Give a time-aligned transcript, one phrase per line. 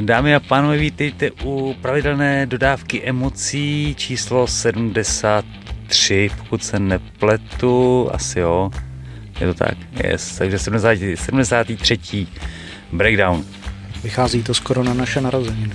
[0.00, 8.70] Dámy a pánové, vítejte u pravidelné dodávky emocí číslo 73, pokud se nepletu, asi jo,
[9.40, 10.38] je to tak, yes.
[10.38, 12.26] takže 70, 73.
[12.92, 13.44] breakdown.
[14.02, 15.74] Vychází to skoro na naše narozeniny.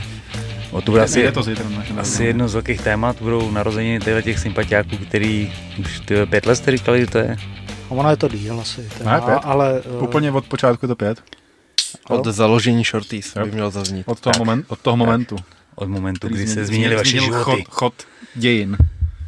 [0.71, 3.99] O to bude asi, je to zítra na asi jedno z velkých témat, budou narozeniny
[3.99, 7.37] těchto těch sympatiáků, který už ty pět let jste říkali, že to je.
[7.89, 8.89] A ono je to díl asi.
[8.97, 9.39] Teda, Ne, pět.
[9.43, 11.23] ale uh, Úplně od počátku to pět.
[12.09, 13.45] Od založení Shorties by Jo.
[13.53, 14.03] měl zaznít.
[14.07, 15.35] Od toho, moment, od toho momentu.
[15.75, 17.43] Od momentu, který kdy se změnil- změnili vaše životy.
[17.43, 17.93] Chod, chod
[18.35, 18.77] dějin.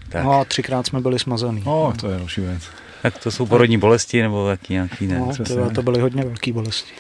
[0.10, 0.24] Tak.
[0.24, 1.62] no a třikrát jsme byli smazaný.
[1.66, 2.64] O, to je další věc.
[3.02, 5.20] tak to jsou porodní bolesti nebo jaký nějaký ne.
[5.20, 6.92] no, tyhle, to byly hodně velké bolesti.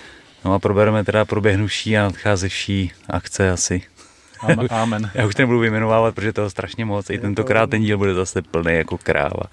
[0.45, 3.81] No a probereme teda proběhnuší a nadcházevší akce asi.
[4.39, 4.67] Amen.
[4.71, 5.11] Amen.
[5.13, 7.09] Já už to nebudu vyjmenovávat, protože toho strašně moc.
[7.09, 9.43] I to- tentokrát ten díl bude zase plný jako kráva.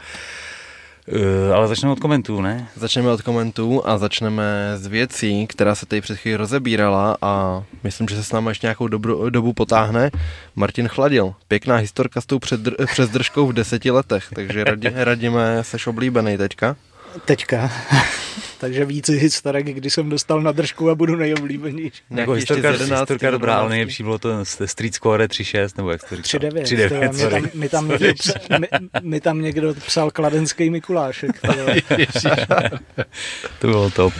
[1.13, 2.69] Uh, ale začneme od komentů, ne?
[2.77, 8.09] Začneme od komentů a začneme s věcí, která se tady před chvíli rozebírala a myslím,
[8.09, 10.11] že se s námi ještě nějakou dobu, dobu potáhne.
[10.57, 11.35] Martin Chladil.
[11.49, 16.77] Pěkná historka s tou předr- přezdržkou v deseti letech, takže radi, radíme, seš oblíbený teďka.
[17.25, 17.71] Teďka.
[18.61, 22.03] Takže víc historek, kdy jsem dostal na držku a budu nejoblíbenější.
[22.11, 23.01] Jako historka, 11.
[23.01, 23.71] historka dobrá, ale 12.
[23.71, 26.41] nejlepší bylo to Street Score 3.6, nebo jak jsi to říkal?
[26.41, 26.63] 3-9.
[26.63, 28.69] 3.9, mi, tam, mi, tam někdo, mi,
[29.03, 31.41] mi tam někdo psal kladenský Mikulášek.
[33.59, 34.15] To bylo top.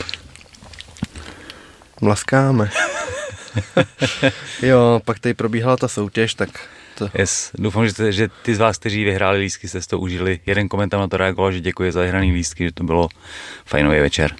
[2.01, 2.69] Mlaskáme.
[4.61, 6.49] jo, pak tady probíhala ta soutěž, tak
[6.99, 7.51] to, Yes.
[7.57, 10.39] Doufám, že, te, že ty z vás, kteří vyhráli lístky, jste to užili.
[10.45, 13.09] Jeden komentář na to reagoval, že děkuje za vyhraný lístky, že to bylo
[13.65, 14.35] fajnový večer.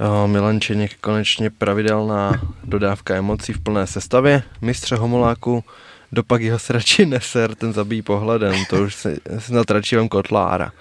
[0.00, 2.32] O, Milan Čeněk konečně pravidelná
[2.64, 4.42] dodávka emocí v plné sestavě.
[4.60, 5.64] Mistře Homoláku,
[6.12, 10.72] dopak jeho srači neser, ten zabíjí pohledem, to už se snad radši vám kotlára.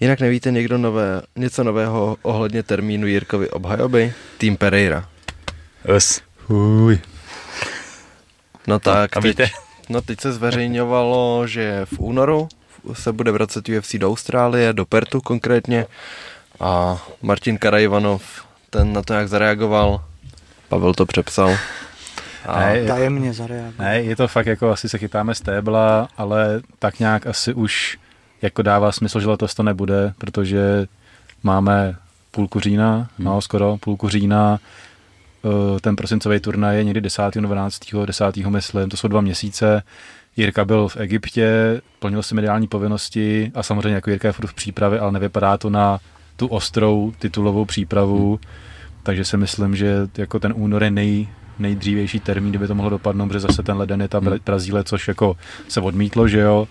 [0.00, 4.12] Jinak nevíte někdo nové, něco nového ohledně termínu Jirkovy obhajoby?
[4.38, 5.08] Tým Pereira.
[5.94, 6.20] Yes.
[6.48, 6.98] Uj.
[8.68, 9.42] No tak, a víte?
[9.42, 9.52] teď,
[9.88, 12.48] no teď se zveřejňovalo, že v únoru
[12.92, 15.86] se bude vracet UFC do Austrálie, do Pertu konkrétně
[16.60, 18.22] a Martin Karajvanov,
[18.70, 20.04] ten na to jak zareagoval,
[20.68, 21.56] Pavel to přepsal.
[22.46, 23.72] A Ne, Tajemně zareagoval.
[23.78, 27.98] ne, je to fakt jako asi se chytáme z tébla, ale tak nějak asi už
[28.42, 30.86] jako dává smysl, že letos to nebude, protože
[31.42, 31.96] máme
[32.30, 33.26] půlku října, Hmm.
[33.26, 34.58] no skoro půlku října,
[35.80, 37.22] ten prosincový turnaj je někdy 10.
[37.34, 37.80] 12.
[38.06, 38.36] 10.
[38.36, 39.82] myslím, to jsou dva měsíce.
[40.36, 44.54] Jirka byl v Egyptě, plnil si mediální povinnosti a samozřejmě jako Jirka je furt v
[44.54, 45.98] přípravě, ale nevypadá to na
[46.36, 48.40] tu ostrou titulovou přípravu,
[49.02, 51.28] takže si myslím, že jako ten únor je nej,
[51.58, 54.28] nejdřívější termín, kdyby to mohlo dopadnout, protože zase ten leden je ta Hmm.
[54.28, 55.36] Bra- Brazílie, což jako
[55.68, 56.68] se odmítlo, že jo.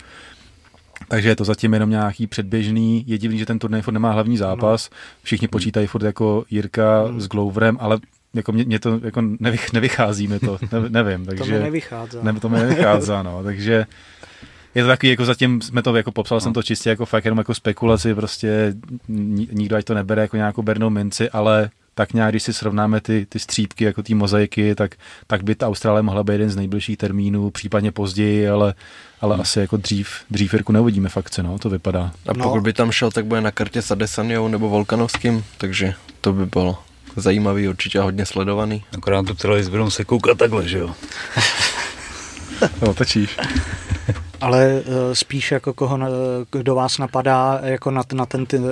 [1.07, 3.03] Takže je to zatím jenom nějaký předběžný.
[3.07, 4.89] Je divný, že ten turnaj furt nemá hlavní zápas.
[5.23, 7.21] Všichni počítají furt jako Jirka Hmm.
[7.21, 7.99] s Gloverem, ale
[8.37, 11.25] jako mě, mě to jako nevych, nevychází mi to, ne, nevím.
[11.25, 12.17] To mi Takže, nevychází.
[12.21, 13.43] ne, to mi nevychází, no.
[13.43, 13.85] Takže
[14.75, 17.37] je to takový, jako zatím jsme to, jako popsal jsem to čistě jako fakt jenom
[17.37, 18.73] jako spekulaci, prostě
[19.07, 23.01] ni- nikdo ať to nebere jako nějakou bernou minci, ale tak nějak, když si srovnáme
[23.01, 24.95] ty, ty střípky, jako ty mozaiky, tak,
[25.27, 28.73] tak by ta Austrálie mohla být jeden z nejbližších termínů, případně později, ale,
[29.21, 29.41] ale Hmm.
[29.41, 32.11] asi jako dřív, dřív Jirku neuvidíme v akci, no, to vypadá.
[32.27, 32.43] a No.
[32.43, 36.45] pokud by tam šel, tak bude na kartě s Adesanjou nebo Volkanovským, takže to by
[36.45, 36.77] bylo
[37.21, 38.83] zajímavý, určitě a hodně sledovaný.
[38.97, 40.89] Akorát tu televizi budou se koukat takhle, že jo?
[42.81, 43.37] No, točíš.
[44.41, 46.07] Ale uh, spíš jako koho, na-
[46.51, 48.65] kdo vás napadá jako na, na ten ty, uh,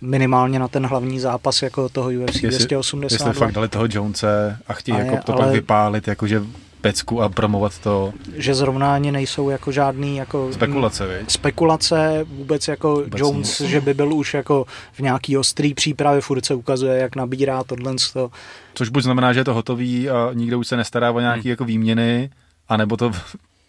[0.00, 3.28] minimálně na ten hlavní zápas jako toho UFC Jestli- 282.
[3.28, 6.42] Jestli fakt dali toho Jonese a chtějí jako to ale- pak vypálit, jakože
[6.80, 8.12] pecku a promovat to.
[8.36, 11.30] Že zrovna ani nejsou jako žádný jako Spekulace, viď?
[11.30, 13.70] spekulace, vůbec jako Vůbec Jones, nic.
[13.70, 17.94] že by byl už jako v nějaký ostrý přípravě, furt se ukazuje, jak nabírá tohle.
[18.12, 18.30] To.
[18.74, 21.64] Což buď znamená, že je to hotový a nikdo už se nestará o nějaký jako
[21.64, 22.30] výměny,
[22.68, 23.10] anebo to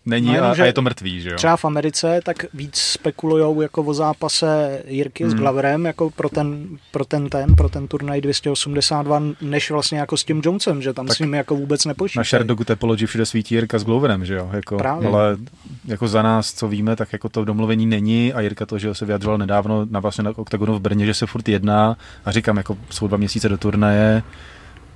[0.10, 1.36] není No, a, a je to mrtvý, že jo?
[1.36, 5.32] Třeba v Americe tak víc spekulujou jako o zápase Jirky hmm.
[5.32, 5.36] s.
[5.36, 10.24] Glaverem jako pro ten, pro ten ten, pro ten turnaj 282, než vlastně jako s
[10.24, 12.26] tím Jonesem, že tam Tak s ním jako vůbec Na nepočítají.
[12.26, 14.50] Sherdogu Topology všude svítí Jirka s Gloverem, že jo?
[14.54, 15.08] Jako, Právě.
[15.08, 15.38] ale
[15.86, 19.06] jako za nás, co víme, tak jako to domluvení není a Jirka to, že se
[19.06, 22.78] vyjadřoval nedávno na vlastně na OKTAGONu v Brně, že se furt jedná a říkám, jako
[22.90, 24.24] jsou dva měsíce do turnaje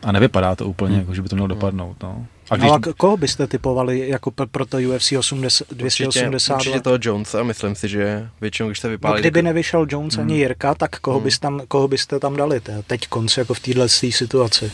[0.04, 1.00] a nevypadá to úplně, Hmm.
[1.00, 2.26] jako, že by to mělo dopadnout, no.
[2.50, 6.56] A když, no a koho byste typovali jako pro to UFC 80, Určitě, 282?
[6.58, 9.22] určitě toho Jonesa, myslím si, že většinou, když se No, vypálí...
[9.22, 10.40] kdyby tak- nevyšel Jones ani Hmm.
[10.40, 11.24] Jirka, tak koho, Hmm.
[11.24, 14.72] bys tam, koho byste tam dali te, teď konci jako v téhle situaci?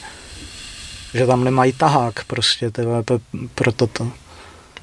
[1.13, 2.71] Že tam nemají tahák prostě
[3.05, 3.19] p-
[3.55, 4.11] pro toto.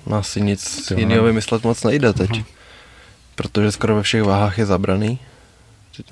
[0.07, 1.27] No, asi nic jiného no.
[1.27, 2.31] vymyslet moc nejde teď.
[2.31, 2.45] Mhm.
[3.35, 5.19] Protože skoro ve všech váhách je zabraný.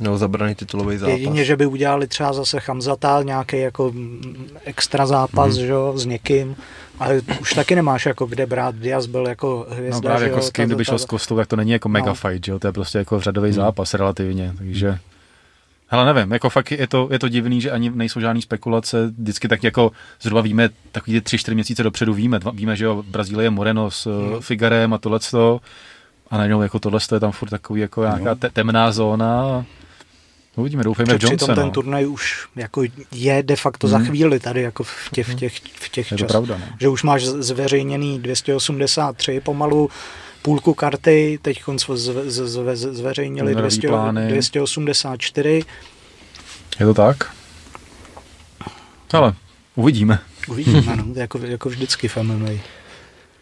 [0.01, 1.13] Nebo zabraný titulový zápas.
[1.19, 3.93] Jedině, že by udělali třeba zase Chamzata, nějaký jako
[4.65, 5.67] extra zápas, Mhm.
[5.67, 6.57] že jo, s někým,
[6.99, 10.43] ale už taky nemáš jako kde brát, Diaz byl jako No hvězda, právě že jako
[10.43, 12.15] s kým, kdyby šel s Kostou, tak to není jako mega No.
[12.15, 12.59] fight, že jo?
[12.59, 13.57] To je prostě jako řadový Hmm.
[13.57, 14.99] zápas relativně, takže...
[15.87, 19.49] Hele, nevím, jako fakt je to, je to divný, že ani nejsou žádné spekulace, vždycky
[19.49, 19.93] tak jako
[20.23, 23.91] zhruba víme, takový ty tři, čtyři měsíce dopředu víme, dva, víme, že jo, Brazílie Moreno
[23.91, 24.35] s Hmm.
[24.35, 24.41] mm.
[24.41, 25.61] Figarem a tohleto,
[26.31, 29.65] a najednou jako tohle je tam furt takový jako nějaká te, temná zóna a
[30.57, 31.71] uvidíme, doufejme v Jonesa, přitom ten no.
[31.71, 32.83] turnaj už jako
[33.13, 34.07] je de facto za Hmm.
[34.07, 36.31] chvíli tady jako v těch, v těch, v těch Je to čas.
[36.31, 36.67] pravda, no.
[36.81, 39.91] Že už máš zveřejněný 283 pomalu,
[40.43, 44.29] půlku karty, teď zve, zve, zve, zveřejnili Nový 200, plány.
[44.29, 45.63] 284.
[46.81, 47.33] Je to tak?
[49.13, 49.35] Ale
[49.75, 50.19] uvidíme.
[50.49, 52.51] Uvidíme, no, jako, jako vždycky v MMA.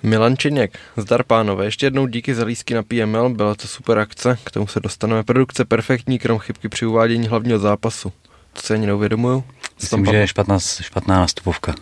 [0.02, 4.38] Milan Činěk, zdar pánové, ještě jednou díky za lísky na PML, byla to super akce,
[4.44, 5.22] k tomu se dostaneme.
[5.22, 8.12] Produkce perfektní, krom chybky při uvádění hlavního zápasu.
[8.52, 9.44] To si ani neuvědomuju.
[9.81, 11.75] Myslím, že je špatná, špatná nastupovka.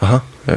[0.00, 0.56] Aha, jo.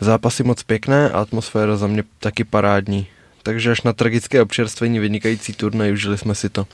[0.00, 3.06] Zápasy moc pěkné a atmosféra za mě taky parádní.
[3.42, 6.66] Takže až na tragické občerstvení vynikající turnaj, užili jsme si to.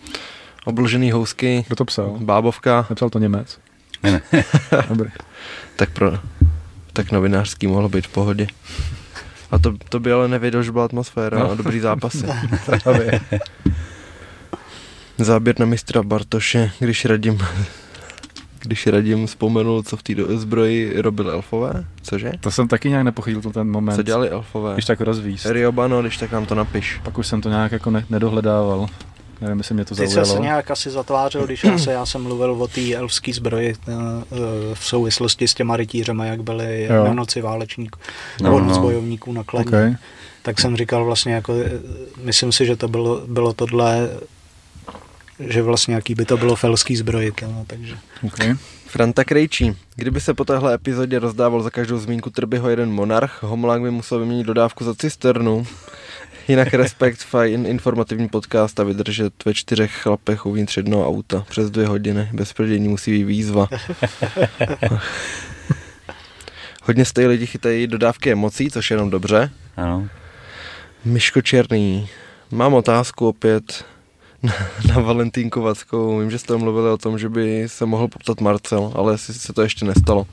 [0.65, 2.17] Obložený housky, Kdo to psal?
[2.21, 3.59] bábovka, Nepsal to Němec?
[4.03, 4.23] Ne, ne.
[4.89, 5.11] Dobrý.
[5.77, 6.13] tak pro
[6.93, 8.47] tak novinářský mohlo být v pohodě.
[9.51, 11.51] A to, to by ale nevěděl, že byla atmosféra No.
[11.51, 12.27] a dobrý zápasy.
[12.83, 13.21] Právě.
[15.19, 17.39] Záběr na mistra Bartoše, když radím,
[18.63, 21.85] když radím vzpomenul, co v té zbroji robili elfové.
[22.03, 22.33] Cože?
[22.41, 23.97] To jsem taky nějak nepochytil to ten moment.
[23.97, 24.73] Co dělali elfové?
[24.75, 25.47] Když tak rozvíst.
[25.47, 27.01] Riobano, když tak nám to napiš.
[27.03, 28.87] Pak už jsem to nějak jako ne- nedohledával.
[29.41, 30.35] Nevím, jestli mě to Ty zaujalo.
[30.37, 33.93] se nějak asi zatvářil, když já, se, já jsem mluvil o té elfské zbroji eh,
[33.93, 34.37] eh,
[34.75, 37.05] v souvislosti s těma rytířema, jak byly Jo.
[37.05, 38.01] na noci válečníků,
[38.41, 38.83] No, nebo noc no.
[38.83, 39.69] bojovníků na kladní.
[39.69, 39.95] Okay.
[40.43, 41.71] Tak jsem říkal vlastně, jako, eh,
[42.23, 44.11] myslím si, že to bylo, bylo tohle,
[45.41, 47.43] že vlastně jaký by to bylo felský zbrojit.
[47.43, 47.97] No, takže.
[48.27, 48.55] Okay.
[48.87, 49.77] Franta Krejčí.
[49.97, 54.19] Kdyby se po téhle epizodě rozdával za každou zmínku Trbyho jeden monarch, Homolák by musel
[54.19, 55.67] vyměnit dodávku za cisternu.
[56.49, 61.87] Jinak respekt, fajn informativní podcast a vydržet ve čtyřech chlapech uvnitř jednoho auta přes dvě
[61.87, 62.29] hodiny.
[62.33, 63.69] Bez prdění musí být výzva.
[66.83, 69.51] Hodně z lidi chytají dodávky emocí, což je jenom dobře.
[69.77, 70.09] Ano.
[71.05, 72.09] Miško Černý.
[72.51, 73.85] Mám otázku opět
[74.43, 74.53] na,
[74.95, 76.19] na Valentínku Vackou.
[76.19, 79.53] Vím, že jste mluvili o tom, že by se mohl poptat Marcel, ale jestli se
[79.53, 80.27] to ještě nestalo.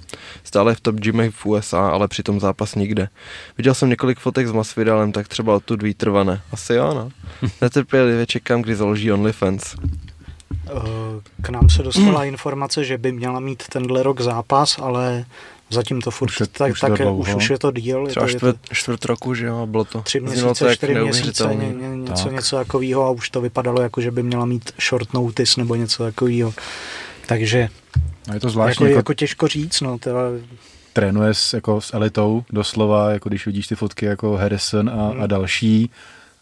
[0.44, 3.10] Stále je v top gymech v USA, ale přitom zápas nikde.
[3.58, 6.42] Viděl jsem několik fotek s Masvidalem, tak třeba odtud výtrvané.
[6.52, 7.10] Asi jo, no.
[7.62, 9.76] Netrpělivě čekám, kdy založí OnlyFans.
[10.68, 10.72] Eh,
[11.42, 15.26] K nám se dostala informace, že by měla mít tenhle rok zápas, ale
[15.76, 17.18] zatím to furt Už je- tak, už je to tak dlouho.
[17.22, 18.04] už, už je to díl.
[18.04, 20.02] Je Třeba to, je to čtvrt, čtvrt roku, že jo, bylo to.
[20.02, 22.34] tři to měsíce, jak čtyři měsíce, ně, ně, něco, Tak.
[22.34, 26.04] něco takového a už to vypadalo jako, že by měla mít short notice nebo něco
[26.04, 26.54] takového.
[27.26, 27.70] Takže A je
[28.26, 30.20] to jako, zvláštní, jako, jako, těžko říct, no, teda,
[30.94, 35.22] trénuje s, jako s elitou doslova, jako když vidíš ty fotky jako Harrison a, Hmm.
[35.22, 35.90] a další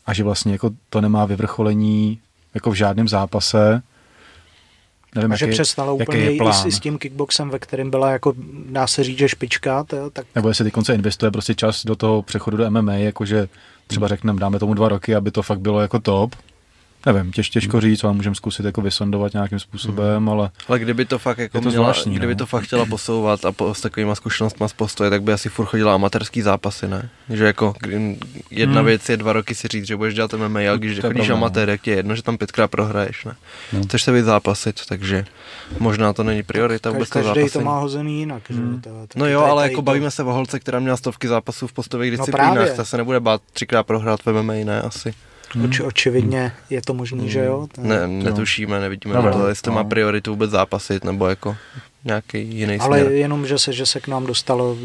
[0.05, 2.19] a že vlastně jako to nemá vyvrcholení
[2.53, 3.81] jako v žádném zápase.
[5.15, 6.53] Nevím, a že jaký, přestala jaký úplně je i, plán.
[6.53, 8.33] s, i s tím kickboxem, ve kterém byla jako,
[8.69, 11.95] dá se říct, že špička, to, tak Nebo jestli teď konce investuje prostě čas do
[11.95, 13.47] toho přechodu do MMA, jakože
[13.87, 16.35] třeba řekneme, dáme tomu dva roky, aby to fakt bylo jako top.
[17.05, 21.19] Nevím, těž, těžko říct, ale můžeme zkusit jako vysondovat nějakým způsobem, ale Ale kdyby to
[21.19, 22.37] fakt jako to měla, zvláštní, kdyby no.
[22.37, 25.65] to fakt chtěla posouvat a po, s takovýma zkušenostma z postoje, tak by asi furt
[25.65, 27.09] chodila amatérský zápasy, ne?
[27.29, 27.73] Že jako
[28.51, 28.85] jedna Hmm.
[28.85, 31.35] věc je dva roky si říct, že budeš dělat MMA, a když chodíš pravda, no.
[31.35, 33.35] amatér, jak je jedno, že tam pětkrát prohraješ, ne?
[33.73, 33.83] No.
[33.83, 35.25] Chceš se být zápasit, takže
[35.79, 37.65] možná to není priorita vůbec to každý to zápasení.
[37.65, 38.43] má hozený jinak.
[38.49, 38.55] Že?
[38.55, 38.81] Hmm.
[39.15, 42.11] No jo, ale jako to- bavíme se o holce, která měla stovky zápasů v postových
[42.11, 42.73] No disciplínách, právě.
[42.73, 44.81] ta se nebude bát třikrát prohrát v MMA, ne?
[44.81, 45.13] Asi.
[45.65, 47.67] Oči, očividně je to možný, že jo?
[47.75, 49.89] To- Ne, netušíme, nevidíme No, na no, to, jestli má no.
[49.89, 51.55] prioritu vůbec zápasit, nebo jako
[52.05, 53.11] nějaký jiný Ale směr.
[53.13, 54.77] jenom, že se, že se k nám dostalo,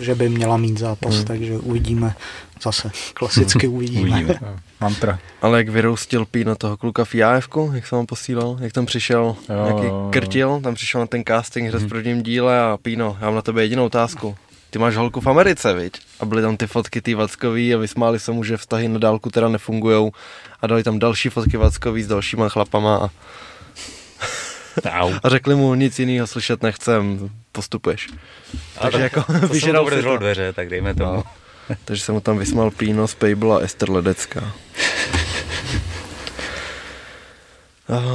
[0.00, 1.24] že by měla mít zápas, Hmm.
[1.24, 2.14] takže uvidíme
[2.62, 2.90] zase.
[3.14, 4.00] Klasicky uvidíme.
[4.10, 4.38] Uvidíme.
[4.80, 5.18] mantra.
[5.42, 9.36] Ale jak vyroustil Píno toho kluka v IAFku, jak jsem vám posílal, jak tam přišel,
[9.48, 13.26] Jo, nějaký krtil, tam přišel na ten casting hned v prvním díle a Píno, já
[13.26, 14.36] mám na tebe jedinou otázku.
[14.70, 15.98] Ty máš holku v Americe, viď?
[16.20, 19.30] A byly tam ty fotky ty Vackový a vysmáli se mu, že vztahy na dálku
[19.30, 20.12] teda nefungujou
[20.62, 23.08] a dali tam další fotky Vackový s dalšíma chlapama a,
[25.22, 28.08] a řekli mu nic jiného slyšet nechcem, postupuješ.
[28.82, 30.16] Takže to- jako vyžeral si to.
[30.18, 31.12] dveře, tak dejme tomu.
[31.12, 31.24] No.
[31.84, 34.52] Takže se mu tam vysmál Píno, Spable a Ester Ledecká.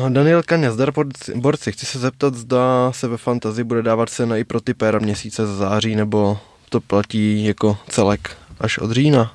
[0.09, 0.93] Daniel Kaňa, zdar
[1.35, 4.99] borci, chci se zeptat, zda se ve fantazi bude dávat cena i pro ty péra
[4.99, 6.37] měsíce z září, nebo
[6.69, 9.33] to platí jako celek až od října?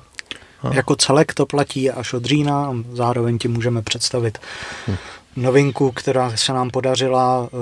[0.63, 0.73] A.
[0.73, 4.37] Jako celek to platí až od října, a zároveň ti můžeme představit
[4.87, 4.95] Hm.
[5.35, 7.57] novinku, která se nám podařila eh,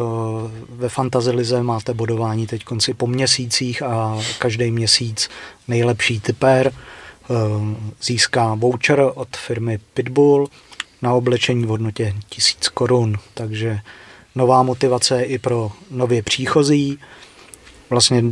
[0.69, 5.29] ve Fantasy Lize, máte bodování teď konci po měsících a každý měsíc
[5.67, 7.35] nejlepší typer eh,
[8.03, 10.47] získá voucher od firmy Pitbull
[11.01, 13.79] na oblečení v hodnotě 1000 korun, takže
[14.35, 16.99] nová motivace i pro nově příchozí.
[17.89, 18.23] Vlastně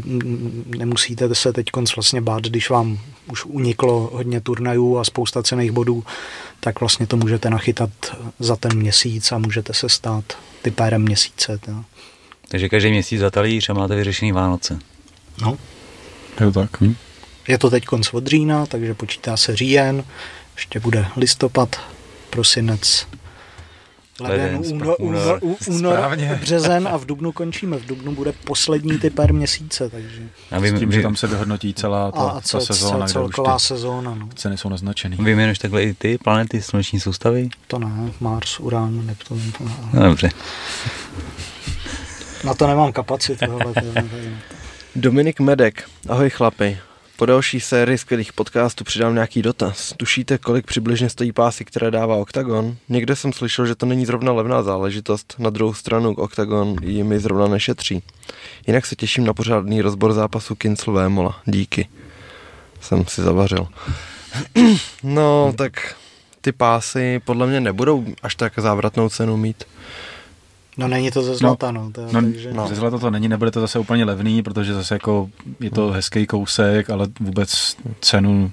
[0.77, 3.00] nemusíte se teď vlastně bát, když vám
[3.31, 6.03] už uniklo hodně turnajů a spousta cených bodů,
[6.59, 7.89] tak vlastně to můžete nachytat
[8.39, 11.57] za ten měsíc a můžete se stát typérem měsíce.
[11.57, 11.71] To.
[12.47, 14.79] Takže každý měsíc za talíř a máte vyřešený Vánoce.
[15.41, 15.57] No.
[16.39, 16.81] Je to tak.
[16.81, 16.95] Hm?
[17.47, 20.03] Je to teď konc od října, takže počítá se říjen,
[20.55, 21.75] ještě bude listopad,
[22.38, 23.08] prosinec,
[24.20, 27.77] leden, únor, únor, únor, březen a v dubnu končíme.
[27.77, 30.22] V dubnu bude poslední typer měsíce, takže...
[30.51, 33.13] Já vím, S tím, že tam se vyhodnotí celá ta, a cel, ta sezóna, cel,
[33.13, 34.15] celková sezóna.
[34.15, 34.29] No.
[34.36, 35.17] Ceny jsou naznačený.
[35.20, 37.50] Vyjmenuješ takhle i ty planety sluneční soustavy?
[37.67, 39.41] To ne, Mars, Uran, Neptun.
[39.94, 40.29] No, dobře.
[42.44, 43.60] Na to nemám kapacitu.
[44.96, 46.77] Dominik Medek, ahoj chlapi.
[47.17, 49.93] Po další sérii skvělých podcastů přidám nějaký dotaz.
[49.97, 52.75] Tušíte, kolik přibližně stojí pásy, které dává Octagon?
[52.89, 57.47] Někde jsem slyšel, že to není zrovna levná záležitost, na druhou stranu Octagon jimi zrovna
[57.47, 58.03] nešetří.
[58.67, 61.41] Jinak se těším na pořádný rozbor zápasu Kincl Vémola.
[61.45, 61.89] Díky.
[62.81, 63.67] Jsem si zavařil.
[65.03, 65.95] no, tak
[66.41, 69.63] ty pásy podle mě nebudou až tak závratnou cenu mít.
[70.77, 71.84] No není to ze zlata, no.
[71.84, 72.53] no, to, no takže...
[72.53, 72.67] no.
[72.67, 75.29] Ze zlata to není, nebude to zase úplně levný, protože zase jako
[75.60, 78.51] je to hezký kousek, ale vůbec cenu,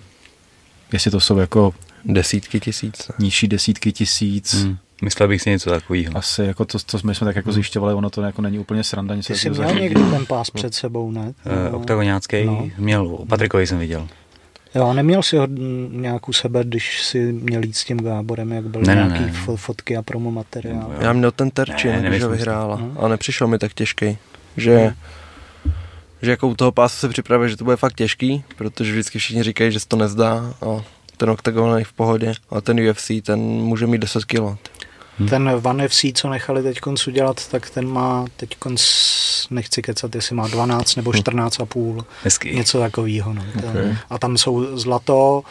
[0.93, 3.11] jestli to jsou jako desítky tisíc.
[3.19, 4.55] Nižší desítky tisíc.
[4.55, 4.77] Hmm.
[5.03, 6.17] Myslel bych si něco takového.
[6.17, 7.55] Asi jako to, co jsme, jsme tak jako hmm.
[7.55, 9.15] zjišťovali, ono to jako není úplně sranda.
[9.27, 11.35] Ty jsi měl někdy ten pás před sebou, ne?
[11.69, 12.69] Uh, oktagoniácký, no.
[12.79, 14.09] měl, Patrikovi jsem viděl.
[14.75, 15.47] Jo, neměl si ho
[15.91, 19.57] nějakou sebe, když si měl jít s tím Gáborem, jak byly ne, nějaký ne, ne.
[19.57, 20.93] fotky a promo materiál.
[21.01, 22.97] Já měl ten terčin, ne, když ho vyhrála, hmm.
[23.01, 24.19] a nepřišel mi tak těžký,
[24.57, 25.73] že, hmm.
[26.23, 29.43] že jako u toho pásu se připravuje, že to bude fakt těžký, protože vždycky všichni
[29.43, 30.83] říkají, že se to nezdá a
[31.17, 34.41] ten Octagon je v pohodě, a ten UFC, ten může mít 10 kg.
[35.19, 35.29] Hmm.
[35.29, 38.57] Ten One FC, co nechali teď udělat, tak ten má teď
[39.51, 41.63] nechci kecat, jestli má 12 nebo 14 hm.
[41.63, 42.05] a půl.
[42.23, 42.57] Hezký.
[42.57, 43.35] Něco takového.
[43.35, 43.45] No.
[43.71, 43.97] Okay.
[44.11, 45.43] A tam jsou zlato,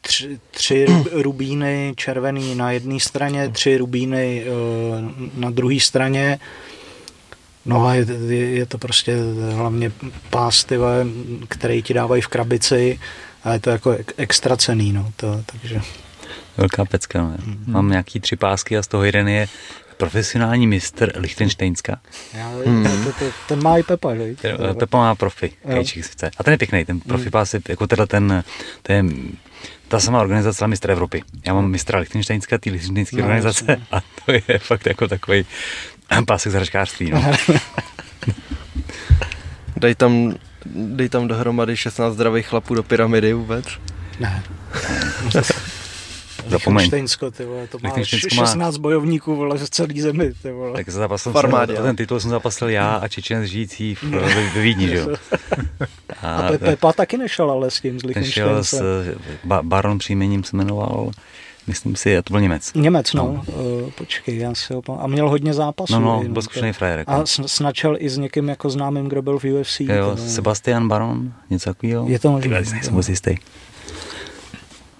[0.00, 6.38] tři, tři rubíny červený na jedné straně, tři rubíny uh, na druhé straně.
[7.66, 9.16] No a je, je, to prostě
[9.52, 9.92] hlavně
[10.30, 10.66] pás,
[11.48, 13.00] který ti dávají v krabici
[13.44, 15.80] a je to jako extra cený, no, to, takže...
[16.56, 17.22] Velká pecka.
[17.22, 17.34] No.
[17.44, 17.64] Mm.
[17.66, 19.48] Mám nějaký tři pásky a z toho jeden je
[19.96, 22.00] profesionální mistr Lichtensteinska.
[22.66, 23.04] Hmm.
[23.04, 24.34] to, to, ten má i Pepa, že?
[24.40, 25.52] Ten, Pepa má profi,
[26.00, 26.30] chce.
[26.38, 27.30] A ten je pěkný, ten profi hmm.
[27.30, 28.44] pás je, jako teda ten,
[28.82, 29.28] ten
[29.88, 31.22] ta samá organizace mistr Evropy.
[31.46, 33.86] Já mám mistra Lichtensteinska, ty Lichtensteinské no, organizace jasný.
[33.92, 35.46] a to je fakt jako takový
[36.26, 37.10] pásek z hračkářství.
[37.10, 37.32] No.
[39.76, 40.34] dej, tam,
[40.66, 43.66] dej tam dohromady 16 zdravých chlapů do pyramidy vůbec?
[44.20, 44.42] Ne.
[46.46, 46.76] Zapomeň.
[46.76, 48.82] Lichtensteinsko, ty vole, to má 16 má...
[48.82, 50.32] bojovníků vole, v celé zemi.
[50.42, 50.72] Ty vole.
[50.72, 54.20] Tak zapasil jsem, ten titul jsem zapasil já a Čečen žijící v, no.
[54.20, 55.08] ve Vídni, že jo.
[56.22, 58.64] A, a Pepa taky nešel ale s tím, s Lichtensteinskem.
[58.64, 58.82] s
[59.44, 61.10] ba, Baron příjmením se jmenoval
[61.66, 62.72] myslím si, to byl Němec.
[62.74, 63.22] Němec, no.
[63.22, 63.54] no.
[63.54, 65.92] Uh, počkej, já si ho A měl hodně zápasů.
[65.92, 66.98] No, no, byl zkušený frajer.
[66.98, 67.10] Jako.
[67.10, 69.80] A snačil i s někým jako známým, kdo byl v UFC.
[69.80, 72.08] Jo, Sebastian Baron, něco takového.
[72.08, 72.60] Je to možné.
[72.72, 73.36] Nejsem moc jistý.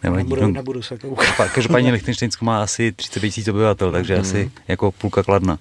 [0.03, 0.23] Nevadí.
[0.23, 1.51] Nebudu, no, nebudu se koukat.
[1.53, 4.21] Každopádně Lichtensteinsko má asi 30 tisíc obyvatel, takže mm.
[4.21, 5.59] asi jako půlka kladna.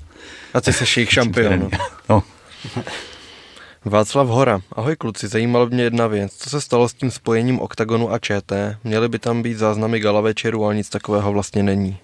[0.53, 1.69] A ty jsi jejich šampion.
[2.09, 2.23] no.
[3.85, 4.61] Václav Hora.
[4.71, 6.33] Ahoj kluci, zajímalo mě jedna věc.
[6.37, 8.77] Co se stalo s tím spojením OKTAGONu a ČT?
[8.83, 11.97] Měly by tam být záznamy gala večeru, ale nic takového vlastně není.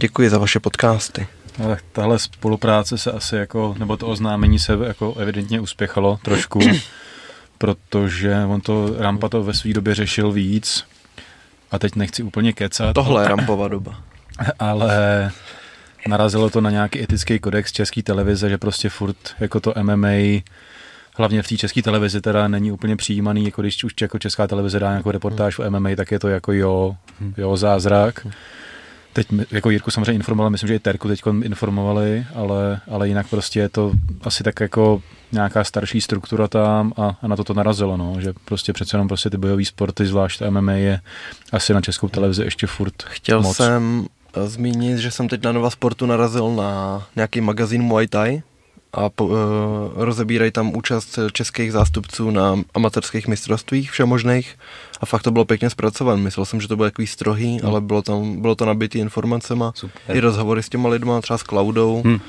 [0.00, 1.26] Děkuji za vaše podcasty.
[1.64, 6.60] Ale tahle spolupráce se asi jako, nebo to oznámení se jako evidentně uspěchalo trošku,
[7.58, 10.84] protože on to, Rampa to ve své době řešil víc,
[11.74, 12.94] a teď nechci úplně kecat.
[12.94, 14.00] Tohle je rampová doba.
[14.58, 15.30] Ale
[16.08, 20.42] narazilo to na nějaký etický kodex české televize, že prostě furt jako to MMA
[21.16, 24.78] hlavně v té české televizi teda není úplně přijímaný, jako když už jako česká televize
[24.80, 26.96] dá nějakou reportáž o MMA, tak je to jako jo,
[27.36, 28.26] jo zázrak.
[29.14, 33.60] Teď jako Jirku samozřejmě informoval, myslím, že i Terku teď informovali, ale, ale jinak prostě
[33.60, 33.92] je to
[34.22, 35.02] asi tak jako
[35.32, 39.08] nějaká starší struktura tam a, a na to to narazilo, no, že prostě přece jenom
[39.08, 41.00] prostě ty bojové sporty, zvlášť MMA je
[41.52, 43.56] asi na českou televizi ještě furt Chtěl moc.
[43.56, 44.06] jsem
[44.36, 48.42] eh, zmínit, že jsem teď na Nova Sportu narazil na nějaký magazín Muay Thai
[48.94, 49.36] a po, uh,
[49.94, 54.58] rozebírají tam účast českých zástupců na amatérských mistrovstvích všemožných
[55.00, 56.22] a fakt to bylo pěkně zpracované.
[56.22, 57.68] Myslel jsem, že to bylo takový strohý, hmm.
[57.68, 59.72] ale bylo, tam, bylo to nabitý informacema.
[59.74, 60.16] Super.
[60.16, 62.02] I rozhovory s těma lidma, třeba s Cloudou.
[62.04, 62.20] Hmm.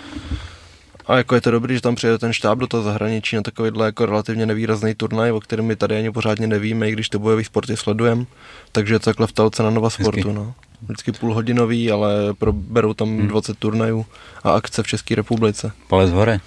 [1.08, 3.86] A jako je to dobrý, že tam přijede ten štáb do toho zahraničí na takovýhle
[3.86, 7.44] jako relativně nevýrazný turnaj, o kterém my tady ani pořádně nevíme, i když ty bojový
[7.44, 8.26] sporty sledujeme.
[8.72, 10.32] Takže je to takhle v telce na Nova Sportu.
[10.32, 10.54] No.
[10.82, 12.14] Vždycky půlhodinový, ale
[12.52, 13.28] berou tam hmm.
[13.28, 14.06] 20 turnajů
[14.44, 15.72] a akce v České republice.
[15.88, 16.40] Palec hore.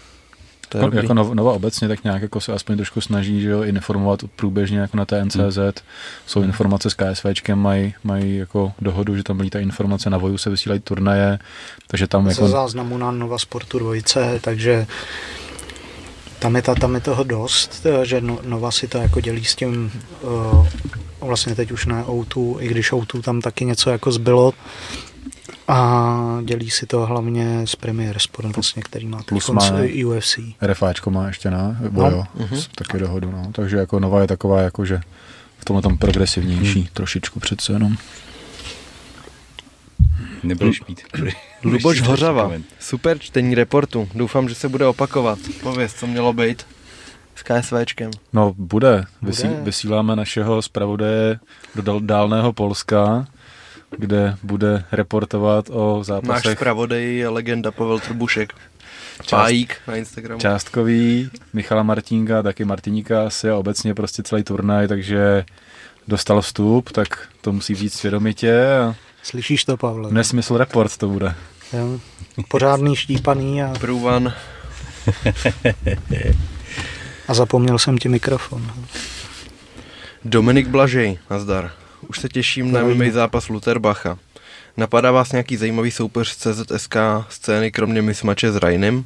[0.68, 3.62] To je jako, jako Nova obecně tak nějak jako se aspoň trošku snaží že jo,
[3.62, 5.56] informovat průběžně jako na TNCZ.
[5.56, 5.72] Hmm.
[6.26, 10.38] Jsou informace s KSVčkem, mají, mají jako dohodu, že tam byly ta informace na Voju
[10.38, 11.38] se vysílají turnaje,
[11.86, 12.48] takže tam Ze jako...
[12.48, 14.86] záznamu na Nova Sportu dvojice, takže
[16.38, 19.54] tam je, ta, tam je toho dost, že no, Nova si to jako dělí s
[19.54, 20.66] tím uh,
[21.20, 24.52] vlastně teď už ne O2, i když O2 tam taky něco jako zbylo,
[25.68, 29.70] a dělí si to hlavně s Premier Sport, vlastně, který má Plus má
[30.06, 30.38] UFC.
[30.62, 32.46] RFAčko má ještě, na Bojo, no.
[32.46, 32.68] uh-huh.
[32.74, 33.52] taky dohodu, no.
[33.52, 35.00] Takže jako nová je taková, jako že
[35.58, 36.88] v tomhle tam progresivnější, hmm.
[36.92, 37.96] trošičku přece jenom.
[40.42, 41.02] Nebudeš pít.
[41.64, 44.08] Luboš Hořava, super čtení reportu.
[44.14, 45.38] Doufám, že se bude opakovat.
[45.62, 46.66] Pověz, co mělo být
[47.34, 48.10] s KSVčkem.
[48.32, 49.04] No, bude.
[49.22, 49.60] Vysí, bude.
[49.62, 51.38] Vysíláme našeho zpravodaje
[51.74, 53.26] do dálného Polska,
[53.96, 56.44] kde bude reportovat o zápasech.
[56.44, 58.52] Náš zpravodaj je legenda Pavel Trbušek.
[59.30, 60.40] Pájík na Instagramu.
[60.40, 65.44] Částkový, Michala Martinka, taky Martiníka asi a obecně prostě celý turnaj, takže
[66.08, 68.66] dostal vstup, tak to musí být svědomitě.
[68.76, 70.12] A Slyšíš to, Pavle?
[70.12, 71.34] Nesmysl report to bude.
[71.72, 72.00] Jo.
[72.48, 73.72] Pořádný štípaný a...
[73.80, 74.32] Průvan.
[77.28, 78.72] a zapomněl jsem ti mikrofon.
[80.24, 81.72] Dominik Blažej, nazdar.
[82.08, 84.18] Už se těším na MMA zápas Luterbacha.
[84.76, 86.96] Napadá vás nějaký zajímavý soupeř z CZSK
[87.28, 89.04] scény, kromě mismače s Rainem?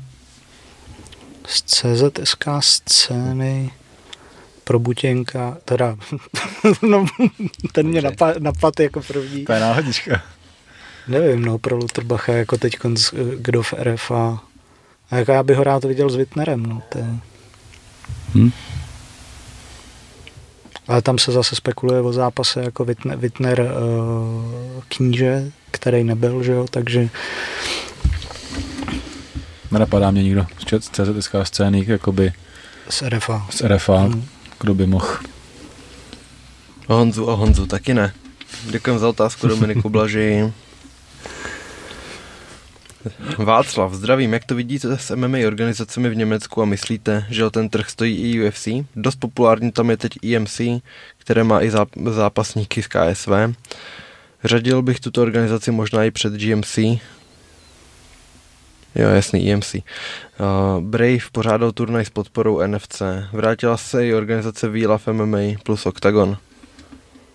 [1.47, 3.71] Z CZSK scény
[4.65, 5.97] pro Butěnka, teda,
[6.83, 7.07] no,
[7.73, 9.45] ten mě napad, napad jako první.
[9.45, 10.23] To je náhodička.
[11.09, 12.79] Nevím, no, pro Luterbacha jako teď
[13.37, 14.41] kdo v RFA.
[15.11, 17.05] A jako já bych ho rád viděl s Wittnerem, no, to je...
[18.35, 18.53] Hmm.
[20.89, 26.53] Ale tam se zase spekuluje o zápase jako Wittner, Wittner uh, kníže, který nebyl, že
[26.53, 27.09] jo, takže
[29.71, 30.47] Nenapadá mě nikdo
[30.81, 32.33] z CZSK scény, jakoby
[32.89, 33.47] z RFA.
[33.51, 34.25] Z RFA, hmm.
[34.61, 35.19] kdo by mohl.
[36.87, 38.13] O Honzu, o Honzu, taky ne.
[38.71, 40.53] Děkujeme za otázku Dominiku Blaži.
[43.39, 47.69] Václav, zdravím, jak to vidíte s MMA organizacemi v Německu a myslíte, že o ten
[47.69, 48.69] trh stojí i UFC?
[48.97, 50.61] Dost populární tam je teď EMC,
[51.19, 51.71] které má i
[52.11, 53.31] zápasníky z KSV.
[54.45, 56.79] Řadil bych tuto organizaci možná i před GMC.
[58.95, 59.75] Jo, jasný, EMC.
[59.75, 59.81] Uh,
[60.81, 63.03] Brave pořádal turnaj s podporou NFC.
[63.33, 66.37] Vrátila se i organizace of MMA plus Octagon.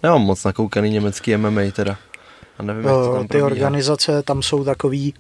[0.03, 1.97] Nemám moc nakoukaný německý MMA teda.
[2.57, 3.45] A nevím, jak to tam Ty probíhá.
[3.47, 5.13] organizace tam jsou takový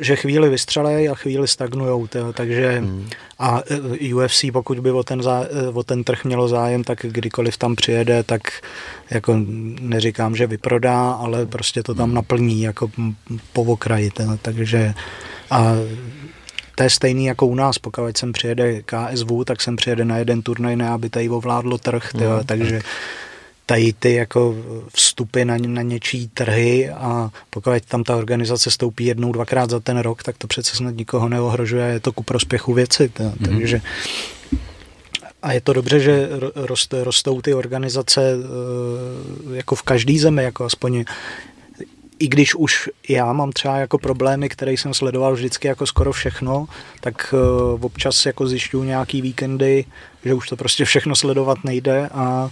[0.00, 3.08] že chvíli vystřelej a chvíli stagnujou, tě, takže hmm.
[3.38, 3.62] a
[4.00, 7.56] e, UFC, pokud by o ten, zá, e, o ten trh mělo zájem, tak kdykoliv
[7.56, 8.42] tam přijede, tak
[9.10, 9.36] jako
[9.80, 12.14] neříkám, že vyprodá, ale prostě to tam hmm.
[12.14, 12.90] naplní jako
[13.52, 14.94] po okraji, tě, takže
[15.50, 15.74] a
[16.74, 20.42] to je stejný jako u nás, pokud sem přijede KSV, tak sem přijede na jeden
[20.42, 22.44] turnaj, ne aby tady ovládlo trh, tě, hmm.
[22.46, 22.80] takže
[23.70, 24.56] tady ty jako
[24.94, 29.98] vstupy na, na něčí trhy a pokud tam ta organizace stoupí jednou, dvakrát za ten
[29.98, 33.12] rok, tak to přece snad nikoho neohrožuje, je to ku prospěchu věci.
[33.14, 33.48] Mm-hmm.
[33.48, 33.80] Takže
[35.42, 40.64] a je to dobře, že rost, rostou ty organizace eh, jako v každé zemi, jako
[40.64, 41.04] aspoň
[42.18, 46.66] i když už já mám třeba jako problémy, které jsem sledoval vždycky jako skoro všechno,
[47.00, 47.34] tak
[47.72, 49.84] uh, občas jako zjišťuju nějaký víkendy,
[50.24, 52.50] že už to prostě všechno sledovat nejde a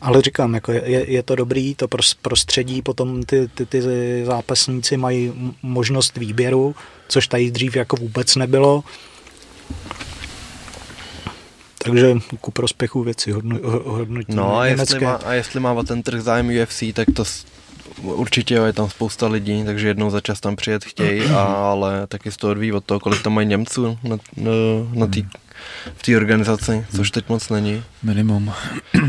[0.00, 1.88] ale říkám, jako je, je to dobrý, to
[2.22, 3.82] prostředí, potom ty, ty, ty
[4.24, 5.32] zápasníci mají
[5.62, 6.74] možnost výběru,
[7.08, 8.84] což tady dřív jako vůbec nebylo.
[11.84, 13.32] Takže ku prospěchu věci
[13.84, 14.34] hodnotí.
[14.34, 17.24] No a jestli, má, a jestli má ten trh zájem UFC, tak to
[18.02, 22.36] určitě je tam spousta lidí, takže jednou za čas tam přijet chtějí, ale taky z
[22.36, 24.52] toho odvíjí od toho, kolik tam mají Němců na, na,
[24.92, 25.20] na té
[25.96, 27.82] v té organizaci, což teď moc není.
[28.02, 28.52] Minimum.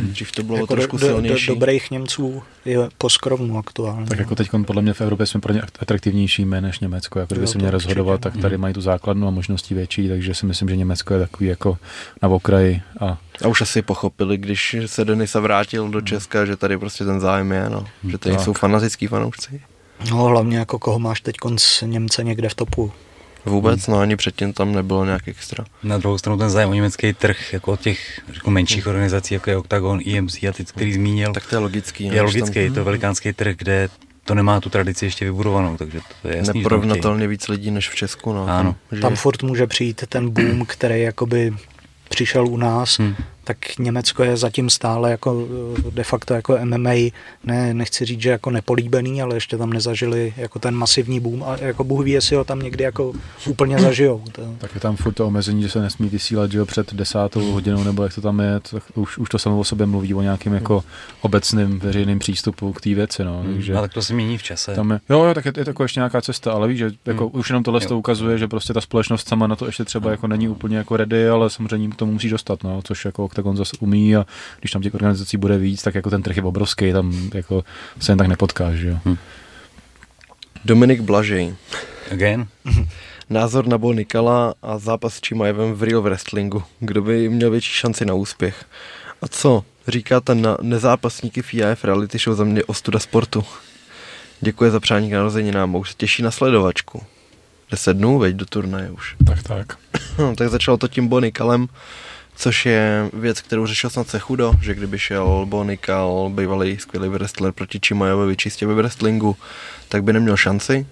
[0.03, 1.47] Dřív to bylo jako trošku do, silnější.
[1.47, 4.05] Do, dobrých Němců je poskrovnu aktuálně.
[4.05, 7.19] Tak jako teď podle mě v Evropě jsme pro ně atraktivnější jméno než Německo.
[7.19, 10.45] Jako kdyby se měl rozhodovat, tak tady mají tu základnu a možnosti větší, takže si
[10.45, 11.77] myslím, že Německo je takový jako
[12.21, 12.81] na okraji.
[12.99, 17.19] A, a už asi pochopili, když se Denisa vrátil do Česka, že tady prostě ten
[17.19, 17.85] zájem je, no.
[18.07, 18.45] že tady tak.
[18.45, 19.61] jsou fanatický fanoušci.
[20.09, 22.91] No hlavně jako koho máš teď konc Němce někde v topu
[23.45, 25.65] Vůbec, no ani předtím tam nebylo nějak extra.
[25.83, 29.49] Na druhou stranu ten zájem o německý trh, jako od těch řeknu, menších organizací, jako
[29.49, 32.09] je Octagon, EMC a ty, který zmínil, Tak to je logický.
[32.09, 33.89] no, je logický, je to velikánský trh, kde
[34.25, 36.57] to nemá tu tradici ještě vybudovanou, takže to je jasný, tam.
[36.59, 38.33] Neporovnatelně víc lidí než v Česku.
[38.33, 38.47] No.
[38.49, 38.75] Ano.
[38.91, 41.53] Že- Tam furt může přijít ten boom, který jakoby
[42.09, 43.15] přišel u nás, Hmm.
[43.49, 45.47] Tak Německo je zatím stále jako
[45.87, 46.93] eh, de facto jako MMA,
[47.43, 51.57] ne, nechci říct, že jako nepolíbený, ale ještě tam nezažili jako ten masivní boom a
[51.61, 53.13] jako Bůh ví, jestli ho tam někdy jako
[53.47, 54.23] úplně zažijou.
[54.31, 57.51] To, Tak je tam furt to omezení, že se nesmí vysílat že jo, před desátou
[57.51, 60.21] hodinou, nebo jak to tam je, to, už, už to samo o sobě mluví o
[60.21, 60.83] nějakém jako
[61.21, 64.75] obecným veřejným přístupu k té věci, no, takže No, tak to se mění v čase.
[64.75, 66.91] tam je, jo, jo, tak je, je to jako ještě nějaká cesta, ale víš, že
[67.05, 67.39] jako Hmm.
[67.39, 70.27] už jenom tohle to ukazuje, že prostě ta společnost sama na to ještě třeba jako
[70.27, 73.77] není úplně jako ready, ale samozřejmě k tomu musí dostat, no, což jako Octagon zase
[73.79, 74.25] umí a
[74.59, 77.63] když tam těch organizací bude víc, tak jako ten trh je obrovský, tam jako
[77.99, 79.15] se jen tak nepotkáš, že jo.
[80.65, 81.55] Dominik Blažej.
[82.11, 82.47] Again?
[83.29, 86.63] Názor na Bo Nikala a zápas s Čimajevem v real wrestlingu.
[86.79, 88.65] Kdo by měl větší šanci na úspěch?
[89.21, 89.63] A co?
[89.87, 93.43] Říkáte na nezápasníky v IAF reality show za mě ostuda sportu.
[94.41, 97.03] Děkuji za přání k narozeninám, už se těší na sledovačku.
[97.71, 99.15] 10 dnů, veď do turnaje už.
[99.27, 99.77] Tak, tak.
[100.17, 101.67] Hm, tak začalo to tím Bonikalem,
[102.39, 107.51] což je věc, kterou řešil snad se chudo, že kdyby šel Bonikal, bývalý skvělý wrestler
[107.51, 109.37] proti Chimajovi čistě ve wrestlingu,
[109.89, 110.87] tak by neměl šanci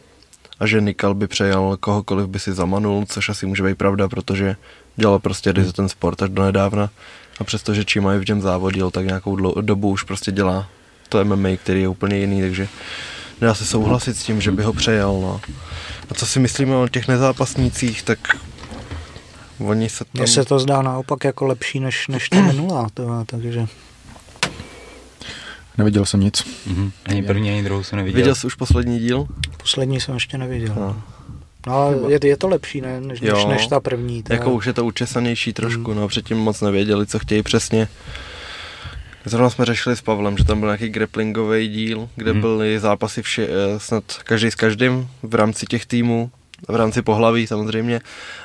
[0.59, 4.55] a že Nikal by přejal kohokoliv by si zamanul, což asi může být pravda, protože
[4.95, 6.89] dělal prostě ryze ten sport až do nedávna
[7.39, 10.69] a přestože Chimajev v něm závodil, tak nějakou dobu už prostě dělá
[11.09, 12.67] to MMA, který je úplně jiný, takže
[13.41, 15.19] nedá se souhlasit s tím, že by ho přejal.
[15.21, 15.41] No.
[16.09, 18.19] A co si myslíme o těch nezápasnících, tak
[19.59, 20.11] oni se tam...
[20.13, 23.67] mně se to zdá naopak jako lepší než, než ta minulá, to, takže
[25.77, 26.43] Neviděl jsem nic.
[26.67, 26.91] Mhm.
[27.05, 28.17] Ani první, ani druhou jsem neviděl.
[28.17, 29.27] Viděl jsi už poslední díl?
[29.57, 30.75] poslední jsem ještě neviděl.
[30.79, 31.01] No.
[31.67, 33.47] No, je, je to lepší, ne, než, než, Jo.
[33.49, 34.23] než ta první.
[34.23, 35.97] Ta, Jako už je to učesanější trošku, Mm.
[35.97, 37.87] no předtím moc nevěděli, co chtějí přesně.
[39.25, 42.41] Zrovna jsme řešili s Pavlem, že tam byl nějaký grapplingový díl, kde Hmm.
[42.41, 46.31] byly zápasy vše, eh, snad každý s každým v rámci těch týmů,
[46.67, 48.01] v rámci pohlaví samozřejmě.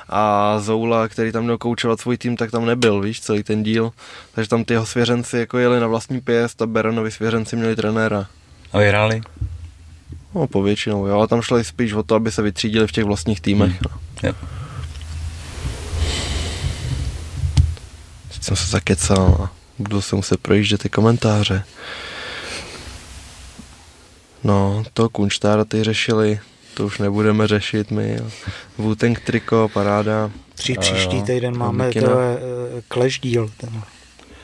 [0.08, 3.92] A Zoula, který tam měl koučovat svůj tým, tak tam nebyl, víš, celý ten díl.
[4.34, 8.26] Takže tam ty jeho svěřenci jako jeli na vlastní pěst a Beronovi svěřenci měli trenéra.
[8.72, 9.20] A vyhráli?
[10.34, 13.40] No, povětšinou, jo, a tam šlo spíš o to, aby se vytřídili v těch vlastních
[13.40, 13.70] týmech.
[13.70, 13.80] Hmm.
[13.82, 14.28] No.
[14.28, 14.34] Jo.
[18.28, 21.64] Teď jsem se zakecal a budu se muset projíždět ty komentáře.
[24.44, 26.40] No, to Kunštára ty řešili,
[26.74, 28.18] to už nebudeme řešit my.
[28.78, 30.30] Wu-Tang triko, paráda.
[30.54, 31.22] Při příští jo.
[31.22, 33.50] týden máme to eh, Clash díl.
[33.56, 33.82] Ten.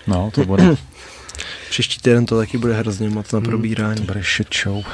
[0.07, 0.65] No, to bude,
[1.71, 3.47] Příští týden to taky bude hrozně moc na Hmm.
[3.49, 3.97] probírání.
[3.97, 4.85] to bude shit show.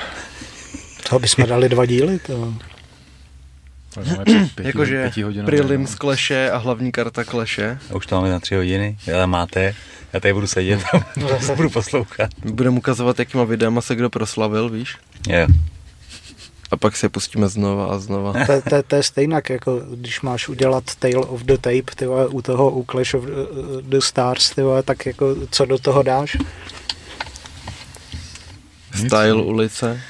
[1.10, 2.18] To bychom dali dva díly.
[2.18, 2.54] To.
[4.62, 5.10] Jakože
[5.44, 7.78] Prilim z Kleše a hlavní karta Kleše.
[7.90, 9.74] A už to máme na tři hodiny, ale máte.
[10.12, 11.04] Já tady budu sedět a
[11.56, 12.30] budu poslouchat.
[12.44, 14.96] Budeme ukazovat, jakýma videama se kdo proslavil, víš?
[15.28, 15.46] Jo.
[16.70, 18.32] A pak se pustíme znova a znova.
[18.46, 22.26] To, to, to je stejnak, jako když máš udělat Tale of the Tape ty vole,
[22.28, 26.02] u toho, u Clash of the- the Stars, ty vole, tak jako co do toho
[26.02, 26.36] dáš?
[28.94, 30.00] Style ulice.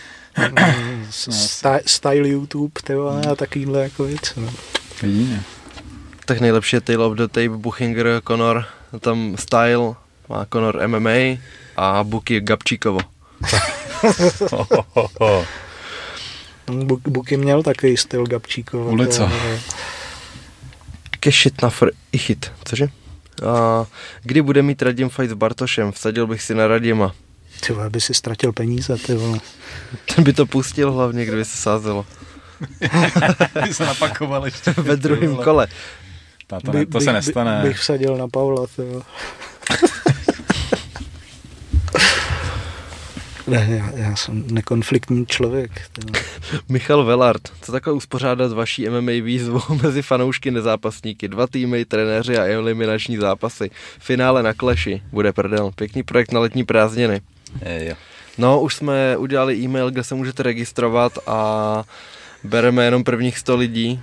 [1.10, 4.34] Sty, style YouTube ty vole, a takovýhle jako věc.
[4.36, 4.50] No.
[5.02, 5.42] Jedině.
[6.24, 8.64] Tak nejlepší je Tale of the Tape, Buchinger, Conor,
[9.00, 9.94] tam Style,
[10.28, 11.38] má Conor MMA
[11.76, 12.98] a Buky Gabčíkovo.
[14.52, 15.40] Ho, ho, ho, ho.
[15.40, 15.46] Buk,
[17.08, 18.84] Buky měl takový styl Gabčíkova.
[18.84, 19.08] Vole.
[21.20, 22.86] Kešit na fr ichit, cože?
[23.48, 23.84] A
[24.22, 25.92] kdy bude mít Radim fight s Bartošem?
[25.92, 27.14] Vsadil bych si na Radima.
[27.66, 29.38] Ty vole, by si ztratil peníze, ty vole.
[30.14, 32.06] Ten by to pustil hlavně, kdyby se sázelo.
[33.66, 34.70] Ty se napakoval ještě.
[34.70, 35.66] Ve druhém kole.
[36.46, 37.60] Ta, to, By- to se bych- nestane.
[37.62, 39.02] By, bych vsadil na Pavla, ty vole.
[43.46, 45.70] Ne, já, já jsem nekonfliktní člověk.
[46.68, 52.44] Michal Velard, co takhle uspořádat vaší MMA výzvu mezi fanoušky nezápasníky, dva týmy, trenéři a
[52.44, 53.70] eliminační zápasy.
[53.98, 55.70] Finále na kleši, bude prdel.
[55.76, 57.20] Pěkný projekt na letní prázdniny.
[57.62, 57.94] Eh, jo.
[58.38, 61.84] No, už jsme udělali e-mail, kde se můžete registrovat a
[62.44, 64.02] bereme jenom prvních 100 lidí.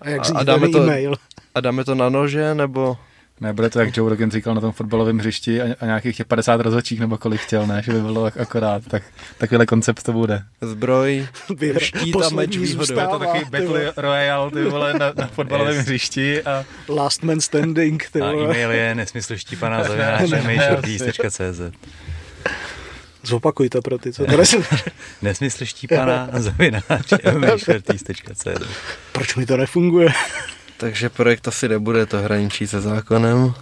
[0.00, 1.14] A jak A- a dáme to- e-mail?
[1.54, 2.96] A dáme to na nože, nebo...
[3.40, 6.26] Ne, bude to, jak Joe Rogan říkal na tom fotbalovém hřišti a, a nějakých těch
[6.26, 9.02] 50 rozhodčích nebo kolik chtěl, ne, že by bylo ak- akorát, tak
[9.38, 10.42] takovýhle koncept to bude.
[10.60, 11.26] Zbroj,
[11.78, 12.84] štít a meč výhodou.
[12.84, 13.92] zůstává, To takový ty Battle vole.
[13.96, 15.84] Royale, ty vole, na, na fotbalovém Yes.
[15.84, 18.44] hřišti a Last man standing, ty A vole.
[18.44, 21.60] e-mail je nesmysl štípaná zavináč mhortís.cz
[23.24, 24.32] Zopakuj to pro ty, co to.
[25.22, 26.82] Nesmysl štípaná zavináč
[29.12, 30.08] proč mi to nefunguje?
[30.82, 33.54] Takže projekt asi nebude, to hraničí se zákonem.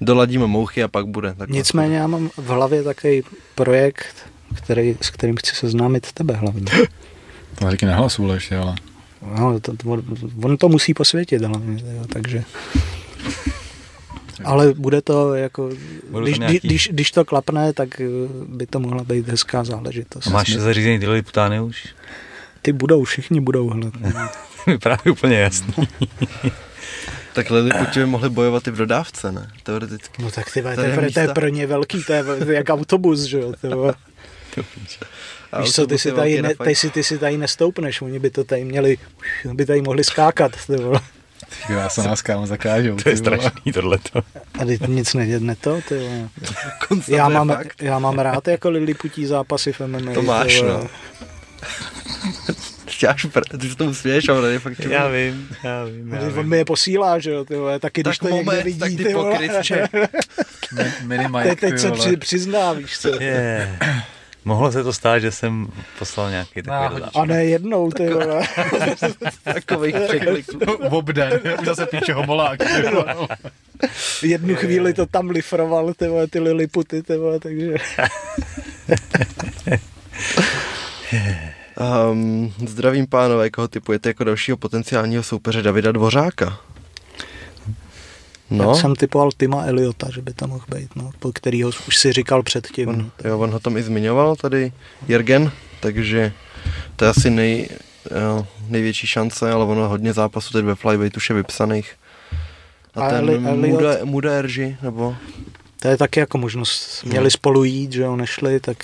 [0.00, 1.34] Doladíme mouchy a pak bude.
[1.34, 3.22] Tak Nicméně já mám v hlavě takový
[3.54, 4.14] projekt,
[4.54, 6.72] který, s kterým chci seznámit tebe hlavně.
[7.54, 8.74] To říky nehlasu, ale ještě, ale...
[9.38, 10.02] No, to, to,
[10.42, 12.44] on to musí posvětit hlavně, jo, takže...
[14.44, 15.70] Ale bude to jako,
[16.10, 18.00] Budou když, tam nějaký- když, když to klapne, tak
[18.46, 20.26] by to mohla být hezká záležitost.
[20.26, 21.94] A máš zařízený tyhle putány už?
[22.62, 23.94] Ty budou, všichni budou hled.
[24.66, 25.74] Mi právě úplně jasný.
[27.32, 29.50] Tak Liliputi by mohli bojovat i v dodávce, ne?
[29.62, 30.22] Teoreticky.
[30.22, 32.50] No tak ty, to, je, je pro- to je pro ně velký, to je, to
[32.50, 33.52] je jak autobus, že jo.
[33.60, 33.68] ty.
[35.52, 38.02] A Víš co, ty autobus si, tady ne, na ty, si, ty si tady nestoupneš,
[38.02, 38.98] oni by to tady měli,
[39.52, 40.52] by tady mohli skákat.
[40.66, 41.00] Ty vole.
[41.68, 42.96] Já se nás kámo zakážou.
[42.96, 44.22] To je ty strašný tohleto.
[44.60, 46.28] A teď nic neděne to, ty vole.
[47.08, 50.12] Já mám, já mám rád jako liliputí zápasy v MMA.
[50.14, 50.88] To máš, ty no.
[52.88, 56.34] Chtěláš, pr- ty se tomu směješ, ale je fakt Já vím, já vím, já Když
[56.36, 56.50] on vím.
[56.50, 58.90] mi je posílá, že jo, ty vole, taky když Tak to někde moment, vidí, tak
[58.90, 59.30] ty ty vole.
[59.32, 59.88] pokrytče.
[60.72, 63.22] Mi- Mini Teď, Mike, teď ty se při, přizná, víš co.
[63.22, 63.78] Je.
[64.44, 65.66] Mohlo se to stát, že jsem
[65.98, 67.10] poslal nějaký takový dodávek.
[67.14, 68.42] A ne jednou, ty vole.
[69.44, 70.58] Takových překliků.
[70.88, 72.58] V obden, už zase píše homolák.
[72.58, 73.14] ty vole.
[74.22, 77.74] Jednu chvíli to tam lifroval, ty vole, ty liliputy, ty vole, takže...
[82.10, 86.58] Um, zdravím pánové, koho typujete jako dalšího potenciálního soupeře Davida Dvořáka?
[88.50, 88.64] No.
[88.68, 92.12] Já jsem typoval Tima Eliota, že by tam mohl být, no, po kterýho už si
[92.12, 92.88] říkal předtím.
[92.88, 94.72] on, jo, on ho tam i zmiňoval tady,
[95.08, 96.32] Jergen, takže
[96.96, 97.68] to je asi nej,
[98.22, 101.92] jo, největší šance, ale ono hodně zápasů teď ve flyweightu už je vypsaných.
[102.94, 103.38] A, A ten Eli-
[103.68, 105.16] Muda, Muda Erži, nebo
[105.82, 107.04] To je taky jako možnost.
[107.04, 107.30] Měli No.
[107.30, 108.76] spolu jít, že jo, nešli, tak...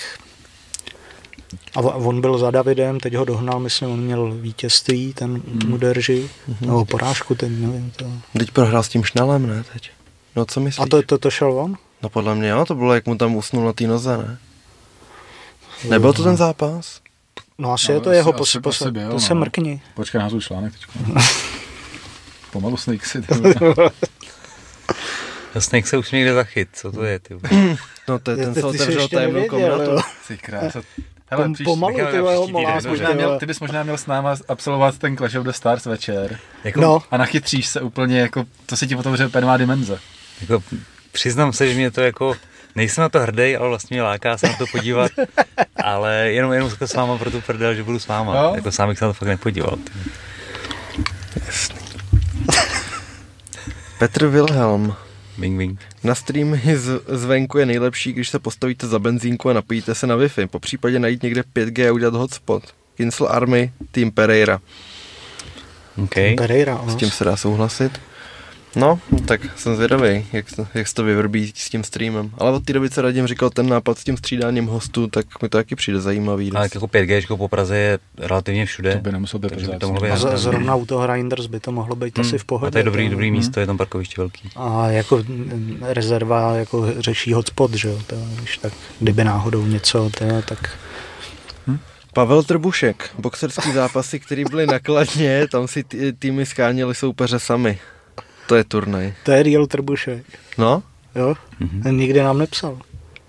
[1.76, 5.60] A on byl za Davidem, teď ho dohnal, myslím, on měl vítězství, ten Hmm.
[5.70, 7.90] Muderži, nebo porážku, teď nevím.
[7.96, 8.06] To.
[8.38, 9.90] teď prohrál s tím Šnelem, ne teď?
[10.36, 10.82] No co myslíš?
[10.86, 11.74] A to, to, to šel on?
[12.02, 14.38] No podle mě jo, to bylo, jak mu tam usnul na té noze, ne?
[15.88, 17.00] Nebyl to ten zápas?
[17.58, 19.40] No asi No, je to asi- jeho asi- pos, pos, asi byl, to se no.
[19.40, 19.82] mrkni.
[19.94, 20.92] Počkej, názvu článek teďko.
[22.52, 23.22] Pomalu snake si.
[23.22, 23.90] ty vole.
[25.58, 27.34] Snake se už někde zachyt, co to je, ty?
[28.08, 29.90] No to je ten, co otevřel tajemnou komnatu.
[30.28, 30.80] Ty krása.
[31.30, 34.98] Hele, Pom, příští- pomalu, ty vole, Možná měl, ty bys možná měl s náma absolvovat
[34.98, 38.86] ten Clash of the Stars večer Jako, No, a nachytříš se úplně jako, to se
[38.86, 39.98] ti potom otevře úplně nová dimenze.
[40.40, 40.62] jako,
[41.12, 42.34] přiznám se, že mě to jako,
[42.74, 45.10] nejsem na to hrdý, ale vlastně mě láká se na to podívat,
[45.84, 48.36] ale jenom, jenom jako s váma pro tu prdel, že budu s váma.
[48.36, 48.52] Jo?
[48.54, 49.76] Jako sám bych se na to fakt nepodíval.
[49.76, 49.92] ty.
[53.98, 54.96] Petr Wilhelm.
[55.38, 55.80] Bing, bing.
[56.04, 60.16] Na streamy z, zvenku je nejlepší, když se postavíte za benzínku a napojíte se na
[60.16, 60.46] Wi-Fi.
[60.46, 62.62] Po případě najít někde 5G a udělat hotspot.
[62.96, 64.60] Kinsel Army, Team Pereira.
[66.02, 66.14] OK.
[66.36, 68.00] Pereira, S tím se dá souhlasit.
[68.76, 72.30] No, tak jsem zvědavý, jak, to- jak se to vyvrbí s tím streamem.
[72.38, 75.48] Ale od té doby, co Radim říkal ten nápad s tím střídáním hostů, tak mi
[75.48, 76.52] to taky přijde zajímavý.
[76.52, 78.92] Ale jako 5G po Praze je relativně všude.
[78.94, 81.46] To by nemusel být takže by to mohlo být A z, zrovna u toho Grinders
[81.46, 82.68] by to mohlo být Hmm, asi v pohodě.
[82.68, 84.50] A to je dobrý, dobrý místo, je tam parkoviště velký.
[84.56, 85.22] A jako
[85.80, 90.78] rezerva jako řeší hotspot, že jo, to, když tak, kdyby náhodou něco, to, tak
[92.14, 97.78] Pavel Trbušek, boxerský zápasy, které byly nakladně, tam si tý, týmy skáněli soupeře sami.
[98.46, 99.12] To je turnaj.
[99.22, 100.24] to je real trbušek,
[100.58, 100.82] No,
[101.14, 101.82] jo, Mhm.
[101.82, 102.78] ten nikdy nám nepsal.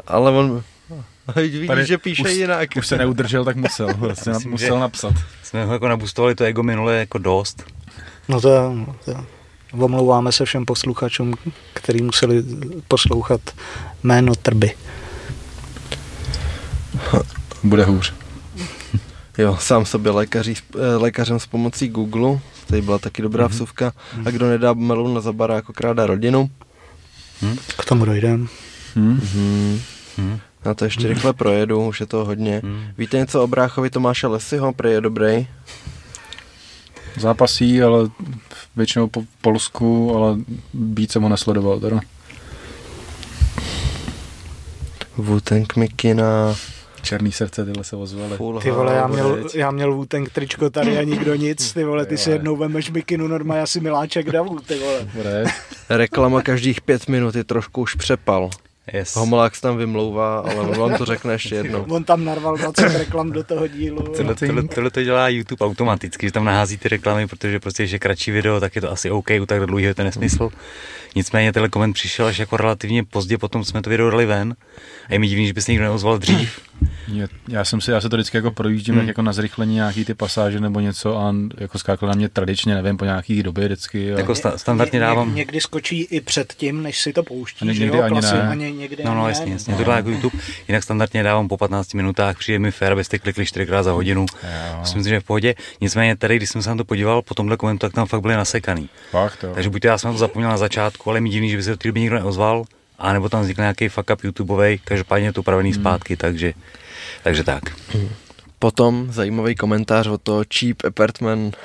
[0.07, 0.63] ale on...
[1.35, 2.69] Vidíš, Tady že píše už, jinak.
[2.77, 3.87] Už se neudržel, tak musel.
[3.97, 5.13] Vlastně Myslím, musel že- napsat.
[5.43, 7.63] Jsme ho jako nabustovali to ego minule jako dost.
[8.29, 9.17] No to, je- to je-
[9.83, 11.33] omlouváme se všem posluchačům,
[11.73, 12.43] kteří museli
[12.87, 13.41] poslouchat
[14.03, 14.71] jméno Trby.
[17.63, 18.13] Bude hůř.
[19.37, 23.53] Jo, sám sobě lékaří, eh, lékařem s pomocí Google, tady byla taky dobrá Mhm.
[23.53, 23.93] vsuvka.
[24.25, 26.49] A kdo nedá melon na zabara, jako krádá rodinu.
[27.77, 28.47] K tomu dojdem.
[28.95, 29.19] Hm?
[29.33, 29.79] Hmm.
[30.17, 30.39] Hm.
[30.65, 32.61] Já to ještě rychle projedu, už je to hodně.
[32.65, 32.83] Hm.
[32.97, 34.73] Víte něco o bráchovi Tomáše Lesiho?
[34.73, 35.47] Prej je dobrý.
[37.19, 38.09] Zápasí, ale
[38.75, 40.37] většinou po Polsku, ale
[40.73, 41.99] víc jsem ho nesledoval teda.
[45.17, 46.55] Wu-Tang Mikina,
[47.05, 48.37] Černý srdce tyhle se ozvaly.
[48.61, 52.17] Ty vole, já měl, já měl Wu-Tang tričko tady a nikdo nic, ty vole, ty
[52.17, 55.45] si jednou vemeš mikinu normálně asi miláček davu, ty vole.
[55.89, 58.49] Reklama každých pět minut je trošku už přepal.
[58.93, 59.15] Yes.
[59.15, 61.85] Homolák se tam vymlouvá, ale on vám to řekne ještě jednou.
[61.89, 64.01] On tam narval 20 reklam do toho dílu.
[64.01, 67.99] Tohle, tohle, tohle to dělá YouTube automaticky, že tam nahází ty reklamy, protože prostě, je
[67.99, 70.49] kratší video, tak je to asi OK, u tak dlouhého je to nesmysl.
[71.15, 74.55] Nicméně tenhle koment přišel až jako relativně pozdě, potom jsme to video dali ven.
[75.09, 76.59] A je mi divný, že by se nikdo neozval dřív,
[77.07, 78.99] Mě, já jsem si, já se to vždycky jako projíždím Hmm.
[79.01, 79.07] hmm.
[79.07, 82.97] jako na zrychlení nějaký ty pasáže nebo něco a jako skákal na mě tradičně, nevím,
[82.97, 84.13] po nějaký době vždycky.
[84.13, 84.17] A...
[84.17, 85.35] Jako sta- standardně Ně- dávám...
[85.35, 88.33] Někdy skočí i před tím, než si to pouští, A že někdy jo, ani klasi-
[88.35, 88.47] ne.
[88.49, 89.75] ani někdy No, no, jasně, jasně.
[89.75, 90.37] Tohle jako YouTube.
[90.67, 94.25] Jinak standardně dávám po 15 minutách, přijde mi fér, abyste klikli 4 za hodinu.
[94.43, 94.77] Jo.
[94.79, 95.55] Myslím si, že v pohodě.
[95.81, 98.35] Nicméně tady, když jsem se na to podíval, po tomhle komentu, tak tam fakt byly
[98.35, 98.89] nasekaný.
[99.11, 99.51] Fakt, jo.
[99.53, 101.91] Takže buď já jsem na to zapomněl na začátku, mi divný, že by se do
[101.99, 102.65] nikdo neozval,
[102.99, 105.81] a nebo tam vznikl nějaký fuck up YouTubeový, každopádně je to upravený Hmm.
[105.81, 106.53] zpátky, takže,
[107.23, 107.63] takže tak.
[108.59, 111.57] Potom zajímavý komentář o to Cheap Apartment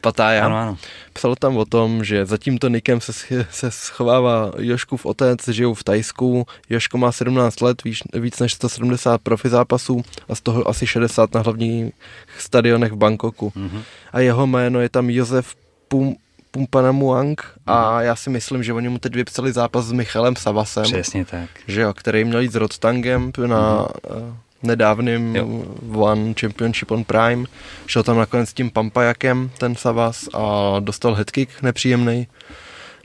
[0.00, 0.46] Patája.
[0.46, 0.76] Ano, ano.
[1.12, 3.12] Psal tam o tom, že za tímto nikem se,
[3.50, 6.46] se schovává Joškův otec, žijou v Tajsku.
[6.70, 11.34] Joško má 17 let, víc, víc než 170 profi zápasů a z toho asi 60
[11.34, 11.92] na hlavních
[12.38, 13.52] stadionech v Bangkoku.
[13.54, 13.82] Mhm.
[14.12, 15.54] A jeho jméno je tam Josef
[15.88, 16.16] Pum,
[16.54, 21.24] Pumpanamuang a já si myslím, že oni mu teď vypsali zápas s Michalem Savasem, Přesně
[21.24, 21.48] tak.
[21.66, 25.48] že jo, který měl jít s Rotstangem na mm nedávným Jo.
[25.94, 27.44] One Championship on Prime.
[27.86, 32.26] Šel tam nakonec s tím Pampajakem, ten Savas, a dostal headkick nepříjemný.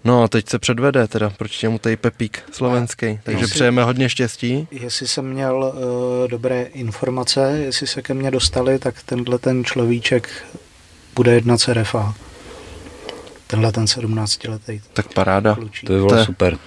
[0.03, 4.09] No a teď se předvede teda proti němu tady Pepík slovenský, takže si- přejeme hodně
[4.09, 4.67] štěstí.
[4.71, 10.29] Jestli jsem měl uh, dobré informace, jestli se ke mně dostali, tak tenhle ten človíček
[11.15, 12.13] bude jednat s RFA.
[13.51, 15.55] Tenhle ten 17-letý Tak paráda.
[15.55, 15.87] klučík.
[15.87, 16.57] To by bylo To je- super.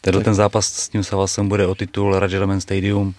[0.00, 3.14] Tenhle Tak- ten zápas s tím Savasem bude o titul Rajaman Stadium,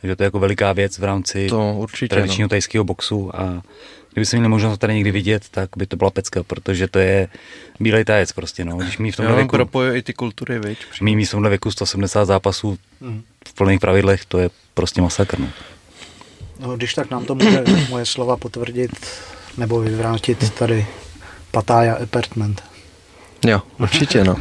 [0.00, 2.08] takže to je jako veliká věc v rámci To určitě.
[2.14, 2.48] tradičního No.
[2.48, 3.62] tajského boxu a
[4.12, 6.98] kdyby se měli možnost to tady někdy vidět, tak by to byla pecka, protože to
[6.98, 7.28] je
[7.80, 8.76] bílej tajec prostě, no.
[8.76, 10.78] Když mít v tomhle věku, propojuje i ty kultury, viď?
[11.00, 13.22] mít v tomhle věku 170 zápasů Hmm.
[13.48, 15.48] v plných pravidlech, to je prostě masakr, no.
[16.60, 18.90] No, když tak nám to může moje slova potvrdit
[19.58, 20.86] nebo vyvrátit tady
[21.56, 22.62] Patája Apartment.
[23.46, 24.36] Jo, určitě, no.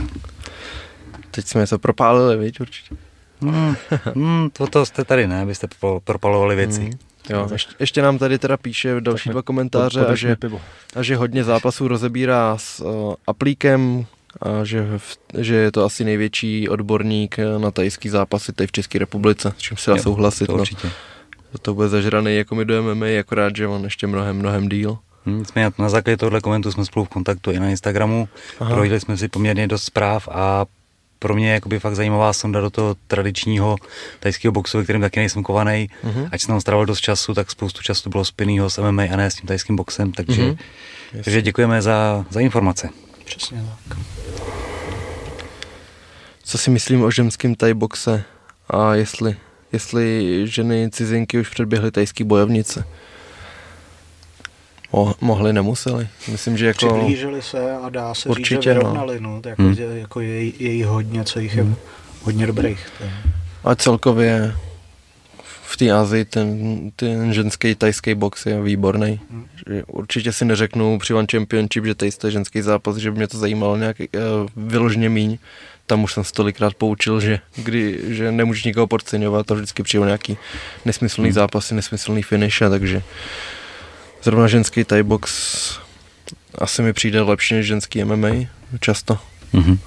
[1.31, 2.95] Teď jsme se propálili, viď, určitě.
[3.41, 3.75] Hmm,
[4.15, 6.81] hmm, to, to jste tady, ne, abyste pro- propalovali věci.
[6.81, 6.91] Mm.
[7.29, 10.61] Jo, ještě, ještě nám tady teda píše další mi dva komentáře, a že, pivo.
[10.95, 14.05] a že hodně zápasů rozebírá s uh, Aplíkem,
[14.41, 18.71] a že, v, že je to asi největší odborník eh, na tajský zápasy tady v
[18.71, 20.45] České republice, s čím se dá souhlasit.
[20.45, 20.61] To No.
[20.61, 20.89] určitě.
[21.61, 24.97] To bude zažraný jako my do MMA, akorát, že on ještě mnohem, mnohem díl.
[25.25, 28.29] Hmm, Nicméně na základě tohle komentu jsme spolu v kontaktu i na Instagramu.
[28.59, 28.69] Aha.
[28.69, 30.65] Prohodili jsme si poměrně dost zpráv a
[31.19, 33.75] pro mě je jakoby fakt zajímavá sonda do toho tradičního
[34.19, 35.89] tajského boxu, ve kterém taky nejsem kovaný.
[36.03, 36.27] Mhm.
[36.31, 39.31] Ať jsem tam strávil dost času, tak spoustu času bylo spinného s MMA a ne
[39.31, 40.57] s tím tajským boxem, takže, Mhm.
[41.23, 42.89] takže děkujeme za, za informace.
[43.25, 43.97] Přesně tak.
[46.43, 48.23] Co si myslím o ženském thai boxe
[48.69, 49.35] a jestli,
[49.73, 52.85] jestli ženy cizinky už předběhly tajský bojovnice?
[54.93, 56.07] Mo- mohli, nemuseli.
[56.31, 56.87] Myslím, že jako...
[56.93, 58.79] Přiblížili se a dá se Určitě, říct, že no.
[58.79, 59.19] vyrovnali.
[59.19, 59.41] No.
[59.45, 59.73] Jako, Hmm.
[59.73, 61.65] je, jako je, je jich hodně, co jich je
[62.21, 62.87] hodně dobrých.
[62.97, 63.11] To je-
[63.63, 64.55] A celkově
[65.63, 69.19] v té Azii ten, ten ženský tajský box je výborný.
[69.31, 69.45] Hmm.
[69.67, 73.27] Že Určitě si neřeknu při One Championship, že tady jste ženský zápas, že by mě
[73.27, 74.05] to zajímalo nějak uh,
[74.55, 75.37] vyloženě míň.
[75.87, 80.05] Tam už jsem se tolikrát poučil, že, kdy, že nemůžeš nikoho podceňovat a vždycky přijde
[80.05, 80.37] nějaký
[80.85, 81.33] nesmyslný Hmm.
[81.33, 83.01] zápasy, nesmyslný finish, takže
[84.25, 85.31] zrovna ženský Thai box
[86.57, 88.27] asi mi přijde lepší než ženský MMA,
[88.79, 89.17] často.
[89.53, 89.79] Mhm.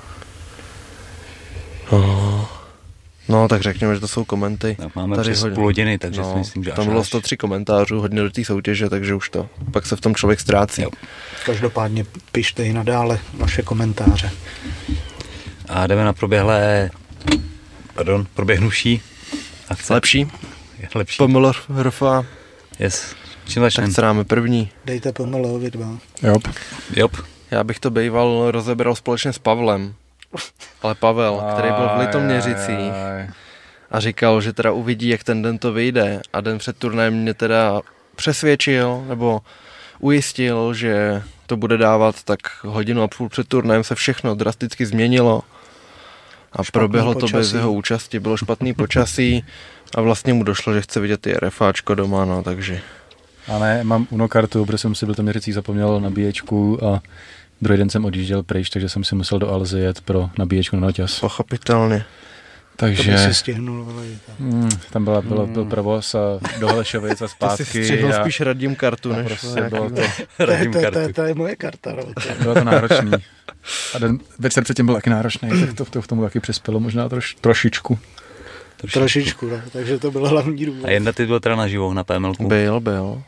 [1.91, 2.45] Oh.
[3.29, 4.77] No, tak řekněme, že to jsou komenty.
[4.81, 5.55] Tak máme Tady přes hodně.
[5.55, 7.07] půl hodiny, takže no, si myslím, že tam bylo až.
[7.07, 10.83] 103 komentářů, hodně do té soutěže, takže už to, pak se v tom člověk ztrácí.
[10.83, 10.91] Jo.
[11.47, 14.31] Každopádně pište i nadále vaše komentáře.
[15.69, 16.91] A jdeme na proběhlé,
[17.95, 19.03] pardon, proběhnuší
[19.69, 19.95] akce.
[19.95, 20.19] Lepší,
[20.79, 21.17] Je lepší.
[21.17, 22.25] pomelo RFA,
[22.79, 23.15] Yes.
[23.49, 23.93] Čím tak začneme?
[23.93, 24.71] se dáme první.
[24.85, 25.99] Dejte pomelo vy dva.
[26.23, 26.35] Jo.
[26.97, 27.17] Jop.
[27.51, 29.95] Já bych to býval rozebral společně s Pavlem.
[30.83, 32.93] Ale Pavel, který byl v Litoměřicích
[33.91, 37.35] a říkal, že teda uvidí, jak ten den to vyjde a den před turnajem mě
[37.35, 37.81] teda
[38.17, 39.41] přesvědčil nebo
[39.99, 45.43] ujistil, že to bude dávat tak hodinu a půl před turnajem se všechno drasticky změnilo
[46.53, 47.57] a Špatný proběhlo to bez počasí.
[47.57, 49.45] jeho účasti, bylo špatný počasí
[49.95, 52.81] a vlastně mu došlo, že chce vidět i RFáčko doma, no takže
[53.49, 57.01] A ne, mám Uno kartu, protože jsem si byl tam měřící zapomněl nabíječku a
[57.63, 60.81] druhý den jsem odjížděl pryč, takže jsem si musel do Alzy jet pro nabíječku na
[60.87, 61.21] noťas.
[61.21, 62.05] pochopitelně.
[62.77, 63.85] To by Takže si stihnul.
[63.85, 64.03] vole,
[64.39, 66.19] mm, tam byla, bylo, byl provoz a
[66.61, 67.65] do Holešovic a To si zpátky.
[67.65, 70.91] střihnul a, spíš radím kartu, než prostě bylo to, To je, Radím to, je- to,
[70.93, 70.99] kartu.
[71.09, 71.93] je- to je moje karta.
[71.97, 72.03] No.
[72.05, 73.11] To bylo to náročný.
[73.95, 77.09] A den večer předtím byl taky náročný, tak to, to v tomu taky přispělo možná
[77.09, 77.99] troš, trošičku.
[78.93, 79.61] Trošičku, no.
[79.73, 80.85] takže to byl hlavní důvod.
[80.85, 82.49] A jedna ty byl teda naživo na PMLku.
[82.49, 83.23] Byl, byl.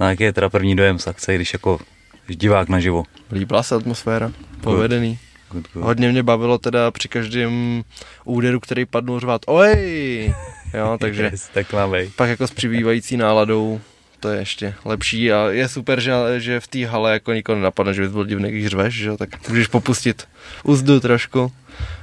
[0.00, 1.78] Na jaký je teda první dojem z akce, když jako
[2.26, 3.02] když divák naživo?
[3.32, 5.18] Líbila se atmosféra, povedený.
[5.50, 5.84] Good, good.
[5.84, 7.82] Hodně mě bavilo teda při každém
[8.24, 10.34] úderu, který padnul řvát Oj!
[10.74, 11.66] jo, takže Yes, tak
[12.16, 13.80] pak jako s přibývající náladou
[14.20, 17.94] to je ještě lepší a je super, že, že v té hale jako nikoho nenapadne,
[17.94, 20.28] že bys byl divný, když řveš, že tak můžeš popustit
[20.64, 21.52] uzdu trošku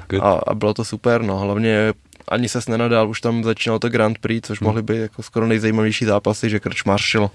[0.10, 0.24] Good.
[0.24, 1.93] a, a, bylo to super, no hlavně
[2.28, 4.68] ani ses nenadál, už tam začínalo to Grand Prix, což Hmm.
[4.68, 7.30] mohly být jako skoro nejzajímavější zápasy, že Krčmář šel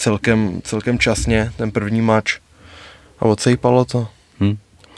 [0.00, 2.38] celkem, celkem časně ten první mač
[3.18, 4.08] a odsejpalo to.
[4.40, 4.56] Hm.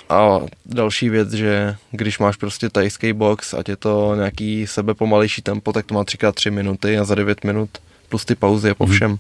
[0.09, 5.43] A další věc, že když máš prostě tajský box, ať je to nějaký sebe pomalejší
[5.43, 7.71] tempo, tak to má 3x3 minuty a za 9 minut
[8.09, 8.93] plus ty pauzy je po Mhm.
[8.95, 9.19] všem.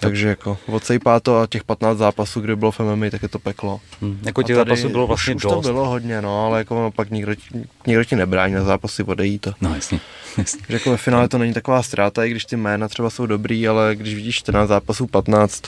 [0.00, 3.38] Takže jako odsejpá to a těch 15 zápasů, kdy bylo v MMA, tak je to
[3.38, 3.80] peklo.
[4.02, 4.18] Hm.
[4.26, 5.56] Jako těch zápasů bylo vlastně už, dost.
[5.56, 8.64] Už to bylo hodně, no, ale jako ono pak nikdo, ti- nikdo ti nebrání na
[8.64, 9.52] zápasy, odejít to.
[9.60, 10.00] No jasně,
[10.38, 10.60] jasně.
[10.68, 13.68] Že jako ve finále to není taková ztráta, i když ty jména třeba jsou dobrý,
[13.68, 15.62] ale když vidíš 14 zápasů, 15,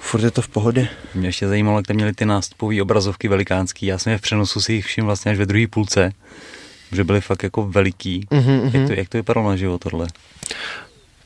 [0.00, 0.88] furt je to v pohodě.
[1.14, 3.86] Mě ještě zajímalo, jak tam měli ty nástupové obrazovky velikánský.
[3.86, 6.12] Já jsem je v přenosu si jich všiml vlastně až ve druhé půlce,
[6.92, 8.26] že byly fakt jako veliký.
[8.30, 10.06] Mhm, Jak to, jak to vypadalo na život tohle?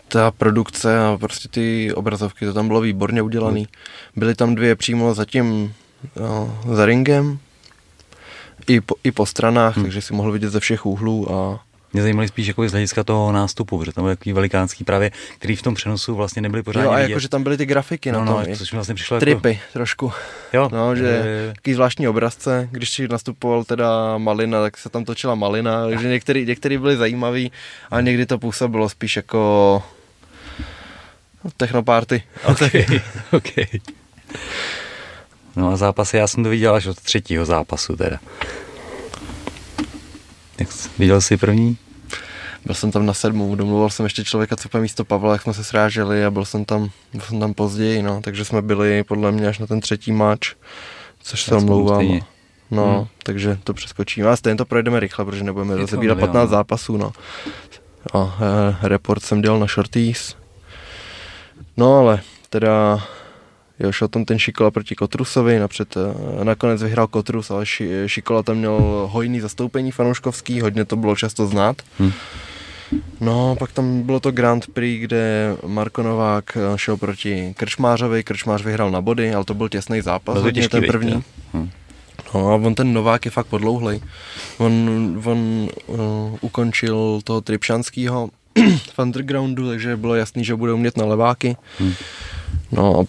[0.09, 3.69] Ta produkce a prostě ty obrazovky, to tam bylo výborně udělaný.
[4.17, 5.75] Byly tam dvě přímo za tím,
[6.21, 7.39] no, za ringem,
[8.67, 9.85] i po, i po stranách, Hmm.
[9.85, 11.61] takže si mohl vidět ze všech úhlů a
[11.95, 15.57] Mě zajímaly spíš jako z hlediska toho nástupu, protože tam byly takový velikánský právě, který
[15.57, 17.09] v tom přenosu vlastně nebyly pořádně jo, a vidět.
[17.11, 18.57] jako, že tam byly ty grafiky no, na no, tom, i.
[18.57, 19.21] což mi vlastně přišlo jako...
[19.21, 20.13] tripy trošku,
[20.53, 25.05] Jo, no, že eh, takový zvláštní obrazce, když si nastupoval teda Malina, tak se tam
[25.05, 27.53] točila Malina, takže některý, některý byly zajímavý
[27.91, 29.83] a někdy to působilo spíš jako
[31.57, 32.23] technoparty.
[32.45, 32.87] Okay,
[33.33, 33.67] okay.
[35.57, 38.19] No a zápasy, já jsem to viděl až od třetího zápasu teda.
[40.59, 41.79] Jak jsi, viděl jsi první?
[42.65, 45.65] Byl jsem tam na sedmou, domluval jsem ještě člověka, co místo Pavla, jak jsme se
[45.65, 49.49] sráželi a byl jsem tam, byl jsem tam později, no, takže jsme byli podle mě
[49.49, 50.55] až na ten třetí máč,
[51.23, 52.21] což se omlouvám.
[52.71, 52.95] No, Hmm.
[52.95, 53.07] hmm.
[53.23, 54.29] takže to přeskočíme.
[54.29, 56.57] A stejně to projdeme rychle, protože nebudeme rozebírat milion, 15 no.
[56.57, 57.13] zápasů, no.
[58.13, 58.39] A
[58.83, 60.37] e, report jsem dělal na Shorties.
[61.77, 63.05] No ale teda
[63.79, 68.43] jo, šel tam ten Šikola proti Kotrusovi, napřed, e, nakonec vyhrál Kotrus, ale ši, Šikola
[68.43, 71.77] tam měl hojný zastoupení fanouškovský, hodně to bylo často znát.
[72.01, 72.13] Hm.
[73.21, 78.63] No, pak tam bylo to Grand Prix, kde Marko Novák e, šel proti Krčmářovi, Krčmář
[78.63, 81.23] vyhrál na body, ale to byl těsný zápas, hodně těžký, ten první.
[81.55, 81.71] Hm.
[82.35, 84.01] No a on ten Novák je fakt podlouhlej.
[84.59, 85.99] On, on uh,
[86.41, 88.31] ukončil toho Tripšanskýho
[88.93, 91.57] v undergroundu, takže bylo jasný, že bude umět na leváky.
[91.81, 91.93] Hm.
[92.73, 93.05] No a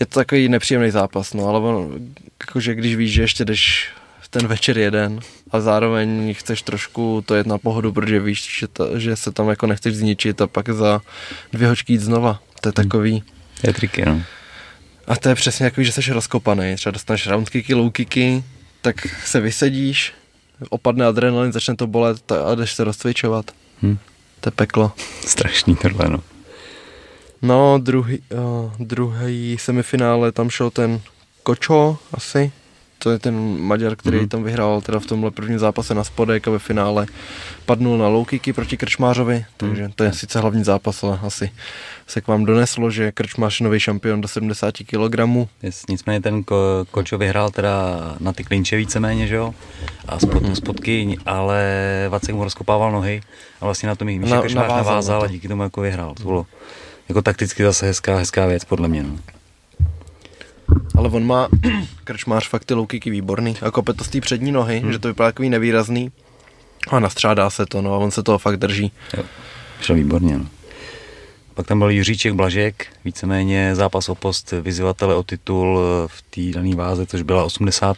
[0.00, 1.92] je to takový nepříjemný zápas, no ale on,
[2.40, 3.90] jakože když víš, že ještě jdeš
[4.30, 5.20] ten večer jeden
[5.50, 9.48] a zároveň chceš trošku to jet na pohodu, protože víš, že, to, že se tam
[9.48, 11.00] jako nechceš zničit a pak za
[11.52, 12.40] dvě hočky jít znova.
[12.60, 13.22] To je takový,
[13.62, 14.22] Je triky, no.
[15.06, 16.76] a to je přesně jako, že jsi rozkopaný.
[16.76, 18.44] Třeba dostaneš round kicky, low kicky,
[18.82, 20.12] tak se vysedíš,
[20.70, 23.50] opadne adrenalin, začne to bolet ta- a jdeš se rozcvičovat.
[23.82, 23.98] Hm.
[24.40, 24.92] To je peklo.
[25.26, 26.22] Strašný tohle, no.
[27.42, 31.00] No, druhý, uh, druhý semifinále, tam šel ten
[31.42, 32.52] Kočo asi.
[32.98, 34.22] To je ten Maďar, který Mhm.
[34.24, 34.28] mm.
[34.28, 37.06] tam vyhrál teda v tomhle prvním zápase na spodek a ve finále
[37.66, 41.50] padnul na low kicky proti Krčmářovi, takže to je sice hlavní zápas, ale asi
[42.06, 45.14] se k vám doneslo, že Krčmář je nový šampion do 70 kg.
[45.62, 46.56] Yes, nicméně ten ko,
[46.90, 47.72] Kočo vyhrál teda
[48.20, 49.54] na ty klinče víceméně, že jo?
[50.08, 50.56] A spod, Mhm.
[50.56, 51.62] spodky, ale
[52.08, 53.20] Vacek mu rozkopával nohy
[53.60, 55.24] a vlastně na tom jich Míša Na- Krčmář navázal na navázal to.
[55.24, 56.14] a díky tomu jako vyhrál.
[56.14, 56.46] To bylo
[57.08, 59.02] jako takticky zase hezká, hezká věc, podle mě.
[59.02, 59.16] No.
[60.98, 61.48] Ale on má
[62.04, 64.92] krčmář fakt ty low kicky výborný a kope to z té přední nohy, hmm.
[64.92, 66.12] že to vypadá takový nevýrazný
[66.88, 68.92] a nastřádá se to, no a on se toho fakt drží.
[69.16, 69.22] Jo,
[69.80, 70.38] šel výborně.
[70.38, 70.46] No.
[71.54, 76.76] Pak tam byl Jiříček Blažek, víceméně zápas o post vyzývatele o titul v té dané
[76.76, 77.96] váze, což byla 80.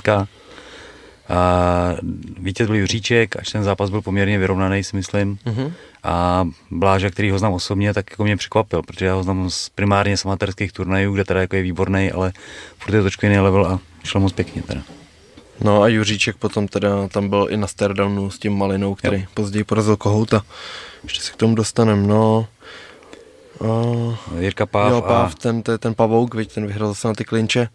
[1.31, 1.97] A
[2.39, 5.39] vítěz byl Juříček, až ten zápas byl poměrně vyrovnaný, si myslím.
[5.45, 5.72] Mhm.
[6.03, 9.68] A Bláža, který ho znám osobně, tak jako mě překvapil, protože já ho znám z,
[9.68, 12.33] primárně z amatérských turnajů, kde teda jako je výborný, ale
[12.78, 14.83] furt je to trošku jiný level a šlo moc pěkně teda.
[15.61, 19.26] No a Juříček potom teda tam byl i na Stardownu s tím Malinou, který jo.
[19.35, 20.43] později porazil Kohouta.
[21.03, 22.47] Ještě se k tomu dostaneme, no.
[23.61, 27.14] Uh, Jirka Páv, jo, Páv, a, ten, ten, ten Pavouk, viď, ten vyhrál zase na
[27.14, 27.68] ty klinče.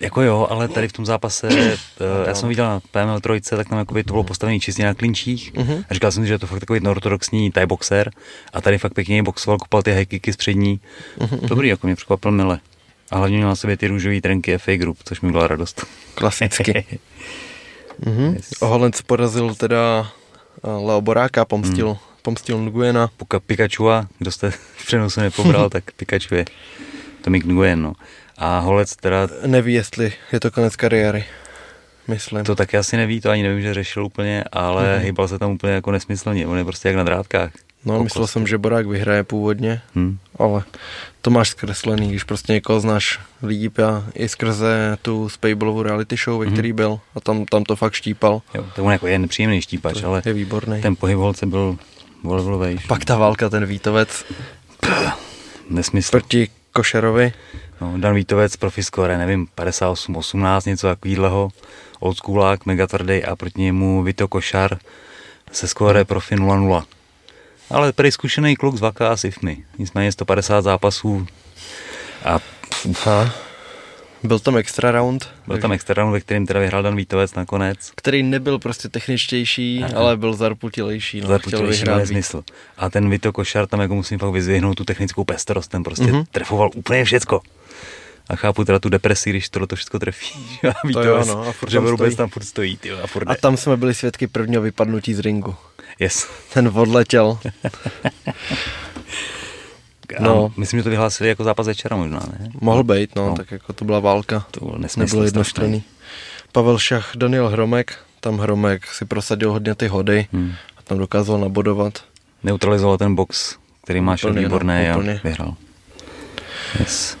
[0.00, 1.76] jako jo, ale tady v tom zápase, eh,
[2.26, 5.54] já jsem viděl na PML trojce, tak tam jakoby to bylo postavené čistě na klinčích.
[5.54, 5.84] Mhm.
[5.90, 8.10] A říkal jsem si, že je to fakt takový ortodoxní Thai boxer
[8.52, 10.80] a tady fakt pěkně boxoval, kopal ty high kicky z přední.
[11.20, 12.60] Mhm, Dobrý, jako mě překvapil mile.
[13.10, 15.84] A hlavně měl na sobě ty růžové trenky FA Group, což mi byla radost.
[16.14, 16.86] Klasicky.
[18.06, 18.34] Mhm.
[18.34, 18.50] Yes.
[18.60, 20.10] Oholenc porazil teda
[20.62, 21.96] uh, Leo Boráka, pomstil, Hmm.
[22.22, 23.10] Pomstil Nguyena.
[23.16, 26.44] Puka Pikachua, kdo jste v přenosu nepobral, tak Pikachu je
[27.22, 27.92] Tomik Nguyen, no.
[28.38, 31.24] A Holec teda, Neví, jestli je to konec kariéry.
[32.08, 32.44] myslím.
[32.44, 35.04] To taky asi neví, to ani nevím, že řešil úplně, ale Mhm.
[35.04, 37.50] hýbal se tam úplně jako nesmyslně, on je prostě jak na drátkách.
[37.84, 40.18] No, Po myslel jsem, že Borák vyhraje původně, Hm.
[40.38, 40.62] ale
[41.22, 46.40] to máš zkreslený, když prostě někoho znáš líp a i skrze tu Spableovu reality show,
[46.40, 46.54] ve Mhm.
[46.54, 48.42] který byl a tam, tam to fakt štípal.
[48.54, 50.80] Jo, to on jako je nepříjemný štípač, To ale je výborný.
[50.82, 51.76] ten pohyb holce byl
[52.22, 52.86] volvlovejš.
[52.86, 54.24] Pak ta válka, ten Vítovec
[55.70, 56.10] Nesmysl.
[56.10, 57.32] proti Košerovi.
[57.80, 61.48] No, Dan Vítovec, profi score, nevím, 58, 18, něco takového.
[62.00, 64.78] Oldschoolák, mega tvrdý a proti němu Vito Košar
[65.52, 66.84] se score profi 0-0.
[67.70, 69.64] Ale prý zkušený kluk z Vaka a Sifmy.
[69.78, 71.26] Nicméně 150 zápasů
[72.24, 72.38] a
[73.04, 73.49] Ha.
[74.22, 77.92] Byl tam extra round, byl tam extra round, ve kterém teda vyhrál Dan Vítovec nakonec.
[77.96, 79.92] který nebyl prostě techničtější, Aha.
[80.00, 81.20] ale byl zarputilejší.
[81.20, 82.42] No, chtěl Zaputilejší vyhrát smysl.
[82.78, 86.14] A ten Vito Košar tam jako musím fakt vyzvihnout tu technickou pestrost, ten prostě Mhm.
[86.20, 86.26] mm-hmm.
[86.30, 87.40] trefoval úplně všecko.
[88.28, 90.58] A chápu teda tu depresi, když tohle to všechno trefí.
[90.68, 92.16] A ví To jo, no, a furt že tam vůbec stojí.
[92.16, 92.76] tam furt stojí.
[92.76, 95.54] Tyjo, a furt A tam jsme byli svědky prvního vypadnutí z ringu.
[95.98, 96.28] Yes.
[96.54, 97.38] Ten odletěl.
[100.20, 100.34] No.
[100.34, 100.52] No.
[100.56, 102.48] Myslím, že to vyhlásili jako zápas večera možná, ne?
[102.60, 103.28] Mohl být, no, No.
[103.30, 104.46] no, tak jako to byla válka.
[104.50, 105.82] To byl nesmysl Nebylo jednostranný.
[106.52, 110.52] Pavel Šach, Daniel Hromek, tam Hromek si prosadil hodně ty hody Hmm.
[110.78, 112.04] a tam dokázal nabodovat.
[112.42, 115.20] Neutralizoval ten box, který máš Úplně, no, výborný a úplně.
[115.24, 115.54] vyhrál.
[116.80, 117.16] Yes.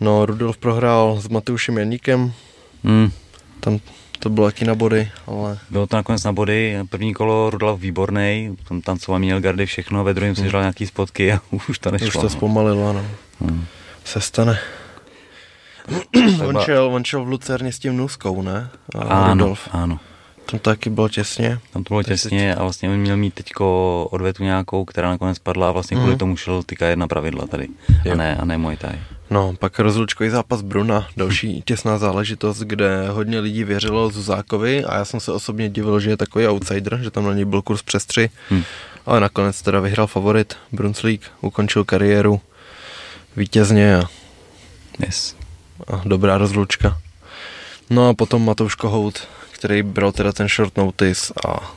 [0.00, 2.32] No, Rudolf prohrál s Mateušem Janíkem,
[2.84, 3.10] Hmm.
[3.60, 3.78] tam
[4.24, 8.56] to bylo taky na body, ale Bylo to nakonec na body, první kolo Rudolf výborný,
[8.68, 12.08] tam tancoval, měl gardy všechno, ve druhém si žral nějaký spotky a už to nešlo.
[12.08, 12.28] už to no.
[12.30, 13.04] zpomalilo, no.
[13.40, 13.64] Hmm.
[14.04, 14.58] Se stane.
[16.46, 18.68] on, šel, on šel v Lucerně s tím Nuskou, ne?
[18.98, 19.68] A Ano, Rudolf.
[19.72, 19.98] ano.
[20.50, 21.58] Tam to taky bylo těsně.
[21.72, 25.68] Tam to bylo těsně a vlastně on měl mít teďko odvetu nějakou, která nakonec padla
[25.68, 26.18] a vlastně kvůli Mhm.
[26.18, 27.68] tomu šel tyka jedna pravidla tady.
[27.88, 28.14] A Jo.
[28.14, 28.98] ne, a ne Muay Thai.
[29.34, 35.04] No, pak rozlučkový zápas Bruna, další těsná záležitost, kde hodně lidí věřilo Zuzákovi a já
[35.04, 38.06] jsem se osobně divil, že je takový outsider, že tam na něj byl kurz přes
[38.06, 38.62] tři, Hm.
[39.06, 42.40] ale nakonec teda vyhrál favorit, Brunslík, ukončil kariéru
[43.36, 44.02] vítězně a,
[45.06, 45.36] Yes.
[45.86, 46.98] a dobrá rozlučka.
[47.90, 51.74] No a potom Matouš Kohout, který bral teda ten short notice a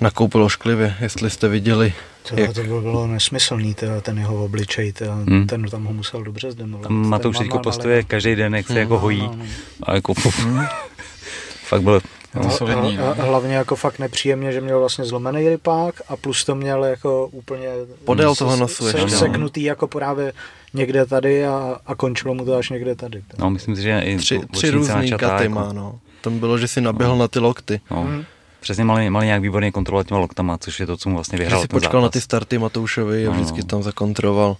[0.00, 1.92] nakoupil ošklivě, jestli jste viděli,
[2.28, 5.46] To, jak to bylo, bylo nesmyslný, teda, ten jeho obličej, teda, Hmm.
[5.46, 6.88] ten tam ho musel dobře zdemolovat.
[6.88, 8.80] Tam Matouš Ten teďko malý- každý den, jak se Hmm.
[8.82, 9.18] jako hojí.
[9.22, 9.44] No, no, no.
[9.82, 10.46] A jako puf.
[11.68, 12.00] Fakt byl,
[12.42, 13.10] to solidní, a- no.
[13.10, 17.26] a Hlavně jako fakt nepříjemně, že měl vlastně zlomený rypák a plus to měl jako
[17.32, 17.66] úplně
[18.04, 19.18] Podél se- toho nosu se, ještě, no.
[19.18, 20.32] seknutý jako právě
[20.74, 23.22] někde tady a, a končilo mu to až někde tady.
[23.38, 25.98] no myslím si, že i tři, tři různý katy jako- má, no.
[26.20, 27.80] Tam bylo, že si naběhl na ty lokty.
[27.90, 28.24] No, Hmm.
[28.60, 31.60] Přesně mal, mal nějak výborně kontrolovat těma loktama, což je to, co mu vlastně vyhrál
[31.62, 32.02] si ten počkal zápas.
[32.02, 34.56] na ty starty Matoušovi a No, vždycky tam zakontroval.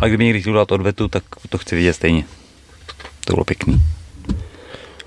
[0.00, 2.24] Ale kdyby někdy chtěl dát odvetu, tak to chci vidět stejně.
[3.24, 3.82] To bylo pěkný.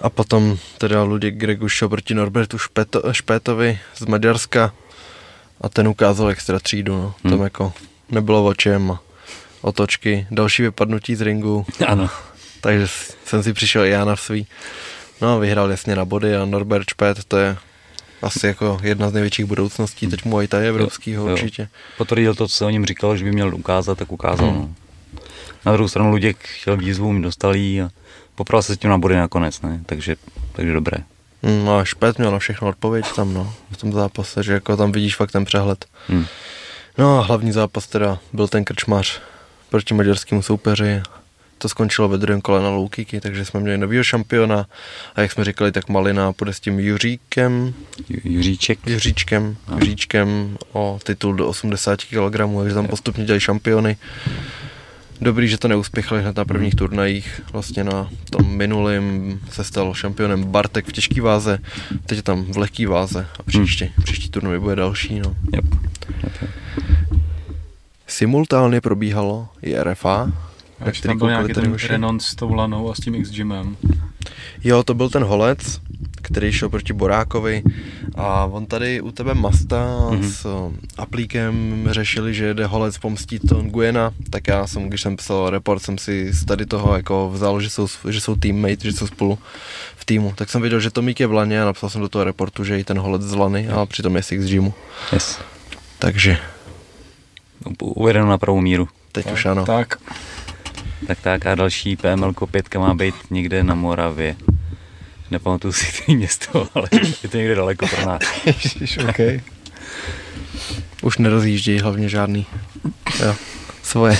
[0.01, 4.73] A potom teda Luděk Greguš šel proti Norbertu Špeto, Špétovi z Maďarska
[5.61, 7.13] a ten ukázal extra třídu, no.
[7.23, 7.31] Hmm.
[7.33, 7.73] Tam jako
[8.09, 8.99] nebylo o čem a
[9.61, 12.09] otočky, další vypadnutí z ringu, Ano.
[12.61, 12.87] takže
[13.25, 14.47] jsem si přišel i já na svý.
[15.21, 17.57] No a vyhrál jasně na body a Norbert Špét to je
[18.23, 21.33] asi jako jedna z největších budoucností teď Muay Thai evropského Jo, jo.
[21.33, 21.67] určitě.
[21.97, 24.49] Potvrdil to, co se o něm říkalo, že by měl ukázat, tak ukázal.
[24.49, 24.57] Hmm.
[24.59, 24.69] No.
[25.65, 27.89] Na druhou stranu Luděk chtěl výzvu, dostal jí a
[28.35, 29.81] popral se s tím na body nakonec, ne?
[29.85, 30.15] Takže,
[30.51, 30.97] takže dobré.
[31.41, 34.77] Mm, No a Špét měl na všechno odpověď tam, no, v tom zápase, že jako
[34.77, 35.85] tam vidíš fakt ten přehled.
[36.09, 36.25] Hm.
[36.97, 39.21] No a hlavní zápas teda byl ten krčmář
[39.69, 41.01] proti maďarskému soupeři.
[41.63, 44.65] To skončilo ve druhém kole na low kicky, takže jsme měli novýho šampiona
[45.15, 47.73] a jak jsme říkali, tak Malina půjde s tím Juříkem,
[48.09, 48.79] Ju- Juříček.
[48.87, 49.77] Juříčkem, No.
[49.77, 53.97] Juříčkem o titul do 80 kg, takže tam postupně dělají šampiony.
[55.21, 57.41] Dobrý, že to neuspěchali hned na prvních turnajích.
[57.53, 61.59] Vlastně na tom minulém se stal šampionem Bartek v těžké váze,
[62.05, 65.19] teď je tam v lehké váze a příště, příští turnaj bude další.
[65.19, 65.35] No.
[65.53, 65.65] Yep.
[66.23, 66.49] Yep.
[68.07, 70.31] Simultánně probíhalo i RFA,
[70.83, 71.75] A ještě tam byl nějaký ten.
[71.89, 73.77] Renon s tou lanou a s tím X-Gymem.
[74.63, 75.81] Jo, to byl ten holec,
[76.21, 77.63] který šel proti Borákovi
[78.15, 80.21] a on tady u tebe Masta Mhm.
[80.21, 80.29] mm-hmm.
[80.31, 85.17] s uh, Aplíkem řešili, že jde holec pomstit to Nguyena, tak já jsem, když jsem
[85.17, 88.93] psal report, jsem si z tady toho jako vzal, že jsou, že jsou teammate, že
[88.93, 89.39] jsou spolu
[89.95, 90.33] v týmu.
[90.35, 92.73] Tak jsem viděl, že Tomík je v laně a napsal jsem do toho reportu, že
[92.73, 94.73] je i ten holec z lany a přitom je z X-Gymu.
[95.13, 95.39] Yes.
[95.99, 96.37] Takže
[97.79, 98.87] Uvedeno na pravou míru.
[99.11, 99.65] teď už ano.
[99.65, 99.95] Tak,
[101.07, 104.35] Tak tak a další PML 5 má být někde na Moravě.
[105.31, 106.87] Nepamatuju si který město, ale
[107.23, 108.21] je to někde daleko pro nás.
[108.45, 109.41] Ježiš, okay.
[111.01, 112.45] Už nerozjíždějí hlavně žádný.
[113.25, 113.35] Jo,
[113.83, 114.17] svoje.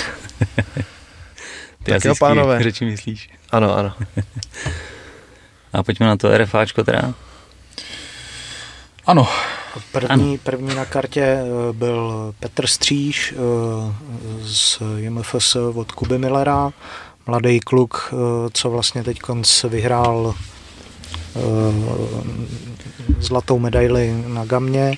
[1.84, 2.64] Ty Tak jo, pánové.
[2.64, 3.30] řeči myslíš?
[3.52, 3.94] Ano, ano.
[5.74, 7.14] A pojďme na to RFAčko teda.
[9.06, 9.28] Ano.
[9.92, 13.38] První, první na kartě eh, byl Petr Stříž eh,
[14.42, 16.72] z JMFS od Kuby Millera,
[17.28, 18.16] mladý kluk, eh,
[18.54, 19.20] co vlastně teď
[19.70, 20.34] vyhrál
[23.20, 24.96] zlatou medaili na gamě.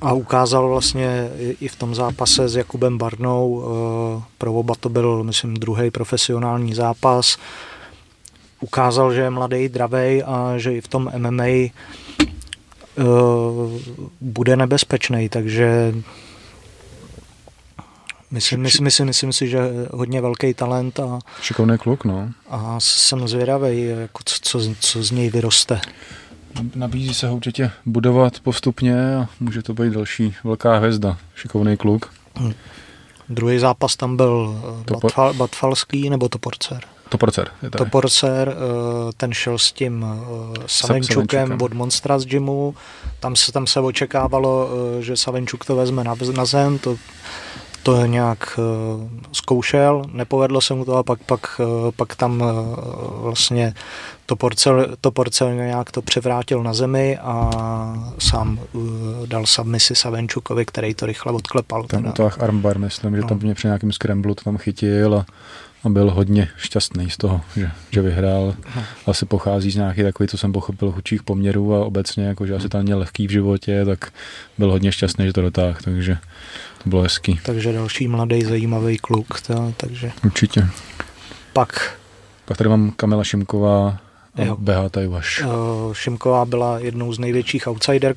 [0.00, 1.30] A ukázal vlastně
[1.60, 3.64] i v tom zápase s Jakubem Barnou,
[4.38, 7.38] pro oba to byl, myslím, druhý profesionální zápas,
[8.64, 13.04] ukázal, že je mladý, dravej a že i v tom MMA uh,
[14.20, 15.94] bude nebezpečný, takže
[18.30, 19.60] myslím, myslím, myslím, myslím si, že
[19.92, 22.30] hodně velký talent a, Šikovný kluk, no.
[22.48, 25.80] a jsem zvědavý, jako co, co, co z něj vyroste.
[26.74, 31.18] Nabízí se ho určitě budovat postupně a může to být další velká hvězda.
[31.34, 32.12] Šikovný kluk.
[32.40, 32.52] Hm.
[33.28, 36.80] Druhý zápas tam byl Topor- Batfal, Batfalský nebo Toporcer?
[37.08, 37.48] Toporcer.
[37.62, 37.84] Je tady.
[37.84, 42.74] Toporcer, eh, ten šel s tím eh, Savenčukem od Monstra z gymu.
[43.20, 46.96] Tam se, tam se očekávalo, eh, že Savenčuk to vezme na, na zem, to,
[47.82, 48.58] to nějak
[49.32, 51.60] zkoušel, nepovedlo se mu to a pak, pak,
[51.96, 52.44] pak tam
[53.20, 53.74] vlastně
[54.26, 57.50] Toporcel, Toporcel nějak to převrátil na zemi a
[58.18, 58.78] sám eh,
[59.26, 61.84] dal submisi Savenčukovi, který to rychle odklepal.
[61.84, 62.10] Ten teda.
[62.10, 63.28] utáh armbar, myslím, že No.
[63.28, 65.26] tam mě při nějakém scramblu to tam chytil a,
[65.84, 68.54] a byl hodně šťastný z toho, že, že vyhrál.
[69.06, 72.68] Asi pochází z nějakých takových, co jsem pochopil, chudších poměrů a obecně, jako, že asi
[72.68, 74.12] tam měl lehký v životě, tak
[74.58, 76.16] byl hodně šťastný, že to dotáhl, takže
[76.84, 77.40] to bylo hezký.
[77.42, 79.40] Takže další mladý zajímavý kluk.
[79.40, 80.66] To, takže Určitě.
[81.52, 81.94] pak
[82.44, 83.98] Pak tady mám Kamila Šimková
[84.36, 84.56] a Jo.
[84.60, 85.42] BH Tajuvaš.
[85.42, 88.14] uh, Šimková byla jednou z největších outsider,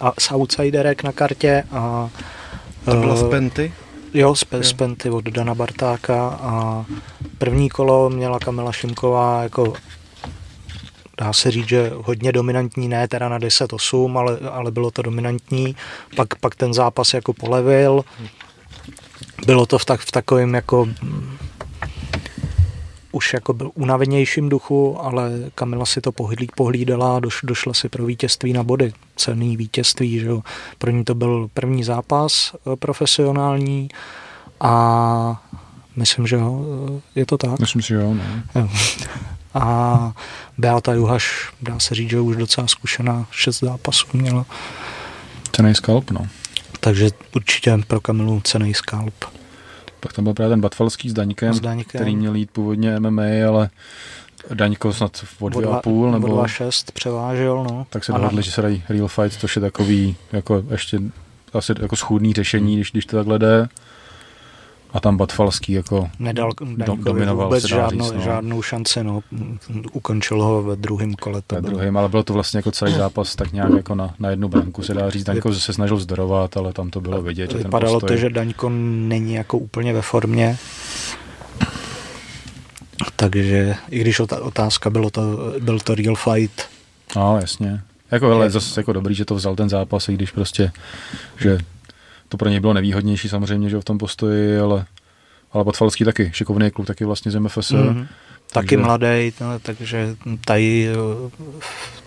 [0.00, 2.10] a, z outsiderek na kartě a
[2.84, 3.72] To byla eh, z Penty?
[4.14, 6.84] Jo, z, z Penty od Dana Bartáka a
[7.38, 9.74] první kolo měla Kamila Šimková jako
[11.18, 15.76] dá se říct, že hodně dominantní, ne teda na 10-8, ale, ale bylo to dominantní.
[16.16, 18.04] Pak, pak ten zápas jako polevil.
[19.46, 20.88] Bylo to v, tak, v takovém jako
[23.12, 27.88] už jako byl unavenějším duchu, ale Kamila si to pohlí, pohlídala a doš, došla si
[27.88, 28.92] pro vítězství na body.
[29.20, 30.42] Cený vítězství, že jo.
[30.78, 33.88] Pro ní to byl první zápas eh, profesionální
[34.60, 35.42] a
[35.96, 36.64] myslím, že jo,
[37.14, 37.58] eh, je to tak.
[37.60, 38.14] Myslím si, že jo.
[38.14, 38.22] No.
[38.54, 38.68] Jo.
[39.54, 40.12] A
[40.58, 44.46] Beata Juhaš, dá se říct, že už docela zkušená, šest zápasů měla,
[45.52, 46.26] Cenej skalp, no.
[46.80, 49.14] takže určitě pro Kamilu cený skalp.
[50.00, 52.00] Pak tam byl právě ten Batfalský s Daňkem, S Daňkem.
[52.00, 53.70] který měl jít původně MMA, ale
[54.54, 56.26] Daňko snad o dvě a půl, nebo...
[56.26, 57.86] 2,6 převážel, no.
[57.90, 60.98] Tak se dohodli, že se dají real fight, což je takový jako ještě
[61.52, 63.68] asi jako schůdný řešení, když, když to takhle jde.
[64.92, 66.52] A tam Batfalský jako Nedal
[66.96, 68.20] dominoval, vůbec se dá žádnou, říct, no.
[68.20, 69.20] žádnou šanci, no.
[69.92, 71.42] Ukončil ho ve druhém kole.
[71.46, 74.30] To ve druhém, ale bylo to vlastně jako celý zápas tak nějak jako na, na
[74.30, 75.24] jednu branku se dá říct.
[75.24, 78.30] Daňko se snažil zdorovat, ale tam to bylo vidět, že ten Vypadalo postoj, to, že
[78.30, 80.58] Daňko není jako úplně ve formě.
[83.20, 86.62] Takže i když otázka bylo to, byl to real fight,
[87.16, 87.80] No, jasně.
[88.10, 90.72] Jako, ale zase jako dobrý, že to vzal ten zápas, i když prostě,
[91.38, 91.58] že
[92.28, 94.84] to pro něj bylo nevýhodnější samozřejmě, že v tom postoji, ale,
[95.52, 97.70] ale Batfalský taky, šikovný kluk, taky vlastně z MFS.
[97.70, 98.06] Mhm.
[98.52, 101.30] Taky mladý, no, takže tady eh,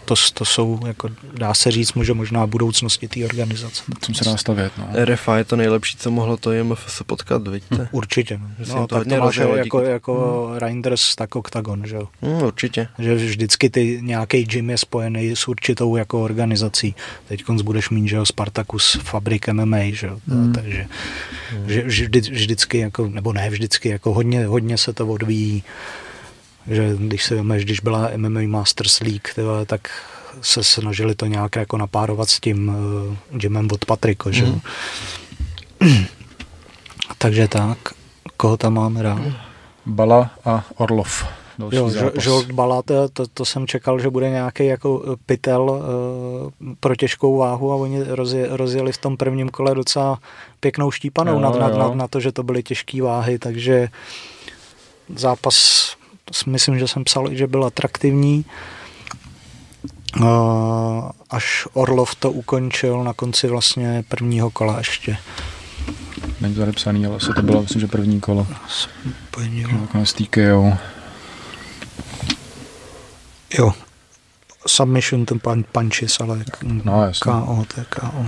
[0.05, 3.83] to, to jsou, jako, dá se říct, může možná budoucnosti té organizace.
[4.05, 4.87] Jsem se dá stavět, no.
[5.05, 7.87] RFA je to nejlepší, co mohlo to JMF se potkat, vidíte?
[7.91, 8.37] Určitě.
[8.37, 12.07] No, no jim to tak to máš jako, jako Reinders, tak Octagon, že jo.
[12.21, 12.87] Hmm, určitě.
[12.99, 16.95] Že vždycky ty nějaký gym je spojený s určitou jako organizací.
[17.27, 20.19] Teď budeš mít, že jo, Spartacus, Fabrik MMA, že jo.
[20.27, 20.53] Hmm.
[20.53, 20.87] Takže
[21.67, 25.63] že, že vždy, vždycky, jako, nebo ne vždycky, jako hodně, hodně se to odvíjí.
[26.67, 29.89] Že když se když byla MMA Masters League, tyhle, tak
[30.41, 34.55] se snažili to nějak jako napárovat s tím uh, gymem od Patriko, že jo.
[37.17, 37.77] Takže tak,
[38.37, 39.21] koho tam máme rád?
[39.85, 41.25] Bala a Orlov.
[41.57, 41.91] Další Jo.
[42.19, 46.95] Žolt Bala, to, to, to, jsem čekal, že bude nějaký jako eh, pytel uh, pro
[46.95, 50.19] těžkou váhu a oni rozje, rozjeli v tom prvním kole docela
[50.59, 51.77] pěknou štípanou Jo, na, na, jo.
[51.77, 53.87] na, na to, že to byly těžké váhy, takže
[55.15, 55.87] zápas,
[56.45, 58.45] myslím, že jsem psal, i, že byl atraktivní.
[61.29, 65.17] Až Orlov to ukončil na konci vlastně prvního kola ještě.
[66.41, 68.47] Není to tady psaný, ale asi to bylo, myslím, že první kolo.
[69.71, 70.77] Nakonec TKO.
[73.57, 73.73] Jo,
[74.67, 77.31] submission ten pan, punches, ale No, jasně.
[77.31, 78.25] KO, to je KO.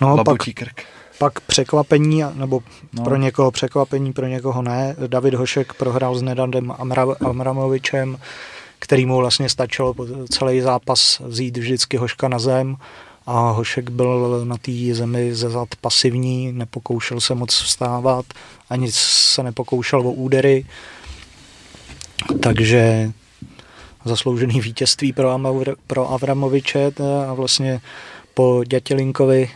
[0.00, 0.82] No, pak, Labutí krk.
[1.18, 2.62] Pak překvapení, nebo
[2.92, 3.04] No.
[3.04, 4.96] pro někoho překvapení, pro někoho ne.
[5.06, 8.18] David Hošek prohrál s Nedandem Amra- Amramovičem,
[8.78, 12.76] který mu vlastně stačilo po celý zápas vzít vždycky Hoška na zem
[13.26, 18.24] a Hošek byl na té zemi ze zad pasivní, nepokoušel se moc vstávat,
[18.70, 20.66] ani se nepokoušel o údery,
[22.42, 23.10] takže
[24.04, 26.92] zasloužený vítězství pro, Amaur, pro Avramoviče
[27.28, 27.80] a vlastně
[28.34, 29.50] po Dětělinkovi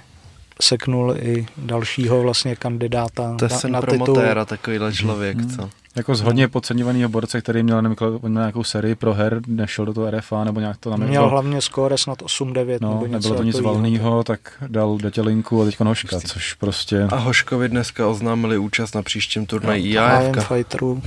[0.62, 3.98] seknul i dalšího vlastně kandidáta To je na, sen na titul.
[4.04, 5.48] promotéra, takovýhle člověk, Mhm.
[5.56, 5.70] co?
[5.96, 7.96] Jako z hodně podceňovaného borce, který měl nevím,
[8.28, 11.98] nějakou sérii pro her, nešel do toho RFA, nebo nějak to tam Měl hlavně skóre
[11.98, 16.20] snad 8-9 No, nebo něco nebylo to nic valného, tak dal Detělinku a teď Hoška,
[16.20, 17.02] což prostě...
[17.10, 20.48] A Hoškovi dneska oznámili účast na příštím turnaji IM IAF.
[20.48, 21.02] Fighterů.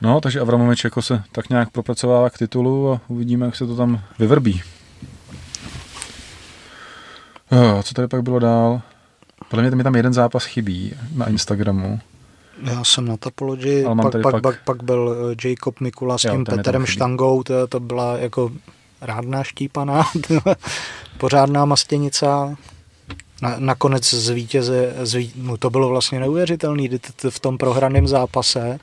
[0.00, 3.76] No, takže Avramovič jako se tak nějak propracovává k titulu a uvidíme, jak se to
[3.76, 4.62] tam vyvrbí.
[7.50, 8.80] Jo, co tady pak bylo dál?
[9.48, 12.00] Podle mě tam, mi tam jeden zápas chybí na Instagramu.
[12.62, 16.30] Já jsem na Topology, pak, pak, fakt- pak, pak byl eh, Jacob Mikula s Jo,
[16.32, 16.44] tím
[16.82, 16.92] chybí.
[16.92, 18.50] Štangou, to, to byla jako
[19.00, 20.04] rádná štípaná,
[21.18, 22.26] pořádná mastěnice.
[23.42, 26.18] Na, nakonec zvítěze, zví, no to bylo vlastně
[27.22, 28.78] t- v tom prohraném zápase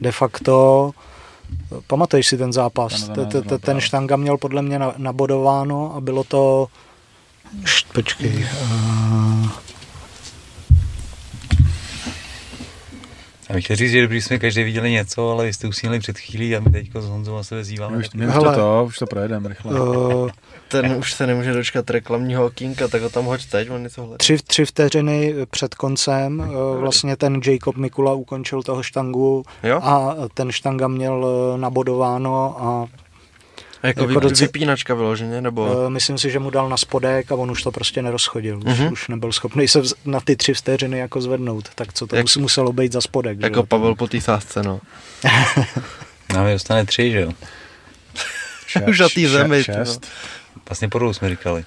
[0.00, 0.90] de facto,
[1.86, 3.10] pamatuješ si ten zápas,
[3.58, 3.80] ten.
[3.80, 6.66] Štanga měl podle mě na- nabodováno a bylo to,
[7.64, 9.48] Št, počkej, uh,
[13.48, 16.18] Já bych chtěl říct, že dobrý jsme každý viděli něco, ale vy jste usínali před
[16.18, 17.96] chvílí a my teď s Honzou zýváme.
[17.96, 19.80] My už, my už to, to, už to projedeme rychle.
[19.80, 20.30] uh,
[20.68, 24.16] Ten už se nemůže dočkat reklamního okýnka, tak ho tam hoď teď, on něco hledá.
[24.16, 29.80] tři, tři vteřiny před koncem eh, vlastně ten Jacob Mikula ukončil toho štangu Jo?
[29.82, 32.86] a ten štanga měl eh, nabodováno a
[33.82, 35.66] A jako, jako jako doce- vypínačka vyloženě, nebo...
[35.84, 38.58] uh, myslím si, že mu dal na spodek a on už to prostě nerozchodil.
[38.58, 38.92] Už, Mhm.
[38.92, 42.36] už nebyl schopný se vz- na ty tři vteřiny jako zvednout, tak co to Jak-
[42.36, 43.38] muselo být za spodek.
[43.40, 43.66] že jako jo?
[43.66, 44.80] Pavel po té sásce, no.
[46.34, 47.32] Nám je dostane tři, že jo?
[48.88, 50.06] Už na té zemi, Šest.
[50.68, 51.64] Vlastně po jsme říkali.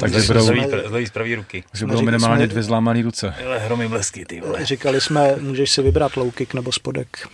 [0.00, 1.64] Takže Z budou, levý, z levý z pravý ruky.
[1.74, 3.34] jsme budou minimálně jsme- dvě zlámané ruce.
[3.46, 4.64] Ale hromy blesky, ty vole.
[4.66, 7.28] Říkali jsme, můžeš si vybrat low kick nebo spodek.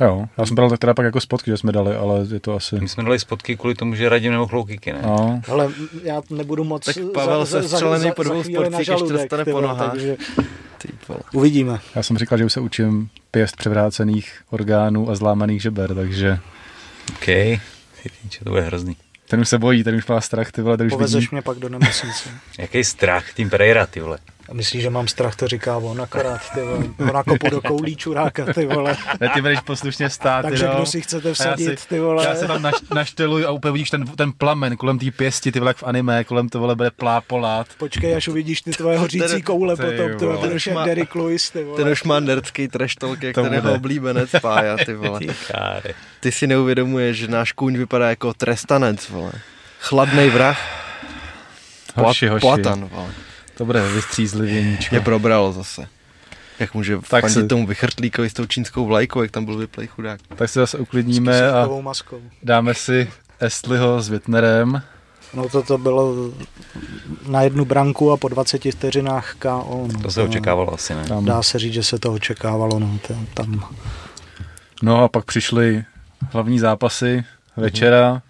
[0.00, 2.54] Jo, já jsem bral tak teda pak jako spotky, že jsme dali, ale je to
[2.54, 2.80] asi...
[2.80, 4.98] My jsme dali spotky kvůli tomu, že Radim nemohl low kicky, ne?
[5.02, 5.68] No, Ale
[6.02, 9.90] já nebudu moc Tak Pavel sestřelený po dvou chvíli na sportcích ještě dostane po nohách.
[9.90, 10.16] Takže
[11.32, 11.80] uvidíme.
[11.94, 16.38] já jsem říkal, že už se učím pěst převrácených orgánů a zlámaných žeber, takže
[17.12, 17.26] OK.
[18.44, 18.96] To bude hrozný.
[19.28, 21.28] ten už se bojí, ten už má strach, ty vole, ten už Povezeš vidí.
[21.32, 22.30] mě pak do nemocnice.
[22.58, 24.18] Jaký strach, tým Pereira, ty vole.
[24.48, 26.84] A myslíš, že mám strach, to říká on akorát, ty vole.
[26.98, 28.96] Ho nakopu do koulí čuráka, ty vole.
[29.20, 30.72] Ne, ty budeš poslušně stát, Takže jo.
[30.74, 32.24] kdo si chcete já vsadit, si- ty vole.
[32.26, 35.58] Já se tam naš, našteluji a úplně vidíš ten, ten plamen kolem té pěsti, ty
[35.58, 37.66] vole, jak v anime, kolem to vole bude plápolát.
[37.78, 40.84] Počkej, až uvidíš ty tvoje hořící Ten- koule ty potom, ty vole, budeš jak Má-
[40.84, 41.76] Derek Lewis, ty vole.
[41.84, 45.20] Ten už má nerdský trash talk, jak To ten jeho oblíbenec pája, ty vole.
[45.82, 45.94] Ty.
[46.20, 49.32] Ty si neuvědomuješ, že náš kůň vypadá jako trestanec, vole.
[49.80, 50.58] Chladnej vrah,
[51.96, 52.40] Hoši, hoši.
[52.40, 53.08] platan, vole.
[53.56, 54.94] To bude vystřízlivěníčko.
[54.94, 55.86] Mě probralo zase.
[56.58, 59.86] Jak může Tak fandit si- tomu vychrtlíkovi s tou čínskou vlajkou, jak tam byl vyplej
[59.86, 60.20] chudák.
[60.36, 62.20] Tak se zase uklidníme a maskou.
[62.42, 64.82] dáme si Estliho s Wittnerem.
[65.34, 66.14] No to, to bylo
[67.28, 69.88] na jednu branku a po 20 vteřinách KO.
[69.92, 71.04] No, To se očekávalo asi, ne?
[71.04, 71.24] Tam.
[71.24, 73.64] Dá se říct, že se to očekávalo, no, to, tam.
[74.82, 75.84] No a pak přišly
[76.32, 77.24] hlavní zápasy
[77.56, 78.22] večera.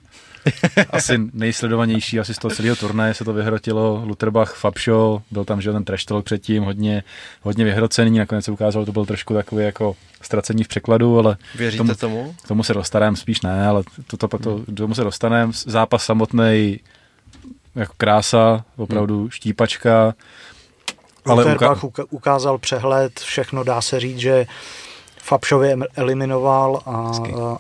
[0.91, 4.03] Asi nejsledovanější asi z toho celého turnaje se to vyhrotilo.
[4.07, 7.03] Lutherbach, Fabšo, byl tam že ten trash talk předtím, hodně,
[7.43, 11.79] hodně vyhrocený, nakonec se ukázalo, to byl trošku takový jako ztracení v překladu, ale Věříte
[11.79, 12.35] Tomu- tomu?
[12.45, 15.53] k tomu se dostaneme, spíš ne, ale to, to, pak to, k tomu se dostaneme.
[15.67, 16.81] Zápas samotný
[17.75, 20.15] jako krása, opravdu štípačka.
[21.27, 24.47] Ale Ale uka- ukázal přehled, všechno dá se říct, že
[25.19, 27.33] Fabšovi em- eliminoval a, Hezky.
[27.33, 27.59] a,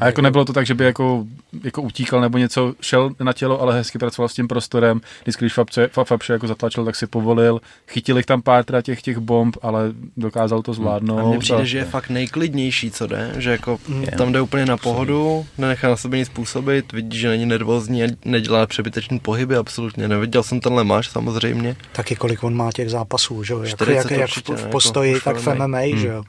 [0.00, 1.24] a A jako nebylo to tak, že by jako,
[1.64, 5.00] jako utíkal nebo něco, šel na tělo, ale hezky pracoval s tím prostorem.
[5.22, 7.60] Vždycky, když Fabče, Fa- Fabše jako zatlačil, tak si povolil.
[7.88, 11.18] Chytil jich tam pár teda těch, těch bomb, ale dokázal to zvládnout.
[11.18, 14.04] A mně přijde, že je fakt nejklidnější, co jde, že jako Mm.
[14.18, 18.06] tam jde úplně na pohodu, nenechá na sebe nic působit, vidí, že není nervózní a
[18.24, 20.08] nedělá přebytečný pohyby, absolutně.
[20.08, 21.76] Neviděl jsem tenhle máš samozřejmě.
[21.92, 24.68] taky kolik on má těch zápasů, že jo, jak, 40 jak, jak v, v jako
[24.70, 25.54] postoji, už tak v.
[25.54, 26.24] MMA, že jo.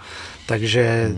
[0.46, 1.12] Takže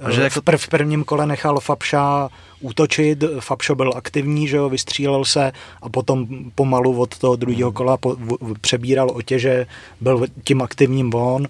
[0.00, 2.28] A že eh, jako- v, prv, v prvním kole nechal Fabša
[2.60, 7.96] útočit, Fabšo byl aktivní, že jo, vystřílel se a potom pomalu od toho druhého kola
[7.96, 9.66] po, v, v- přebíral otěže,
[10.00, 11.46] byl tím aktivním on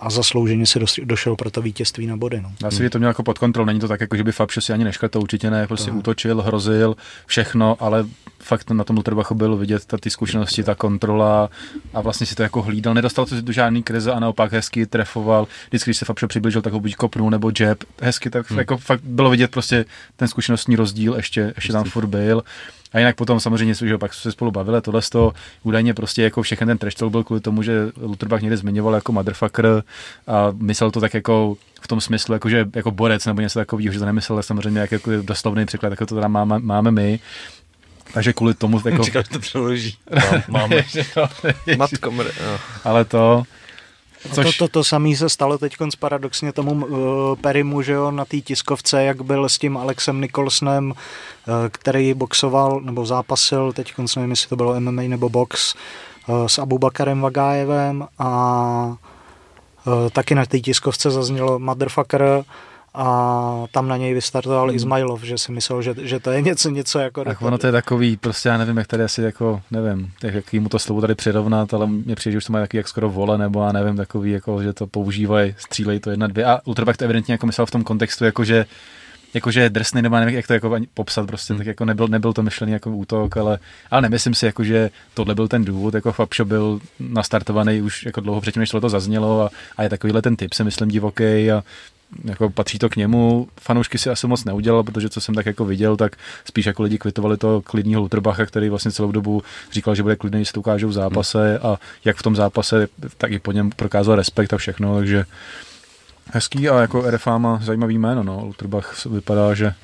[0.00, 2.40] a zaslouženě se došel pro to vítězství na body.
[2.40, 2.52] No.
[2.62, 2.90] Já si hmm.
[2.90, 5.08] to měl jako pod kontrolou, není to tak, jako že by Fabšo si ani neškal,
[5.08, 5.96] to určitě ne, prostě to.
[5.96, 8.06] útočil, hrozil, všechno, ale
[8.42, 11.50] fakt na tom Lutherbachu bylo vidět ta, ty zkušenosti, ta kontrola
[11.94, 15.46] a vlastně si to jako hlídal, nedostal to do žádný krize a naopak hezky trefoval,
[15.68, 18.58] vždycky, když se Fabšo přiblížil, tak ho buď kopnul nebo jab, hezky, tak hmm.
[18.58, 19.84] jako fakt bylo vidět prostě
[20.16, 22.42] ten zkušenostní rozdíl, ještě, ještě tam furt byl.
[22.94, 25.32] A jinak potom samozřejmě, že pak se spolu bavili, tohle to
[25.62, 29.82] údajně prostě jako všechny ten trash byl kvůli tomu, že Lutherbach někde zmiňoval jako motherfucker
[30.26, 33.92] a myslel to tak jako v tom smyslu, jako že jako borec nebo něco takového,
[33.92, 37.20] že to nemyslel samozřejmě jak jako doslovný překlad, jako to teda máme, máme my.
[38.12, 38.80] Takže kvůli tomu...
[38.84, 39.04] Jako...
[39.04, 39.96] Čekal, to přeloží.
[40.14, 40.76] No, máme.
[41.76, 42.24] Matko, no.
[42.84, 43.42] Ale to,
[44.32, 44.56] Což...
[44.56, 48.40] To, to, to samé se stalo teď paradoxně tomu uh, Perimu, že jo, na té
[48.40, 50.94] tiskovce, jak byl s tím Alexem Nicholsonem, uh,
[51.70, 55.74] který boxoval nebo zápasil, teď nevím, jestli to bylo MMA nebo box,
[56.26, 58.96] uh, s Abubakarem Vagájevem a
[59.86, 62.44] uh, taky na té tiskovce zaznělo motherfucker,
[62.94, 64.76] a tam na něj vystartoval hmm.
[64.76, 67.24] Izmailov, že si myslel, že, že to je něco, něco jako...
[67.24, 70.68] Tak ono to je takový, prostě já nevím, jak tady asi jako, nevím, jak, mu
[70.68, 73.38] to slovo tady přirovnat, ale mě přijde, že už to má taky jak skoro vole,
[73.38, 76.44] nebo já nevím, takový, jako, že to používají, střílejí to jedna, dvě.
[76.44, 78.66] A Ultrabach to evidentně jako myslel v tom kontextu, jako že
[79.34, 81.58] jakože je drsný, nebo nevím, jak to jako ani popsat, prostě, hmm.
[81.58, 83.58] tak jako nebyl, nebyl to myšlený jako útok, ale,
[83.90, 88.20] ale nemyslím si, jako, že tohle byl ten důvod, jako Fabšo byl nastartovaný už jako
[88.20, 91.62] dlouho předtím, než to zaznělo a, a je takovýhle ten typ, si myslím, divoký a
[92.24, 93.48] jako patří to k němu.
[93.60, 96.98] Fanoušky si asi moc neudělal, protože co jsem tak jako viděl, tak spíš jako lidi
[96.98, 99.42] kvitovali to klidního Lutherbacha, který vlastně celou dobu
[99.72, 102.88] říkal, že bude klidný, se to ukážou v zápase a jak v tom zápase,
[103.18, 105.24] tak i po něm prokázal respekt a všechno, takže
[106.32, 108.44] hezký a jako RFA má zajímavý jméno, no.
[108.44, 109.74] Lutterbach vypadá, že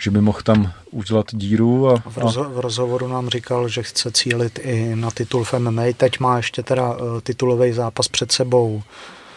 [0.00, 1.88] že by mohl tam udělat díru.
[1.88, 5.82] A, v, rozho- v rozhovoru nám říkal, že chce cílit i na titul v MMA.
[5.96, 8.82] Teď má ještě teda uh, titulový zápas před sebou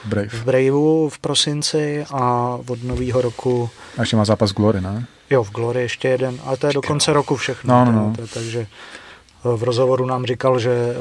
[0.06, 0.30] Brave.
[0.30, 3.70] v Braveu v prosinci a od nového roku...
[3.97, 5.06] A ještě má zápas Glory, ne?
[5.30, 7.86] Jo, v Glory ještě jeden, ale to je do konce roku všechno.
[7.86, 8.14] No, no, no.
[8.16, 10.95] To, takže eh, v rozhovoru nám říkal, že eh,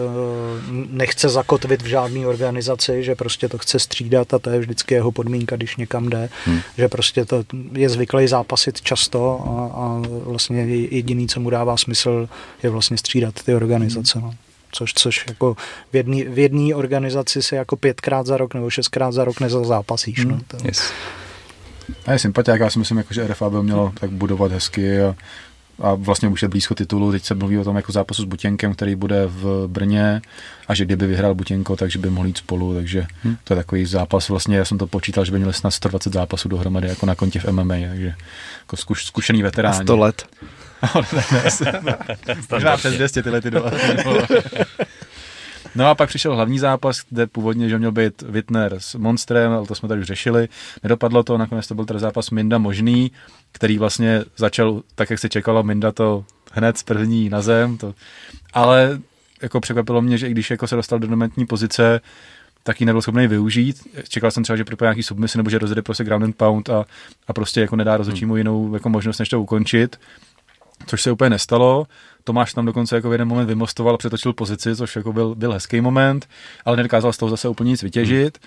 [0.90, 5.12] nechce zakotvit v žádné organizaci, že prostě to chce střídat a to je vždycky jeho
[5.12, 6.60] podmínka, když někam jde, hmm.
[6.78, 12.28] že prostě to je zvyklý zápasit často a, a vlastně jediný, co mu dává smysl,
[12.62, 14.18] je vlastně střídat ty organizace.
[14.18, 14.28] Hmm.
[14.28, 14.34] No
[14.72, 15.56] což, což jako
[15.92, 20.24] v jedné v jedný organizaci se jako pětkrát za rok nebo šestkrát za rok nezazápasíš.
[20.24, 20.56] No, to...
[20.64, 20.92] yes.
[22.06, 25.14] A je sympatiák, já si myslím, jako, že RFA by mělo tak budovat hezky a,
[25.80, 27.12] a vlastně už je blízko titulu.
[27.12, 30.22] Teď se mluví o tom jako zápasu s Butěnkem, který bude v Brně
[30.68, 33.36] a že kdyby vyhrál Butěnko, takže by mohli jít spolu, takže hmm.
[33.44, 34.28] to je takový zápas.
[34.28, 37.40] Vlastně já jsem to počítal, že by měli snad 120 zápasů dohromady jako na kontě
[37.40, 38.14] v MMA, takže
[38.60, 39.74] jako zkuš, zkušený veterán.
[39.74, 40.26] 100 let.
[40.82, 41.02] No,
[42.50, 43.74] možná přes 200 tyhle ty dolar.
[45.74, 49.66] No a pak přišel hlavní zápas, kde původně že měl být Wittner s Monstrem, ale
[49.66, 50.48] to jsme tady už řešili.
[50.82, 53.12] Nedopadlo to, nakonec to byl teda zápas Minda možný,
[53.52, 57.76] který vlastně začal tak, jak se čekalo, Minda to hned z první na zem.
[57.76, 57.94] To,
[58.52, 58.98] ale
[59.42, 62.00] jako překvapilo mě, že i když jako se dostal do dominantní pozice,
[62.62, 63.76] tak ji nebyl schopný využít.
[64.08, 66.84] Čekal jsem třeba, že připojí nějaký submisy nebo že rozjede prostě ground and pound a,
[67.28, 69.96] a prostě jako nedá rozhodčímu jinou jako možnost, než to ukončit
[70.86, 71.86] což se úplně nestalo.
[72.24, 75.80] Tomáš tam dokonce jako v jeden moment vymostoval, přetočil pozici, což jako byl, byl hezký
[75.80, 76.28] moment,
[76.64, 78.38] ale nedokázal z toho zase úplně nic vytěžit.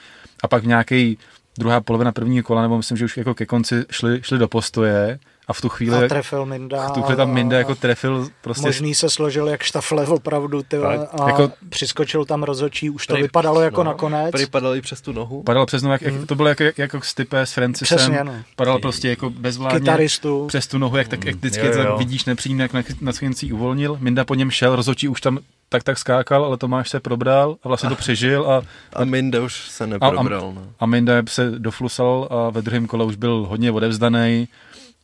[0.44, 1.18] A pak v nějaký
[1.58, 5.20] druhá polovina prvního kola, nebo myslím, že už jako ke konci šli, šli do postoje
[5.48, 6.06] a v tu chvíli...
[6.06, 6.88] A trefil Minda.
[6.88, 8.68] V tu chvíli tam Minda jako trefil prostě...
[8.68, 13.62] Možný se složil jak štafle opravdu, ty a jako, přiskočil tam rozhodčí, už to vypadalo
[13.62, 14.32] jako no, nakonec.
[14.32, 15.44] Připadal i přes tu nohu.
[15.44, 17.98] Padal přes nohu, jak, jak, to bylo jako, jak, jako Stipe s Francisem.
[17.98, 18.34] Přesně, no.
[18.56, 20.48] Padal prostě jako bezvládně Kytaristu.
[20.48, 21.98] přes tu nohu, jak, tak, jak vždycky jo, jo.
[21.98, 23.12] vidíš nepříjemně, jak na, na
[23.54, 23.98] uvolnil.
[24.00, 25.40] Minda po něm šel, rozhodčí už tam
[25.70, 28.52] tak tak skákal, ale Tomáš se probral a vlastně to přežil.
[28.52, 28.62] A,
[28.94, 30.46] a Minda už se neprobral.
[30.46, 30.68] A, a, no.
[30.80, 34.48] a Minda se doflusal a ve druhém kole už byl hodně odevzdaný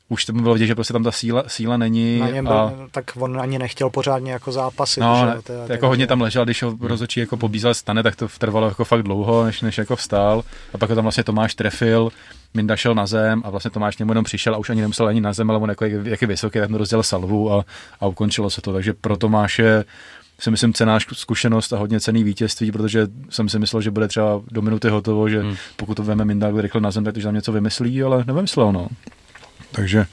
[0.10, 2.20] už to bylo vidět, že prostě tam ta síla, síla není.
[2.20, 2.74] Na něm byl, a...
[2.92, 5.00] tak on ani nechtěl pořádně jako zápasy.
[5.00, 5.42] No, že?
[5.42, 8.86] To, jako hodně tam ležel, když ho rozhodčí jako pobízel stane, tak to trvalo jako
[8.86, 10.44] fakt dlouho, než, než jako vstál.
[10.74, 12.10] A pak ho tam vlastně Tomáš trefil,
[12.54, 15.22] Minda šel na zem a vlastně Tomáš němu jenom přišel a už ani nemusel ani
[15.22, 17.66] na zem, ale on jako jak je vysoký, tak mu rozdělil salvu a,
[18.00, 18.74] a ukončilo se to.
[18.74, 19.86] Takže pro Tomáše
[20.40, 24.42] si myslím cená zkušenost a hodně cený vítězství, protože jsem si myslel, že bude třeba
[24.52, 25.56] do minuty hotovo, že hmm.
[25.76, 28.88] pokud to veme Minda rychle na zem, tak tam něco vymyslí, ale nevymyslel, no.
[29.72, 30.06] Takže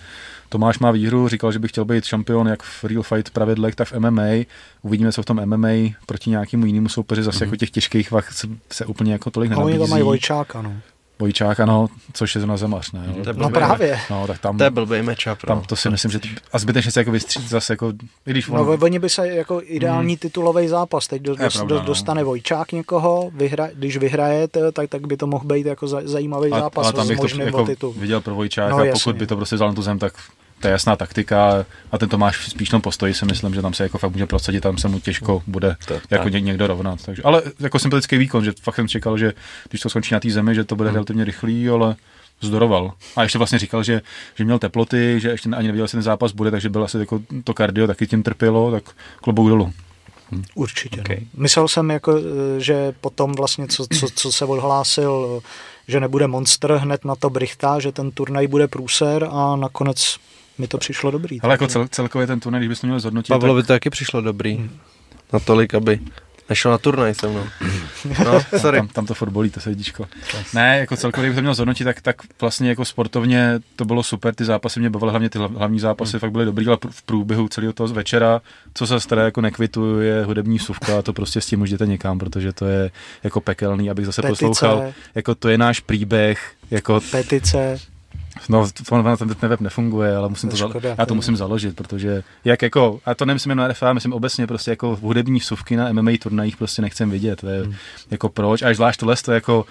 [0.48, 3.88] Tomáš má výhru, říkal, že by chtěl být šampion jak v Real Fight pravidlech, tak
[3.88, 4.44] v MMA.
[4.82, 7.42] Uvidíme, co v tom MMA proti nějakému jinému soupeři zase mm-hmm.
[7.42, 9.78] jako těch těžkých vach se, se úplně jako tolik nenabízí.
[9.78, 10.76] Oni to mají Vojčáka, no.
[11.18, 13.04] Vojčák, ano, což je na zemař, ne?
[13.06, 13.24] Jo?
[13.26, 13.98] No blbý- právě.
[14.10, 15.64] No, tak tam, To je blbý matchup, tam no.
[15.66, 16.20] to si myslím, že
[16.52, 17.92] a zbytečně se jako vystříct zase jako,
[18.26, 21.64] i když No, on, oni by se jako ideální titulový zápas, teď do, do, pravda,
[21.64, 21.80] do, no.
[21.86, 26.50] dostane Vojčák někoho, vyhra, když vyhraje, tak, tak by to mohl být jako za, zajímavý
[26.52, 27.92] a, zápas ale tam s bych to jako titul.
[27.98, 29.00] viděl pro Vojčáka, No, no, jasně.
[29.04, 30.12] pokud by to prostě vzal na tu zem, tak
[30.60, 33.74] to je jasná taktika a ten Tomáš spíš v tom postoji si myslím, že tam
[33.74, 36.32] se jako fakt může prosadit, tam se mu těžko bude To- jako tak.
[36.32, 37.02] ně, někdo rovnat.
[37.06, 39.32] Takže, ale jako sympatický výkon, že fakt jsem čekal, že
[39.68, 41.96] když to skončí na té zemi, že to bude relativně rychlý, ale
[42.40, 42.92] zdoroval.
[43.16, 44.02] A ještě vlastně říkal, že,
[44.34, 47.20] že měl teploty, že ještě ani nevěděl, jestli ten zápas bude, takže byl asi jako
[47.44, 48.84] to kardio taky tím trpělo, tak
[49.20, 49.72] klobouk dolů.
[50.54, 51.00] Určitě.
[51.00, 51.16] Okay.
[51.20, 51.42] No.
[51.42, 55.42] Myslel jsem, jako, eh, že potom vlastně, co, co, co se odhlásil,
[55.88, 60.16] že nebude Monster hned na to Brichta, že ten turnaj bude průser a nakonec
[60.58, 61.40] mi to přišlo dobrý.
[61.40, 64.70] Ale jako cel, celkově ten turnaj, když bychom měli zhodnotit, Pavlovi to taky přišlo dobrý.
[65.32, 66.00] Natolik, aby
[66.48, 67.44] nešel na turnaj se mnou.
[68.24, 68.78] No, sorry.
[68.78, 70.06] Tam, tam to furt bolí, to srdíčko.
[70.54, 74.34] Ne, jako celkově, kdybych to měl zhodnotit, tak, tak vlastně jako sportovně to bylo super,
[74.34, 76.20] ty zápasy mě bavily, hlavně ty hla- hlavní zápasy Hmm.
[76.20, 78.40] fakt byly dobrý, ale v průběhu celého toho večera,
[78.74, 81.86] co se teda jako nekvituje, je hudební suvka a to prostě s tím už jděte
[81.86, 82.90] někam, protože to je
[83.24, 84.46] jako pekelný, abych zase Petice.
[84.46, 87.78] poslouchal, jako to je náš příběh, jako Petice,
[88.48, 91.14] No, to na ten web nefunguje, ale musím To to, je zalo- škoda, já to
[91.14, 94.98] musím založit, protože jak jako, a to nemyslím jen na RFA, myslím obecně prostě jako
[95.02, 97.74] hudební vsuvky na MMA turnajích prostě nechcem vidět, to je Hmm.
[98.10, 99.64] jako proč, až zvlášť tohle to jako,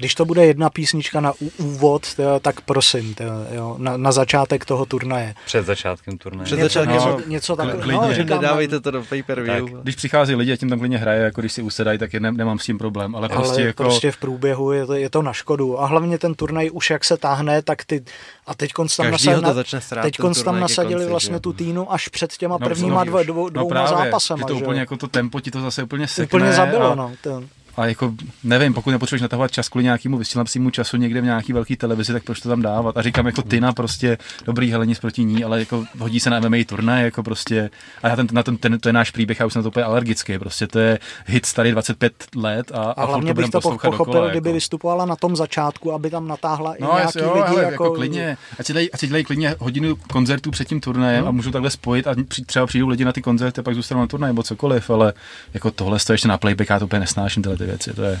[0.00, 4.64] když to bude jedna písnička na úvod, to, tak prosím, to, jo, na, na začátek
[4.64, 5.34] toho turnaje.
[5.46, 6.44] Před začátkem turnaje.
[6.44, 7.80] Před Něco, začátkem, něco, no, něco takového.
[7.82, 8.00] klidně.
[8.02, 9.64] No, Že říkám, nedávejte to do pay-per-view.
[9.82, 12.32] když přichází lidi a tím tam klidně hraje, jako když si usedají, tak je ne,
[12.32, 15.22] nemám s tím problém, ale, ale prostě jako, prostě v průběhu je to, je to
[15.22, 15.80] na škodu.
[15.80, 18.04] A hlavně ten turnaj už jak se táhne, tak ty...
[18.46, 21.40] A teď tam, Každýho nasa- to začne srát, teď ten tam nasadili konci, vlastně že?
[21.40, 24.38] tu týnu až před těma No, prvníma no, dvou, dvou, no dvouma právě, zápasama.
[24.38, 26.94] že to že úplně jako to tempo ti to zase úplně sekne úplně zabilo, a,
[26.94, 27.12] no.
[27.22, 27.42] To,
[27.76, 28.12] a jako
[28.44, 32.24] nevím, pokud nepotřebuješ natahovat čas kvůli nějakému vysílacímu času někde v nějaký velký televizi, tak
[32.24, 32.96] proč to tam dávat?
[32.96, 36.56] A říkám jako Tina prostě dobrý helenic proti ní, ale jako hodí se na MMA
[36.66, 37.70] turnaj, jako prostě
[38.02, 39.68] a já ten, na ten, ten, to je náš příběh, já už jsem na to
[39.68, 43.60] úplně alergický, prostě to je hit starý 25 let a, a, a, hlavně bych to
[43.60, 44.54] pochopil, dokola, kdyby jako.
[44.54, 47.44] vystupovala na tom začátku, aby tam natáhla i No, nějaký jo, lidi.
[47.48, 50.80] hele, jako, jako klidně, ať si, dají, ať si dělají klidně hodinu koncertů před tím
[50.80, 51.28] turnajem No.
[51.28, 54.00] a můžu takhle spojit a při- třeba přijdou lidi na ty koncerty a pak zůstanou
[54.00, 55.12] na turnaj nebo cokoliv, ale
[55.54, 58.20] jako tohle to ještě na playback, já to úplně nesnáším tyhle ty věci, to je...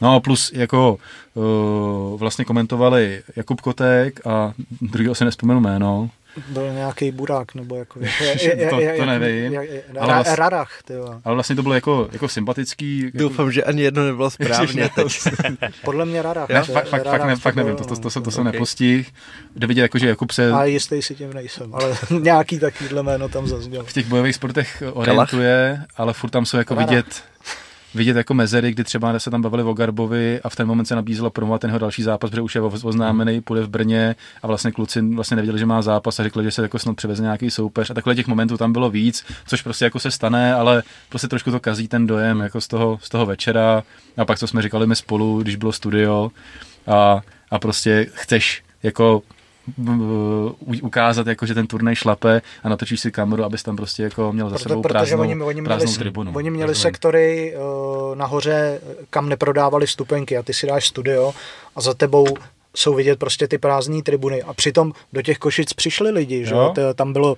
[0.00, 0.98] No plus jako
[1.34, 6.10] uh, vlastně komentovali Jakub Kotek a druhého si nespomenu jméno.
[6.48, 8.00] Byl nějaký burák, nebo jako...
[8.70, 10.80] To- to nevím, ale Ra, vlastně- Rarach.
[11.24, 12.98] Ale vlastně to bylo jako, jako sympatický.
[13.04, 15.22] Jako, Doufám, že ani jedno nebylo správně teď.
[15.84, 16.50] Podle mě Rarach.
[16.50, 18.46] já to- fakt, fakt, fakt, ne, to fakt nevím, to, to, to, jsem, to jsem
[18.46, 18.52] Ok.
[18.52, 19.12] nepostih.
[19.56, 23.28] Jde vidět, jako, že Jakub se A jistý si tím nejsem, ale nějaký takovýhle jméno
[23.28, 23.84] tam zaznělo.
[23.84, 27.22] v těch bojových sportech orientuje, ale furt tam jsou jako vidět,
[27.94, 30.94] vidět jako mezery, kdy třeba se tam bavili o Garbovi a v ten moment se
[30.94, 34.46] nabízelo promovat ten jeho další zápas, protože už je oz- oznámený, půjde v Brně a
[34.46, 37.50] vlastně kluci vlastně nevěděli, že má zápas a řekli, že se jako snad převeze nějaký
[37.50, 37.90] soupeř.
[37.90, 41.50] A takhle těch momentů tam bylo víc, což prostě jako se stane, ale prostě trošku
[41.50, 43.82] to kazí ten dojem jako z toho, z toho večera.
[44.16, 46.30] A pak co jsme říkali my spolu, když bylo studio
[46.86, 47.20] a,
[47.50, 49.22] a prostě chceš jako
[50.82, 54.50] ukázat, jako, že ten turnaj šlape a natočíš si kameru, abys tam prostě jako měl
[54.50, 56.32] za Proto, sebou protože prázdnou, oni, oni, měli, tribunu.
[56.34, 56.82] oni měli Rozumím.
[56.82, 61.32] sektory uh, nahoře, kam neprodávali stupenky a ty si dáš studio
[61.76, 62.26] a za tebou
[62.76, 66.74] jsou vidět prostě ty prázdné tribuny a přitom do těch Košic přišli lidi, že Jo.
[66.94, 67.36] tam bylo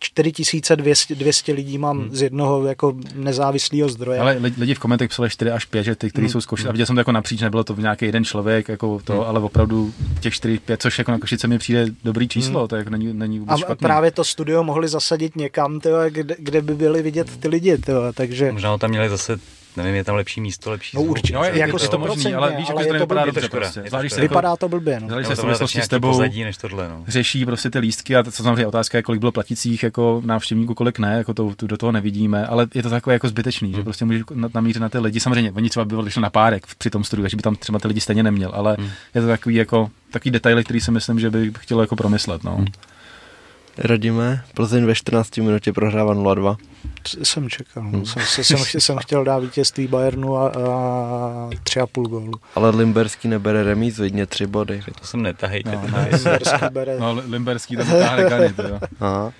[0.00, 2.08] 4200 200 lidí mám hmm.
[2.16, 4.20] z jednoho jako nezávislého zdroje.
[4.20, 6.32] Ale lidi, v komentech psali 4 až 5, že ty, kteří Hmm.
[6.32, 9.00] jsou z Košic, a viděl jsem to jako napříč, nebylo to nějaký jeden člověk, jako
[9.04, 9.22] to, Hmm.
[9.22, 12.90] ale opravdu těch 4, 5, což jako na Košice mi přijde dobrý číslo, to jako
[12.90, 13.84] není, není vůbec a špatný.
[13.84, 18.12] právě to studio mohli zasadit někam, tyjo, kde, kde by byli vidět ty lidi, tyjo,
[18.14, 19.36] takže Možná tam měli zase,
[19.76, 21.10] nevím, je tam lepší místo, lepší No zvuk.
[21.10, 21.34] určitě.
[21.34, 23.22] No, je, jako je to možný, 100%, ale víš, ale jako je to to nevypadá
[23.22, 23.82] blbě, dobře prostě.
[23.88, 25.00] Zvlášť, se jako, vypadá to blbě.
[25.00, 25.08] No.
[25.08, 27.04] zvlášť se v souvislosti s tebou pozadí než tohle, no.
[27.08, 30.74] řeší prostě ty lístky a to, co samozřejmě otázka je, kolik bylo platicích jako návštěvníků,
[30.74, 33.76] kolik ne, jako to, to, do toho nevidíme, ale je to takové jako zbytečný, Hmm.
[33.76, 35.20] že prostě můžeš na- namířit na ty lidi.
[35.20, 37.78] Samozřejmě, oni třeba by byli šli na párek při tom studiu, takže by tam třeba
[37.78, 38.88] ty lidi stejně neměl, ale Hmm.
[39.14, 42.44] je to takový jako takový detaily, který si myslím, že by chtělo jako promyslet.
[42.44, 42.64] No.
[43.78, 46.56] Radíme, Plzeň ve 14 minutě prohrává 0-2.
[47.04, 47.82] C- Jsem čekal.
[47.90, 48.06] No.
[48.06, 52.32] Jsem, jsem, jsem, jsem chtěl dát vítězství Bayernu a, a tři a půl gólu.
[52.54, 54.82] Ale Limberský nebere remíz, vidně tři body.
[55.00, 55.70] To sem netahejte.
[55.70, 56.24] No, No, nice.
[56.30, 56.98] Berský bere.
[57.00, 58.78] No, Li- Limberský tam táhne gany, to jo.
[59.00, 59.32] Aha.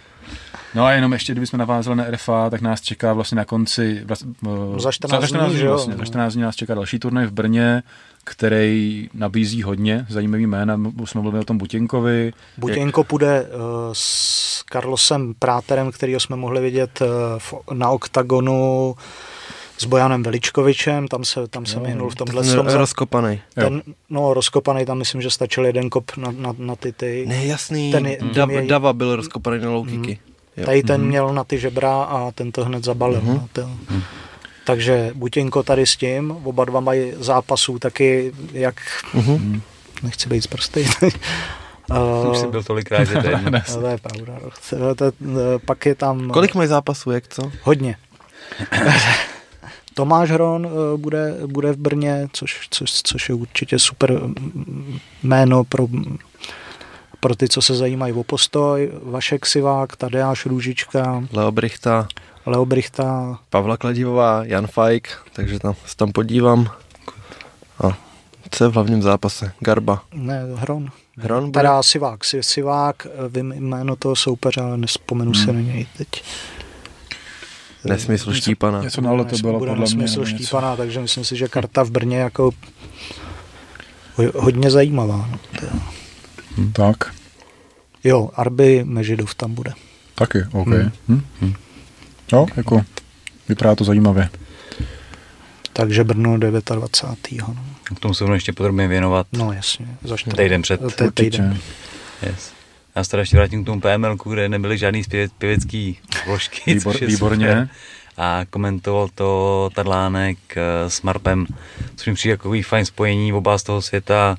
[0.74, 4.24] No a jenom ještě, kdybychom navázali na RFA, tak nás čeká vlastně na konci, vlast,
[4.78, 5.70] za 14 za dní, že jo?
[5.72, 7.82] vlastně, za 14 dní nás čeká další turnaj v Brně,
[8.30, 13.48] který nabízí hodně zajímavý jména, jsme mluvili o tom Butěnkovi, Butěnko půjde uh,
[13.92, 17.06] s Carlosem Práterem, kterýho jsme mohli vidět uh,
[17.38, 18.94] v, na oktagonu
[19.78, 23.40] s Bojanem Veličkovičem, tam se, tam se minul v tomhle Ten tom za- rozkopaný.
[23.54, 27.24] ten, no, rozkopaný, tam myslím, že stačil jeden kop na, na, na ty ty.
[27.28, 27.92] Ne, jasný.
[27.92, 30.18] Ten je- Dav, je- Dava byl rozkopaný na low kicky.
[30.56, 30.64] Jo.
[30.66, 33.20] Tady ten měl na ty žebra a ten to hned zabalil.
[33.20, 33.34] Mhm.
[33.34, 33.70] No, to.
[34.70, 38.74] Takže Butěnko tady s tím, oba dva mají zápasů taky, jak,
[39.14, 39.60] Mhm.
[40.02, 40.80] nechci být zprostý.
[42.30, 43.60] Už jsi byl tolikrát, že to je jedno.
[43.80, 44.38] to je pravda.
[44.70, 45.12] To, to,
[45.66, 47.52] pak je tam Kolik mají zápasů, jak co?
[47.62, 47.96] hodně.
[49.94, 55.64] Tomáš Hron eh, bude, bude v Brně, což, což, což je určitě super mm, jméno
[55.64, 55.86] pro,
[57.20, 58.90] pro ty, co se zajímají o postoj.
[59.02, 62.08] Vašek Sivák, Tadeáš Růžička, Leo Brichta,
[62.46, 66.70] Leo Brichta, Pavla Kladivová, Jan Fajk, takže tam se tam podívám.
[67.84, 67.98] A
[68.50, 69.52] co je v hlavním zápase?
[69.60, 70.02] Garba.
[70.14, 70.88] ne, Hron.
[71.18, 71.60] Hron bude?
[71.60, 75.44] Teda Sivák, Si- Sivák, vím jméno toho soupeře, ale nespomenu Hmm.
[75.44, 76.08] se na něj teď.
[77.84, 78.82] Nesmysl Štípana.
[78.82, 79.80] Něco na to bylo bude podle mě.
[79.82, 80.26] nesmysl něco.
[80.36, 82.50] Štípaná, takže myslím si, že karta v Brně jako
[84.14, 85.28] ho- hodně zajímavá.
[85.32, 85.38] No.
[86.72, 87.14] Tak,
[88.04, 89.72] Jo, Arby Mežidov tam bude.
[90.14, 90.66] taky, OK.
[91.08, 91.22] Hmm.
[91.40, 91.54] Hm?
[92.32, 92.82] Jo, jako,
[93.48, 94.28] vypadá to zajímavě.
[95.72, 97.48] Takže Brno 29.
[97.48, 97.56] No,
[97.96, 100.80] K tomu se budu ještě podrobně věnovat no jasně, za týden před.
[100.96, 101.58] To je týden.
[102.22, 102.52] Yes.
[102.96, 106.96] Já se teda ještě vrátím k tomu PML, kde nebyly žádný zpěvec, pěvecký vložky, Výbor,
[107.06, 107.46] výborně.
[107.48, 107.68] super.
[108.16, 111.46] A komentoval to Tadlánek eh, s Marpem,
[111.96, 114.36] což mi přijde jako takový fajn spojení oba z toho světa.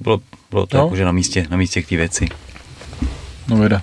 [0.00, 0.20] Bylo,
[0.50, 0.84] bylo to Jo.
[0.84, 2.28] jakože na místě, na místě k té věci.
[3.48, 3.80] No vyjde.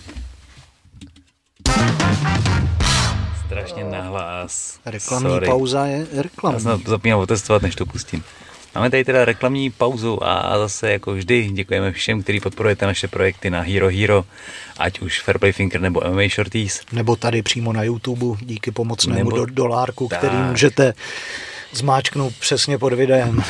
[3.60, 4.80] Strašně nahlas.
[4.86, 5.45] Reklamní Sorry.
[5.47, 6.60] pauza je Já reklamní.
[6.60, 8.24] jsem to zapomněl otestovat, než to pustím.
[8.76, 13.49] Máme tady teda reklamní pauzu a zase jako vždy děkujeme všem, kteří podporujete naše projekty
[13.49, 14.26] na Hero Hero,
[14.78, 16.82] ať už Fairplay Finger nebo MMA Shorties.
[16.91, 20.20] Nebo tady přímo na YouTube díky pomocnému Nebo- do, dolárku, Tak.
[20.20, 20.93] který můžete
[21.74, 23.43] zmáčknout přesně pod videem.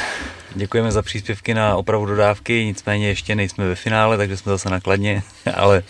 [0.55, 5.23] Děkujeme za příspěvky na opravu dodávky, nicméně ještě nejsme ve finále, takže jsme zase nakladně,
[5.55, 5.83] ale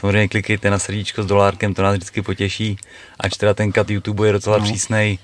[0.00, 2.76] samozřejmě klikejte na srdíčko s dolárkem, to nás vždycky potěší,
[3.20, 4.64] ač teda ten cut YouTube je docela no.
[4.64, 5.18] přísnej,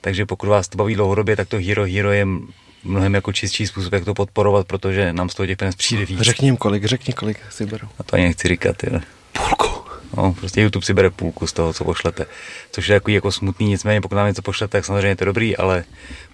[0.00, 2.26] takže pokud vás to baví dlouhodobě, tak to Hero Hero je
[2.84, 6.20] mnohem jako čistší způsob, jak to podporovat, protože nám z toho těch peněz přijde víc.
[6.20, 7.88] Řekni jim kolik, řekni kolik si berou.
[7.98, 9.00] A to ani nechci říkat, jo.
[9.32, 9.73] Půlku.
[10.16, 12.26] No, prostě YouTube si bere půlku z toho, co pošlete.
[12.72, 15.56] Což je takový jako smutný, nicméně pokud nám něco pošlete, tak samozřejmě je to dobrý,
[15.56, 15.84] ale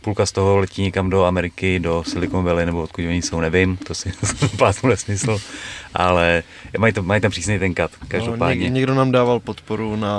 [0.01, 3.77] půlka z toho letí někam do Ameriky, do Silicon Valley, nebo odkud oni jsou, nevím,
[3.77, 4.13] to si
[4.59, 5.39] pásmu nesmysl,
[5.95, 6.43] ale
[6.79, 8.65] mají, to, mají tam přísný ten kat, No, každopádně.
[8.65, 10.17] něk, někdo nám dával podporu na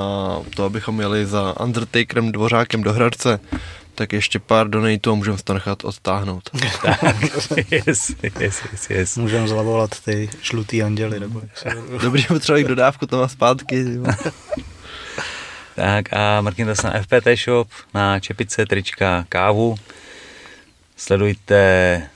[0.55, 3.39] to, abychom jeli za Undertakerem Dvořákem do Hradce,
[4.01, 6.49] tak ještě pár donatů a můžeme to nechat odtáhnout.
[7.71, 9.17] yes, yes, yes, yes.
[9.17, 11.19] Můžeme zavolat ty žlutý anděly.
[11.19, 11.41] Nebo
[12.01, 13.85] Dobrý, potřebovali dodávku tam a zpátky.
[15.75, 19.75] Tak a mrkněte se na FPT Shop, na čepice, trička, kávu.
[20.97, 22.09] Sledujte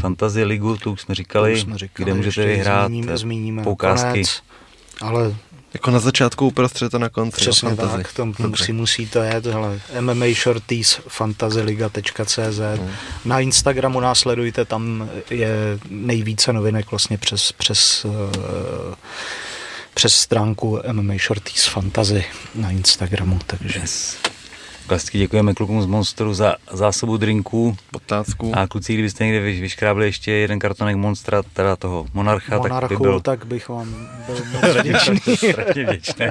[0.00, 4.06] Fantasy Ligu, to už jsme říkali, už jsme říkali, kde můžete vyhrát zmíníme, zmíníme poukázky.
[4.06, 4.42] nakonec,
[5.00, 5.36] ale
[5.74, 7.36] Jako na začátku uprostřed a na konci.
[7.36, 8.02] přesně jo, fantasy.
[8.02, 8.46] tak, to Dobře.
[8.48, 12.60] musí, musí to jet, hele, MMA Shorties, fantasyliga.cz,
[13.24, 15.48] na Instagramu nás sledujte, tam je
[15.90, 18.94] nejvíce novinek vlastně přes, přes, eh,
[19.94, 24.16] přes stránku MMA Shorties Fantasy na Instagramu, takže Yes.
[24.86, 27.76] Klasicky děkujeme klukům z Monsteru za zásobu drinků.
[27.92, 28.52] Otázku.
[28.54, 32.68] A kluci, kdybyste někde vyš- vyškrábli ještě jeden kartonek Monstra, teda toho Monarcha, tak by
[32.68, 34.36] Monarchu, byl tak bych vám byl
[35.36, 36.26] strašně vděčný.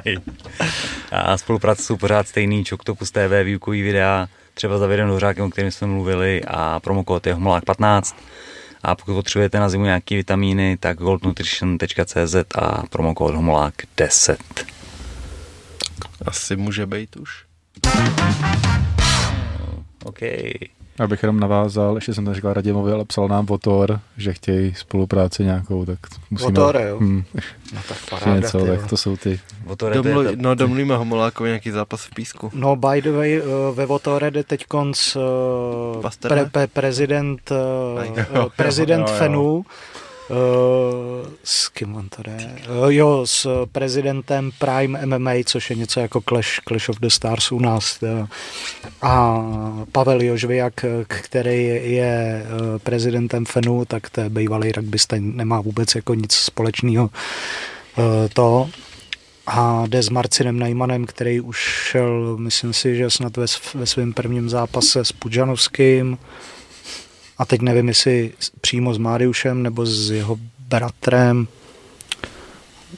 [1.12, 5.70] A spolupráce jsou pořád stejný, Čoktopus TV, výukový videa, třeba za videem Dořákem, o kterém
[5.70, 8.16] jsme mluvili a promokód je Homolák 15.
[8.82, 14.38] A pokud potřebujete na zimu nějaké vitamíny, tak goldnutrition.cz a promokód Homolák 10.
[16.26, 17.44] Asi může být už.
[20.04, 20.18] OK.
[21.00, 25.84] Abych jenom navázal, ještě jsem neříkal Radimovi, ale psal nám Votor, že chtějí spolupráci nějakou,
[25.84, 25.98] tak
[26.30, 26.50] musíme...
[26.50, 26.98] Votore, jo?
[26.98, 27.24] Hmm,
[27.74, 28.76] No tak paráda, něco, ty jo.
[28.76, 29.40] tak to jsou ty...
[29.64, 32.50] Votore, to je Domlu, ta- no, domluvíme Homolákovi nějaký zápas v písku.
[32.54, 38.48] No, by the way, uh, ve Votore jde teď konc uh, pre, pre, prezident, uh,
[38.56, 39.18] prezident Jo, jo.
[39.18, 39.64] Fenu,
[40.30, 40.36] uh,
[41.44, 42.56] s kým on jde?
[42.68, 47.52] Uh, jo, s prezidentem Prime MMA, což je něco jako Clash, Clash of the Stars
[47.52, 47.98] u nás.
[48.02, 48.26] Uh,
[49.02, 49.44] a
[49.92, 56.14] Pavel Jožviak, který je uh, prezidentem Fenu, tak to je bývalý rugbysta, nemá vůbec jako
[56.14, 58.68] nic společného uh, to
[59.46, 61.58] a jde s Marcinem Najmanem, který už
[61.90, 66.18] šel, myslím si, že snad ve, ve svém prvním zápase s Pudžanovským
[67.42, 70.38] a teď nevím, jestli přímo s Máriušem nebo s jeho
[70.68, 71.48] bratrem.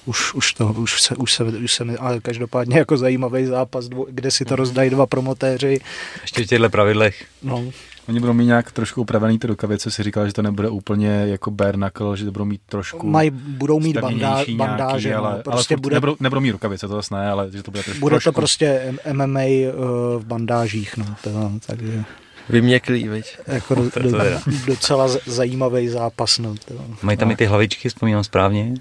[0.04, 3.88] už, už, to, už, se, už, se, už se mi, ale každopádně jako zajímavý zápas,
[3.88, 5.80] dvo, kde si to rozdají dva promotéři.
[6.22, 7.24] Ještě v těchto pravidlech.
[7.42, 7.64] No,
[8.08, 11.50] Oni budou mít nějak trošku upravený ty rukavice, si říkal, že to nebude úplně jako
[11.50, 15.42] bare knuckle, že to budou mít trošku Maj, budou mít bandá, bandáže, nějaký, no, ale,
[15.42, 18.00] prostě ale bude, nebudou, nebudou mít rukavice, to zase ne, ale že to bude trošku
[18.00, 22.04] bude to trošku, prostě MMA uh, v bandážích, no, to, takže
[22.48, 23.38] Vyměklý, viď?
[23.46, 24.40] jako do, To- do, teda.
[24.66, 28.74] docela zajímavý zápas, no, to, Mají tam i ty hlavičky, vzpomínám správně.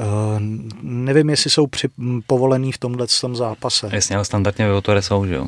[0.00, 0.06] Uh,
[0.82, 3.88] nevím, jestli jsou při, m, povolený v tomhle tom zápase.
[3.92, 5.46] Jasně, ale standardně ve Votore jsou, že jo?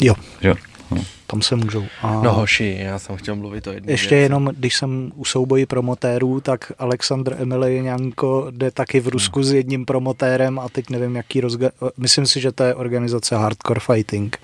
[0.00, 0.54] Jo, Že jo?
[0.90, 1.04] No.
[1.26, 1.84] tam se můžou.
[2.02, 5.66] A No hoši, já jsem chtěl mluvit o jedné ještě jenom, když jsem u souboji
[5.66, 11.40] promotérů, tak Aleksandr Emelianko jde taky v Rusku s jedním promotérem a teď nevím, jaký
[11.40, 11.70] rozga...
[11.96, 14.38] Myslím si, že to je organizace Hardcore Fighting.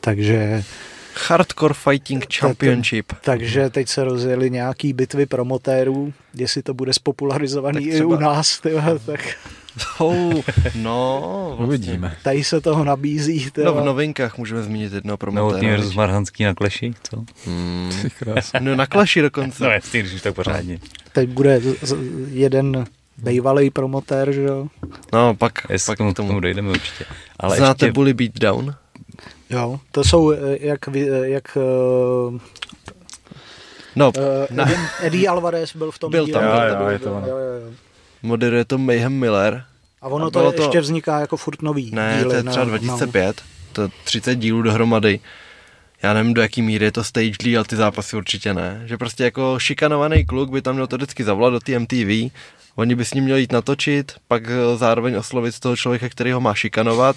[0.00, 0.64] Takže,
[1.28, 3.12] Hardcore Fighting Championship.
[3.24, 8.32] takže teď se rozjeli nějaký bitvy promotérů, jestli to bude spopularizovaný Tak i u třeba-
[8.34, 9.20] nás, tyhle, tak
[9.98, 10.34] Oh,
[10.74, 11.20] no,
[11.58, 11.66] vlastně.
[11.66, 12.16] Uvidíme.
[12.24, 13.50] tady se toho nabízí.
[13.64, 15.70] No v novinkách můžeme zmínit jednoho Novotný promotéra.
[15.70, 15.96] versus viď?
[15.96, 17.24] Marhanský na kleši, co?
[17.46, 17.90] Hmm.
[18.02, 18.50] Ty krás.
[18.60, 19.64] No na klaši dokonce.
[19.64, 20.78] No jasně, když už tak pořádně.
[21.12, 21.60] Teď bude
[22.28, 22.84] jeden
[23.18, 24.66] bývalý promotér, že jo?
[25.12, 26.28] No, pak, Jestli pak k tomu, k tomu.
[26.28, 27.04] k tomu dojdeme určitě.
[27.40, 28.74] Ale Znáte ještě, Bully Beatdown?
[29.50, 32.38] Jo, to jsou eh, jak, eh, jak uh,
[33.96, 36.40] No, uh, na, Eddie, Eddie Alvarez byl v tom Byl díle.
[36.40, 37.26] tam, byl Jo, tam, jo, je to jo, ono.
[37.28, 37.72] jo, jo.
[38.22, 39.64] moderuje to Mayhem Miller.
[40.02, 42.64] A ono A to, to ještě vzniká jako furt nový Ne, díly to je třeba
[42.64, 43.42] na- 2005,
[43.72, 45.20] to 30 dílů dohromady.
[46.02, 48.82] Já nevím, do jaký míry je to stage ale ty zápasy určitě ne.
[48.84, 52.30] Že prostě jako šikanovaný kluk by tam měl to vždycky zavolat do té MTV,
[52.76, 56.40] oni by s ním měli jít natočit, pak eh, zároveň oslovit toho člověka, který ho
[56.40, 57.16] má šikanovat,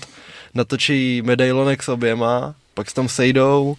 [0.54, 3.78] natočí medailonek s oběma, pak se tam sejdou,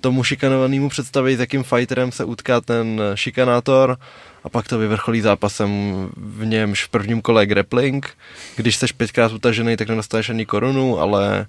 [0.00, 3.98] tomu šikanovanému představí, s jakým fighterem se utká ten šikanátor
[4.44, 5.70] a pak to vyvrcholí zápasem,
[6.16, 8.16] v němž v prvním kole grappling.
[8.56, 11.46] Když jsi pětkrát utažený, tak nedostaneš ani korunu, ale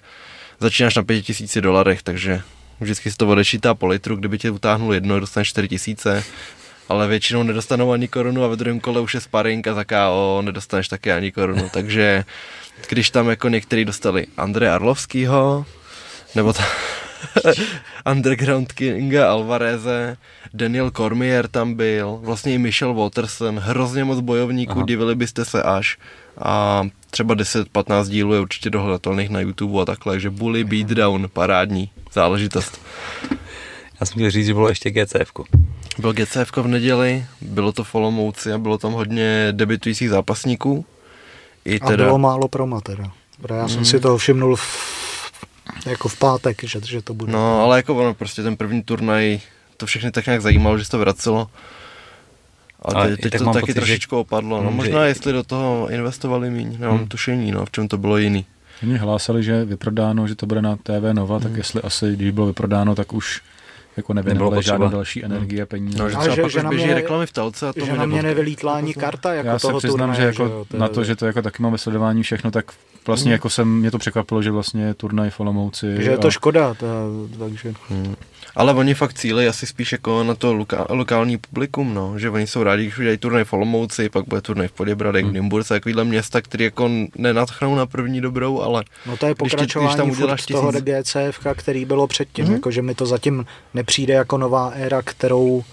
[0.60, 2.42] začínáš na pěti tisíci dolarech, takže
[2.80, 6.24] vždycky se to odečítá po litru, kdyby tě utáhnul jedno, dostaneš čtyři tisíce,
[6.90, 10.42] ale většinou nedostanou ani korunu a ve druhém kole už je sparring a za KO
[10.46, 12.26] nedostaneš taky ani korunu, takže
[12.90, 15.66] když tam jako někteří dostali Andreje Arlovskýho,
[16.36, 16.64] nebo ta,
[18.12, 20.18] Underground Kinga Alvareze,
[20.54, 24.86] Daniel Cormier tam byl, vlastně i Michel Waterson, hrozně moc bojovníků, Aha.
[24.88, 25.98] divili byste se až.
[26.38, 31.92] A třeba 10-15 dílů je určitě dohledatelných na YouTube a takhle, takže Bully Beatdown, parádní
[32.14, 32.82] záležitost.
[34.00, 35.32] Já jsem chtěl říct, že bylo ještě GCF.
[36.00, 40.86] Byl GCF v neděli, bylo to v Olomouci a bylo tam hodně debitujících zápasníků.
[41.68, 43.12] I A teda, bylo málo proma teda.
[43.56, 43.86] Já jsem Mm.
[43.86, 44.64] si toho všimnul v,
[45.86, 47.32] jako v pátek, že, že to bude.
[47.34, 49.40] no ale jako ono, prostě ten první turnaj,
[49.78, 51.48] to všechny tak nějak zajímalo, že se to vracelo.
[52.82, 54.64] A Ale teď, teď tak to taky pocit, že- trošičku opadlo.
[54.64, 57.08] No Mm, možná že- jestli do toho investovali míň, nemám Hmm.
[57.08, 58.46] tušení, no, v čem to bylo jiný.
[58.84, 62.32] Oni hlásali, že je vyprodáno, že to bude na TV Nova, tak jestli asi, když
[62.32, 63.42] bylo vyprodáno, tak už
[63.98, 64.14] jako
[64.56, 64.62] potřeba.
[64.62, 65.98] žádnou další energie, peníze.
[66.00, 67.86] No, že A třeba že- pak že už běží mě- reklamy v telce a to
[67.86, 70.78] že na mě nevylítla ani karta jako Já se přiznám, turnaje, že jako jo, to
[70.78, 72.66] na to, že to jako taky mám ve sledování všechno, tak
[73.08, 73.34] vlastně Mm.
[73.34, 75.96] jako jsem, mě to překvapilo, že vlastně je turnaj v Olomouci.
[76.04, 76.86] že je to a- škoda, ta,
[77.40, 78.16] takže Hmm.
[78.58, 82.20] Ale oni fakt cílejí asi spíš jako na to loka- lokální publikum, no.
[82.20, 85.32] že oni jsou rádi, když udělají turnaj v Olomouci, pak bude turnaj v Poděbradech, Hmm.
[85.32, 89.52] v Nymburce, takovýhle města, které jako nenatchnou na první dobrou, ale no to je Když
[89.52, 92.54] ti- pokračování když tam furt uděláš toho tisíc- GCF, který bylo předtím, Mhm.
[92.54, 95.64] jako že mi to zatím nepřijde jako nová éra, kterou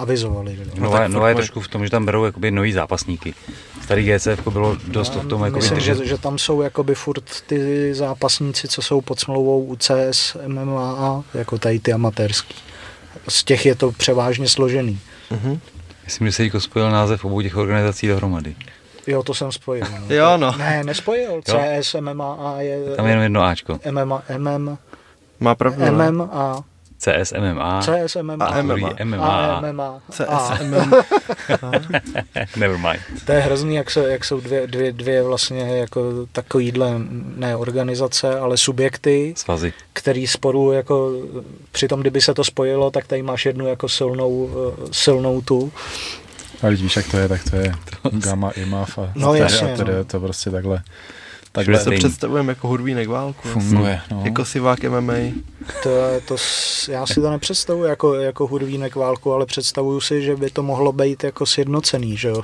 [0.00, 0.56] avizovali.
[0.58, 0.64] Jo.
[0.76, 3.34] No Nová, tak nová je trošku v tom, že tam berou jakoby nový zápasníky.
[3.82, 5.98] Starý GCF bylo dost v tom jakoby Myslím, držet.
[5.98, 11.24] že, že tam jsou jakoby furt ty zápasníci, co jsou pod smlouvou u CS, MMA,
[11.34, 12.54] jako tady ty amatérský.
[13.28, 14.98] Z těch je to převážně složený.
[15.30, 15.58] uh-huh.
[16.04, 18.56] Myslím, že se jako spojil název obou těch organizací dohromady.
[19.06, 19.86] Jo, to jsem spojil.
[20.00, 20.06] No.
[20.14, 20.54] Jo, no.
[20.58, 21.40] Ne, nespojil.
[21.42, 22.96] CS, MMA je...
[22.96, 23.78] Tam je jenom jedno Ačko.
[23.90, 24.78] MMA, MM,
[25.40, 26.10] má pravdu, ne?
[26.10, 26.64] MMA,
[27.00, 29.16] CS, MMA, CS, MMA, A druhý MMA.
[29.26, 30.00] a MMA, MMA.
[30.10, 30.58] CS, A.
[30.62, 30.92] MM.
[32.56, 33.00] never mind.
[33.26, 36.94] To je hrozný, jak, se, jak jsou dvě, dvě, dvě vlastně jako takovýhle,
[37.36, 39.72] ne organizace, ale subjekty, Svazy.
[39.92, 41.12] který sporu jako,
[41.72, 45.72] přitom kdyby se to spojilo, tak tady máš jednu jako silnou, eh, silnou tu.
[46.62, 47.72] A když víš, jak to je, tak to je
[48.12, 49.92] Gamma, IMAF a No jasně, a to, no.
[49.92, 50.82] je to prostě takhle,
[51.52, 53.48] Tak Všude se představujeme jako hudvínek válku.
[53.48, 54.00] funguje.
[54.10, 54.22] No.
[54.24, 55.14] Jako sivák MMA.
[55.82, 56.36] To, je- to,
[56.88, 60.92] já si to nepředstavuji jako, jako hudvínek válku, ale představuju si, že by to mohlo
[60.92, 62.42] být jako sjednocený, že jo.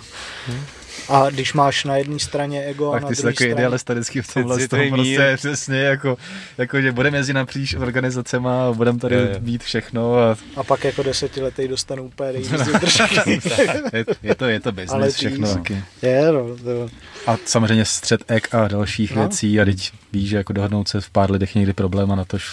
[1.08, 3.60] A když máš na jedné straně ego a Tak na ty jsi druhé takový straně...
[3.62, 4.92] idealista vždycky v tomhle, z toho mír.
[4.92, 6.16] prostě přesně jako,
[6.58, 9.22] jako že budeme jezdit napříč organizacema a budeme tady jo.
[9.40, 12.30] mít všechno a A pak jako desetiletý dostanu úplně
[13.92, 15.82] je, je, to, je to Ale business ty všechno taky.
[16.02, 16.88] Je, no, to,
[17.26, 19.20] A samozřejmě střed ek a dalších No.
[19.22, 22.14] věcí a teď víš, že jako dohodnout se v pár lidech je někdy problém a
[22.14, 22.50] na tož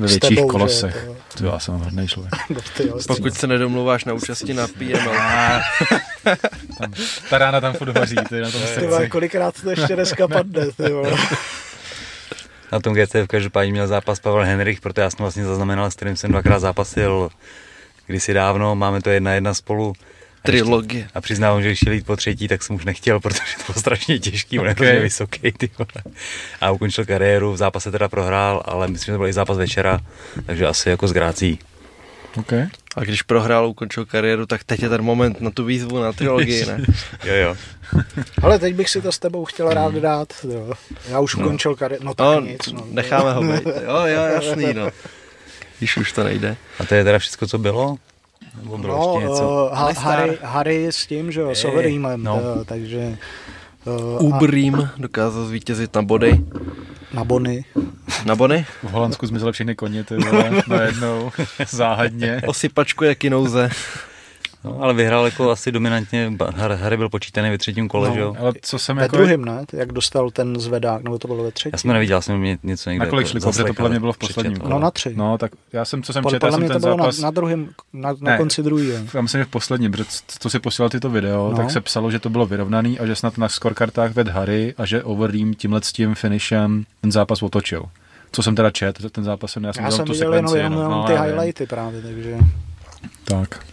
[0.00, 1.04] ve větších tebou, že kolosech.
[1.04, 2.32] to- To já jsem hodný člověk.
[2.50, 5.12] no, ty jo, Pokud se nedomluváš na účasti na PML.
[6.78, 6.92] Tam,
[7.30, 8.60] ta rána tam furt hoří, to je na tom
[9.00, 11.10] ty kolikrát to ještě dneska padne, ty vole.
[12.72, 15.94] Na tom GC v každopádně měl zápas Pavel Henrich, proto já jsem vlastně zaznamenal, s
[15.94, 17.28] kterým jsem dvakrát zápasil
[18.06, 19.92] kdysi dávno, máme to jedna jedna spolu.
[20.44, 21.08] A ještě- Trilogie.
[21.14, 23.80] A přiznávám, že když šel jít po třetí, tak jsem už nechtěl, protože to bylo
[23.80, 24.86] strašně těžký, on je Okay.
[24.86, 26.14] hrozně vysoký, ty vole.
[26.60, 30.00] A ukončil kariéru, v zápase teda prohrál, ale myslím, že to byl i zápas večera,
[30.46, 31.58] takže asi jako s grácí.
[32.38, 32.66] Okay.
[32.96, 36.66] A když prohrál, ukončil kariéru, tak teď je ten moment na tu výzvu na trilogii,
[36.66, 36.80] ne?
[37.24, 37.56] Jo, jo.
[38.42, 40.72] Ale teď bych si to s tebou chtěl rád dát, jo.
[41.08, 42.86] Já už ukončil kariéru, no tak No, nic, no.
[42.90, 43.66] necháme ho být.
[43.66, 44.90] Jo, jo, jasný, no.
[45.78, 46.56] Když už to nejde.
[46.78, 47.96] A to je teda všechno, co bylo?
[48.62, 49.68] Nebo bylo No, ještě něco?
[49.72, 49.92] uh, ha-.
[50.00, 52.40] Harry, Harry s tím, že jo, s Je, Overeemem, no.
[52.56, 52.64] no.
[52.64, 53.18] takže
[53.84, 56.40] uh, a Ubrým dokázal zvítězit na body.
[57.14, 57.64] na Bony.
[58.24, 58.64] Na body?
[58.82, 61.30] V Holandsku zmizely všechny koně, ty vole, najednou,
[61.70, 62.42] záhadně.
[62.46, 63.70] Osypačku jak nouze.
[64.64, 66.32] No, ale vyhrál jako asi dominantně,
[66.76, 68.36] Harry byl počítaný ve třetím kole, No, že jo?
[68.38, 69.16] Ale co jsem Ve jako...
[69.16, 69.64] druhém, ne?
[69.72, 71.78] Jak dostal ten zvedák, nebo to bylo ve Já třetím?
[71.78, 74.00] jsem to neviděl, já jsem mě něco někde Na kolik šli, protože to podle mě
[74.00, 74.70] bylo v posledním přečetl.
[74.70, 75.12] No na tři.
[75.16, 77.18] No, tak já jsem, co jsem četl, já podle jsem mě to ten bylo zápas...
[77.18, 78.36] na, na druhém, na, na Ne.
[78.38, 78.88] konci druhý.
[79.14, 80.04] Já myslím, že v posledním, protože
[80.38, 81.50] co si posílal tyto video, No.
[81.50, 81.56] no.
[81.56, 84.86] tak se psalo, že to bylo vyrovnaný a že snad na scorekartách ved Harry a
[84.86, 87.84] že Overeem tímhle s tím finishem ten zápas otočil.
[88.32, 90.48] Co jsem teda čet, ten zápas jsem, já jsem, Já dělal jsem tu viděl jenom,
[90.48, 90.64] sekvenci.
[90.64, 91.30] jenom, no, jenom no, ty já vím.
[91.32, 92.36] highlighty právě, takže...
[93.24, 93.64] Tak.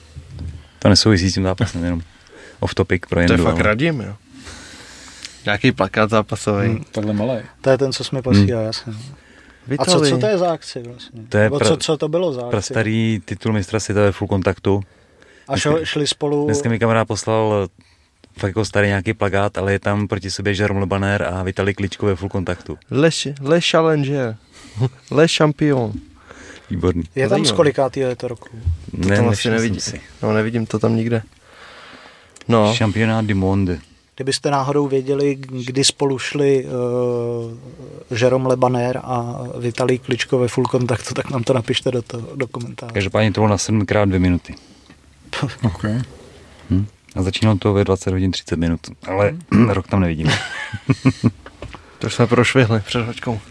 [0.79, 2.01] To nesouvisí s tím zápasem, jenom
[2.59, 4.15] off topic pro To je fakt ale- radím, jo.
[5.45, 6.67] Nějaký plakát zápasový.
[6.67, 6.83] Hmm.
[6.91, 7.39] Takhle malý.
[7.61, 8.93] To je ten, co jsi mi posílal, jasně.
[9.79, 11.21] A co, co to je za akci vlastně?
[11.29, 12.51] To je Nebo pra- co, co to bylo za akci?
[12.51, 14.83] Prastarý titul mistra světa ve full kontaktu.
[15.47, 16.45] A šo, šli spolu...
[16.45, 17.67] Dneska mi kamarád poslal
[18.37, 22.05] fakt jako starý nějaký plagát, ale je tam proti sobě Jerome Lebaner a Vitali Kličko
[22.05, 22.77] ve full kontaktu.
[22.91, 23.09] Le,
[23.41, 24.35] le challenger.
[25.11, 25.93] Le champion.
[26.69, 27.03] Výborný.
[27.15, 28.49] Je tam z kolikátý je to roku?
[29.01, 29.79] To tam asi nevšiml jsem nevidím.
[29.79, 30.01] si.
[30.23, 31.21] No, nevidím to tam nikde.
[32.47, 33.79] No, Championát du monde.
[34.15, 36.71] Kdybyste náhodou věděli, kdy spolu šli uh,
[38.19, 42.47] Jerome Lebaner a Vitalij Kličko ve full kontaktu, tak nám to napište do, to, do
[42.47, 42.93] komentáře.
[42.93, 44.55] Každopádně to bylo na 7 krát 2 minuty.
[45.63, 46.01] Okay.
[46.69, 46.85] Hm?
[47.15, 48.79] A začínalo to ve 20 hodin 30 minut.
[49.07, 49.33] Ale
[49.67, 50.27] rok tam nevidím.
[51.99, 53.39] to už jsme prošvihli před hoďkou.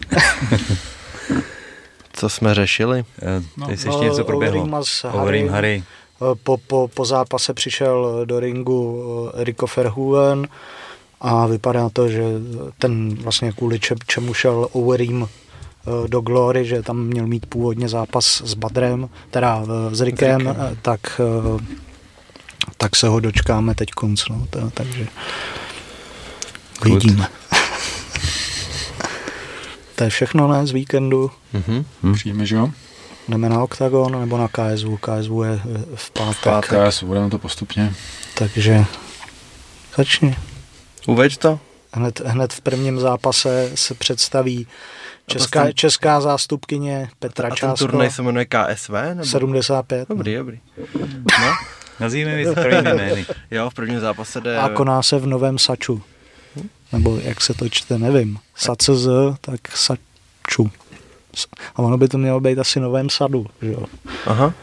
[2.19, 3.03] Co jsme řešili?
[3.21, 4.83] Eh, No, no, ještě něco proběhlo.
[5.03, 5.47] Harry.
[5.47, 5.83] Harry.
[6.21, 10.47] Eh, Po, po, po zápase přišel do ringu eh, Rico Verhoeven
[11.21, 12.23] a vypadá to, že
[12.79, 17.89] ten vlastně kvůli če, čemu šel Overeem eh, do Glory, že tam měl mít původně
[17.89, 20.37] zápas s Badrem, teda eh, s eh,
[20.81, 21.63] tak, eh,
[22.77, 25.07] tak se ho dočkáme teď konc, no, to, takže
[26.83, 27.03] Good.
[27.03, 27.27] vidíme.
[29.99, 31.31] To je všechno, ne, z víkendu.
[31.53, 31.85] Mhm.
[32.13, 32.69] Přijíme, že jo?
[33.29, 34.87] Jdeme na OKTAGON nebo na KSV.
[35.01, 37.93] KSV je eh, v pátek, Tak, budeme to postupně.
[38.37, 38.85] takže
[39.97, 40.35] začni.
[41.07, 41.59] Uveď to.
[41.93, 44.67] Hned, hned v prvním zápase se představí
[45.27, 47.77] česká, jsem- česká zástupkyně Petra A ten Čásko.
[47.87, 48.89] turnaj se jmenuje KSV?
[49.13, 49.25] Nebo?
[49.25, 50.09] 75.
[50.09, 50.59] Dobrý, dobrý.
[51.39, 51.53] No,
[51.99, 53.25] Nazývíme věci pravými jmény.
[53.51, 54.57] jo, v prvním zápase jde...
[54.57, 56.01] A koná se v Novém Saču.
[56.93, 58.37] Nebo jak se to čte, nevím.
[58.55, 59.07] SACZ,
[59.41, 60.71] tak Saču.
[61.75, 63.85] A ono by to mělo být asi Novém Sadu, že jo.
[64.25, 64.53] Aha.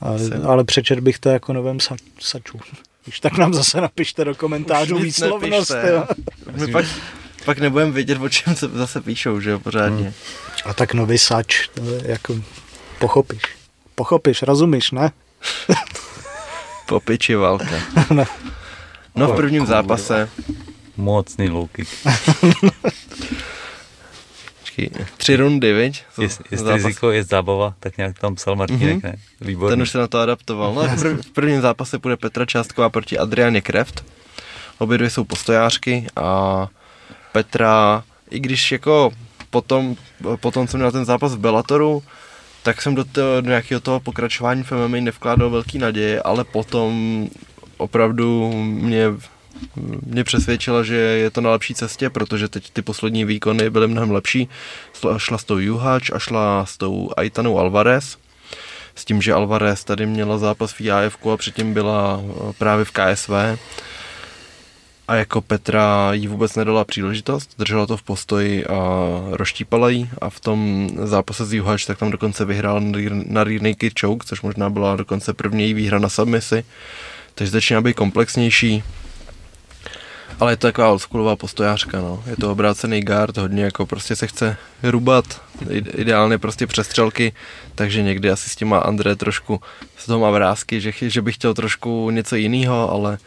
[0.00, 2.60] Ale, ale přečet bych to jako Novém Sa, Saču.
[3.04, 5.72] Když tak nám zase napište do komentářů Už výslovnost.
[6.52, 6.84] My pak,
[7.44, 10.14] pak nebudeme vědět, o čem se zase píšou, že jo, pořádně.
[10.64, 12.36] A tak nový sač, to je jako
[12.98, 13.42] pochopíš.
[13.94, 15.12] Pochopíš, rozumíš, ne?
[16.86, 17.74] Po piči válka.
[19.16, 20.28] No v prvním zápase,
[20.96, 21.88] Mocný low kick.
[24.60, 26.02] počkej, tři rundy, viď?
[26.20, 29.00] Jest, jest riziko, jest zábava, tak nějak tam psal Martínek, Mhm.
[29.12, 29.14] ne?
[29.40, 29.72] Výborný.
[29.72, 30.74] Ten už se na to adaptoval.
[30.74, 34.04] No v prv- v prvním zápase půjde Petra Částková proti Adrianě Kreft.
[34.78, 36.68] Obě dvě jsou postojářky a
[37.32, 39.10] Petra, i když jako
[39.50, 39.96] potom,
[40.40, 42.02] potom jsem měl ten zápas v Bellatoru,
[42.62, 47.26] tak jsem do, toho, do nějakého toho pokračování v MMA nevkládal velký naděje, ale potom
[47.76, 49.06] opravdu mě,
[50.06, 54.10] mě přesvědčila, že je to na lepší cestě, protože teď ty poslední výkony byly mnohem
[54.10, 54.48] lepší.
[55.00, 58.16] Šla- s tou Juhač a šla s tou Aitanou Alvarez
[58.94, 62.90] s tím, že Alvarez tady měla zápas v IAF a předtím byla eh, právě v
[62.90, 63.30] KSV.
[65.08, 68.74] a jako Petra jí vůbec nedala příležitost, držela to v postoji a
[69.30, 72.80] roštípala jí a v tom zápase z Juhač tak tam dokonce vyhrál
[73.26, 76.64] na rear naked choke, což možná byla dokonce první výhra na submisi,
[77.34, 78.82] takže začíná být komplexnější.
[80.40, 82.22] Ale je to taková oldschoolová postojářka, no.
[82.26, 87.32] Je to obrácený guard, hodně jako prostě se chce rubat, ideálně prostě přestřelky,
[87.74, 89.60] takže někdy asi s těma André trošku
[89.96, 93.18] z toho má vrázky, že, že bych chtěl trošku něco jiného, ale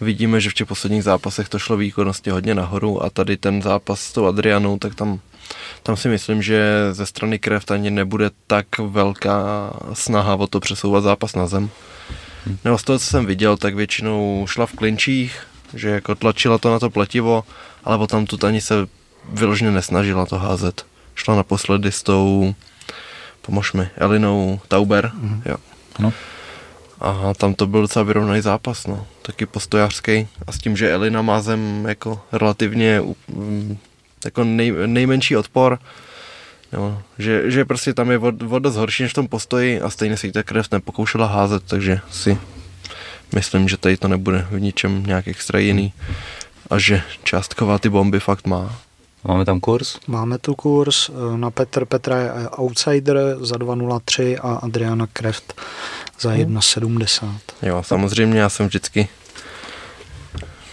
[0.00, 4.00] vidíme, že v těch posledních zápasech to šlo výkonnosti hodně nahoru a tady ten zápas
[4.00, 5.20] s tou Adrianou, tak tam,
[5.82, 11.04] tam si myslím, že ze strany Kreft ani nebude tak velká snaha o to přesouvat
[11.04, 11.70] zápas na zem.
[12.46, 12.58] Hmm.
[12.64, 15.40] Nebo z toho, co jsem viděl, tak většinou šla v klinčích,
[15.74, 17.44] že jako tlačila to na to pletivo,
[17.84, 18.74] ale potom tu ani se
[19.32, 20.86] vyloženě nesnažila to házet.
[21.14, 22.54] Šla naposledy s tou,
[23.42, 25.42] pomož mi, Elinou Tauber, mm-hmm.
[25.44, 25.56] jo.
[25.98, 26.12] Ano.
[27.00, 29.06] A tam to byl docela vyrovnaný zápas, no.
[29.22, 30.28] Taky postojářský.
[30.46, 33.78] A s tím, že Elina má zem jako relativně mm,
[34.24, 35.78] jako nej, nejmenší odpor,
[36.72, 40.16] jo, že, že prostě tam je voda dost horší než v tom postoji a stejně
[40.16, 42.38] se jí ta krev nepokoušela házet, takže si
[43.34, 45.92] myslím, že tady to nebude v ničem nějak extra jiný
[46.70, 48.76] a že částková ty bomby fakt má.
[49.24, 49.98] Máme tam kurz?
[50.06, 51.10] Máme tu kurz.
[51.36, 55.60] Na Petr Petra je outsider za 2.03 a Adriana Kreft
[56.20, 57.26] za 1.70.
[57.26, 57.38] Hmm.
[57.62, 59.08] Jo, samozřejmě já jsem vždycky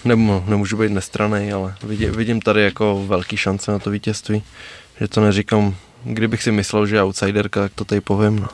[0.05, 4.43] Nemu, nemůžu být nestranej, ale vidím, vidím tady jako velký šance na to vítězství.
[4.99, 8.39] Že to neříkám, kdybych si myslel, že je outsiderka, tak to tady povím.
[8.39, 8.47] No.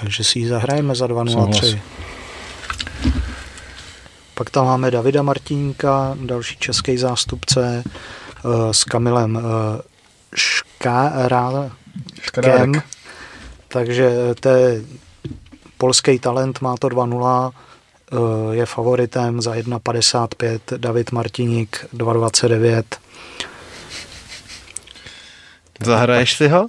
[0.00, 1.80] Takže si ji zahrajeme za 2.03.
[4.34, 7.84] Pak tam máme Davida Martinka, další český zástupce
[8.44, 9.42] uh, s Kamilem uh,
[10.34, 11.72] Škárem.
[13.68, 14.10] Takže
[14.40, 14.82] to je
[15.78, 17.52] polský talent, má to 2.0,
[18.12, 22.84] uh, je favoritem za 1.55, David Martiník 2.29.
[25.84, 26.66] Zahraješ si ho?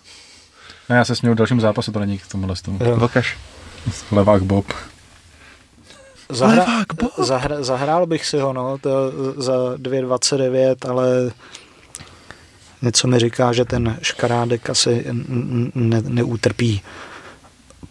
[0.90, 2.80] Ne, já se směju v dalším zápasu, to není k tomuhle tomu.
[2.96, 3.38] Vokaš.
[4.12, 4.66] Levák Bob.
[6.30, 6.66] Zahra,
[7.18, 8.92] zahra, zahrál bych si ho, no, to
[9.42, 11.32] za 2,29, ale
[12.82, 15.06] něco mi říká, že ten škarádek asi
[15.76, 16.82] ne, neutrpí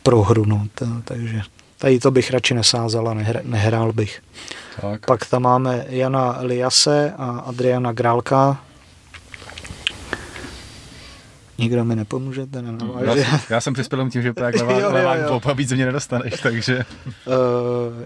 [0.03, 1.43] prohru, no, to, takže
[1.79, 4.23] tady to bych radši nesázal a nehr, nehrál bych.
[4.81, 5.07] Tak.
[5.07, 8.59] Pak tam máme Jana Liase a Adriana Grálka,
[11.59, 15.41] Nikdo mi nepomůže, ten já, já jsem přispěl tím, že to jak levá, levá jo,
[15.55, 16.85] víc mě nedostaneš, takže...
[17.27, 17.35] Uh,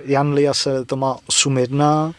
[0.04, 2.12] Jan Liase to má 8-1.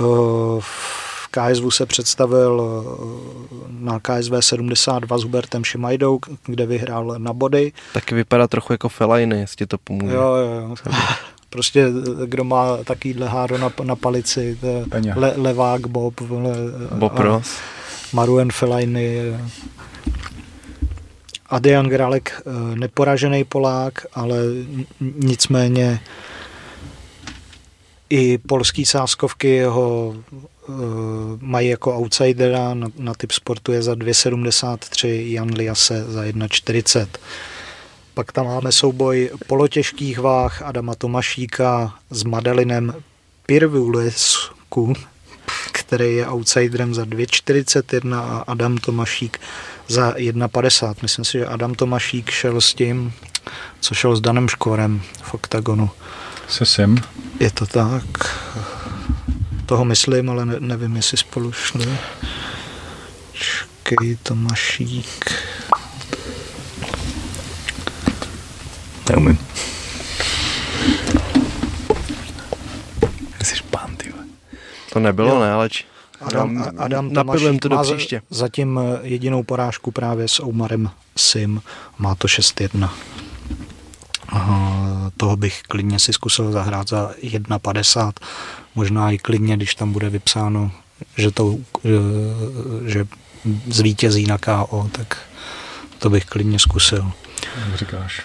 [0.00, 7.32] Uh, v KSV se představil uh, na KSV 72 s Hubertem Šimajdou, kde vyhrál na
[7.32, 7.72] body.
[7.92, 10.14] Taky vypadá trochu jako Felajny, jestli to pomůže.
[10.14, 10.74] Jo, jo, jo.
[11.50, 11.86] Prostě
[12.26, 14.58] kdo má takovýhle háro na, na palici,
[15.16, 16.50] le, levák Bob, le,
[16.90, 17.58] Bob Ross.
[18.12, 19.20] Maruen Fellaini,
[21.54, 24.38] Adrian Grálek eh, neporažený Polák, ale
[25.00, 26.00] nicméně
[28.10, 30.16] i polský sáskovky jeho
[30.68, 30.74] uh,
[31.40, 37.06] mají jako outsidera, na, na typ sportu je za 2,73, Jan Liase za 1,40.
[38.14, 42.94] Pak tam máme souboj polotěžkých váh Adama Tomašíka s Madelinem
[43.46, 44.92] Pirvulesku,
[45.72, 49.40] který je outsiderem za 2,41 a Adam Tomašík
[49.88, 50.94] za 1,50.
[51.02, 53.12] Myslím si, že Adam Tomašík šel s tím,
[53.80, 55.90] co šel s Danem Škorem v oktagonu.
[56.48, 56.96] Se sem.
[57.40, 58.04] Je to tak.
[59.66, 61.98] Toho myslím, ale ne, nevím, jestli spolu šli.
[63.32, 65.30] Čekej, Tomašík.
[69.10, 69.38] Neumím.
[73.42, 74.14] Jsi špán, ty.
[74.92, 75.40] To nebylo, jo.
[75.40, 75.84] ne, ale či...
[76.24, 78.22] Adam, Adam Tomášík to do příště.
[78.30, 81.62] zatím jedinou porážku právě s Oumarem Sim.
[81.98, 82.90] Má to 6-1.
[85.16, 88.12] toho bych klidně si zkusil zahrát za 1,50.
[88.74, 90.70] Možná i klidně, když tam bude vypsáno,
[91.16, 91.98] že, to, že,
[92.86, 93.06] že
[93.66, 95.18] zvítězí na KO, tak
[95.98, 97.12] to bych klidně zkusil.
[97.66, 98.22] Jak říkáš.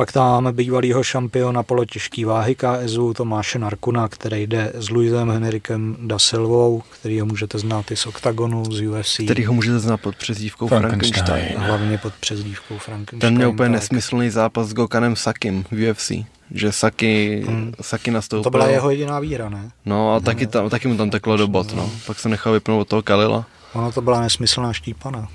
[0.00, 5.96] Pak tam máme bývalýho šampiona polotěžký váhy KSU Tomáše Narkuna, který jde s Luisem Henrikem
[6.00, 9.20] da Silvou, který ho můžete znát i z Octagonu, z UFC.
[9.24, 11.24] Který ho můžete znát pod přezdívkou Frankenstein.
[11.24, 11.66] Frankenstein.
[11.66, 13.20] Hlavně pod přezdívkou Frankenstein.
[13.20, 13.72] Ten měl úplně tak.
[13.72, 16.12] nesmyslný zápas s Gokanem Sakim v UFC
[16.54, 17.72] že Saki, hmm.
[17.80, 18.44] Saki nastoupil.
[18.44, 19.70] To byla jeho jediná výhra, ne?
[19.86, 21.90] No a taky, tam, taky mu tam teklo do bot, no.
[22.06, 23.46] Pak se nechal vypnout od toho Kalila.
[23.72, 25.28] Ono to byla nesmyslná štípana.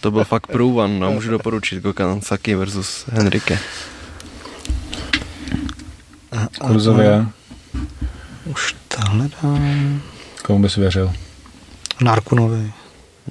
[0.00, 3.58] To byl fakt průvan, no, můžu doporučit Gokan Saki versus Henrike.
[6.60, 7.26] Kurzově.
[8.44, 10.02] Už to hledám.
[10.44, 11.12] Komu bys věřil?
[12.04, 12.72] Narkunovi.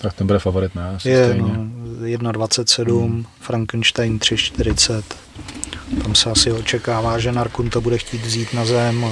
[0.01, 0.89] Tak ten bude favorit, ne?
[0.95, 1.41] Asi Je stejně.
[1.41, 1.63] no,
[2.03, 3.25] 1,27, hmm.
[3.39, 5.03] Frankenstein 3,40.
[6.03, 9.11] Tam se asi očekává, že Narkun to bude chtít vzít na zem a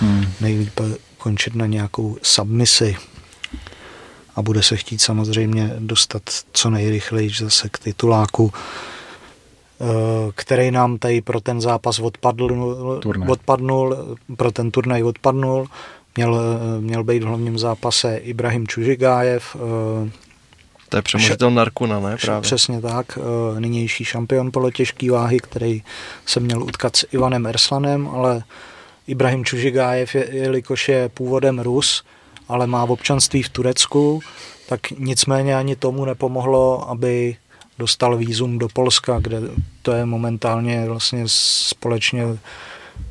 [0.00, 0.26] Hmm.
[0.40, 0.80] nejlíp
[1.18, 2.96] končit na nějakou submisi.
[4.38, 8.52] A bude se chtít samozřejmě dostat co nejrychleji zase k tituláku,
[9.80, 9.84] eh,
[10.34, 13.28] který nám tady pro ten zápas odpadl, Turnaj.
[13.28, 15.66] odpadnul, pro ten turnaj odpadnul.
[16.16, 19.56] Měl, eh, měl být v hlavním zápase Ibrahim Čužigájev,
[20.06, 20.10] eh,
[20.88, 22.16] To je přemožitel Narkuna, ne?
[22.22, 22.42] Právě.
[22.42, 25.82] Přesně tak, eh, nynější šampion polotěžký váhy, který
[26.26, 28.42] se měl utkat s Ivanem Erslanem, ale
[29.06, 32.04] Ibrahim Čužigájev, je, jelikož je původem Rus,
[32.48, 34.20] ale má v občanství v Turecku,
[34.68, 37.36] tak nicméně ani tomu nepomohlo, aby
[37.78, 39.40] dostal výzum do Polska, kde
[39.82, 42.24] to je momentálně vlastně společně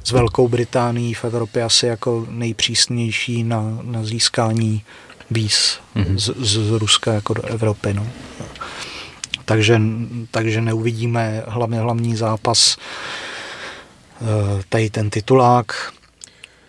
[0.04, 4.84] s Velkou Británií v Evropě asi jako nejpřísnější na, na získání
[5.32, 6.20] víz Mhm.
[6.20, 7.94] z, z Ruska jako do Evropy.
[7.94, 8.08] No.
[9.46, 9.82] Takže,
[10.32, 12.78] takže neuvidíme hlavně hlavní zápas
[14.22, 14.26] eh,
[14.70, 15.94] tady ten titulák.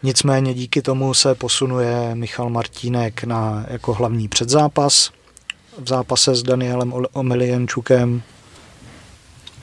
[0.02, 5.10] Nicméně díky tomu se posunuje Michal Martínek na jako hlavní předzápas
[5.78, 8.22] v zápase s Danielem Omelienčukem.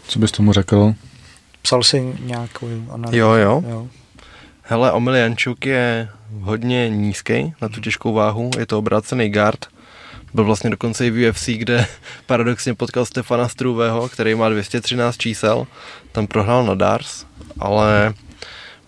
[0.07, 0.94] Co bys tomu řekl?
[1.62, 3.18] Psal si nějakou analýzu?
[3.18, 3.64] Jo, jo.
[3.70, 3.88] jo.
[4.62, 6.10] Hele, Omeliančuk je
[6.41, 9.66] hodně nízký na tu těžkou váhu, je to obrácený guard.
[10.34, 11.86] Byl vlastně dokonce i v UFC, kde
[12.26, 15.68] paradoxně potkal Stefana Struveho, který má 213 čísel.
[16.12, 17.26] Tam prohrál na Dars,
[17.60, 18.14] ale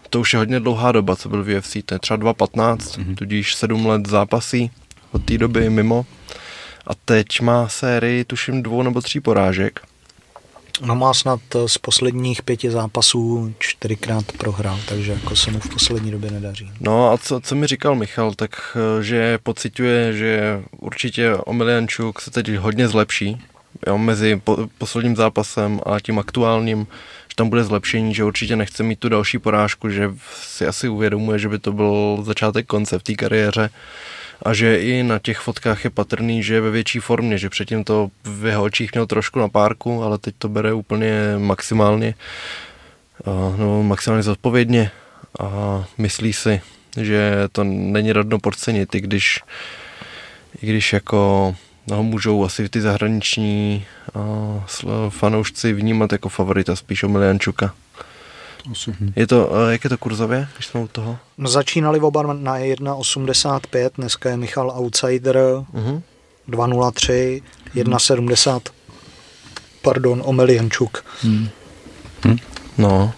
[0.10, 1.78] to už je hodně dlouhá doba, co byl v UFC.
[1.86, 3.16] To je třeba 2.15, mm-hmm.
[3.16, 4.72] tudíž 7 let zápasí
[5.12, 6.06] od té doby mimo.
[6.88, 9.80] A teď má sérii, tuším, dvou nebo tří porážek.
[10.82, 15.70] No má snad eh, z posledních pěti zápasů čtyřikrát prohrál, takže jako se mu v
[15.70, 16.72] poslední době nedaří.
[16.80, 22.32] No a co, co mi říkal Michal, tak eh, že pociťuje, že určitě Omeliančuk se
[22.32, 23.42] teď hodně zlepší
[23.88, 26.88] jo, mezi po, posledním zápasem a tím aktuálním,
[27.30, 31.40] že tam bude zlepšení, že určitě nechce mít tu další porážku, že si asi uvědomuje,
[31.40, 33.70] že by to byl začátek konce v té kariéře
[34.42, 37.84] a že i na těch fotkách je patrný, že je ve větší formě, že předtím
[37.84, 42.16] to v jeho očích měl trošku na párku, ale teď to bere úplně maximálně,
[43.58, 44.92] no, maximálně zodpovědně
[45.40, 46.62] a myslí si,
[47.02, 49.40] že to není radno podcenit, i když,
[50.62, 51.56] i když jako
[51.88, 53.86] no, můžou asi ty zahraniční
[54.68, 57.74] sl- fanoušci vnímat jako favorita spíš o Miliančuka.
[58.72, 58.96] Asi.
[59.16, 61.18] Je to, a jak je to kurzově, když jsme u toho?
[61.38, 65.38] No, začínali oba na 1,85, dneska je Michal Outsider
[65.74, 66.02] Mhm.
[66.50, 67.42] 2,03,
[67.76, 68.62] 1,70,
[69.82, 71.06] pardon, Omeliančuk.
[71.24, 71.48] Hmm.
[72.78, 73.14] No.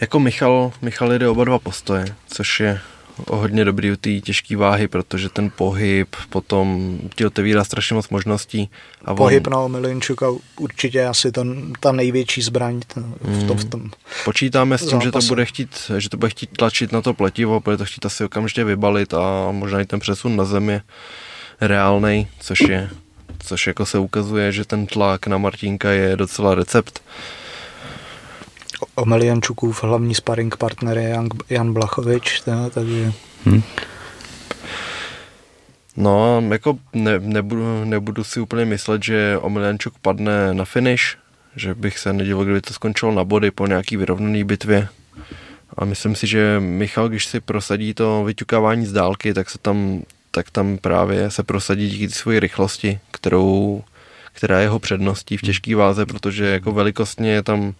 [0.00, 2.97] Jako Michal, Michal jede oba dva postoje, což je o
[3.30, 8.70] hodně dobrý u té těžké váhy, protože ten pohyb potom ti otevírá strašně moc možností.
[9.04, 10.26] A on- Pohyb na Omeliančuka
[10.58, 11.44] určitě asi to,
[11.80, 12.80] ta největší zbraň
[13.20, 13.90] v tom, v tom.
[14.24, 15.28] Počítáme s tím, že to, zápase.
[15.28, 18.64] bude chtít, že to bude chtít tlačit na to pletivo, bude to chtít asi okamžitě
[18.64, 20.82] vybalit a možná i ten přesun na zem je
[21.60, 22.90] reálnej, což je
[23.46, 27.02] což jako se ukazuje, že ten tlak na Martínka je docela recept.
[28.94, 33.12] Omeliančukův hlavní sparring partner je Jan, Jan Blachovič, ta, takže
[33.46, 33.62] Hm.
[35.96, 41.16] No, jako ne, nebudu, nebudu si úplně myslet, že Omeliančuk padne na finish,
[41.56, 44.88] že bych se nedivil, kdyby to skončilo na body po nějaký vyrovnaný bitvě.
[45.78, 50.02] A myslím si, že Michal, když si prosadí to vyťukávání z dálky, tak se tam,
[50.30, 53.82] tak tam právě se prosadí díky své rychlosti, kterou,
[54.32, 57.74] která je jeho předností v těžké váze, protože jako velikostně je tam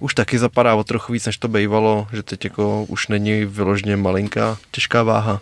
[0.00, 3.96] už taky zapadá o trochu víc, než to bývalo, že teď jako už není vyloženě
[3.96, 5.40] malinká těžká váha,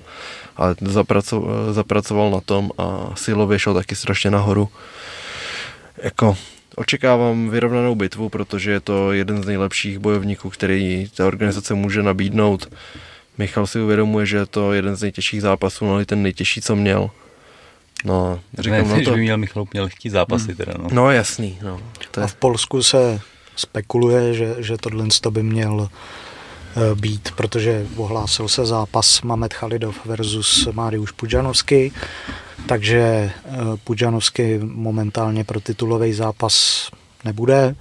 [0.57, 4.69] ale zapracoval, zapracoval na tom a silově šel taky strašně nahoru.
[6.03, 6.37] Jako
[6.77, 12.75] očekávám vyrovnanou bitvu, protože je to jeden z nejlepších bojovníků, který ta organizace může nabídnout.
[13.39, 16.77] Michal si uvědomuje, že je to jeden z nejtěžších zápasů, no i ten nejtěžší, co
[16.77, 17.11] měl.
[18.05, 19.11] No, říkám, ne, no že to...
[19.11, 20.89] by měl Michal měl lehký zápasy teda, no.
[20.93, 21.81] No jasný, no.
[22.11, 22.25] To je...
[22.25, 23.21] a v Polsku se
[23.57, 30.07] spekuluje, že, že tohle to by měl eh, být, protože ohlásil se zápas Mamed Khalidov
[30.07, 31.93] versus Mariusz Pudžanovský,
[32.67, 33.33] takže eh,
[33.85, 36.87] Pudžanovský momentálně pro titulový zápas
[37.25, 37.75] nebude.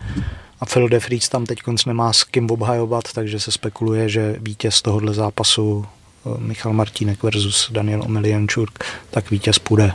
[0.59, 4.81] A Phil DeFries tam teď konc nemá s kým obhajovat, takže se spekuluje, že vítěz
[4.81, 8.79] tohohle zápasu eh, Michal Martínek versus Daniel Omeliančuk,
[9.11, 9.93] tak vítěz půjde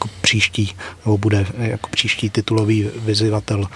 [0.00, 3.66] jako příští, nebo bude jako příští titulový vyzývatel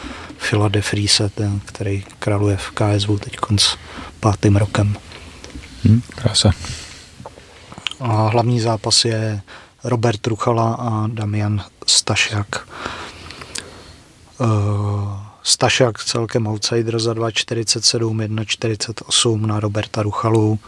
[0.48, 3.64] Phila DeFriese, ten, který králuje v KSV teď konc
[4.20, 4.96] pátým rokem.
[5.84, 6.50] Hm, krása.
[8.00, 9.40] A hlavní zápas je
[9.84, 12.68] Robert Ruchala a Damian Stašák.
[14.38, 14.48] Uh,
[15.42, 20.58] Stašák celkem outsider za 2,47, 1,48 na Roberta Ruchalu.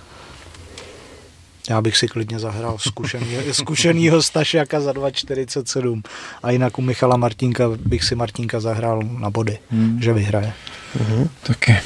[1.70, 6.02] Já bych si klidně zahrál zkušený, zkušenýho Stašáka za 2,47
[6.42, 10.02] a jinak u Michala Martinka bych si Martinka zahrál na body, hmm.
[10.02, 10.52] že vyhraje.
[10.98, 11.28] Uh-huh.
[11.42, 11.76] Taky.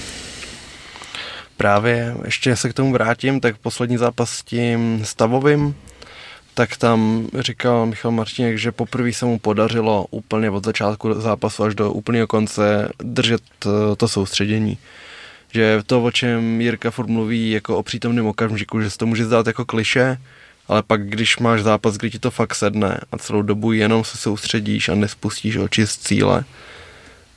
[1.56, 5.74] Právě ještě se k tomu vrátím, tak poslední zápas s tím stavovým,
[6.54, 11.74] tak tam říkal Michal Martiněk, že poprvé se mu podařilo úplně od začátku zápasu až
[11.74, 14.78] do úplného konce držet eh, to soustředění.
[15.52, 19.24] Že to, o čem Jirka furt mluví jako o přítomném okamžiku, že se to může
[19.24, 20.18] zdát jako kliše,
[20.68, 24.18] ale pak když máš zápas, kdy ti to fakt sedne a celou dobu jenom se
[24.18, 26.44] soustředíš a nespustíš oči z cíle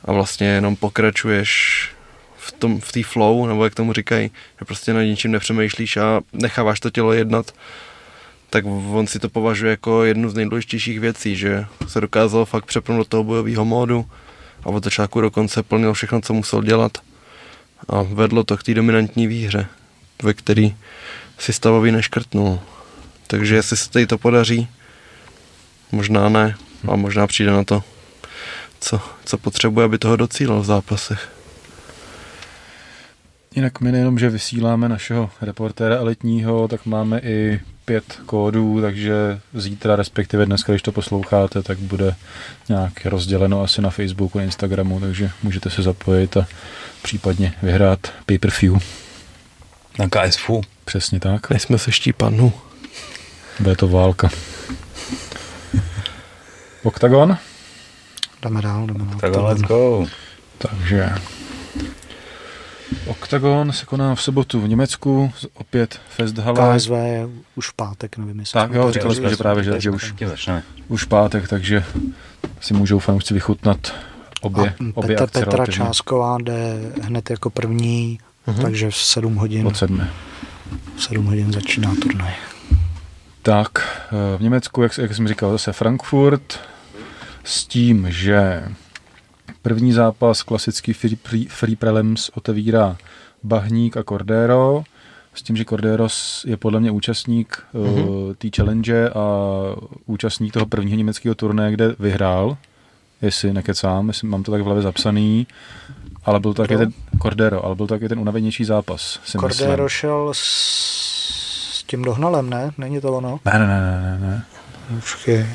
[0.06, 1.90] a vlastně jenom pokračuješ
[2.38, 6.22] v tom, v té flow, nebo jak tomu říkají, že prostě na ničím nepřemýšlíš a
[6.34, 7.52] necháváš to tělo jednat,
[8.50, 12.98] tak on si to považuje jako jednu z nejdůležitějších věcí, že se dokázal fakt přepnout
[12.98, 14.06] do toho bojového módu
[14.64, 16.98] a od začátku do konce plnil všechno, co musel dělat
[17.90, 19.66] a vedlo to k té dominantní výhře,
[20.24, 20.76] ve který
[21.40, 22.60] si stavový neškrtnul.
[23.28, 24.68] Takže jestli se tady to podaří,
[25.92, 26.56] možná ne,
[26.88, 27.84] a možná přijde na to,
[28.80, 31.30] co, co potřebuje, aby toho docílil v zápasech.
[33.56, 39.96] Jinak my nejenom, že vysíláme našeho reportéra elitního, tak máme i pět kódů, takže zítra,
[39.96, 42.16] respektive dneska, když to posloucháte, tak bude
[42.70, 46.48] nějak rozděleno asi na Facebooku, Instagramu, takže můžete se zapojit a
[47.04, 48.80] případně vyhrát pay-per-view.
[50.00, 50.62] Na KSFU.
[50.86, 51.50] Přesně tak.
[51.50, 52.54] Nejsme se štípanu.
[53.60, 54.30] Bude to válka.
[56.84, 57.38] Octagon?
[58.42, 59.20] Jdeme dál, jdeme dál.
[59.20, 60.06] Tak let's go.
[60.58, 61.10] Takže
[63.08, 66.80] Octagon se koná v sobotu v Německu, opět Festhalle.
[66.80, 68.54] KSV je už v pátek, nevím jestli.
[68.54, 70.14] Tak jo, říkali jsme, že právě, že, že už,
[70.88, 71.84] už pátek, takže
[72.62, 73.94] si můžou fanoušci vychutnat
[74.44, 75.66] obě, a obě Petr, Petra.
[75.66, 78.62] Čásková jde hned jako první, uh-huh.
[78.62, 80.04] takže v 7 hodin, Od sedmi.
[80.96, 82.34] v 7 hodin začíná turnaj.
[83.42, 83.70] Tak,
[84.08, 86.60] eh, v Německu, jak, jak jsem říkal, zase Frankfurt
[87.44, 88.64] s tím, že
[89.62, 92.98] první zápas klasický free, free, free prelims otevírá
[93.44, 94.84] Bahník a Cordero,
[95.34, 96.08] s tím, že Cordero
[96.46, 98.10] je podle mě účastník mm-hmm.
[98.10, 99.26] uh, té challenge a
[100.06, 102.58] účastník toho prvního německého turnaje, kde vyhrál,
[103.24, 105.48] jestli nekecám, jestli mám to tak v hlavě zapsaný,
[106.26, 109.20] ale byl to taky ten Cordero, ale byl to taky ten unavenější zápas.
[109.26, 109.90] Si Cordero myslím.
[109.90, 110.40] šel s,
[111.74, 112.72] s tím dohnalem, ne?
[112.78, 113.40] Není to ono?
[113.46, 114.46] Ne, ne, ne, ne, ne.
[114.96, 115.48] Počkej.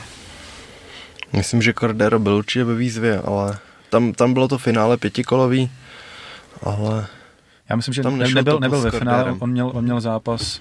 [1.32, 3.58] Myslím, že Cordero byl určitě ve výzvě, ale
[3.90, 5.70] tam, tam bylo to finále pětikolový,
[6.62, 7.06] ale
[7.70, 10.60] Já myslím, že Tam ne, nebyl, nebyl s ve finále, on měl, on měl zápas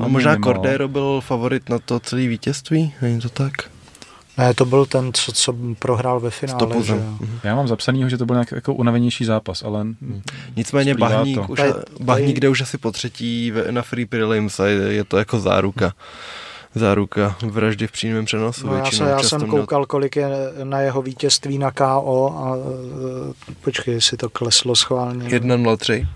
[0.00, 0.36] a možná.
[0.36, 3.52] Cordero byl favorit na to celé vítězství, není to tak?
[4.38, 6.82] Ne, to byl ten, co, co prohrál ve finále.
[6.82, 6.98] Že jo?
[6.98, 7.38] Mhm.
[7.44, 9.86] Já mám zapsanýho, že to byl nějak jako unavenější zápas, ale
[10.56, 11.46] Nicméně Splývá Bahník, to.
[11.52, 11.60] už,
[12.00, 15.92] Bahník jde už asi po třetí na Free Prelims a je, je to jako záruka.
[16.74, 18.66] Záruka vraždy v přímém přenosu.
[18.66, 20.28] No já, se, já jsem měl- koukal, kolik je
[20.64, 25.28] na jeho vítězství na KO a e, počkej, jestli to kleslo schválně.
[25.28, 26.06] 1-0-3.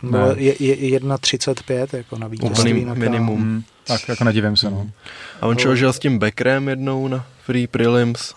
[0.00, 0.34] To bylo Ne.
[0.36, 3.00] je, je, 1,35 jako na vítězství Úplný na KO.
[3.00, 3.40] minimum.
[3.40, 4.86] mm, tak jako nadivím se, no.
[5.40, 8.34] A on šel žil s tím Beckerem jednou na Free Prelims.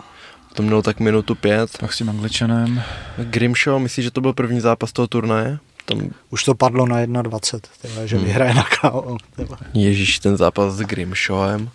[0.54, 1.70] To mělo tak minutu pět.
[1.78, 2.82] Tak s tím angličanem.
[3.18, 5.58] Grimshaw, myslíš, že to byl první zápas toho turnaje?
[5.84, 6.00] Tam,
[6.30, 8.24] Už to padlo na 1,20, tyhle, že Hmm.
[8.26, 9.16] vyhraje na KO.
[9.36, 9.56] tyhle.
[9.74, 11.70] ježíš, ten zápas s Grimshawem.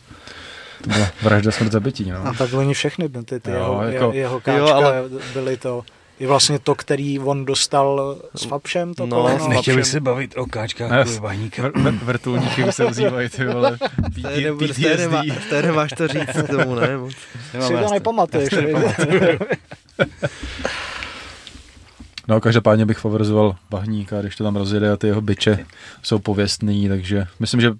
[0.83, 2.33] To byla vražda smrt zabití, A no.
[2.33, 5.83] tak oni všechny, ty, ty Jo, jeho, jako- jako, jeho káčka jo, ale- byly to.
[6.19, 9.45] I vlastně to, který on dostal s Fabšem, to No, koleno.
[9.45, 11.63] s Nechtěl bych se bavit o káčkách Ne, kvůli bahníka.
[11.63, 13.77] Vr- vr- vrtulníky už se ozývají, ty vole.
[15.37, 16.87] V té nemáš to říct k tomu, ne?
[17.61, 18.49] si to nepamatuješ.
[22.29, 25.65] No, každopádně bych favorizoval Bahníka, když to tam rozjede a ty jeho byče
[26.03, 27.71] jsou pověstný, takže myslím, že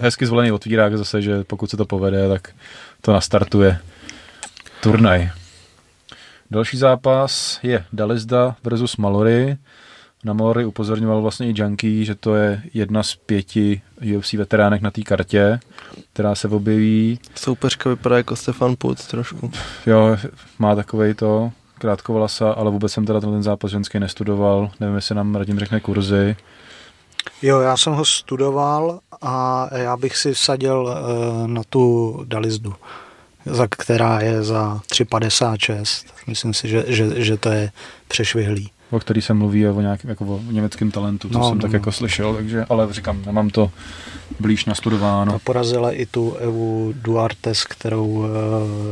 [0.00, 2.48] hezky zvolený otvírák zase, že pokud se to povede, tak
[3.00, 3.78] to nastartuje
[4.82, 5.30] turnaj.
[6.50, 9.56] Další zápas je Dalizda versus Malory.
[10.24, 13.82] Na Malory upozorňoval vlastně i Junkie, že to je jedna z pěti
[14.16, 15.60] UFC veteránek na té kartě,
[16.12, 17.18] která se objeví.
[17.34, 19.50] Soupeřka vypadá jako Stefan Putz trošku.
[19.86, 20.16] Jo,
[20.58, 24.70] má takovej to, krátkovlasa, ale vůbec jsem teda ten zápas ženský nestudoval.
[24.80, 26.36] Nevím, jestli nám Radim řekne kurzy.
[27.42, 32.74] Jo, já jsem ho studoval a já bych si vsadil eh, na tu Dalizdu,
[33.46, 36.06] za, která je za 3,56.
[36.26, 37.70] Myslím si, že, že, že to je
[38.08, 38.70] přešvihlý.
[38.90, 41.62] o který se mluví, je o nějakém jako o německém talentu, co No, jsem no,
[41.62, 41.76] tak no.
[41.76, 43.70] jako slyšel, takže, ale říkám, nemám to
[44.40, 45.32] blíž nastudováno.
[45.32, 48.28] Ta porazila i tu Evu Duartes, kterou eh,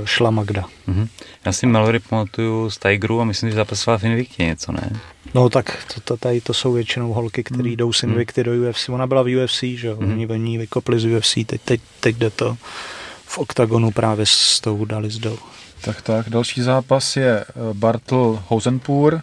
[0.07, 0.65] šla Magda.
[0.87, 1.09] Mhm.
[1.45, 4.91] Já si Mallory pamatuju z Tigeru a myslím, že zapasovala v Invictě něco, ne?
[5.35, 7.73] No tak to, to, tady to jsou většinou holky, které Hmm.
[7.73, 8.89] jdou z Invicty do UFC.
[8.89, 9.97] Ona byla v UFC, že jo?
[9.97, 10.13] Hmm.
[10.13, 12.57] Oni oni vykopli z UFC, teď, teď, teď jde to
[13.39, 15.39] oktagonu právě s tou Dalizdou.
[15.85, 19.21] Tak tak, další zápas je eh, Bartl Hosenpur,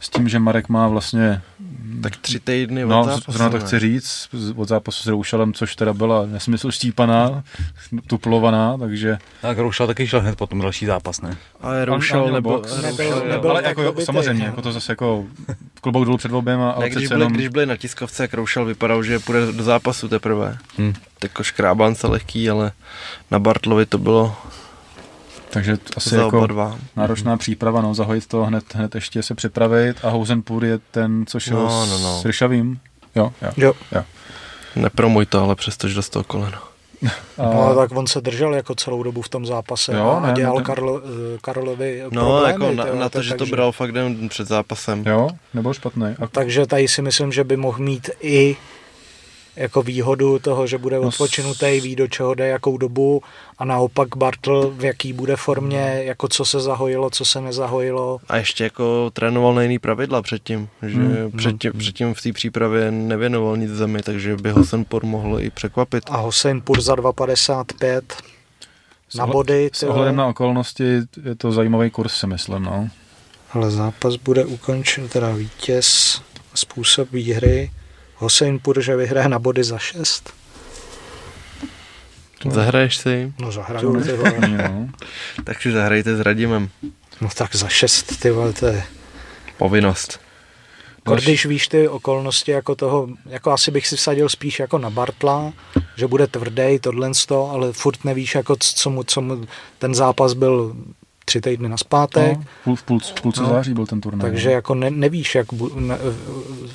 [0.00, 1.42] s tím, že Marek má vlastně
[2.02, 5.76] Tak tři týdny od No, zápasu, zrovna to chci říct, od zápasu s Roušalem, což
[5.76, 7.44] teda byla nesmysl štípaná,
[8.06, 9.18] tuplovaná, takže...
[9.42, 11.36] Tak Roušal taky šel hned potom další zápas, ne?
[11.60, 12.62] Ale Roušal nebo...
[13.50, 14.46] ale jako, jo, samozřejmě, no.
[14.46, 15.24] jako to zase jako
[15.80, 17.32] klobouk dolů před oběma, ale Ne, když, byli, jenom...
[17.32, 20.58] když byli na tiskovce, jak Roušal vypadal, že půjde do zápasu teprve.
[20.78, 20.92] Hm.
[21.18, 22.72] Tak jako škrábance lehký, ale
[23.30, 24.36] na Bartlovi to bylo
[25.50, 26.78] Takže asi za jako dva.
[26.96, 31.40] náročná příprava, no, zahojit to hned, hned ještě se připravit a Hosenpur je ten, co
[31.40, 32.20] šel No, no, no.
[32.20, 32.78] s Ryšavým.
[33.14, 33.72] Jo, jo.
[33.92, 34.04] Jo,
[34.76, 36.58] Nepromuj to, ale přesto, že dostal koleno.
[37.38, 40.32] A, no tak on se držel jako celou dobu v tom zápase Jo, a ne,
[40.32, 42.52] dělal no ten- Karlo, eh, Karlovi No, problémy.
[42.52, 45.04] jako na, na to, že to takže- bral fakt den před zápasem.
[45.06, 46.06] Jo, nebyl špatný.
[46.22, 48.56] A, Takže tady si myslím, že by mohl mít i
[49.58, 53.22] jako výhodu toho, že bude No odpočinutý, ví do čeho jde, jakou dobu
[53.58, 58.18] a naopak Bartl v jaký bude formě, jako co se zahojilo, co se nezahojilo.
[58.28, 62.90] A ještě jako trénoval na jiný pravidla předtím, že Hmm, předtím, předtím v té přípravě
[62.90, 66.04] nevěnoval nic zemi, takže by ho Senpor mohl i překvapit.
[66.10, 68.02] A Hossein Pur za 2,55
[69.14, 69.70] na body.
[69.72, 70.84] s ohledem na okolnosti
[71.24, 72.88] je to zajímavý kurz, si myslím, no.
[73.52, 76.20] Ale zápas bude ukončen, teda vítěz,
[76.54, 77.70] způsob výhry.
[78.18, 80.32] Hossein Pur, že vyhraje na body za 6.
[82.50, 84.48] Zahraješ si, No zahraju, ty vole.
[84.48, 84.88] no.
[85.44, 86.70] tak si zahrajte s Radimem.
[87.20, 88.82] No tak za 6, ty vole, to je...
[89.58, 90.20] Povinnost.
[91.04, 94.90] Kor, když víš ty okolnosti jako toho, jako asi bych si vsadil spíš jako na
[94.90, 95.52] Bartla,
[95.96, 99.46] že bude tvrdý tohle sto, ale furt nevíš, jako co mu, co mu,
[99.78, 100.76] ten zápas byl
[101.28, 103.48] tři týdny na zpátek, No, v půl, v půl, v půlce No.
[103.48, 104.30] září byl ten turnaj.
[104.30, 105.98] takže jako ne, nevíš, jak, bu, ne,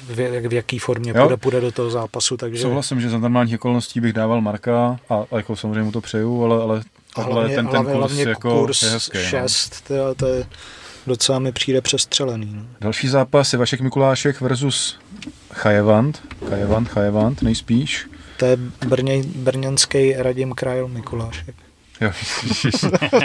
[0.10, 3.56] v, jak, v jaký formě půjde, půjde do toho zápasu, takže Souhlasím, že za normálních
[3.56, 6.82] okolností bych dával Marka a, a jako samozřejmě mu to přeju, ale, ale
[7.16, 9.18] a hlavně, ten, ten hlavně, kurz hlavně jako kurz je hezký.
[9.18, 9.24] No.
[9.24, 10.46] 6, to, to je
[11.08, 12.52] docela mi přijde přestřelený.
[12.56, 12.64] No.
[12.82, 15.00] Další zápas je Vašek Mikulášek versus
[15.54, 16.22] Chajevant.
[16.50, 18.08] Chajevant, Chajevant, nejspíš.
[18.38, 18.58] To je
[18.88, 21.56] brně, brněnský Radim Krajl Mikulášek.
[22.04, 22.12] Jo.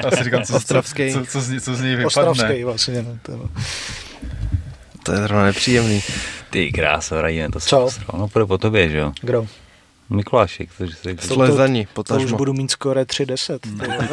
[0.05, 1.13] Já si říkám, co, co, Ostravský.
[1.13, 2.07] co, co, z, ní- co z něj vypadne.
[2.07, 3.03] Ostravský vlastně.
[3.03, 3.49] No, to,
[5.03, 6.03] To je zrovna nepříjemný.
[6.51, 7.81] Ty krása, radíme to Co?
[7.81, 8.21] posral.
[8.21, 9.13] No půjde po tobě, že jo?
[9.21, 9.47] kdo?
[10.11, 13.59] Mikulášek, takže se To- Slezaní, To už budu mít skoro 3-10.
[13.59, 14.09] ty vole.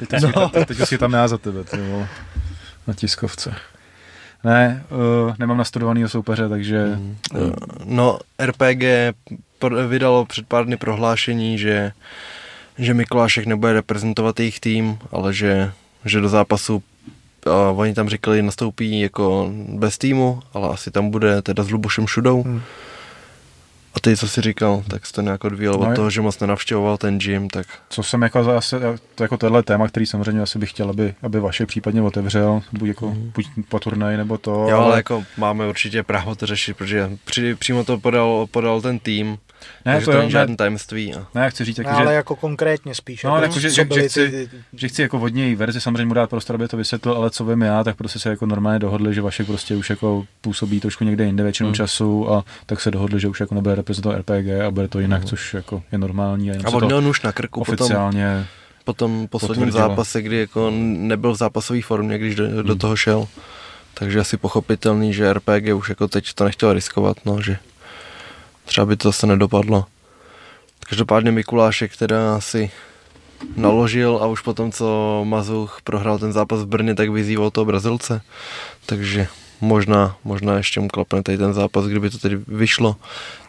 [0.06, 0.48] Teď to, no.
[0.48, 2.08] teď, teď to si tam já za tebe, ty vole,
[2.86, 3.54] na tiskovce.
[4.44, 4.84] Ne,
[5.26, 6.98] uh, nemám nastudovanýho soupeře, takže
[7.84, 8.84] No, RPG
[9.88, 11.92] vydalo před pár dny prohlášení, že,
[12.78, 15.72] že Mikulášek nebude reprezentovat jejich tým, ale že,
[16.04, 16.82] že do zápasu
[17.46, 22.06] a oni tam říkali, nastoupí jako bez týmu, ale asi tam bude teda s Lubošem
[22.06, 22.42] Šudou.
[22.42, 22.62] Hmm.
[23.94, 26.40] A ty, co jsi říkal, tak jsi to nějak odvíjel No, od toho, že moc
[26.40, 28.80] nenavštěvoval ten gym, tak co jsem jako zase,
[29.14, 32.88] to jako tohle téma, který samozřejmě asi bych chtěl, aby, aby vaše případně otevřel, buď,
[32.88, 34.66] jako, buď po turnaji, nebo to.
[34.70, 38.98] jo, ale jako máme určitě právo to řešit, protože při, přímo to podal, podal ten
[38.98, 39.38] tým,
[39.84, 41.14] ne, takže to, to je, není ne, žádný tajemství.
[41.14, 41.26] A...
[41.34, 43.22] ne, já chci říct, No, jako, ale že, jako konkrétně spíš.
[43.24, 45.80] No, jako, že- co že- byly že chci- ty, že chci jako od něj verzi
[45.80, 48.46] samozřejmě mu dát prostor, aby to vysvětlil, ale co vím já, tak prostě se jako
[48.46, 51.74] normálně dohodli, že Vašek prostě už jako působí trošku někde jinde většinou Hmm.
[51.74, 55.24] času a tak se dohodli, že už jako nebude reprezentovat RPG a bude to jinak,
[55.24, 56.50] což jako je normální.
[56.50, 58.46] A, A to měl nůž na krku potom, oficiálně
[58.84, 59.88] po tom posledním potvrdilo.
[59.88, 62.78] zápase, kdy jako nebyl v zápasové formě, když do, do Hmm.
[62.78, 63.26] toho šel.
[63.94, 67.56] Takže asi pochopitelný, že RPG už jako teď to nechtěl riskovat, no, že
[68.66, 69.84] třeba by to zase nedopadlo.
[70.88, 72.70] Každopádně Mikulášek teda asi
[73.56, 78.20] naložil a už potom, co Mazuch prohrál ten zápas v Brně, tak vyzýval toho Brazilce.
[78.86, 79.26] Takže
[79.60, 82.96] možná, možná ještě mu klapne tady ten zápas, kdyby to tedy vyšlo,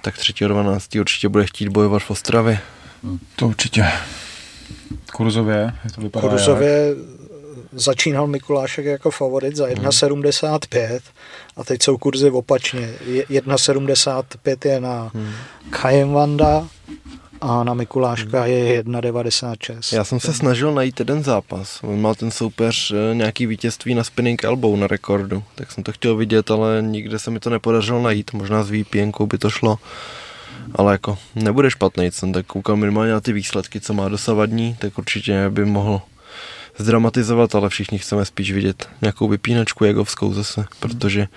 [0.01, 0.99] tak 3.12.
[0.99, 2.59] určitě bude chtít bojovat v Ostravě.
[3.35, 3.85] To určitě.
[5.13, 6.95] Kurzově, jak to vypadá Kurzově
[7.77, 10.99] začínal Mikulášek jako favorit za 1,75
[11.57, 12.89] a teď jsou kurzy opačně.
[13.05, 15.31] Je- 1,75 je na Hmm.
[15.69, 16.67] Kajemvanda
[17.41, 19.95] a na Mikuláška je 1,96.
[19.95, 21.79] Já jsem se snažil najít jeden zápas.
[21.83, 25.43] On má ten soupeř eh, nějaký vítězství na spinning elbow na rekordu.
[25.55, 28.33] Tak jsem to chtěl vidět, ale nikde se mi to nepodařilo najít.
[28.33, 29.77] Možná s VPN by to šlo.
[30.75, 34.97] Ale jako nebude špatný, jsem tak koukal minimálně na ty výsledky, co má dosavadní, tak
[34.97, 36.01] určitě by mohl
[36.77, 41.27] zdramatizovat, ale všichni chceme spíš vidět nějakou vypínačku jagovskou zase, protože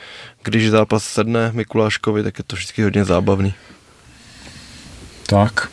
[0.43, 3.55] když zápas sedne Mikuláškovi, tak je to vždycky hodně zábavný.
[5.27, 5.69] Tak,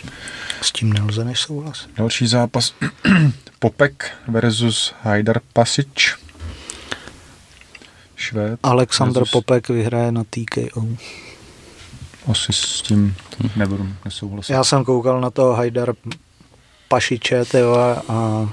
[0.61, 1.89] S tím nelze než souhlasit.
[1.97, 2.73] další zápas.
[3.59, 5.87] Popek versus Hajdar Pasic.
[8.15, 8.59] Švéd.
[8.63, 10.87] Alexander versus- Popek vyhraje na TKO.
[12.31, 13.15] Asi s tím
[13.55, 14.53] nebudu nesouhlasit.
[14.53, 15.93] Já jsem koukal na toho Hajdar
[16.87, 17.43] Pašiče
[18.09, 18.49] a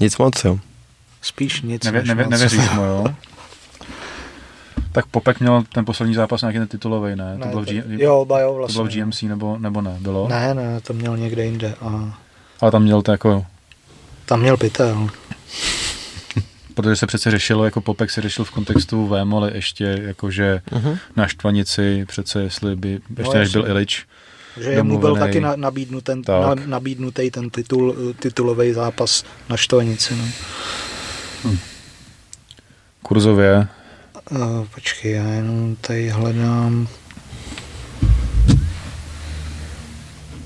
[0.00, 0.58] Nic moc, jo.
[1.22, 2.30] spíš nic Nevě, než nevě, moc.
[2.30, 3.04] nevěříš mu, jo?
[4.92, 7.32] Tak Popek měl ten poslední zápas nějaký ten titulový, ne?
[7.38, 8.74] to Ne, bylo v, to- G, jo, oba jo, to vlastně.
[8.74, 9.96] bylo v GMC nebo, nebo ne?
[10.00, 10.28] Bylo?
[10.28, 12.18] Ne, ne, to měl někde jinde a
[12.60, 13.46] Ale tam měl to jako,
[14.26, 15.08] tam měl pytel.
[16.74, 20.98] protože se přece řešilo, jako Popek se řešil v kontextu Vémoli ještě, jakože Uh-huh.
[21.16, 23.36] na štvanici, přece jestli by, ještě než Mhm.
[23.40, 23.60] jasně.
[23.60, 24.06] byl Ilič,
[24.60, 26.58] Že jemu byl taky na, nabídnut ten, Tak.
[26.58, 30.14] na, nabídnutý ten titul, titulový zápas na štvanici.
[31.44, 31.56] No.
[33.02, 33.68] kurzově,
[34.30, 36.88] Uh, počkej, já jenom tady hledám.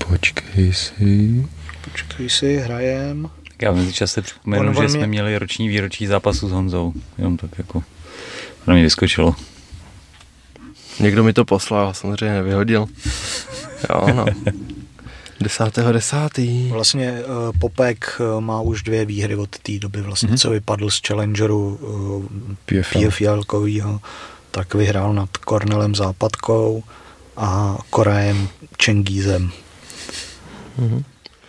[0.09, 1.45] počkej si,
[1.83, 3.29] Počkej si, hrajem.
[3.47, 6.51] Tak já v mezičase připomenu, On- on že jsme mě- měli roční výročí zápasu s
[6.51, 6.93] Honzou.
[7.17, 7.83] Jenom tak jako
[8.67, 9.35] na mě vyskočilo.
[10.99, 12.87] Někdo mi to poslal, samozřejmě nevyhodil.
[13.89, 14.25] Jo, no.
[15.41, 16.69] Desátého desátý.
[16.69, 20.35] Vlastně uh, Popek uh, má už dvě výhry od té doby, vlastně, Mhm.
[20.35, 20.41] mm-hmm.
[20.41, 22.23] co vypadl z Challengeru uh,
[22.65, 22.99] PFL.
[22.99, 23.99] PFL-kovýho,
[24.51, 26.83] tak vyhrál nad Kornelem Západkou
[27.37, 28.47] a Korajem
[28.77, 29.51] Čengízem.
[30.77, 31.03] Mhm.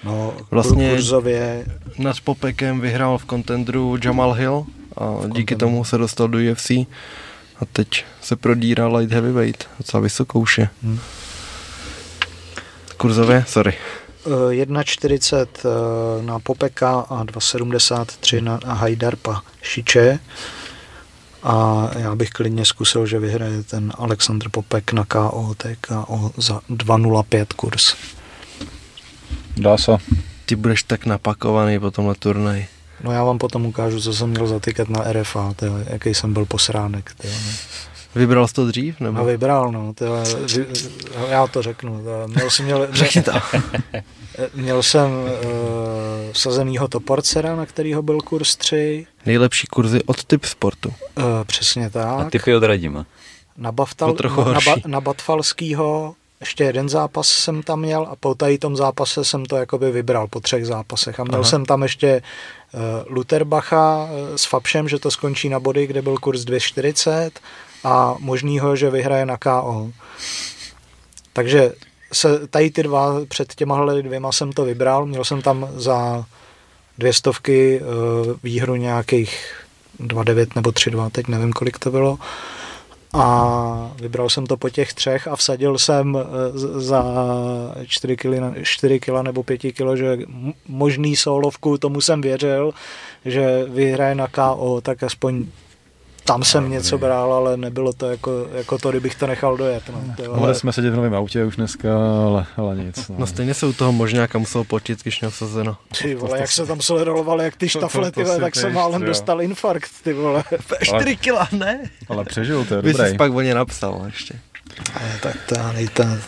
[0.04, 1.66] No, Vlastně- kurzově
[1.98, 4.66] Nad Popekem vyhrál v kontendru Jamal Hill
[4.96, 10.40] a díky tomu se dostal do UFC a teď se prodírá light heavyweight, docela vysokou
[10.40, 10.68] už je.
[10.82, 10.98] Hmm.
[13.00, 13.74] Kurzově, sorry.
[14.26, 20.18] uh, 1,40 uh, na Popeka a 2,73 na, Hajdarpa Šiče.
[21.42, 26.30] A já bych klidně zkusil, že vyhraje ten Alexandr Popek na KO, to je KO
[26.36, 27.94] za 2,05 kurz.
[29.56, 29.92] Dá se.
[30.46, 32.66] Ty budeš tak napakovaný po tomhle turnaji.
[33.04, 36.32] No já vám potom ukážu, co jsem měl za tiket na RFA, tyjo, jaký jsem
[36.32, 37.14] byl posránek.
[37.14, 37.34] Tyjo.
[38.14, 38.96] Vybral jsi to dřív?
[39.00, 39.24] A Nebo?
[39.24, 40.12] vybral, no, tyjo,
[40.56, 40.66] vy-
[41.28, 42.02] já to řeknu.
[42.02, 42.28] Tyjo.
[42.28, 43.32] Měl jsem, měl, Řekni to.
[44.54, 45.28] měl jsem uh,
[46.32, 50.88] sazenýho Toporcera, na kterýho byl kurz 3, Nejlepší kurzy od typ sportu.
[50.88, 52.06] uh, přesně tak.
[52.20, 53.06] A typy od Radima.
[53.56, 58.58] Na, Baftal, na, na, na Batfalskýho ještě jeden zápas jsem tam měl a po tady
[58.58, 61.20] tom zápase jsem to jakoby vybral po třech zápasech.
[61.20, 61.44] A měl Aha.
[61.50, 62.22] Jsem tam ještě
[62.72, 62.80] uh,
[63.14, 67.30] Luterbacha s Fabšem, že to skončí na body, kde byl kurz 2,40
[67.84, 69.90] a možnýho, že vyhraje na KO.
[71.32, 71.72] Takže
[72.12, 76.24] se, tady ty dva, před těma dvěma jsem to vybral, měl jsem tam za
[76.98, 77.86] dvě stovky uh,
[78.42, 79.54] výhru nějakých
[80.00, 82.18] 2,9 nebo 3,2, teď nevím, kolik to bylo.
[83.12, 87.04] A vybral jsem to po těch třech a vsadil jsem eh, za
[87.86, 88.28] 4 kg,
[88.62, 90.18] 4 kg nebo 5 kg, že
[90.68, 92.72] možný solovku, tomu jsem věřil,
[93.24, 95.46] že vyhraje na KO, tak aspoň
[96.32, 99.82] tam jsem něco bral, ale nebylo to jako, jako to, kdybych to nechal dojet.
[99.92, 101.88] No, to, Mohli jsme sedět v novém autě už dneska,
[102.26, 103.08] ale, ale nic.
[103.08, 103.16] No.
[103.18, 105.76] No stejně se u toho možňáka musel potit, když měl vsazeno.
[106.02, 109.42] ty vole, jak se tam sledoval, jak ty štafle, ty vole, tak jsem málem dostal
[109.42, 110.44] infarkt, ty vole.
[110.82, 111.80] 4 kila, ne?
[112.08, 113.10] Ale přežil, to je dobrý.
[113.10, 114.34] jsi pak o ně napsal ještě.
[115.00, 116.20] Ale tak to já nejte,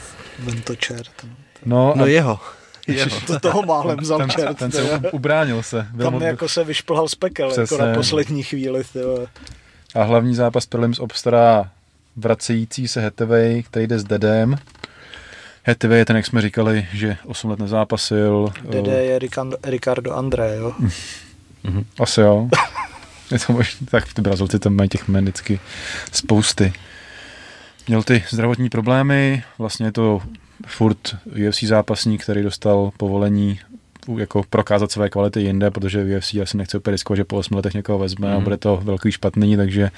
[0.45, 1.11] ten to čert.
[1.23, 1.31] no.
[1.65, 2.41] No, No jeho.
[2.87, 3.20] jeho.
[3.27, 4.59] To toho málem vzal ten, čert.
[4.59, 5.87] ten se ubránil se.
[6.03, 7.74] Tam jako se vyšplhal z pekel, Přesně.
[7.74, 8.83] jako na poslední chvíli.
[8.93, 9.27] Ty vole.
[9.94, 11.70] A hlavní zápas prelims obstará
[12.16, 14.59] vracející se Hetevej, který jde s Dedem.
[15.62, 18.52] Hetevej je ten, jak jsme říkali, že 8 let nezápasil.
[18.70, 19.19] Dede je
[19.64, 20.73] Ricardo, André, jo.
[22.01, 22.48] Asi jo.
[23.31, 25.60] Je to možný, tak ty Brazilci tam mají těch jmen vždycky
[26.12, 26.73] spousty.
[27.89, 30.23] Měl ty zdravotní problémy, vlastně je to
[30.66, 31.16] furt
[31.48, 33.60] UFC zápasník, který dostal povolení
[34.16, 37.74] jako prokázat své kvality jinde, protože UFC asi nechce úplně riskovat, že po 8 letech
[37.74, 38.33] někoho vezme mm.
[38.33, 38.45] a Mhm.
[38.45, 39.91] bude to velký špatný, takže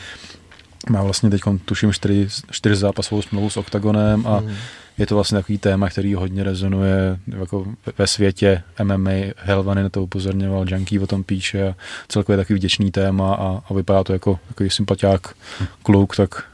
[0.90, 4.51] má vlastně teď tuším čtyři, čtyři zápasovou smlouvu s Octagonem a Mm.
[4.98, 9.10] je to vlastně takový téma, který hodně rezonuje jako ve- ve světě MMA.
[9.36, 11.74] Helvany na to upozorňoval, Junkie o tom píše a
[12.09, 15.35] celkově takový vděčný téma a, a vypadá to jako takový sympatiák
[15.82, 16.44] kluk, tak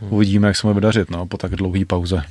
[0.00, 2.22] uvidíme, jak se mu bude dařit no, po tak dlouhé pauze.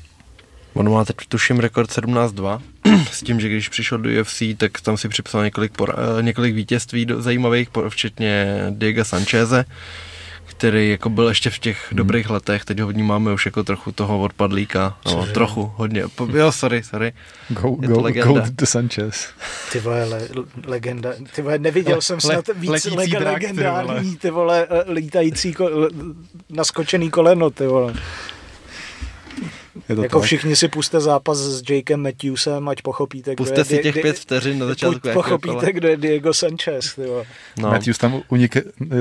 [0.74, 2.62] On má teď tuším rekord 17-2,
[3.12, 6.56] s tím, že když přišel do UFC, tak tam si připsal několik, pora- eh, několik
[6.56, 9.66] vítězství do, zajímavých, včetně Diego Sancheze,
[10.46, 14.20] který jako byl ještě v těch dobrých letech, teď ho vnímáme už jako trochu toho
[14.22, 17.14] odpadlíka, no, trochu, hodně, Po- jo, sorry, sorry.
[17.50, 18.42] Go, Je to go, legenda.
[18.42, 19.28] go to Sanchez.
[19.72, 20.22] Ty vole, le,
[20.68, 24.68] legenda, ty vole, neviděl Le- jsem snad le- víc leg, drak, ty legendární, ty vole,
[24.70, 25.90] eh, lítající, ko, le-
[26.50, 27.94] naskočený koleno, ty vole.
[29.90, 30.26] Je to Jako tak.
[30.26, 34.20] všichni si puste zápas s Jakem Matthewsem, ať pochopíte, kdo Puste je si těch pět
[34.20, 35.10] vteřin na začátku.
[35.14, 37.26] Pochopíte, kdo je Diego Sanchez, ty vole.
[37.60, 38.58] No, Matthews tam unik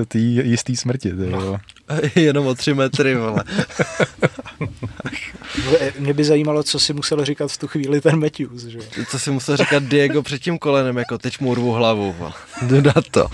[0.09, 1.10] tý jistý smrti.
[1.10, 1.56] Ty, no.
[2.15, 3.44] jenom o tři metry, vole.
[5.98, 8.78] Mě by zajímalo, co si musel říkat v tu chvíli ten Matthews, že?
[9.10, 12.16] Co si musel říkat Diego před tím kolenem, jako teď mu urvu hlavu,
[12.85, 13.27] na to.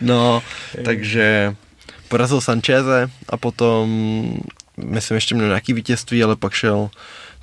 [0.00, 0.42] no,
[0.84, 1.54] takže
[2.08, 4.38] porazil Sancheze a potom,
[4.76, 6.90] myslím, ještě měl nějaký vítězství, ale pak šel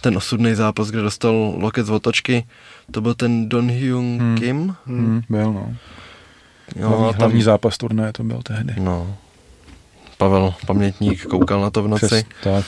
[0.02, 2.46] ten osudný zápas, kde dostal loket z otočky.
[2.92, 4.38] To byl ten Don Hyung Hmm.
[4.38, 4.76] Kim.
[4.86, 5.76] Hmm, byl, no.
[6.76, 8.74] Jo, hlavní, a tam, hlavní zápas turnaje to byl tehdy.
[8.78, 9.18] No,
[10.18, 12.06] Pavel, pamětník, koukal na to v noci.
[12.06, 12.66] Přes, tak,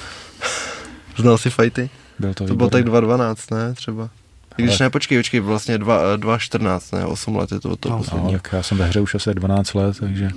[1.18, 1.90] Znal si fajty?
[2.20, 3.10] byl to, To bylo tak výborný.
[3.10, 3.74] 2.12, ne?
[3.74, 4.10] Třeba.
[4.58, 7.06] I Když ne, počkej, počkej, vlastně 2, 2.14, ne?
[7.06, 8.02] 8 let je to to No.
[8.14, 10.30] no, No, já jsem ve hře už asi 12 let, takže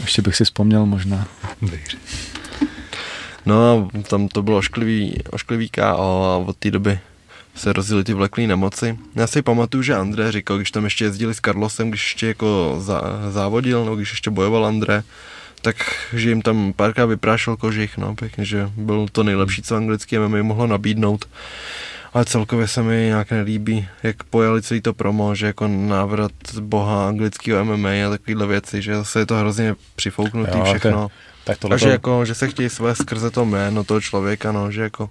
[0.00, 1.26] ještě bych si vzpomněl možná.
[3.46, 6.98] No a tam to bylo ošklivý, ošklivý KO a od té doby
[7.54, 8.98] se rozjeli ty vleklý nemoci.
[9.14, 12.76] Já si pamatuju, že André říkal, když tam ještě jezdili s Carlosem, když ještě jako
[12.78, 13.00] zá,
[13.30, 15.02] závodil, no když ještě bojoval André,
[15.62, 15.76] tak
[16.12, 20.42] že jim tam párkrát vyprášil kožich, no pěkně, že byl to nejlepší, co anglické MMA
[20.42, 21.24] mohlo nabídnout.
[22.14, 27.08] Ale celkově se mi nějak nelíbí, jak pojali celý to promo, že jako návrat boha
[27.08, 31.08] anglického MMA a takovéhle věci, že zase je to hrozně přifouknutý Jo, to je- všechno.
[31.44, 34.70] Tak tohle A že, jako, že se chtějí své skrze to jméno toho člověka, no,
[34.70, 35.10] že jako,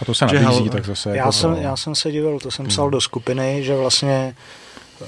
[0.00, 2.38] a to se nabízí, hal- tak zase Já, jako jsem, to, já jsem se divil,
[2.40, 4.34] to jsem psal do skupiny, že vlastně
[5.02, 5.06] eh,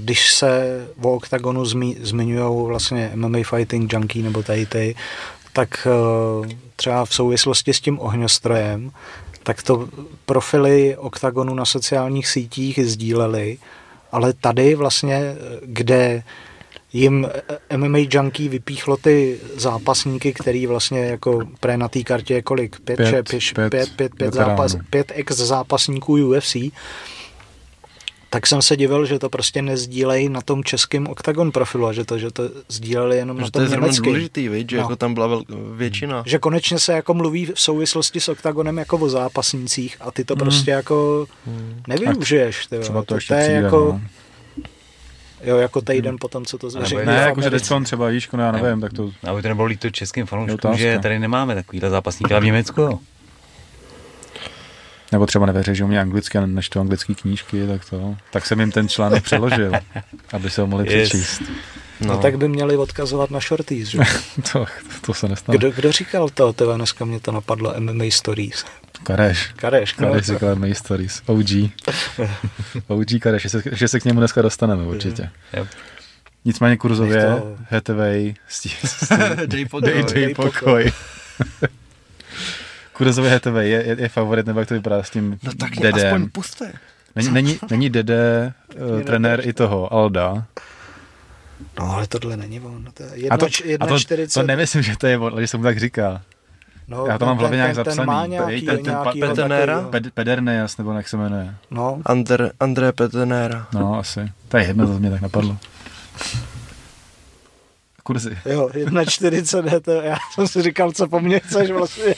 [0.00, 4.94] když se v OKTAGONu zmi, zmiňují vlastně MMA Fighting Junkie nebo tady ty,
[5.52, 8.90] tak eh, třeba v souvislosti s tím ohňostrojem,
[9.42, 9.88] tak to
[10.26, 13.58] profily OKTAGONu na sociálních sítích sdíleli,
[14.12, 16.22] ale tady vlastně, eh, kde
[16.92, 17.28] jim
[17.70, 22.80] eh, MMA Junkie vypíchlo ty zápasníky, který vlastně jako pre na té kartě je kolik?
[22.80, 26.56] Pět, Pět, pět, pět, pět pět, pět, zápas, pět ex zápasníků UFC,
[28.30, 32.04] tak jsem se divil, že to prostě nezdílejí na tom českém OKTAGON profilu, a že
[32.04, 34.04] to, že to sdíleli jenom na že to tom je zrovna německém.
[34.04, 34.70] důležitý, viď?
[34.70, 34.82] že No.
[34.82, 35.42] jako tam byla vel,
[35.76, 36.22] většina.
[36.26, 40.36] Že konečně se jako mluví v souvislosti s OKTAGONem jako o zápasnících a ty to
[40.36, 41.26] prostě jako
[41.88, 42.66] nevyužiješ.
[42.66, 44.00] Ty, třeba to to, ještě to je přijde, jako, no.
[45.42, 47.06] Jo, jako týden potom, co to nebo zveřejnili.
[47.06, 47.62] Ne, jakože Americe.
[47.64, 49.10] teďkon třeba, víš, no já nevím, tak to...
[49.30, 52.98] Aby to nebylo líto českým fanouškům, že tady nemáme takovýhle zápasníky, ale v Německu jo.
[55.12, 58.16] Nebo třeba nevěří, že umí anglicky a než to anglické knížky, tak to.
[58.30, 59.72] Tak jsem jim ten článek přeložil,
[60.32, 61.08] aby se ho mohli Yes.
[61.08, 61.42] přečíst.
[62.00, 62.18] No.
[62.18, 63.98] tak by měli odkazovat na shorties, že?
[64.52, 64.66] To,
[65.06, 65.58] to se nestane.
[65.58, 66.52] Kdo, kdo říkal to?
[66.52, 68.64] Tebe dneska mě to napadlo, MMA Stories.
[69.02, 69.52] Kareš.
[69.56, 71.22] Kareš, no, Kareš říkal My Stories.
[71.26, 71.48] OG.
[72.86, 75.30] OG Kareš, že se, že se k němu dneska dostaneme určitě.
[75.56, 75.66] Jo.
[76.44, 77.42] Nicméně kurzově,
[78.48, 78.72] stí,
[79.46, 80.04] Dej pokoj.
[80.14, 80.92] dej, pokoj.
[82.92, 85.88] kurzově Hetvej je, je, je, favorit, nebo jak to vypadá s tím No tak mě
[85.88, 86.30] aspoň Dedem.
[86.30, 86.72] puste.
[87.16, 88.52] Není, není, není Dede
[88.96, 90.46] uh, trenér i toho, Alda.
[91.78, 92.88] No, ale tohle není on.
[92.94, 94.40] To je A jedna, to, č- a jedna to, 40.
[94.40, 96.22] to nemyslím, že to je on, ale že se mu tak říká.
[96.92, 98.06] No, já to mám v hlavě ten- nějak ten- Ten zapsaný.
[98.06, 99.74] má nějaký, Ten- ten nějakýho Petenera?
[99.74, 101.54] takovýho- Ped, Pedernejas, nebo jak se jmenuje.
[101.70, 103.66] No, Andr, André Petenera.
[103.74, 104.32] No, asi.
[104.48, 105.56] To je jedno, to mě tak napadlo.
[108.02, 108.38] Kurzy.
[108.46, 112.14] jo, 1,40 je to, já jsem si říkal, co po mně chceš vlastně.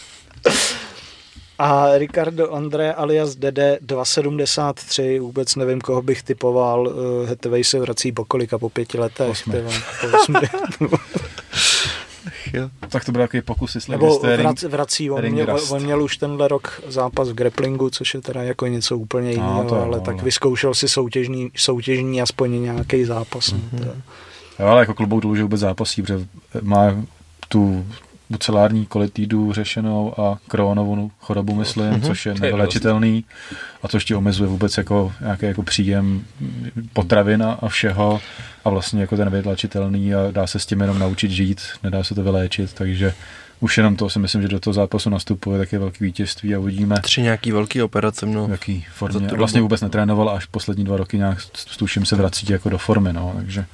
[1.59, 6.93] A Ricardo André alias Dede 2,73, vůbec nevím, koho bych typoval.
[7.29, 9.29] Hetevej se vrací po kolika, po pěti letech.
[9.31, 9.63] Osmi.
[10.01, 10.39] po osmi.
[12.55, 12.71] Jo.
[12.89, 15.71] Tak to byl takový pokus, jestli Nebo jste vrac, vrací, on ring měl, rust.
[15.73, 19.63] on měl už tenhle rok zápas v grapplingu, což je teda jako něco úplně jiného,
[19.63, 23.53] No, to jo, ale ale- tak vyzkoušel si soutěžní, soutěžní aspoň nějaký zápas.
[23.53, 23.63] Mhm.
[23.75, 24.01] Mm-hmm.
[24.59, 26.27] Jo, ale jako klobouk dolů, že vůbec zápasí, protože
[26.63, 26.95] má
[27.49, 27.85] tu
[28.31, 32.03] bucelární kolitidu řešenou a kronovou chorobu, myslím, Mhm.
[32.03, 33.25] což je nevylečitelný
[33.83, 36.25] a to ještě omezuje vůbec jako nějaký jako příjem
[36.93, 38.21] potravin a, všeho
[38.65, 42.15] a vlastně jako ten nevylečitelný a dá se s tím jenom naučit žít, nedá se
[42.15, 43.15] to vyléčit, takže
[43.61, 46.97] už jenom to si myslím, že do toho zápasu nastupuje taky velký vítězství a uvidíme,
[47.03, 48.51] Tři nějaký velký operace mnou.
[48.51, 49.29] jaký formě.
[49.37, 51.39] Vlastně vůbec netrénoval až poslední dva roky nějak
[51.79, 53.65] tuším se vrací jako do formy, no, takže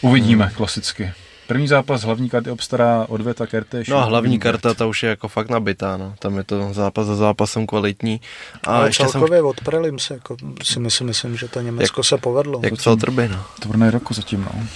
[0.00, 1.12] uvidíme klasicky.
[1.46, 3.88] První zápas hlavní karty obstará Odveta Kertéš.
[3.88, 6.14] No a hlavní karta, ta už je jako fakt nabitá, no.
[6.18, 8.20] Tam je to zápas za zápasem kvalitní.
[8.66, 12.18] A Ale ještě jsem, celkově od prelims, jako si myslím, myslím, že to Německo se
[12.18, 12.60] povedlo.
[12.64, 13.44] jak psal Trby, no.
[13.62, 14.66] Turnaj roku zatím, no.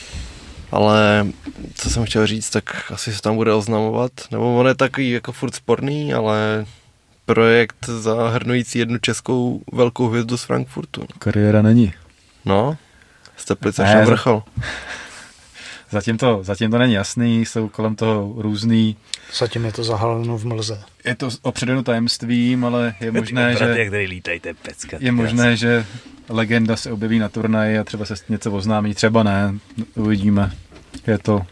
[0.73, 1.27] Ale
[1.75, 4.13] co jsem chtěl říct, tak asi se tam bude oznamovat.
[4.31, 6.67] Nebo on je takový jako furt sporný, ale
[7.27, 11.07] projekt zahrnující jednu českou velkou hvězdu z Frankfurtu.
[11.19, 11.93] Kariéra není.
[12.45, 12.77] No,
[13.37, 14.43] Steplice Ne, až na za- vrchol.
[15.91, 18.97] Zatím to, zatím to není jasný, jsou kolem toho různý.
[19.39, 20.81] Zatím je to zahaleno v mlze.
[21.05, 24.97] Je to opředeno tajemstvím, ale je možné, že, který lítají, to je pecka.
[25.01, 25.87] je možné, že
[26.29, 29.55] legenda se objeví na turnaji a třeba se něco oznámí, třeba ne,
[29.95, 30.53] uvidíme.
[31.07, 31.43] Je to,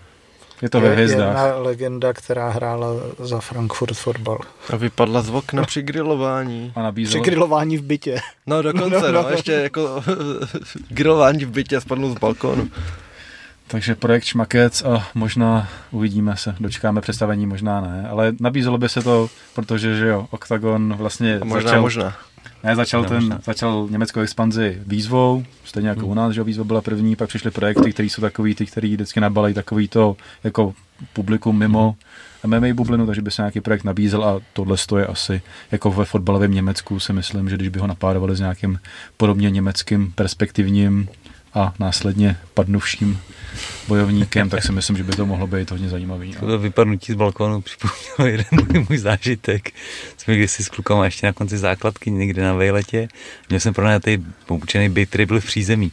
[0.63, 1.27] je to ve Je hvězdách.
[1.37, 2.89] jedna legenda, která hrála
[3.19, 4.39] za Frankfurt fotbal.
[4.71, 6.73] A vypadla z okna při grilování.
[6.75, 8.21] A nabízelo, Přikrylování v bytě.
[8.47, 10.05] No dokonce, no, ještě jako
[10.89, 12.69] grilování v bytě a spadnul z balkónu.
[13.67, 19.03] Takže projekt Šmakec a možná uvidíme se, dočkáme představení, možná ne, ale nabízelo by se
[19.03, 22.17] to, protože že jo, Octagon vlastně A možná, začal, možná.
[22.65, 23.39] Ne, začal, Ne, ten, možná.
[23.45, 27.51] začal německou expanzi výzvou, stejně jako u nás, že jo, výzva byla první, pak přišly
[27.51, 30.75] projekty, které jsou takový, ty, který vždycky nabalají takový to jako
[31.13, 31.97] publikum mimo
[32.47, 36.55] MMA bublinu, takže by se nějaký projekt nabízel a tohle je asi jako ve fotbalovém
[36.55, 38.81] Německu si myslím, že když by ho napádovali s nějakým
[39.17, 41.09] podobně německým perspektivním
[41.57, 43.21] a následně padnuvším
[43.89, 46.35] bojovníkem, tak si myslím, že by to mohlo být hodně zajímavý.
[46.43, 46.49] no.
[46.49, 49.71] To vypadnutí z balkónu připomnělo jeden můj, můj zážitek.
[50.17, 53.09] Jsme kdysi s klukama ještě na konci základky někde na vejletě.
[53.49, 55.93] Měl jsem pronajatý poučený byt, který byl v přízemí.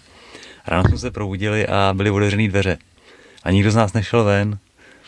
[0.67, 2.77] Ráno jsme se probudili a byly otevřené dveře.
[3.43, 4.57] A nikdo z nás nešel ven.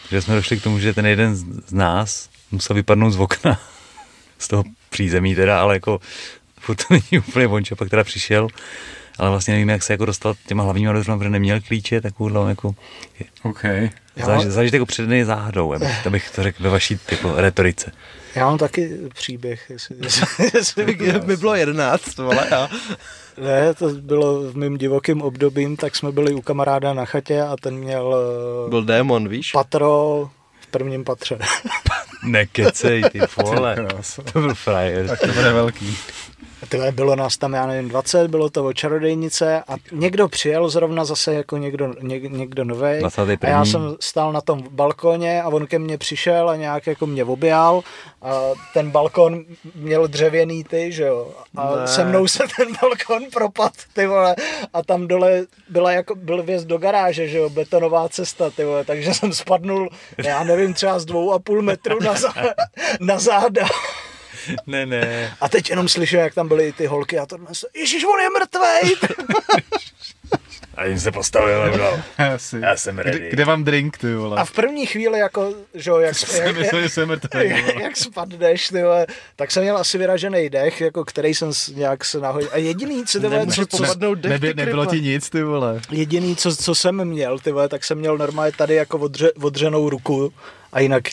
[0.09, 3.59] Takže jsme došli k tomu, že ten jeden z nás musel vypadnout z okna.
[4.37, 5.99] Z toho přízemí teda, ale jako
[6.59, 8.47] furt to není úplně on, že pak teda přišel.
[9.17, 12.75] Ale vlastně nevím, jak se jako dostal těma hlavníma dveřma, protože neměl klíče, takovou jako
[13.43, 13.63] OK.
[14.15, 17.91] Já, Záž, zážitek jako předný záhadou, abych, abych to řekl ve vaší typu retorice.
[18.35, 19.69] já mám taky příběh.
[19.69, 20.85] Jestli, jestli, jestli
[21.25, 22.69] by bylo 11, vole, a
[23.37, 27.55] Ne, to bylo v mém divokým obdobím, tak jsme byli u kamaráda na chatě a
[27.61, 28.15] ten měl
[28.65, 29.51] eh, byl démon, víš?
[29.51, 30.29] patro
[30.59, 31.39] v prvním patře.
[32.25, 33.75] Nekecej, ty vole.
[34.33, 35.07] To byl frajer.
[35.07, 35.97] Tak to bude velký.
[36.69, 41.05] Tyhle, bylo nás tam, já nevím, 20, bylo to o čarodejnice a někdo přijel zrovna
[41.05, 42.99] zase jako někdo, něk, někdo novej.
[42.99, 43.49] 21..
[43.49, 47.05] A já jsem stál na tom balkoně a on ke mně přišel a nějak jako
[47.07, 47.81] mě objal
[48.21, 48.41] a
[48.73, 49.43] ten balkon
[49.75, 51.31] měl dřevěný ty, že jo.
[51.57, 51.87] A Ne.
[51.87, 54.35] se mnou se ten balkon propad, ty vole.
[54.73, 58.83] A tam dole byla jako, byl vjezd do garáže, že jo, betonová cesta, ty vole.
[58.85, 59.89] Takže jsem spadnul,
[60.23, 62.33] já nevím, třeba z dvou a půl metru na, zá,
[62.99, 63.65] na záda.
[64.67, 65.33] Ne, ne.
[65.41, 68.29] A teď jenom slyším, jak tam byly ty holky a to dnes, Ježíš, on je
[68.29, 68.95] mrtvej!
[70.77, 71.99] A jim se postavil a bro.
[72.33, 72.59] Asi.
[72.61, 73.19] Já jsem ready.
[73.19, 74.37] Kde, kde vám drink, ty vole?
[74.37, 77.49] A v první chvíli, jako, že jo, jak, jsem jak, myslel, že jsem mrtvý.
[77.49, 82.05] jak, jak spadneš, ty vole, tak jsem měl asi vyražený dech, jako který jsem nějak
[82.05, 82.49] se nahodil.
[82.51, 85.43] A jediný, co, ty vole, co, co, popadnout dech, Neby, ty nebylo ti nic, ty
[85.43, 85.81] vole.
[85.91, 89.89] jediný, co, co jsem měl, ty vole, tak jsem měl normálně tady jako odře, odřenou
[89.89, 90.33] ruku
[90.75, 91.03] a jinak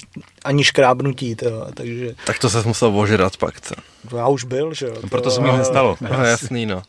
[0.45, 3.75] ani škrábnutí, ty vole, takže Tak to se musel ožrat pak, co?
[4.11, 4.97] to já už byl, že jo.
[4.97, 5.97] ty Proto se mi nestalo.
[6.01, 6.83] No jasný, no.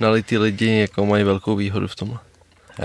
[0.00, 2.18] Nalitý lidi jako mají velkou výhodu v tomhle.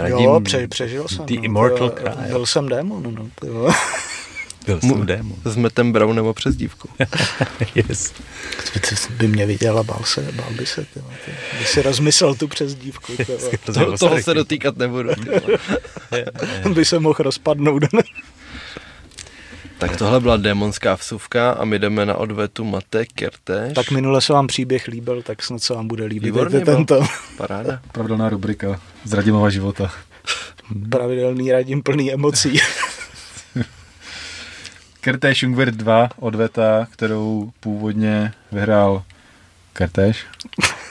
[0.06, 1.26] Jo, pře, přežil jsem.
[1.26, 2.32] The no, Immortal ty vole, Cry.
[2.32, 3.74] Byl jsem démon, no, ty vole.
[4.66, 5.38] Byl jsem démon.
[5.46, 6.90] S Metem Brown nebo přes dívku.
[7.76, 8.14] Yes.
[8.74, 11.32] Ty by mě viděl a bál se, bál by se, ty vole, ty.
[11.60, 13.58] By si rozmyslel tu přes dívku, ty vole.
[13.66, 15.10] To, toho se dotýkat nebudu.
[16.74, 17.84] by se mohl rozpadnout.
[19.82, 23.74] Tak tohle byla démonská vsuvka a my jdeme na odvetu Mate Kertéž.
[23.74, 27.04] tak minule se vám příběh líbil, tak snad se vám bude líbit Výborný i tento
[27.38, 27.80] Paráda.
[27.92, 29.92] Pravidelná rubrika z Radimova života.
[30.90, 32.60] pravidelný radím plný emocí.
[35.02, 39.04] Kertéš Jungwirth 2, odveta, kterou původně vyhrál
[39.74, 40.26] Kertéš,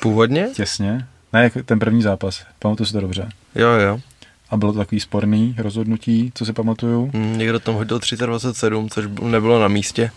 [0.00, 0.48] Původně?
[0.54, 1.06] těsně.
[1.32, 3.28] Ne, jako ten první zápas, pamatuju si to dobře.
[3.54, 4.00] Jo, jo.
[4.50, 7.10] A bylo to takový sporný rozhodnutí, co si pamatuju.
[7.14, 10.10] Hm, Někdo tam hodil 327, což nebylo na místě.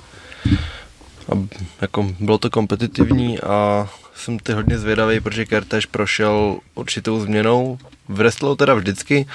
[1.31, 1.37] A
[1.81, 7.77] jako bylo to kompetitivní a jsem ty hodně zvědavý, protože Kertéž prošel určitou změnou.
[8.09, 9.25] V wrestlu teda vždycky,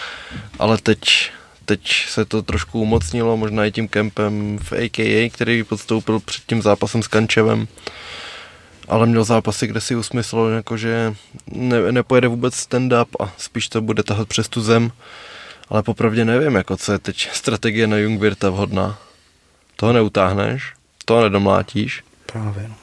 [0.58, 1.30] ale teď,
[1.64, 6.62] teď se to trošku umocnilo, možná i tím kempem v AKA, který podstoupil před tím
[6.62, 7.68] zápasem s Kančevem.
[8.88, 11.14] Ale měl zápasy, kde si usmyslel, jako že
[11.52, 14.92] ne, nepojede vůbec stand-up a spíš to bude tahat přes tu zem.
[15.68, 18.98] Ale popravdě nevím, jako co je teď strategie na Jungwirta vhodná.
[19.76, 20.74] Toho neutáhneš,
[21.04, 22.04] toho nedomlátíš.
[22.26, 22.68] Právě.
[22.68, 22.74] no.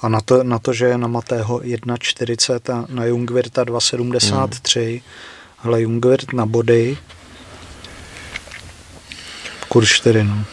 [0.00, 5.02] A na to, na to, že je na Matého 1,40 a na Jungwirta 2,73,
[5.58, 6.98] hele Jungwirth na body,
[9.68, 10.44] kurz 4, no.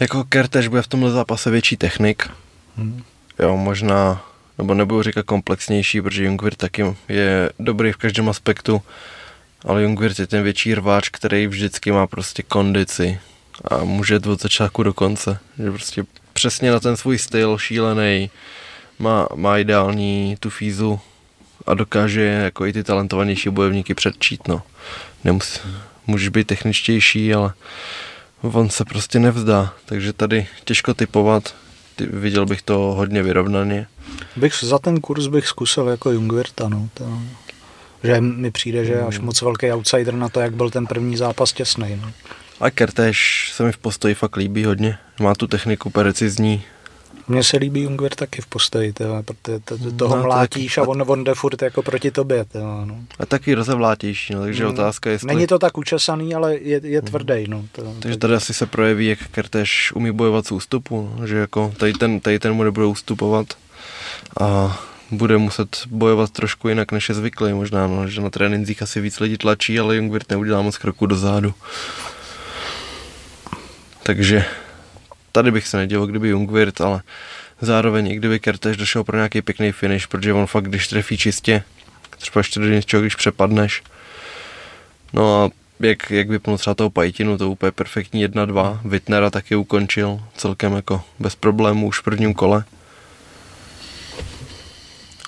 [0.00, 2.30] Jako Kertéž bude v tomhle zápase větší technik.
[2.76, 3.02] Hmm.
[3.38, 4.24] Jo, možná,
[4.58, 8.82] nebo nebudu říkat komplexnější, protože Jungwirth taky je dobrý v každém aspektu,
[9.64, 13.20] Ale Jungwirth je ten větší rváč, který vždycky má prostě kondici
[13.70, 15.38] a může od začátku do konce.
[15.58, 18.30] Že prostě přesně na ten svůj styl šílený,
[18.98, 21.00] má, má ideální tu fízu
[21.66, 24.62] a dokáže jako i ty talentovanější bojovníky předčít, no.
[25.24, 25.60] Nemusí,
[26.06, 27.52] můžeš být techničtější, ale
[28.42, 31.65] on se prostě nevzdá, takže tady těžko typovat, Ty,
[32.00, 33.86] viděl bych to hodně vyrovnaně.
[34.36, 36.88] Bych za ten kurz bych zkusil jako Jungwirta, no.
[36.94, 37.18] To,
[38.04, 41.52] že mi přijde, že až moc velký outsider na to, jak byl ten první zápas
[41.52, 41.98] těsný.
[42.02, 42.12] No.
[42.60, 44.98] A Kertéž se mi v postoji fakt líbí hodně.
[45.20, 46.62] Má tu techniku precizní.
[47.28, 51.04] Mně se líbí Jungwirth taky v postoji, protože to, to, toho no, mlátíš a on,
[51.06, 52.44] on jde furt jako proti tobě.
[52.44, 52.98] Tyhle, no.
[53.18, 55.26] A taky rozevlátější, no, takže mm, otázka je, jestli...
[55.26, 57.44] Není to tak učesaný, ale je, je tvrdý.
[57.48, 61.36] No, to, takže tady asi se projeví, jak Kertéž umí bojovat z ústupu, no, že
[61.36, 63.46] jako tady ten, tady ten mu nebude ustupovat
[64.40, 64.78] a
[65.10, 69.20] bude muset bojovat trošku jinak, než je zvyklý možná, no, že na trénincích asi víc
[69.20, 71.54] lidí tlačí, ale Jungwirth neudělá moc kroku do zádu.
[74.02, 74.44] Takže
[75.36, 77.02] tady bych se nedělal, kdyby Jungwirth, ale
[77.60, 81.62] zároveň i kdyby Kertéž došel pro nějaký pěkný finish, protože on fakt, když trefí čistě,
[82.18, 83.82] třeba ještě do něčeho, když přepadneš.
[85.12, 85.50] No a
[85.80, 88.80] jak, jak vypnul třeba toho Pajtinu, to úplně perfektní 1-2.
[88.84, 92.64] Wittnera taky ukončil celkem jako bez problémů už v prvním kole.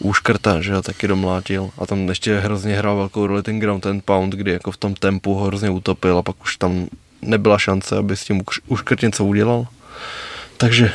[0.01, 4.05] Úškrta, že ho taky domlátil a tam ještě hrozně hrál velkou roli ten ground and
[4.05, 6.89] pound, kdy jako v tom tempu ho hrozně utopil a pak už tam
[7.23, 9.67] nebyla šance, aby s tím Uškrt něco udělal.
[10.57, 10.93] Takže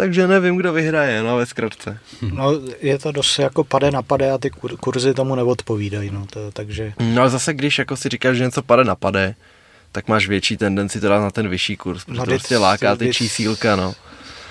[0.00, 1.98] takže nevím, kdo vyhraje, no ve zkratce.
[2.22, 6.26] No je to dost jako pade na pade a ty kur, kurzy tomu neodpovídají, no
[6.30, 6.92] to, takže...
[7.00, 9.34] No ale zase, když jako si říkáš, že něco pade na pade,
[9.92, 13.14] tak máš větší tendenci teda na ten vyšší kurz, protože no, to prostě láká ty
[13.14, 13.94] čísílka, no.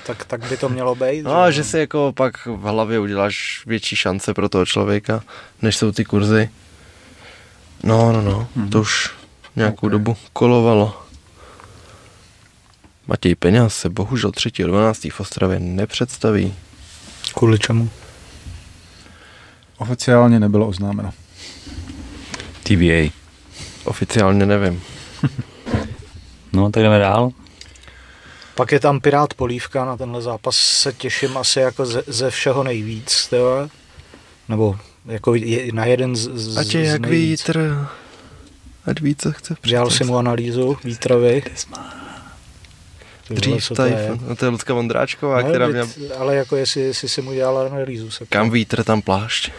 [0.05, 1.21] Tak, tak by to mělo být.
[1.21, 5.23] No a že si jako pak v hlavě uděláš větší šance pro toho člověka,
[5.61, 6.49] než jsou ty kurzy.
[7.83, 8.69] No, no, no, hmm.
[8.69, 9.09] to už
[9.55, 9.89] nějakou okay.
[9.89, 11.08] dobu kolovalo.
[13.09, 15.11] Matěj Peňaz se bohužel 3.12.
[15.11, 16.53] v Ostravě nepředstaví.
[17.33, 17.89] Kvůli čemu?
[19.77, 21.13] Oficiálně nebylo oznámeno.
[22.63, 23.11] TBA.
[23.83, 24.83] Oficiálně nevím.
[26.53, 27.31] no, tak jdeme dál.
[28.55, 32.63] Pak je tam Pirát Polívka, na tenhle zápas se těším asi jako ze, ze všeho
[32.63, 33.69] nejvíc, tyhle.
[34.49, 37.47] nebo jako je, na jeden z, z Ať je jak nejvíc.
[37.47, 37.87] vítr,
[38.85, 39.55] ať více chce.
[39.63, 41.43] Dělal si mu analýzu vítrovy.
[43.29, 45.87] Dřív Typhoon, no to je Lucka Vondráčková, no, která měla...
[46.17, 48.11] Ale jako jestli, jestli si mu dělal analýzu.
[48.11, 49.51] Se Kam vítr, tam plášť.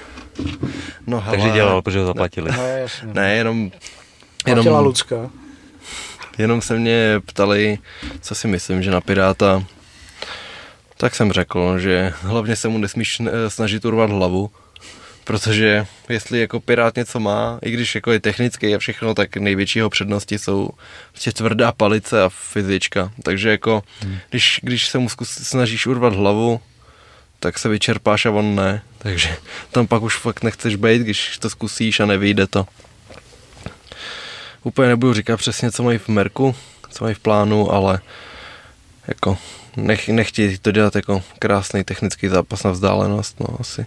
[1.06, 1.36] No, hele.
[1.36, 2.52] Takže dělal, protože ho zaplatili.
[2.56, 3.08] No, jasně.
[3.12, 3.70] Ne, jenom...
[4.46, 5.30] jenom Platila Lucka.
[6.38, 7.78] Jenom se mě ptali,
[8.20, 9.64] co si myslím, že na Piráta
[11.00, 14.50] tak jsem řekl, že hlavně se mu nesmíš eh, snažit urvat hlavu,
[15.30, 19.90] protože jestli jako Pirát něco má, i když jako je technický a všechno, tak největšího
[19.90, 20.70] přednosti jsou
[21.10, 23.12] prostě tvrdá palice a fyzička.
[23.22, 24.18] Takže jako, hmm.
[24.30, 26.60] když, když se mu zkus, snažíš urvat hlavu,
[27.40, 28.82] tak se vyčerpáš a on ne.
[28.98, 29.36] Takže
[29.70, 32.66] tam pak už fakt nechceš být, když to zkusíš a nevyjde to.
[34.62, 36.54] Úplně nebudu říkat přesně, co mají v Merku,
[36.90, 38.00] co mají v plánu, ale
[39.08, 39.38] jako
[39.76, 43.86] nech, nechtějí to dělat jako krásný technický zápas na vzdálenost, no asi.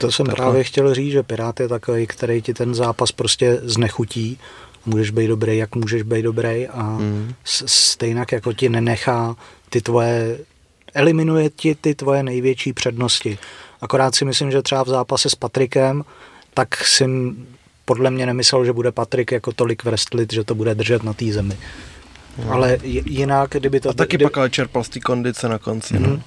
[0.00, 0.44] To jsem Takhle.
[0.44, 4.38] právě chtěl říct, že Pirát je takový, který ti ten zápas prostě znechutí.
[4.86, 7.34] Můžeš být dobrý, jak můžeš být dobrý a mm.
[7.44, 9.36] stejně jako ti nenechá
[9.70, 10.38] ty tvoje,
[10.94, 13.38] eliminuje ti ty tvoje největší přednosti.
[13.80, 16.04] Akorát si myslím, že třeba v zápase s Patrikem,
[16.54, 17.06] tak si
[17.84, 21.32] podle mě nemyslel, že bude Patrik jako tolik vrstlit, že to bude držet na té
[21.32, 21.56] zemi.
[22.38, 22.50] Mm.
[22.52, 23.88] Ale jinak, kdyby to...
[23.88, 24.24] A taky kdy...
[24.24, 25.94] pak ale čerpal z té kondice na konci.
[25.98, 26.02] Mm.
[26.02, 26.22] No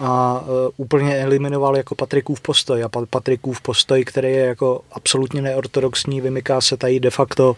[0.00, 2.84] a uh, úplně eliminoval jako Patrikův postoj.
[2.84, 7.56] A Patrikův postoj, který je jako absolutně neortodoxní, vymyká se tady de facto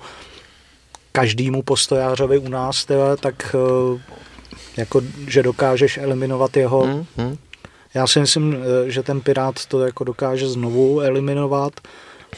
[1.13, 3.57] každému postojářovi u nás, teda, tak
[3.93, 4.01] uh,
[4.77, 6.87] jako, že dokážeš eliminovat jeho.
[6.87, 7.37] Mm, mm.
[7.95, 8.57] Já si myslím,
[8.87, 11.73] že ten Pirát to jako dokáže znovu eliminovat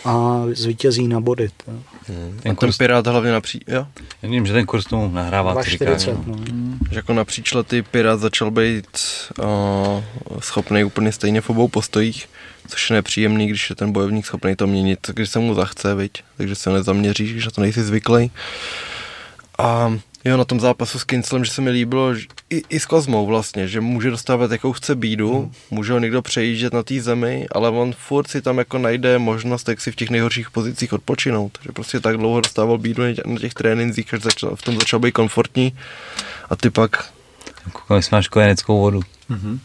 [0.05, 1.49] a zvítězí na body.
[1.67, 2.41] Hmm.
[2.43, 2.77] Ten, kurz...
[2.77, 3.61] ten Pirát hlavně napří...
[3.69, 3.87] Jo?
[4.23, 6.35] Já vím, že ten kurz tomu nahrává 40, no.
[6.35, 6.79] Hmm.
[6.91, 8.87] Že jako napříč lety Pirát začal být
[9.39, 9.47] uh,
[10.41, 12.29] schopný úplně stejně v obou postojích,
[12.69, 16.13] což je nepříjemný, když je ten bojovník schopný to měnit, když se mu zachce, viď?
[16.37, 18.31] takže se nezaměříš, když na to nejsi zvyklý.
[19.59, 22.87] A Jo, na tom zápasu s Kinslem, že se mi líbilo že i, i s
[22.87, 25.53] Kozmou vlastně, že může dostávat jakou chce bídu, hmm.
[25.71, 29.69] může ho někdo přejíždět na té zemi, ale on furt si tam jako najde možnost,
[29.69, 31.59] jak si v těch nejhorších pozicích odpočinout.
[31.63, 35.13] Že prostě tak dlouho dostával bídu na těch trénincích, že začal, v tom začal být
[35.13, 35.73] komfortní
[36.51, 37.11] a ty pak...
[37.73, 39.01] Koukám, jestli máš kojeneckou vodu.
[39.31, 39.59] Mm-hmm.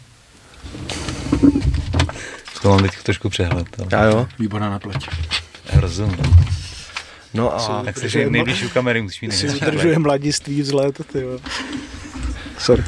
[2.62, 3.66] To mám teď trošku přehled.
[3.78, 3.88] Ale...
[3.90, 4.28] Já jo.
[4.38, 5.08] Výborná na pleť.
[5.72, 6.59] Rozumím.
[7.34, 11.20] No a Tak si udržuje, nejblíž u kamery musíš mít si udržuje mladiství vzhled, ty
[11.20, 11.38] jo.
[12.58, 12.84] Sorry.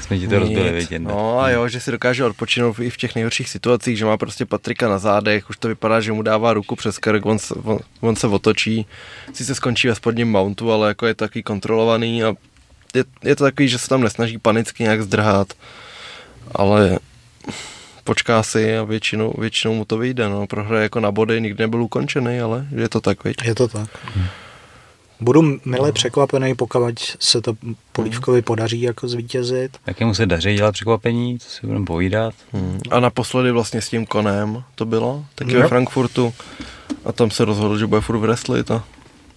[0.00, 0.72] Jsme ti to rozbili, Nic.
[0.72, 0.98] vědět.
[0.98, 4.46] No a jo, že si dokáže odpočinout i v těch nejhorších situacích, že má prostě
[4.46, 7.78] Patrika na zádech, už to vypadá, že mu dává ruku přes krk, on, se- on,
[8.00, 8.86] on se otočí,
[9.32, 12.34] sice skončí ve spodním mountu, ale jako je taky kontrolovaný a
[12.94, 15.52] je, je to takový, že se tam nesnaží panicky nějak zdrhat,
[16.54, 16.98] ale
[18.10, 21.82] počká si a většinou, většinou mu to vyjde, no, prohraje jako na body, nikdy nebyl
[21.82, 23.36] ukončený, ale je to tak, viď?
[23.44, 23.88] Je to tak.
[25.20, 27.54] Budu mile překvapený, pokud se to
[27.92, 29.78] Polívkovi podaří jako zvítězit.
[29.86, 32.34] Jakému se daří dělat překvapení, co si budeme povídat.
[32.52, 32.80] Hmm.
[32.90, 35.60] A naposledy vlastně s tím konem to bylo, taky Jo.
[35.60, 36.32] ve Frankfurtu.
[37.04, 38.84] A tam se rozhodl, že bude furt wrestlit a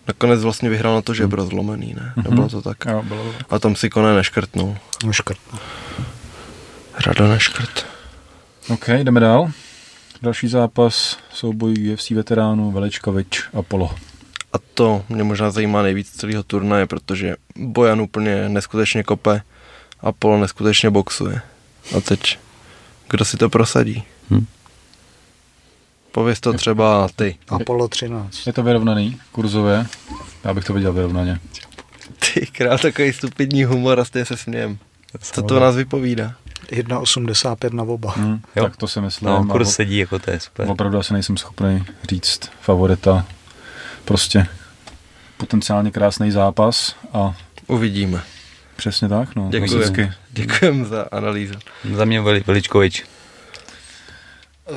[0.08, 2.14] nakonec vlastně vyhrál na to, že byl zlomený, ne?
[2.24, 2.78] Nebylo to tak.
[2.86, 3.26] Jo, bylo.
[3.50, 4.78] A tam si kone neškrtnul.
[5.06, 5.40] No škrt.
[7.06, 7.94] Rado neškrt.
[8.70, 9.52] OK, jdeme dál.
[10.22, 13.96] Další zápas, souboj UFC veteránů Veličkovič a Polo.
[14.54, 19.42] A to mě možná zajímá nejvíc z celého turnaje, protože Bojan úplně neskutečně kope
[20.00, 21.42] a Polo neskutečně boxuje.
[21.98, 22.40] A teď,
[23.10, 24.04] kdo si to prosadí?
[24.30, 24.46] Hm.
[26.12, 27.38] Pověz to třeba ty.
[27.50, 28.48] Apollo 13.
[28.48, 29.86] Je to vyrovnaný kurzově.
[30.44, 31.40] Já bych to viděl vyrovnaně.
[32.20, 34.78] Ty král, takový stupidní humor a stejně se smějem.
[35.22, 36.36] Co to o nás vypovídá?
[36.72, 38.14] 1,85 na oba.
[38.18, 38.64] Hm, Jo.
[38.64, 39.30] tak to si myslím.
[39.30, 40.68] No, A kurz sedí, jako to je super.
[40.70, 43.26] Opravdu asi nejsem schopný říct favorita.
[44.06, 44.48] Prostě
[45.38, 47.36] potenciálně krásný zápas a
[47.68, 48.22] Uvidíme.
[48.76, 49.36] přesně tak.
[49.36, 49.66] No, Děkuji.
[49.78, 50.12] Vždycky.
[50.32, 51.54] Děkujem za analýzu.
[51.94, 53.04] Za mě Veli, Veličkovič.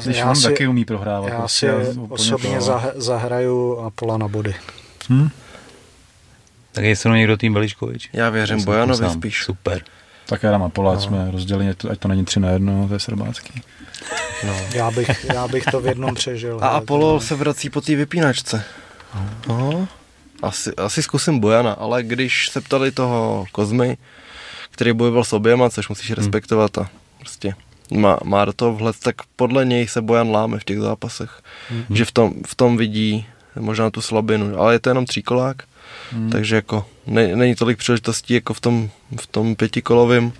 [0.04, 1.30] Když Já on si, taky umí prohrávat.
[1.32, 4.54] já prostě si osobně to- zah, zahraju Apola na body.
[5.10, 5.28] Hm?
[6.72, 8.10] Tak jestli někdo tým Veličkovič.
[8.12, 9.44] Já věřím Já Bojanovi spíš.
[9.44, 9.82] Super.
[10.26, 11.02] Tak já dám Apola, ať No.
[11.04, 13.62] jsme rozděleni, ať to- ať to není tři na jedno, to je srbácký.
[14.46, 14.54] No.
[14.74, 16.58] Já bych, já bych to v jednom přežil.
[16.62, 18.64] A Apollo se vrací po té vypínačce.
[19.48, 19.88] No.
[20.42, 23.96] Asi, asi zkusím Bojana, ale když se ptali toho Kozmy,
[24.70, 26.88] který bojoval s oběma, což musíš respektovat a
[27.18, 27.54] prostě
[27.90, 31.40] má, má do toho vhled, tak podle něj se Bojan láme v těch zápasech.
[31.90, 33.26] Že v tom, v tom vidí
[33.58, 35.62] možná tu slabinu, ale je to jenom tříkolák,
[36.12, 36.30] Hmm.
[36.30, 38.90] takže jako ne, není tolik příležitostí jako v tom,
[39.20, 40.32] v tom pětikolovém.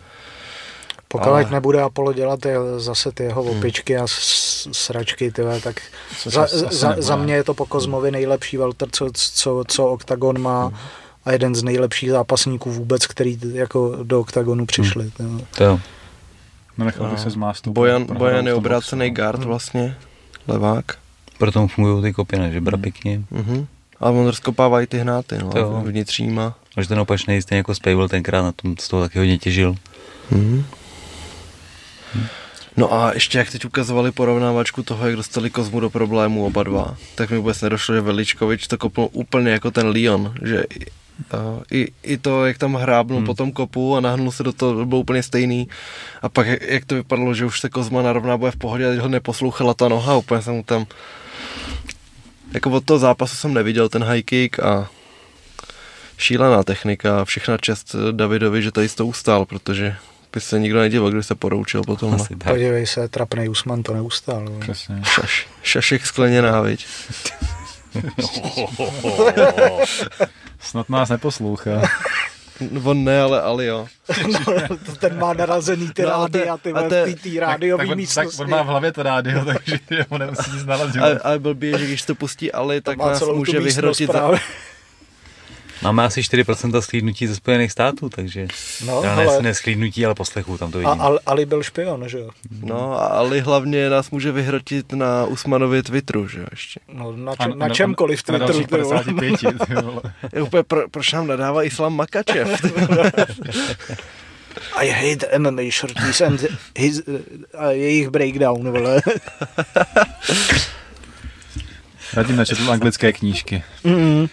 [1.08, 5.80] Pokud Ale- nebude Apollo dělat je, zase ty jeho opičky a s- sračky, tyhle, tak
[6.24, 7.02] za, za, nebude.
[7.02, 10.72] za mě je to po Kozmovi nejlepší welter, co, co, co OKTAGON má
[11.24, 15.10] a jeden z nejlepších zápasníků vůbec, který jako do OKTAGONu přišli.
[15.16, 15.40] tyhle.
[15.56, 15.80] To jo.
[16.78, 17.68] Nenechal bych se zmást.
[17.68, 19.22] Bojan, Bojan je obrácený boxu.
[19.22, 19.96] guard vlastně,
[20.48, 20.84] levák.
[21.38, 23.22] Proto mu fungují ty kopy na žebra pěkně.
[23.30, 23.66] Mhm.
[24.00, 26.54] A on rozkopává i ty hnáty, no, To vnitřníma.
[26.76, 29.74] Až ten opačný, stejně jako Spejvel tenkrát na tom z toho taky hodně těžil.
[30.30, 30.64] Mhm.
[32.76, 36.96] No a ještě jak teď ukazovali porovnávačku toho, jak dostali Kozmu do problémů oba dva,
[37.14, 40.86] tak mi vůbec nedošlo, že Veličkovič to kopnul úplně jako ten Leon, že i-
[41.70, 43.26] i, i to, jak tam hrábnul hmm.
[43.26, 45.68] po tom kopu a nahnul se do toho, to bylo úplně stejný.
[46.22, 48.90] A pak jak, jak to vypadalo, že už se Kozma narovná, bude v pohodě a
[48.90, 50.86] teď ho neposlouchala ta noha, úplně jsem mu tam...
[52.56, 54.88] Jako od toho zápasu jsem neviděl ten high kick a
[56.18, 59.96] šílená technika, všechna čest Davidovi, že tady to ustál, protože
[60.32, 62.14] by se nikdo nedivil, když se poroučil potom.
[62.14, 62.52] Asi tak.
[62.52, 64.44] Podívej se, trapnej Usman to neustál.
[64.44, 64.58] no.
[64.60, 65.02] Přesně.
[65.04, 66.86] Šaš, šašek skleněná, viď?
[70.60, 71.82] Snad nás neposlouchá.
[72.84, 73.86] On ne, ale Ali jo.
[74.32, 77.86] No, to ten má narazený ty No, to- a ty a v té rádiový tak,
[77.86, 78.42] on, tak místnosti.
[78.42, 79.78] on má v hlavě to rádio, takže
[80.10, 81.02] mu nemusí nic Ale, nalazit.
[81.24, 84.30] ale blbý je, že když to pustí Ali, tak nás může vyhrotit za...
[85.82, 88.46] Máme asi 4% sklídnutí ze Spojených států, takže
[88.86, 91.02] No, no, ale- ne, ne sklídnutí, ale poslechů, tam to A vidím.
[91.02, 92.30] Al- Ali byl špion, že jo?
[92.62, 96.80] No, a Ali hlavně nás může vyhrotit na Usmanově Twitteru, že jo, ještě.
[96.92, 98.82] No, na, A- čem, na a- čemkoliv a na Twitteru.
[98.84, 99.04] vole.
[99.04, 99.36] 55.
[99.66, 100.02] ty vole.
[100.34, 102.48] Je úplně, pro, proč nám nadává Islam Makačev?
[104.74, 106.44] I hate MMA shorties and
[106.78, 107.02] his,
[107.58, 109.00] a jejich breakdown, vole.
[112.14, 113.62] Radim nečetl anglické knížky.
[113.84, 114.26] Mm.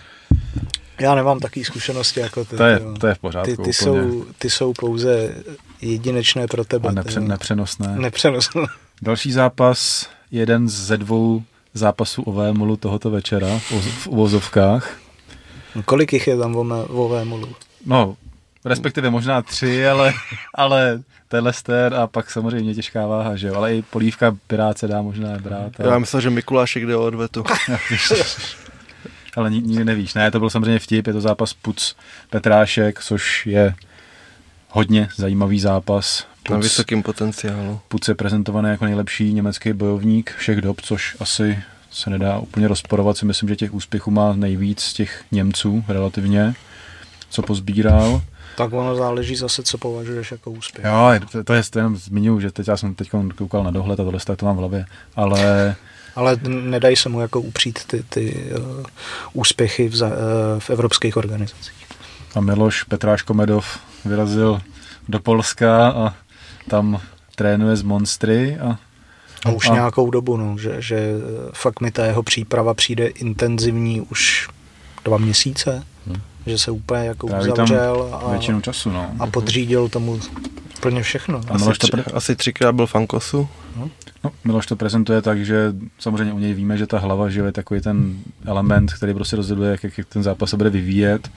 [1.00, 2.58] Já nemám takové zkušenosti jako ty.
[2.58, 3.74] To je, to je v pořádku ty, ty, úplně.
[3.74, 5.36] jsou, ty jsou pouze
[5.82, 6.90] jedinečné pro tebe.
[6.90, 7.96] A nepře, nepřenosné.
[7.98, 8.62] Nepřenosné.
[9.02, 11.44] Další zápas, jeden ze dvou
[11.74, 14.98] zápasů o Vémolu tohoto večera v, oz- v uvozovkách.
[15.86, 16.56] Kolik jich je tam
[16.90, 17.50] o, Vémolu?
[17.86, 18.18] No,
[18.66, 20.14] respektive možná tři, ale,
[20.54, 23.56] ale Telester a pak samozřejmě těžká váha, že jo?
[23.56, 25.72] Ale i polívka Pirát se dá možná brát.
[25.80, 27.44] Já Ale, myslel, že Mikulášek jde o odvetu.
[29.36, 30.14] ale ni- nikdy nevíš.
[30.14, 31.96] Ne, to byl samozřejmě vtip, je to zápas Puc
[32.30, 33.76] Petrášek, což je
[34.70, 36.28] hodně zajímavý zápas.
[36.50, 37.80] Na Puc, vysokým potenciálu.
[37.88, 41.60] Puc je prezentovaný jako nejlepší německý bojovník všech dob, což asi
[41.92, 43.18] se nedá úplně rozporovat.
[43.18, 46.54] Si myslím, že těch úspěchů má nejvíc z těch Němců relativně,
[47.30, 48.22] co pozbíral.
[48.58, 50.86] Tak ono záleží zase, co považuješ jako úspěch.
[50.86, 54.00] Jo, to, to je, to jenom zmiňuji, že teď já jsem teď koukal na dohled
[54.00, 54.86] a tohle tak to mám v hlavě,
[55.16, 55.76] ale...
[56.16, 58.86] Ale nedají se mu jako upřít ty, ty uh,
[59.34, 60.14] úspěchy v, za, uh,
[60.60, 61.86] v evropských organizacích.
[62.36, 64.62] A Miloš Petráš Medov vyrazil
[65.10, 66.14] do Polska a
[66.70, 67.02] tam
[67.36, 68.78] trénuje z Monstry a
[69.46, 69.74] a už a...
[69.74, 71.12] nějakou dobu, no, že, že
[71.54, 74.50] fakt mi ta jeho příprava přijde intenzivní už
[75.06, 76.22] dva měsíce, hmm.
[76.46, 79.12] že se úplně jako uzavřel a, většinu času, no.
[79.20, 80.20] a podřídil tomu
[80.88, 81.42] úplně všechno.
[81.50, 83.48] Asi, tři, asi třikrát byl v Ankosu.
[83.78, 83.90] No.
[84.24, 87.52] No, Miloš to prezentuje tak, že samozřejmě u něj víme, že ta hlava že je
[87.52, 88.16] takový ten
[88.46, 91.32] element, který prostě rozhoduje, jak, jak ten zápas se bude vyvíjet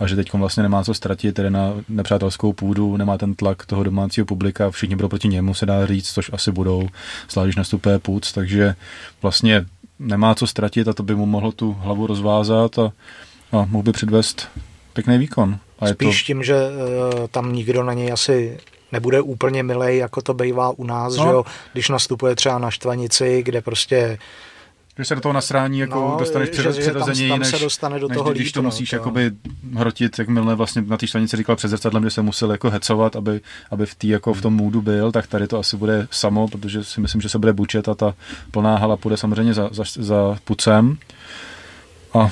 [0.00, 3.84] a že teď vlastně nemá co ztratit, tedy na nepřátelskou půdu, nemá ten tlak toho
[3.84, 6.88] domácího publika, všichni budou proti němu, se dá říct, což asi budou,
[7.30, 8.74] zvlášť když nastupuje půd, takže
[9.22, 9.66] vlastně
[9.98, 12.92] nemá co ztratit a to by mu mohlo tu hlavu rozvázat a,
[13.52, 14.48] a mohl by předvést
[14.92, 15.58] pěkný výkon.
[15.78, 16.26] A Spíš to...
[16.26, 18.58] tím, že uh, tam nikdo na něj asi
[18.92, 21.24] nebude úplně milej, jako to bývá u nás, no.
[21.24, 24.18] že jo, když nastupuje třeba na Štvanici, kde prostě
[24.98, 27.98] když se do toho nasrání jako no, dostaneš před, že, tam, tam než, se dostane
[27.98, 29.30] do než toho když líp, to musíš no, jakoby
[29.74, 33.16] hrotit, jak Milne vlastně na té štvanici říkal před zrcadlem, že se musel jako hecovat,
[33.16, 33.40] aby,
[33.70, 36.84] aby v, tý, jako v tom můdu byl, tak tady to asi bude samo, protože
[36.84, 38.14] si myslím, že se bude bučet a ta
[38.50, 40.98] plná hala půjde samozřejmě za, za, za pucem.
[42.14, 42.30] A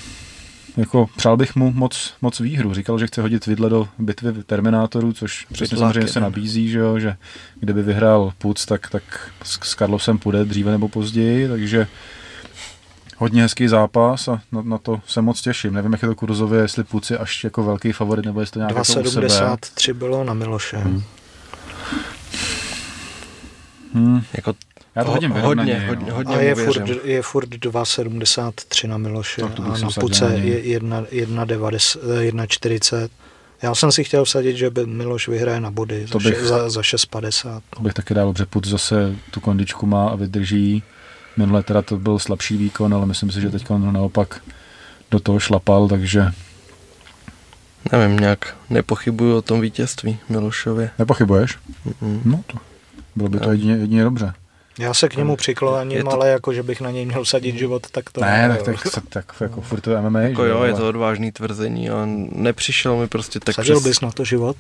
[0.77, 2.75] jako přál bych mu moc, moc výhru.
[2.75, 6.99] Říkal, že chce hodit vidle do bitvy Terminátorů, což přesně samozřejmě se nabízí, že, jo,
[6.99, 7.17] že
[7.61, 11.87] kdyby vyhrál Puc, tak, tak s, s Karlosem půjde dříve nebo později, takže
[13.17, 15.75] hodně hezký zápas a na, na to se moc těším.
[15.75, 18.59] Nevím, jak je to kurzově, jestli Puc je až jako velký favorit, nebo jestli to
[18.59, 20.77] nějak 2,73 jako bylo na Miloše.
[20.77, 21.03] Hmm.
[23.95, 24.23] Hmm.
[24.37, 24.55] Jako
[24.97, 29.49] já to hodím hodně, hodně, hodně A je furt, je furt 2,73 na Miloše a
[29.79, 33.09] na Puce je 1,40.
[33.63, 36.71] Já jsem si chtěl vsadit, že by Miloš vyhraje na body to za, bych, za,
[36.71, 37.61] za 6,50.
[37.71, 40.83] To bych taky dal, protože Puc zase tu kondičku má a vydrží.
[41.37, 44.41] Minule teda to byl slabší výkon, ale myslím si, že teď on naopak
[45.11, 46.33] do toho šlapal, takže
[47.93, 50.91] Nevím, nějak nepochybuju o tom vítězství Milošově.
[50.99, 51.59] Nepochybuješ?
[51.87, 52.21] Mm-mm.
[52.25, 52.59] No to
[53.17, 54.33] bylo by to jedině, jedině dobře.
[54.79, 56.11] Já se k němu přikloním, to...
[56.11, 58.21] ale jako, že bych na něj měl sadit život, tak to...
[58.21, 60.21] Ne, tak, tak, tak, tak jako furt to MMA.
[60.21, 63.89] Jako jo, je to odvážný tvrzení a nepřišel mi prostě tak Sadil přes...
[63.89, 64.57] bys na to život?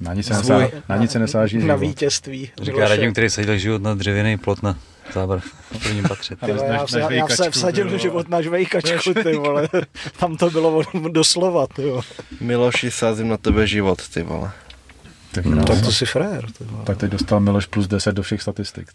[0.00, 2.50] Na nic se, nesá, na nic se nesáží Na vítězství.
[2.62, 4.78] Říká Radim, který sadil život na dřevěný plot na
[5.14, 5.40] zábor
[5.72, 6.36] na prvním patře.
[6.44, 9.68] Ty, já, já, já se vsadil život na žvejkačku, ty vole.
[10.18, 12.02] Tam to bylo doslova, ty vole.
[12.40, 14.50] Miloši, sázím na tebe život, ty vole.
[15.36, 16.46] Tak, no, tak to si frér.
[16.84, 18.88] Tak teď dostal Miloš plus 10 do všech statistik.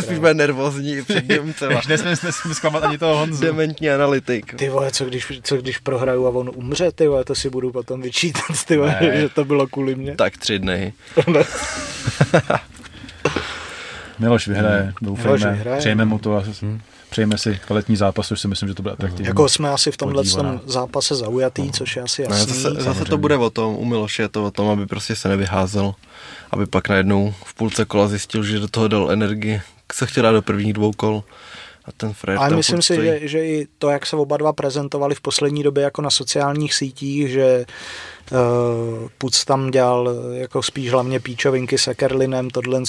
[0.00, 1.72] Spíš bude nervózní před Němcem.
[1.88, 3.40] nesmím, nesmím zklamat ani toho Honzu.
[3.40, 4.54] Dementní analytik.
[4.54, 7.72] Ty vole, co když, co když prohraju a on umře, ty vole, to si budu
[7.72, 10.16] potom vyčítat, ty vole, že to bylo kvůli mě.
[10.16, 10.92] Tak tři dny.
[14.18, 18.68] Miloš vyhraje, doufejme, přejeme mu to a hmm přejeme si kvalitní zápas, což si myslím,
[18.68, 19.26] že to bude atraktivní.
[19.26, 21.72] Jako jsme asi v tomhle tom zápase zaujatý, no.
[21.72, 22.36] což je asi jasný.
[22.36, 25.16] Ne, zase, zase to bude o tom, u Miloše je to o tom, aby prostě
[25.16, 25.94] se nevyházel,
[26.50, 29.60] aby pak najednou v půlce kola zjistil, že do toho dal energii,
[29.92, 31.24] se chtěl dát do prvních dvou kol.
[31.84, 35.14] A ten Fred Ale myslím si, že, že i to, jak se oba dva prezentovali
[35.14, 37.64] v poslední době jako na sociálních sítích, že
[38.32, 38.38] uh,
[39.18, 42.82] Puc tam dělal jako spíš hlavně píčovinky s Ekerlinem, tohle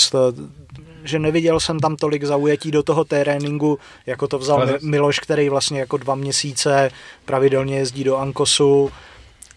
[1.03, 4.79] že neviděl jsem tam tolik zaujetí do toho tréninku, jako to vzal Ale...
[4.81, 6.91] Miloš, který vlastně jako dva měsíce
[7.25, 8.91] pravidelně jezdí do Ankosu,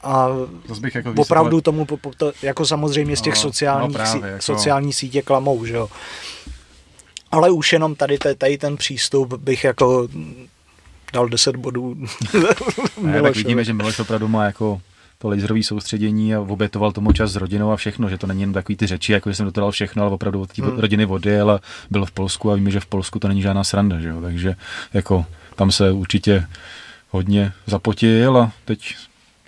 [0.02, 0.28] a
[0.80, 1.86] bych jako opravdu tomu,
[2.16, 4.42] to, jako samozřejmě z těch no, sociálních, no právě, jako...
[4.42, 5.88] sociální sítě klamou, že jo.
[7.30, 10.08] Ale už jenom tady, tady ten přístup bych jako
[11.12, 11.96] dal 10 bodů.
[13.00, 14.80] ne, tak vidíme, že Miloš opravdu má jako
[15.22, 18.52] to laserové soustředění a obětoval tomu čas s rodinou a všechno, že to není jen
[18.52, 20.78] takový ty řeči, jako že jsem do toho dal všechno, ale opravdu od té hmm.
[20.78, 24.00] rodiny vody, ale byl v Polsku a víme, že v Polsku to není žádná sranda,
[24.00, 24.20] že jo?
[24.20, 24.54] takže
[24.94, 25.26] jako
[25.56, 26.46] tam se určitě
[27.10, 28.96] hodně zapotil a teď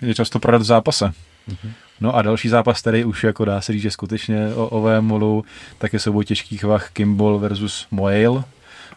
[0.01, 1.13] je často prodat v zápase.
[1.47, 4.81] hmm No a další zápas, který už jako dá se říct, že skutečně o, o
[4.81, 5.45] VMolu,
[5.77, 8.43] tak je souboj těžkých vah Kimball versus Moale.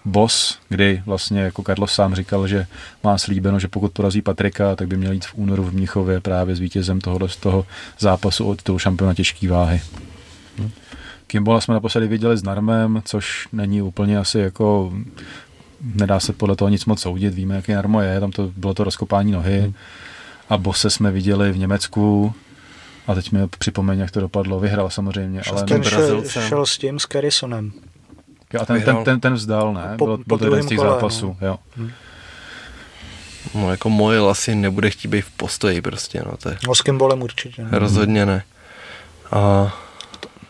[0.04, 2.66] Boss, kdy vlastně jako Carlos sám říkal, že
[3.04, 6.56] má slíbeno, že pokud porazí Patrika, tak by měl jít v únoru v Mnichově právě
[6.56, 7.66] s vítězem tohohle z toho
[7.98, 9.80] zápasu od toho šampiona těžké váhy.
[10.58, 10.70] Hmm.
[11.26, 14.92] Kimbola jsme naposledy viděli s Narmem, což není úplně asi jako
[15.80, 18.84] nedá se podle toho nic moc soudit, víme, jaký Narmo je, tam to bylo to
[18.84, 19.60] rozkopání nohy.
[19.60, 19.74] Hmm.
[20.48, 22.34] A Bose jsme viděli v Německu,
[23.08, 24.60] a teď mi připomeň, jak to dopadlo.
[24.60, 27.72] Vyhrál samozřejmě, ale ten šel, šel s tím, s Carrisonem.
[28.52, 29.94] Jo, a ten, ten, ten, ten vzdal, ne?
[29.98, 31.58] Po- Bylo, po byl to jeden z těch kole, zápasů, jo.
[33.54, 36.80] No jako Moil asi nebude chtít být v postoji prostě, no to je No s
[36.82, 37.62] Kimbolem určitě.
[37.62, 37.68] ne.
[37.72, 38.42] rozhodně ne.
[39.32, 39.72] A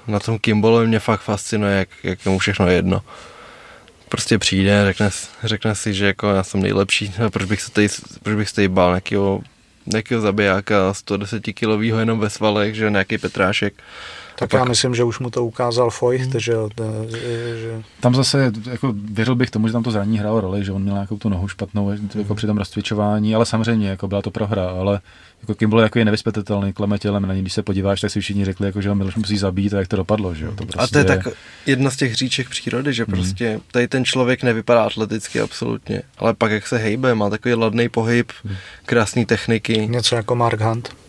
[0.06, 3.02] na tom Kimbolovi mě fakt fascinuje, jak, jak je mu všechno jedno.
[4.08, 5.10] Prostě přijde, řekne,
[5.44, 7.88] řekne si, že jako já jsem nejlepší, a proč bych se tady,
[8.22, 9.40] proč bych se tady bál nějakého,
[9.86, 13.74] nějakého zabijáka 110 kilového jenom ve svalech, že nějaký Petrášek.
[14.38, 17.06] Tak A já pak- myslím, že už mu to ukázal Feucht, že, jo, to-
[17.60, 20.82] že Tam zase, jako věřil bych tomu, že tam to zranění hrálo roli, že on
[20.82, 24.68] měl nějakou tu nohu špatnou jako při tom rozcvičování, ale samozřejmě jako byla to prohra,
[24.68, 25.00] ale
[25.40, 28.44] jako Kimball jako je nevyspětatelný, kleme tělem na něj, když se podíváš, tak si všichni
[28.44, 30.50] řekli, jako, že ho Miloš musí zabít a jak to dopadlo, že jo.
[30.50, 31.28] To prostě A to je tak
[31.66, 36.50] jedna z těch hříček přírody, že prostě tady ten člověk nevypadá atleticky absolutně, ale pak
[36.50, 38.32] jak se hejbe, má takový ladný pohyb,
[38.86, 41.07] krásné techniky, něco jako Mark Hunt.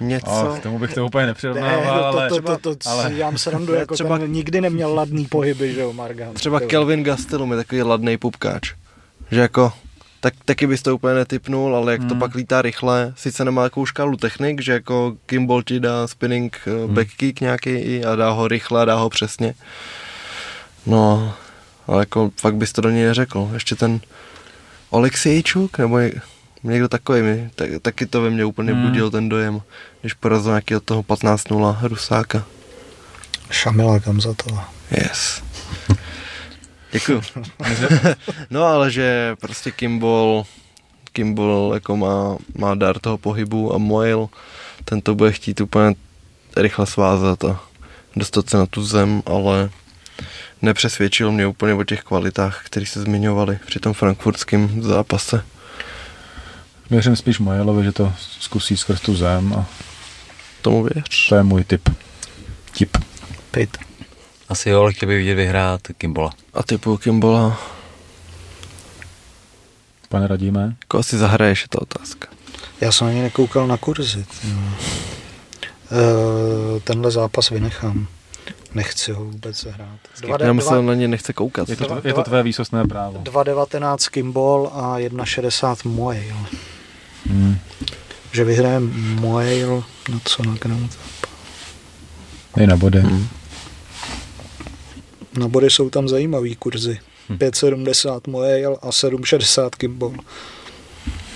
[0.00, 0.30] Něco.
[0.52, 2.28] A k tomu bych to úplně Ne, nepřirovnával, to, ale...
[2.28, 5.74] to, to, to, to ale- dělám srandu, Ne, jako třeba- ten nikdy neměl ladný pohyby,
[5.74, 6.34] že jo, Mark Hunt.
[6.34, 8.72] Třeba To- Kelvin Gastelum je takový ladný pupkáč.
[9.30, 9.72] Že jako,
[10.20, 12.18] tak, taky bys to úplně netypnul, ale jak to Hmm.
[12.18, 16.94] pak lítá rychle, sice nemá takovou škálu technik, že jako Kimball ti dá spinning hmm.
[16.94, 19.54] backkick nějaký i a dá ho rychle a dá ho přesně.
[20.86, 21.34] No,
[21.86, 23.50] ale jako fakt bys to do něj neřekl.
[23.54, 24.00] Ještě ten
[24.90, 26.12] Oleksejčuk, nebo je-
[26.64, 28.82] někdo takový mi, tak, taky to ve mně úplně Hmm.
[28.82, 29.62] budil ten dojem,
[30.00, 32.44] když porazil nějakého toho 15-0 Rusáka.
[33.50, 34.72] Šamila Gamzatova.
[34.90, 35.42] Yes.
[36.92, 37.22] Děkuju.
[38.50, 40.46] no ale že prostě Kimball,
[41.12, 44.28] Kimball jako má, má dar toho pohybu a Moil,
[44.84, 45.94] ten to bude chtít úplně
[46.56, 47.60] rychle svázat a
[48.16, 49.70] dostat se na tu zem, ale
[50.62, 55.44] nepřesvědčil mě úplně o těch kvalitách, které se zmiňovali při tom frankfurtském zápase.
[56.90, 59.66] Věřím spíš Mojelovi, že to zkusí skrz tu zem a
[60.62, 61.28] Tomu věř.
[61.28, 61.88] to je můj tip.
[62.78, 62.96] Tip.
[63.50, 63.76] Pit.
[64.48, 66.30] Asi jo, ale chtěl bych vidět vyhrát Kimbola.
[66.54, 67.58] A typu Kimballa,
[70.08, 70.76] Pane radíme?
[70.82, 72.28] jako asi zahraješ, je ta otázka.
[72.80, 74.24] Já jsem ani nekoukal na kurzy.
[74.44, 74.56] jo.
[75.92, 78.06] Eh, Tenhle zápas vynechám.
[78.74, 79.98] Nechci ho vůbec hrát.
[80.42, 81.68] Já myslel, na ně nechce koukat.
[81.68, 83.18] Je to, Dva- je to tvé výsostné právo.
[83.18, 86.36] 2,19 Kimball a 1,60 Moel.
[87.26, 87.58] Hmm.
[88.32, 88.80] Že vyhraje
[89.20, 90.88] Moel na co na gram.
[92.56, 93.00] Dej na body.
[93.00, 93.28] Hmm.
[95.38, 96.98] Na body jsou tam zajímavý kurzy.
[97.28, 97.36] Hm.
[97.36, 100.14] 5,70 Moel a 7,60 Kimball.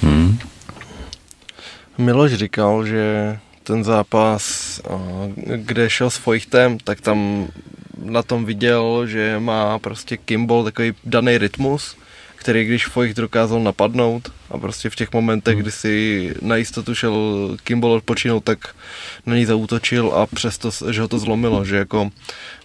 [0.03, 0.39] Hmm.
[1.99, 3.39] Miloš říkal, že
[3.69, 4.81] ten zápas,
[5.57, 7.49] kde šel s Feuchtem, tak tam
[8.01, 11.97] na tom viděl, že má prostě Kimball takový daný rytmus,
[12.37, 17.17] který když Feucht dokázal napadnout a prostě v těch momentech, kdy si na jistotu šel
[17.65, 18.59] Kimball odpočinout, tak
[19.27, 22.11] na něj zaútočil a přesto, že ho to zlomilo, že jako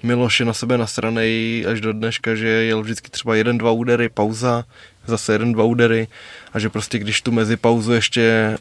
[0.04, 4.10] Miloš je na sebe nasranej až do dneška, že jel vždycky třeba jeden, dva údery,
[4.10, 4.64] pauza,
[5.08, 6.08] zase jeden, dva údery
[6.54, 8.58] a že prostě když tu mezi pauzu ještě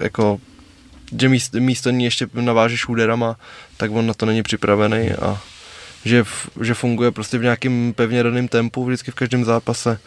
[0.00, 0.40] jako
[1.20, 3.36] že místo, místo ní ještě navážeš úderama,
[3.76, 5.38] tak on na to není připravený a
[6.04, 6.24] že,
[6.62, 9.98] že funguje prostě v nějakém pevně daném tempu vždycky v každém zápase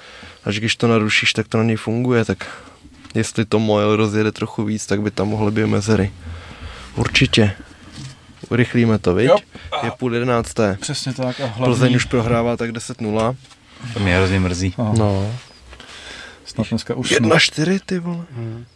[0.45, 2.47] a že když to narušíš, tak to na něj funguje, tak
[3.15, 6.11] jestli to Moel rozjede trochu víc, tak by tam mohly být mezery.
[6.95, 7.51] Určitě.
[8.49, 9.27] Urychlíme to, viď?
[9.27, 9.37] Jo.
[9.83, 10.77] Je půl jedenácté.
[10.81, 11.39] Přesně tak.
[11.39, 13.35] A hlavní, Plzeň už prohrává tak 10-0.
[13.93, 14.73] To mě hrozně mrzí.
[14.77, 15.33] Aha, No.
[16.65, 17.11] Snad dneska už.
[17.11, 18.25] 1-4, ty vole.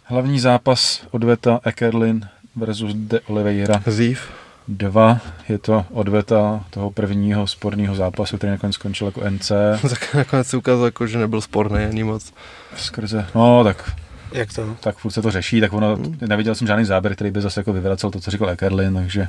[0.03, 4.21] Hlavní zápas odveta Ekerlin versus De Oliveira Zív.
[4.67, 5.19] 2.
[5.49, 9.51] Je to odveta toho prvního sporného zápasu, který nakonec skončil jako NC.
[9.89, 12.33] Tak nakonec se ukázalo, jako, že nebyl sporný ani moc.
[12.77, 13.91] Skrze, no tak,
[14.31, 14.75] Jak to?
[14.79, 15.97] tak furt se to řeší, tak ono,
[16.27, 19.27] neviděl jsem žádný záběr, který by zase jako vyvracel to, co říkal Ekerlin, takže,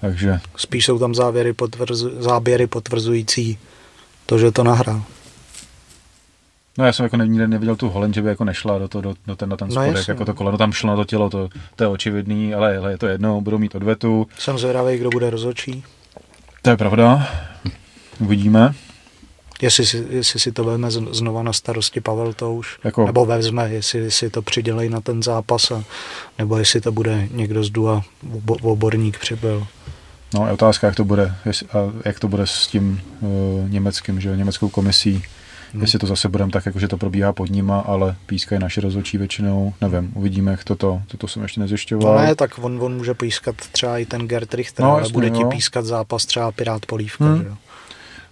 [0.00, 3.58] takže Spíš jsou tam závěry potvrzu, záběry potvrzující
[4.26, 5.02] to, že to nahrál.
[6.78, 9.14] No já jsem jako nikdy neviděl tu Holen, že by jako nešla do, to, do,
[9.26, 10.10] do ten, na ten No spodek, jasně.
[10.10, 12.98] jako to koleno tam šlo na to tělo, to, to je očividný, ale, ale je
[12.98, 15.84] to jedno, budou mít odvetu, Jsem zvědavý, kdo bude rozhodčí.
[16.62, 17.28] to je pravda,
[18.20, 18.74] uvidíme.
[19.62, 24.10] Jestli si, jestli si to vezme znova na starosti Pavel Touš, Jako- nebo vezme, jestli
[24.10, 25.84] si to přidělej na ten zápas, a,
[26.38, 28.02] nebo jestli to bude někdo z DUA,
[28.32, 29.66] obo- oborník přibyl.
[30.34, 31.34] No je otázka, jak to bude,
[32.04, 35.22] jak to bude s tím uh, německým, že německou komisí,
[35.72, 35.82] Hmm.
[35.82, 39.18] jestli to zase budeme tak, jako že to probíhá pod nima, ale pískají naši rozhodčí
[39.18, 42.14] většinou, nevím, uvidíme, jak toto, toto jsem ještě nezjišťoval.
[42.14, 45.12] No ne, tak on, on může pískat třeba i ten Gerd Richter, No, ale jasně,
[45.12, 45.48] bude ti jo.
[45.48, 47.24] pískat zápas třeba Pirát Polívka.
[47.24, 47.42] Hmm.
[47.42, 47.56] Že jo?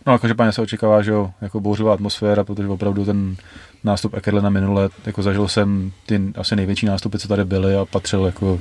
[0.07, 3.37] No že páně se očekává, že jo, jako bouřová atmosféra, protože opravdu ten
[3.85, 8.25] nástup Ekerlena minule, jako zažil jsem ty asi největší nástupy, co tady byly a patřil
[8.27, 8.61] jako,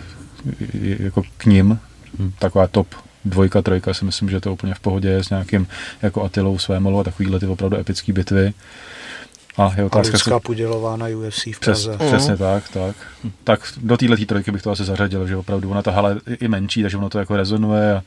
[0.82, 1.80] jako k ním,
[2.20, 2.32] Hmm.
[2.40, 2.88] taková top
[3.30, 5.68] dvojka, trojka si myslím, že to úplně v pohodě je s nějakým
[6.02, 8.54] jako Atilou Svémolou a takovýhle ty opravdu epické bitvy.
[9.58, 11.96] A je otázka, a Lucka Pudělová na UFC v Praze.
[11.98, 12.38] Přes, přesně uh-huh.
[12.38, 12.96] tak, tak.
[13.44, 16.48] Tak do této trojky bych to asi zařadil, že opravdu ona ta hala je i
[16.48, 18.04] menší, takže ono to jako rezonuje a,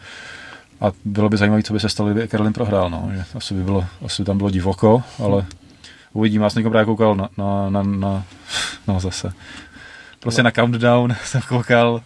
[0.81, 2.91] a bylo by zajímavé, co by se stalo, kdyby Karolin prohrál.
[2.91, 3.11] No.
[3.15, 5.47] Že asi by bylo, asi by tam bylo divoko, ale
[6.13, 6.45] uvidíme.
[6.45, 8.25] Já jsem právě koukal na, na, na, na
[8.89, 9.33] no zase,
[10.21, 10.45] prostě no.
[10.45, 12.03] na countdown jsem koukal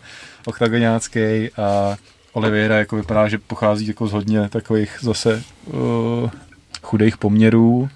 [0.47, 1.97] oktagoniácký a
[2.35, 6.31] Oliveira jako vypadá, že pochází jako z hodně takových zase uh,
[6.82, 7.89] chudých poměrů.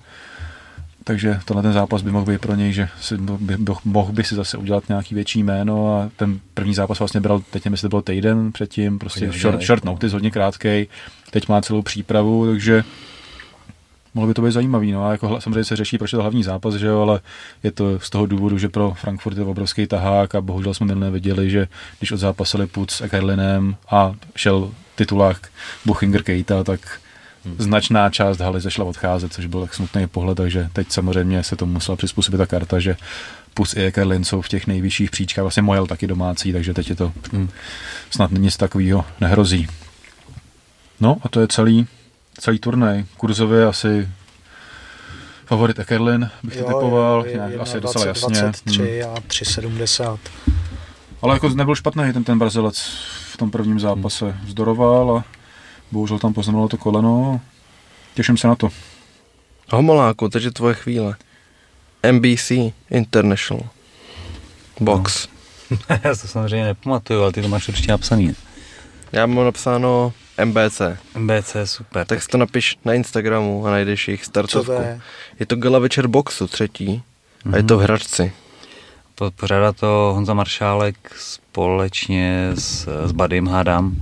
[1.04, 4.24] Takže tohle ten zápas by mohl být pro něj, že si, by, by, mohl by
[4.24, 7.84] si zase udělat nějaký větší jméno a ten první zápas vlastně bral, teď nevím, jestli
[7.84, 10.88] to byl týden předtím, prostě short, short notice, hodně krátký,
[11.30, 12.84] teď má celou přípravu, takže
[14.14, 16.42] mohlo by to být zajímavý, no a jako samozřejmě se řeší, proč je to hlavní
[16.42, 17.20] zápas, že jo, ale
[17.62, 21.10] je to z toho důvodu, že pro Frankfurt je obrovský tahák a bohužel jsme minulé
[21.10, 21.68] viděli, že
[21.98, 25.48] když odzápasili Puc s Ekerlinem a šel titulák
[25.84, 27.00] Buchinger Keita, tak
[27.44, 27.56] Hmm.
[27.58, 31.66] značná část haly zašla odcházet, což byl tak smutný pohled, takže teď samozřejmě se to
[31.66, 32.96] musela přizpůsobit ta karta, že
[33.54, 36.96] Pus i Ekerlin jsou v těch nejvyšších příčkách, vlastně Mojel taky domácí, takže teď je
[36.96, 37.48] to hmm.
[38.10, 39.66] snad nic takového nehrozí.
[41.00, 41.86] No a to je celý,
[42.38, 43.04] celý turnaj.
[43.16, 44.08] Kurzově asi
[45.46, 48.40] favorit Ekerlin bych jo, typoval, je, je, asi 20, docela jasně.
[48.40, 49.12] 23 hmm.
[49.12, 50.18] a 3,70.
[51.22, 52.78] Ale jako nebyl špatný ten, ten Brazilec
[53.32, 54.24] v tom prvním zápase.
[54.24, 54.48] Hmm.
[54.48, 55.24] Zdoroval a
[55.92, 57.40] bohužel tam poznamenalo to koleno.
[58.14, 58.68] Těším se na to.
[59.70, 61.16] Homoláku, takže tvoje chvíle.
[62.12, 62.52] NBC
[62.90, 63.68] International.
[64.80, 65.28] Box.
[65.70, 65.76] No.
[66.04, 68.34] Já to samozřejmě nepamatuju, ale ty to máš určitě napsaný.
[69.12, 70.12] Já mám napsáno
[70.44, 70.80] MBC.
[71.14, 72.06] MBC, super.
[72.06, 74.66] Tak si to napiš na Instagramu a najdeš jejich startovku.
[74.66, 75.00] Co to je?
[75.40, 77.02] je to gala večer boxu třetí
[77.44, 77.54] mm-hmm.
[77.54, 77.84] a je to v mhm.
[77.84, 78.32] Hradci.
[79.36, 83.96] Pořádá to Honza Maršálek společně s, s Badym Hádám.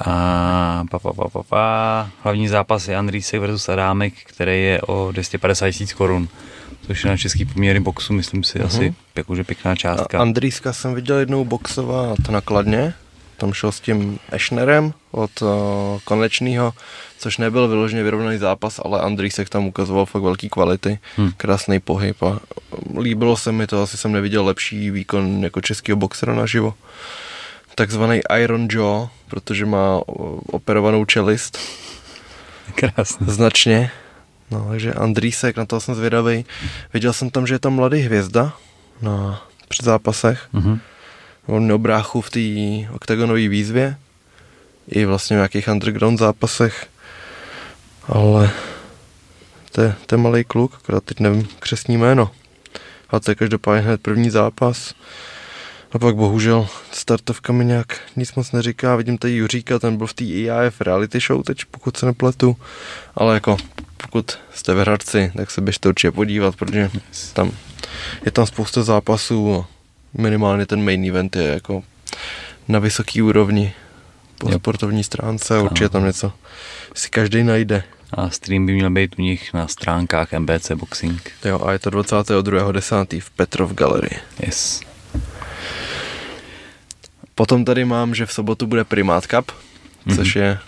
[0.00, 2.10] A pa, pa, pa, pa, pa.
[2.22, 6.28] hlavní zápas je Andrýsek versus Adámek, který je o 250 tisíc korun.
[6.86, 8.66] Což je na český poměry boxu, myslím si, uh-huh.
[8.66, 10.20] asi jakože pěkná částka.
[10.20, 12.94] Andrýska jsem viděl jednou boxovat nakladně,
[13.36, 15.48] tam šel s tím Ešnerem od uh,
[16.04, 16.72] konečného,
[17.18, 21.32] což nebyl vyloženě vyrovnaný zápas, ale Andrýsek tam ukazoval fakt velký kvality, hmm.
[21.36, 22.40] krásný pohyb a
[23.00, 26.74] líbilo se mi to, asi jsem neviděl lepší výkon jako českého boxera naživo
[27.74, 30.00] takzvaný Iron Jaw, protože má
[30.46, 31.58] operovanou čelist.
[32.74, 33.26] Krásně.
[33.26, 33.90] Značně.
[34.50, 36.44] No, takže Andrýsek, na to jsem zvědavý.
[36.94, 38.52] Viděl jsem tam, že je tam mladý hvězda
[39.02, 40.48] na předzápasech.
[40.54, 40.80] Mm-hmm.
[41.46, 43.96] On měl bráchu v té oktagonové výzvě
[44.88, 46.86] i vlastně v nějakých underground zápasech.
[48.08, 48.50] Ale
[49.72, 52.30] to je, to je malý kluk, akorát teď nevím křesní jméno.
[53.10, 54.94] A to je každopádně hned první zápas.
[55.92, 58.96] A pak bohužel startovka mi nějak nic moc neříká.
[58.96, 62.56] Vidím tady Juříka, ten byl v té IAF reality show teď, pokud se nepletu.
[63.14, 63.56] Ale jako
[63.96, 66.90] pokud jste v Hradci, tak se běžte určitě podívat, protože
[67.32, 67.52] tam
[68.24, 69.64] je tam spousta zápasů
[70.14, 71.82] minimálně ten main event je jako
[72.68, 73.72] na vysoký úrovni
[74.38, 74.60] po yep.
[74.60, 76.32] sportovní stránce a určitě tam něco
[76.94, 77.82] si každý najde.
[78.12, 81.30] A stream by měl být u nich na stránkách MBC Boxing.
[81.44, 83.20] Jo, a je to 22.10.
[83.20, 84.16] v Petrov Gallery.
[84.46, 84.80] Yes.
[87.34, 90.16] Potom tady mám, že v sobotu bude Primát Cup, mm-hmm.
[90.16, 90.58] což je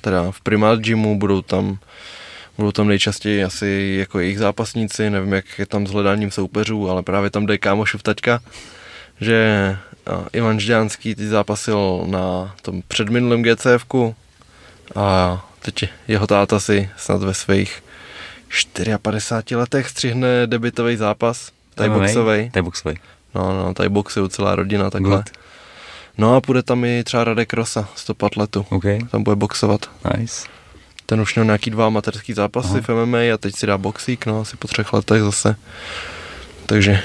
[0.00, 1.78] teda v Primát Gymu, budou tam
[2.56, 7.02] budou tam nejčastěji asi jako jejich zápasníci, nevím, jak je tam s hledáním soupeřů, ale
[7.02, 8.40] právě tam jde kámošův taťka,
[9.20, 9.76] že
[10.32, 14.14] Ivan Žďánský teď zápasil na tom předminulém GCFku
[14.94, 17.82] a teď jeho táta si snad ve svých
[19.02, 22.50] 54 letech střihne debitový zápas, tajboxový.
[22.50, 22.98] Tajboxový.
[23.34, 25.16] No, no, tajboxují celá rodina takhle.
[25.16, 25.30] Good.
[26.18, 28.66] No a půjde tam i třeba Radek Rosa, 100 letu.
[28.70, 28.98] Okay.
[29.10, 29.90] Tam bude boxovat.
[30.18, 30.46] Nice.
[31.06, 32.80] Ten už měl nějaký dva amatérský zápasy Aha.
[32.80, 35.56] v MMA a teď si dá boxík, no asi po třech letech zase.
[36.66, 37.02] Takže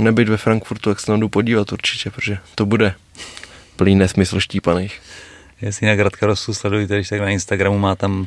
[0.00, 2.94] nebyt ve Frankfurtu, jak se tam jdu podívat určitě, protože to bude
[3.76, 5.00] plný nesmysl štípaných.
[5.60, 8.26] Jestli jinak Radka Rosu sledujte, když tak na Instagramu má tam uh,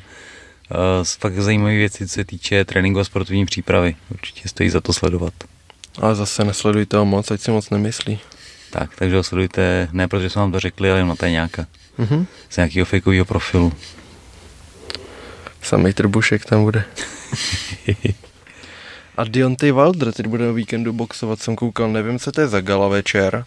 [1.20, 3.96] fakt zajímavé věci, co se týče tréninku a sportovní přípravy.
[4.12, 5.34] Určitě stojí za to sledovat.
[6.02, 8.20] Ale zase nesledujte ho moc, ať si moc nemyslí.
[8.72, 11.68] Tak, takže ho sledujte, ne protože jsme vám to řekli, ale na nějaká.
[12.00, 12.26] Mm-hmm.
[12.50, 13.74] Z nějakého fakeového profilu.
[15.62, 16.84] Samý trbušek tam bude.
[19.18, 22.62] A Deontay Wilder teď bude o víkendu boxovat, jsem koukal, nevím, co to je za
[22.62, 23.46] gala večer.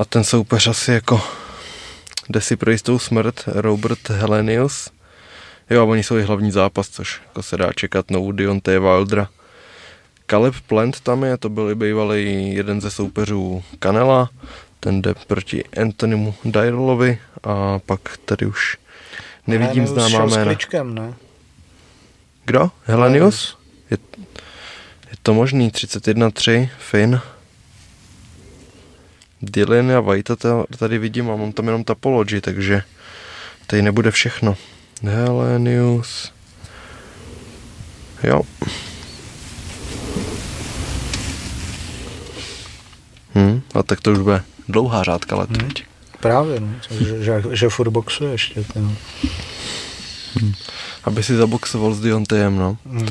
[0.00, 1.20] A ten soupeř asi jako
[2.28, 4.90] jde si pro jistou smrt, Robert Helenius.
[5.70, 9.28] Jo, a oni jsou i hlavní zápas, což jako se dá čekat novou Deontay Wildera.
[10.26, 14.30] Caleb Plant tam je, to byl i bývalý jeden ze soupeřů Kanela,
[14.80, 18.76] ten jde proti Antonymu Dyrolovi a pak tady už
[19.46, 20.44] nevidím známá šel s jména.
[20.44, 21.14] kličkem, ne?
[22.44, 22.70] Kdo?
[22.84, 23.57] Helenius?
[25.22, 27.20] To možný, 31-3, Finn.
[29.42, 30.30] Dylan a White
[30.78, 32.82] tady vidím a mám tam jenom Topology, takže
[33.66, 34.56] tady nebude všechno.
[35.02, 36.32] Helenius.
[38.22, 38.42] Jo.
[43.34, 45.56] Hm, a tak to už bude dlouhá řádka let Hm.
[45.68, 45.84] teď.
[46.20, 46.68] Právě, no.
[46.90, 48.64] Že, že, že furt boxuje ještě.
[48.76, 48.96] No.
[51.04, 52.76] Aby si zaboxoval s Deontayem, no.
[52.84, 53.08] Mm.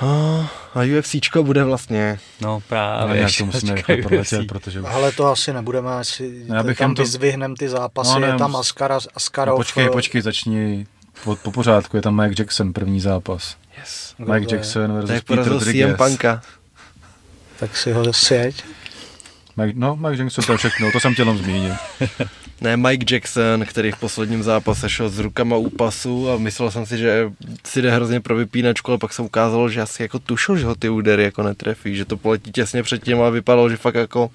[0.00, 0.06] A,
[0.74, 3.16] a UFCčko bude vlastně No Ale právě.
[3.16, 4.86] nějak to musíme rychle prolečet, protože už...
[4.90, 8.26] Ale to asi nebudeme, asi No, já bych tam to- vyzvihnem ty zápasy, No, ne,
[8.26, 9.56] je tam Askara, No, Askarov.
[9.56, 10.86] počkej, eh, počkej, začni
[11.24, 13.56] po, po pořádku, je tam Mike Jackson, první zápas.
[13.78, 14.14] yes.
[14.18, 14.54] Mike?
[14.54, 15.96] Jackson versus Tak Peter Rodriguez.
[15.96, 16.42] Punka.
[17.60, 18.64] Tak si ho sjeď.
[19.56, 21.72] Mike, no, Mike Jackson, to všechno, to jsem chtěl jenom zmínit.
[22.60, 26.86] Ne, Mike Jackson, který v posledním zápase šel s rukama u pasu a myslel jsem
[26.86, 27.32] si, že
[27.64, 30.74] si jde hrozně pro vypínačku, ale pak se ukázalo, že asi jako tušil, že ho
[30.74, 34.30] ty údery jako netrefí, že to poletí těsně předtím a vypadalo, že fakt jako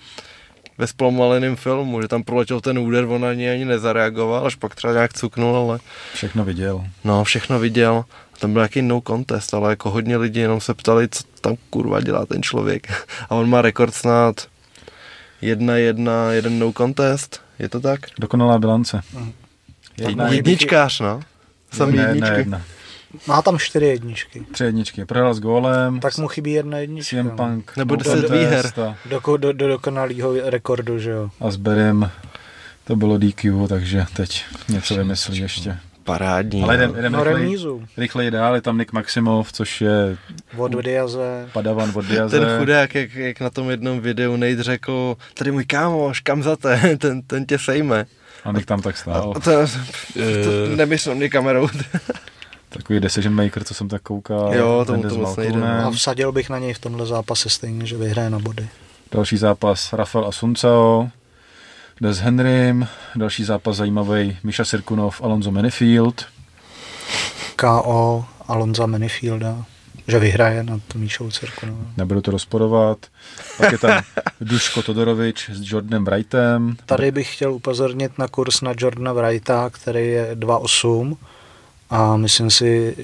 [0.77, 4.93] ve zpomaleném filmu, že tam proletěl ten úder, on ani ani nezareagoval, až pak třeba
[4.93, 5.79] nějak cuknul, ale
[6.13, 6.85] Všechno viděl.
[7.03, 8.05] no, všechno viděl.
[8.39, 12.01] Tam byl nějaký no contest, ale jako hodně lidí jenom se ptali, co tam kurva
[12.01, 12.87] dělá ten člověk.
[13.29, 14.35] A on má rekord snad
[15.41, 17.99] jedna, jedna, jeden no contest, je to tak?
[18.19, 19.01] Dokonalá bilance.
[19.13, 19.31] Mhm.
[19.97, 21.19] Jedna, Jedni- Jedničkář, no.
[21.71, 22.31] Samý ne, jedničky.
[22.31, 22.61] ne, jedna.
[23.27, 24.45] Má tam čtyři jedničky.
[24.51, 25.05] Tři jedničky.
[25.05, 27.17] Prohrál s gólem, Tak mu chybí jedna jednička.
[27.17, 27.35] CM no.
[27.35, 27.77] Punk.
[27.77, 28.65] Nebo deset výher.
[28.87, 31.29] A, Do, do, do dokonalého rekordu, že jo.
[31.39, 32.11] a s Berem
[32.83, 35.77] to bylo DQ, takže teď něco vymyslí ještě.
[36.03, 36.63] Parádní.
[36.63, 36.83] Ale no.
[36.83, 37.83] jdem, jdem No rychleji, remízu.
[37.97, 40.17] rychleji dál, je tam Nick Maximov, což je
[40.57, 41.49] Od Diaze.
[41.53, 42.39] padavan od Diaze.
[42.39, 46.55] Ten chudák, jak, jak na tom jednom videu Nate řekl, tady můj kámoš, kam za
[46.55, 48.05] te, ten, ten tě sejme.
[48.43, 49.33] A Nick tam tak stál.
[49.35, 49.51] A to,
[50.43, 51.67] to nemyslím mě kamerou.
[52.69, 54.53] Takový decision maker, co jsem tak koukal.
[54.55, 55.61] Jo, tomu to moc nejde.
[55.63, 58.67] A vsadil bych na něj v tomhle zápase stejně, že vyhraje na body.
[59.11, 61.09] Další zápas Rafael Asuncao,
[62.01, 66.25] jde s Henrym, další zápas zajímavý Misha Sirkunov, Alonso Manifield,
[67.55, 69.65] KO Alonza Manifielda,
[70.07, 71.85] že vyhraje nad Míšou Cirkunovou.
[71.97, 72.97] nebudu to rozporovat.
[73.57, 74.01] Pak je tam
[74.41, 80.07] Duško Todorovič s Jordanem Wrightem, Tady bych chtěl upozornit na kurz na Jordana Wrighta, který
[80.07, 81.17] je 2.8
[81.89, 82.95] a myslím si,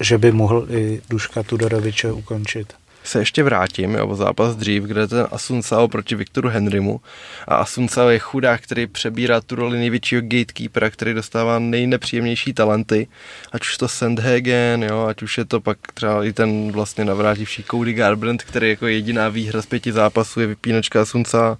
[0.00, 2.74] že by mohl i Duška Tudoroviče ukončit.
[3.08, 7.00] Se ještě vrátím, jo, zápas dřív, kde ten Asuncao proti Viktoru Henrymu.
[7.46, 13.08] A Asuncao je chudák, který přebírá tu roli největšího gatekeepera, který dostává nejnepříjemnější talenty.
[13.52, 17.64] Ať už to Sandhagen, jo, ať už je to pak třeba i ten vlastně navrátivší
[17.70, 21.58] Cody Garbrandt, který jako jediná výhra z pěti zápasů je vypínačka Asunca.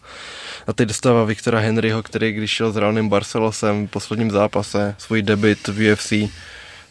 [0.67, 5.23] A teď dostává Viktora Henryho, který když šel s Raunem Barcelosem v posledním zápase, svůj
[5.23, 6.13] debit v UFC,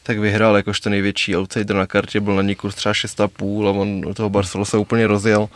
[0.07, 4.13] tak vyhrál jakožto největší outsider na kartě, byl na ní kurz třeba 6,5 a on
[4.13, 5.49] toho Barcelosa úplně rozjel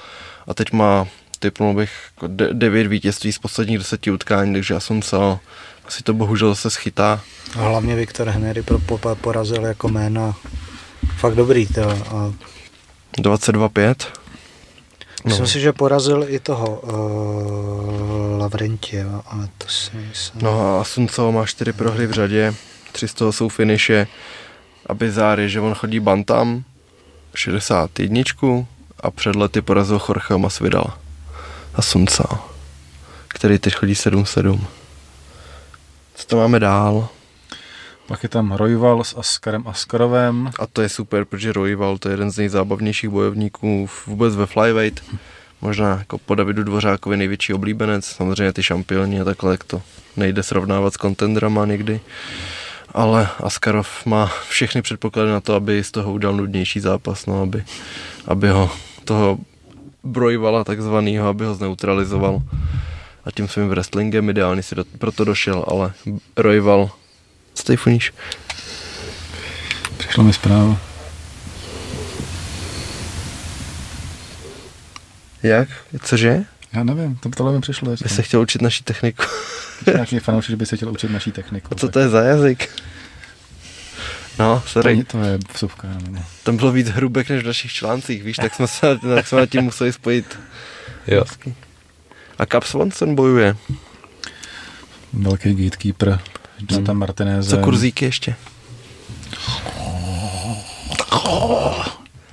[0.48, 1.08] a teď má,
[1.40, 5.40] typnul bych, jako de- devět vítězství z posledních deseti utkání, takže já jsem co,
[5.88, 7.22] asi to bohužel zase schytá.
[7.56, 8.64] A hlavně Viktor Henry
[9.22, 10.36] porazil jako jména
[11.18, 11.68] fakt dobrý.
[11.68, 12.34] To, a
[13.18, 13.96] 22,5.
[15.26, 15.48] myslím No.
[15.48, 20.42] si, že porazil i toho uh, Lavrentia, ale to si myslím.
[20.44, 22.54] No a Asunco má čtyři prohry v řadě,
[22.92, 24.08] tři z toho jsou finishe
[24.92, 26.64] a Bizáry, že on chodí bantam,
[27.36, 28.22] 61
[29.00, 30.98] a před lety porazil Jorgeho Masvidala.
[31.76, 32.40] Asunca,
[33.28, 34.60] který teď chodí 7-7.
[36.16, 37.10] Co to máme dál?
[38.08, 42.14] pak je tam Royval s Askarem Askarovem, A to je super, protože Royval to je
[42.14, 45.04] jeden z nejzábavnějších bojovníků vůbec ve flyweight.
[45.62, 49.82] Možná jako po Davidu Dvořákovi největší oblíbenec, samozřejmě ty šampioni a takhle, jak to
[50.18, 52.00] nejde srovnávat s contenderama někdy.
[52.94, 57.64] Ale Askarov má všechny předpoklady na to, aby z toho udal nudnější zápas, no, aby,
[58.26, 58.72] aby ho
[59.06, 59.38] toho
[60.04, 62.42] brojvala takzvanýho, aby ho zneutralizoval.
[63.26, 65.94] A tím svým wrestlingem ideálně si do, proto došel, ale
[66.38, 66.90] Royval,
[67.54, 68.14] co tady funíš?
[69.98, 70.78] přišla mi zpráva.
[75.44, 75.70] Jak?
[76.04, 76.44] Cože?
[76.74, 77.92] Já nevím, to tohle mi přišlo.
[78.04, 79.24] By se chtěl učit naší techniku.
[79.88, 81.68] Nějaký fanoušek by se chtěl učit naší techniku.
[81.72, 82.70] A co to je za jazyk?
[84.40, 85.88] No, To, sorry, to je vsuvka.
[86.44, 89.50] Tam bylo víc hrubek než v našich článcích, víš, tak jsme se tak jsme nad
[89.50, 90.40] tím museli spojit.
[91.08, 91.24] Jo.
[92.40, 93.56] A Cap Swanson bojuje.
[95.14, 96.20] Velký gatekeeper,
[96.70, 97.50] Jonathan Martinez.
[97.50, 98.36] Co kurzíky ještě?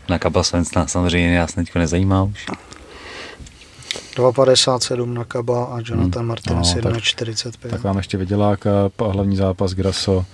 [0.09, 2.47] Na Kaba Svensna samozřejmě nás teď nezajímá už.
[4.19, 6.27] 2,57 na Kaba a Jonathan Hmm.
[6.29, 7.71] Martinez No, tak- 1,45.
[7.71, 10.25] Tak vám ještě vyděláka a hlavní zápas Grasso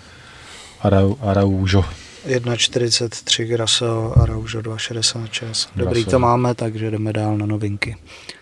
[0.80, 1.84] Arau, Araujo.
[2.26, 5.68] 1,43 Graso a Raužo 2,66.
[5.76, 6.10] Dobrý Grasso.
[6.10, 7.96] to máme, takže jdeme dál na novinky.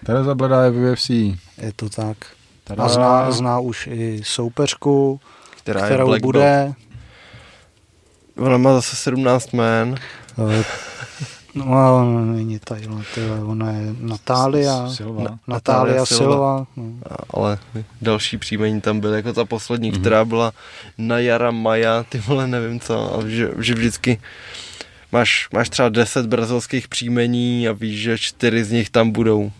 [0.06, 1.10] Tereza Bledá je v UFC.
[1.10, 2.16] Je to tak.
[2.64, 2.84] Tada.
[2.84, 5.20] A zná, zná už i soupeřku,
[5.62, 6.22] která, kterou Belt.
[6.22, 6.72] bude.
[8.38, 9.94] Ona má zase 17 men.
[11.54, 11.64] No,
[11.96, 14.88] ona není Taylor, tyhle, ona je Natália.
[14.88, 15.22] Silva.
[15.22, 16.24] Na- Natália Natália Silva.
[16.24, 16.66] Silva.
[16.76, 16.92] No.
[17.30, 17.58] ale
[18.02, 19.96] další příjmení tam byly jako ta poslední, Mhm.
[19.98, 20.00] mm-hmm.
[20.02, 20.52] která byla
[20.98, 24.20] Najara Maja, ty vole nevím co, a že, že vždycky
[25.12, 29.52] máš, máš třeba 10 brazilských příjmení a víš, že čtyři z nich tam budou.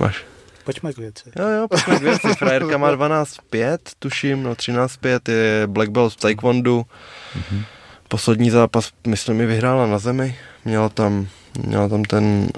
[0.00, 0.24] Máš.
[0.64, 1.30] Pojďme k věci.
[1.38, 2.28] Jo, jo, pojďme k věci.
[2.38, 6.86] Frajerka má 12-5, tuším, no 13-5, je Black Belt v Taekwondu.
[7.34, 7.62] Mhm.
[8.08, 10.36] Poslední zápas, myslím, mi vyhrála na zemi.
[10.64, 11.28] Měla tam,
[11.66, 12.48] měla tam ten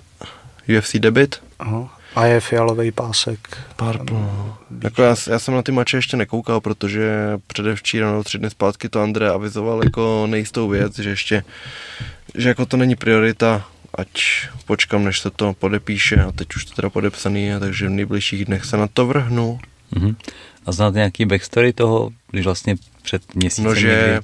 [0.78, 1.36] UFC debit.
[1.58, 1.98] Aha.
[2.14, 3.58] A je fialový pásek.
[3.76, 4.18] Purple.
[4.82, 7.12] Jako já, já, jsem na ty mače ještě nekoukal, protože
[7.46, 11.44] předevčírem nebo tři dny zpátky to André avizoval jako nejistou věc, že ještě,
[12.34, 14.08] že jako to není priorita, ať
[14.66, 18.44] počkám, než se to podepíše a teď už to teda podepsaný je, takže v nejbližších
[18.44, 19.60] dnech se na to vrhnu.
[19.90, 20.16] Mhm.
[20.66, 24.20] A znáte nějaký backstory toho, když vlastně před měsícem No, že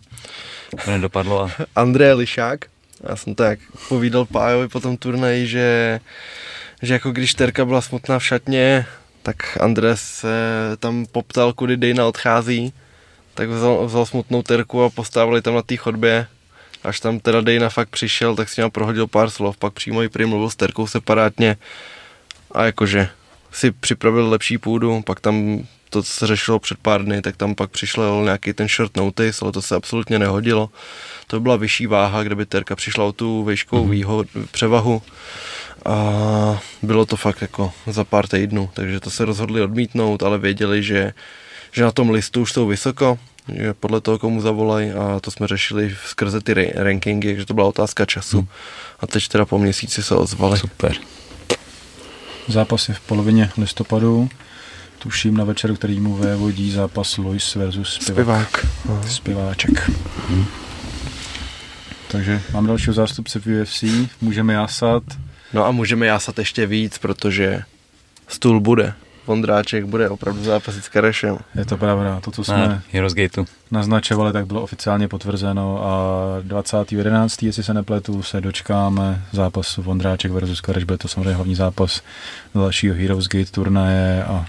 [0.85, 2.65] to nedopadlo a André Lišák,
[3.09, 6.01] já jsem tak povídal Pájovi po tom turnaji, že,
[6.83, 8.87] že jako když Terka byla smutná v šatně,
[9.23, 10.29] tak André se
[10.79, 12.73] tam poptal, kudy Dejna odchází,
[13.35, 16.27] tak vzal, vzal smutnou Terku a postavili tam na té chodbě.
[16.85, 20.09] Až tam teda Dejna fakt přišel, tak s ním prohodil pár slov, pak přímo i
[20.09, 21.57] prý s Terkou separátně
[22.53, 23.09] a jakože
[23.53, 27.55] si připravil lepší půdu, pak tam to, co se řešilo před pár dny, tak tam
[27.55, 30.71] pak přišel nějaký ten short notice, ale to se absolutně nehodilo.
[31.31, 33.91] To by byla vyšší váha, kde by Terka přišla o tu výškovou Mhm.
[33.91, 35.03] výhod, převahu
[35.85, 35.95] a
[36.83, 41.13] bylo to fakt jako za pár týdnů, takže to se rozhodli odmítnout, ale věděli, že,
[41.73, 43.19] že na tom listu už jsou vysoko,
[43.55, 47.55] že podle toho, komu zavolají a to jsme řešili skrze ty ra- rankingy, takže to
[47.55, 48.37] byla otázka času.
[48.37, 48.49] Mhm.
[49.01, 50.59] A teď teda po měsíci se ozvali.
[50.59, 50.93] super.
[52.49, 54.29] Zápas je v polovině listopadu.
[54.99, 57.99] Tuším na večeru, který mu vévodí zápas Lois versus.
[58.03, 58.67] Spivák.
[58.89, 59.03] No.
[59.09, 59.91] Spiváček.
[62.11, 63.85] Takže mám dalšího zástupce v UFC,
[64.21, 65.03] můžeme jásat.
[65.53, 67.63] No a můžeme jásat ještě víc, protože
[68.29, 68.93] stůl bude.
[69.27, 71.39] Vondráček bude opravdu zápasit s Karešem.
[71.55, 73.45] Je to pravda, to, co jsme Na Heroes Gateu.
[73.71, 75.91] naznačovali, tak bylo oficiálně potvrzeno a
[76.49, 82.03] 20.11., jestli se nepletu, se dočkáme zápasu Vondráček versus Kareš, bude to samozřejmě hlavní zápas
[82.55, 84.47] dalšího Heroes Gate turnaje a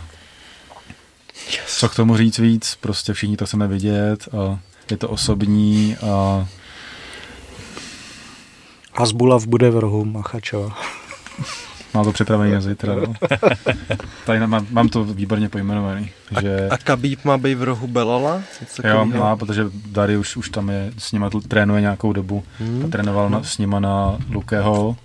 [1.52, 1.78] Yes.
[1.80, 4.60] co k tomu říct víc, prostě všichni to chceme vidět a
[4.92, 6.48] je to osobní a
[8.96, 10.78] Hasbulav bude v rohu Machačova.
[11.94, 12.96] mám to připravený na zítra.
[12.96, 13.14] No.
[14.26, 16.10] Tady mám, mám to výborně pojmenovaný,
[16.42, 16.68] že...
[16.70, 18.42] A Khabib má být v rohu Belala?
[18.62, 22.44] Něco Jo, má, protože Dary už, už tam je, s nima tl- trénuje nějakou dobu.
[22.60, 22.84] Hmm.
[22.86, 24.96] A trénoval na, s nima na Lukeho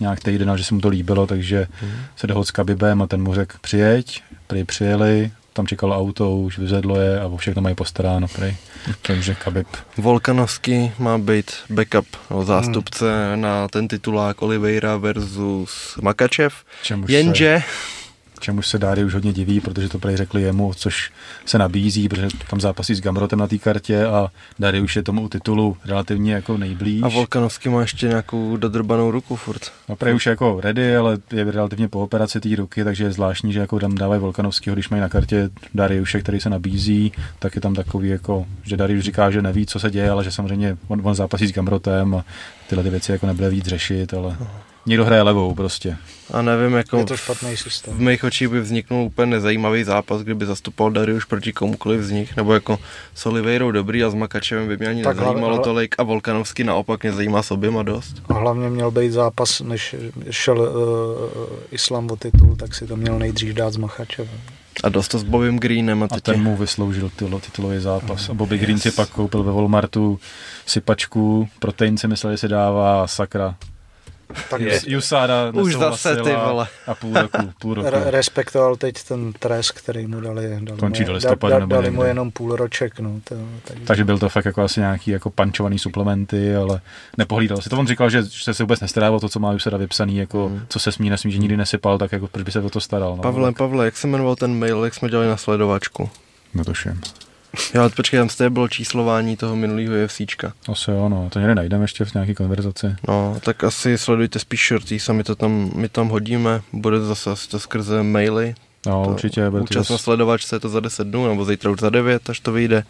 [0.00, 1.90] nějak týden, že se mu to líbilo, takže Hmm.
[2.16, 6.58] se dohodl s Kabibem a ten mu řekl přijeď, prý přijeli, tam čekalo auto, už
[6.58, 8.56] vyzvedlo je a o všechno mají postaráno, prý.
[9.02, 9.66] Takže Kabib.
[9.96, 16.54] Volkanovský má být backup nebo zástupce na ten titulák Oliveira versus Makačev.
[16.82, 17.72] Čemuž Jenže se,
[18.46, 21.10] čemuž se Dary už hodně diví, protože to prý řekli jemu, což
[21.46, 25.28] se nabízí, protože tam zápasí s Gamrotem na té kartě a Dary už je tomu
[25.28, 27.02] titulu relativně jako nejblíž.
[27.02, 29.72] a Volkanovský má ještě nějakou dodrbanou ruku furt.
[29.88, 33.12] No, prej už je jako ready, ale je relativně po operaci té ruky, takže je
[33.12, 37.54] zvláštní, že jako tam dávají Volkanovského, když mají na kartě Dariuše, který se nabízí, tak
[37.54, 40.76] je tam takový jako, že Darius říká, že neví, co se děje, ale že samozřejmě
[40.88, 42.24] on, on zápasí s Gamrotem a
[42.68, 44.36] tyhle ty věci jako nebude víc řešit, ale
[44.86, 45.96] někdo hraje levou prostě.
[46.32, 47.94] A nevím, jako Je to špatný systém.
[47.94, 52.36] v mých očích by vzniknul úplně nezajímavý zápas, kdyby zastupoval Darius proti komukoliv z nich,
[52.36, 52.78] nebo jako
[53.14, 56.64] s Oliveirou dobrý a s Makačevem by mě ani Tak nezajímalo hlavně- tolik a Volkanovský
[56.64, 58.22] naopak mě zajímá s oběma dost.
[58.28, 59.94] A hlavně měl být zápas, než
[60.30, 60.68] šel uh,
[61.70, 64.40] Islam o titul, tak si to měl nejdřív dát s Machačevem.
[64.84, 68.28] A dost to s Bobem Greenem a A teď ten mu vysloužil tylo, titulový zápas.
[68.28, 68.82] A Bobby Green Yes.
[68.82, 70.18] si pak koupil ve Walmartu
[70.66, 73.54] sypačku, protein si mysleli, že se dává sakra.
[74.50, 74.80] Tak Je.
[74.86, 76.66] Jusada Už zase, ty vole.
[76.86, 77.88] A půl roku, půl roku.
[77.90, 80.58] re- respektoval teď ten trest, který mu dali.
[80.60, 83.00] dali Končí mu, do listopadu da, nebo dali mu jenom půl roček.
[83.00, 86.80] No, to, tak, Takže byl to fakt jako asi nějaký jako pančovaný suplementy, ale
[87.18, 87.78] nepohlídal si to.
[87.78, 90.46] On říkal, že, že se vůbec nestará o to, co má už teda vypsaný, jako
[90.48, 90.60] Hmm.
[90.68, 93.16] co se smí, nesmí, že nikdy nesypal, tak jako proč by se o to staral.
[93.16, 96.10] No, Pavle, Pavle, jak se jmenoval ten mail, jak jsme dělali na sledovačku?
[96.54, 97.00] No to všem.
[97.74, 100.52] Jo, ale počkej, tam z bylo číslování toho minulého UFCčka.
[100.72, 102.96] Asi jo, no, to někde najdeme ještě v nějaké konverzaci.
[103.08, 107.06] No, tak asi sledujte spíš shorties a my to tam, my tam hodíme, bude to
[107.06, 108.54] zase asi to skrze maily.
[108.86, 109.50] No, to určitě.
[109.50, 112.30] Bude to účast na sledovačce je to za 10 dnů, nebo zítra už za 9,
[112.30, 112.84] až to vyjde.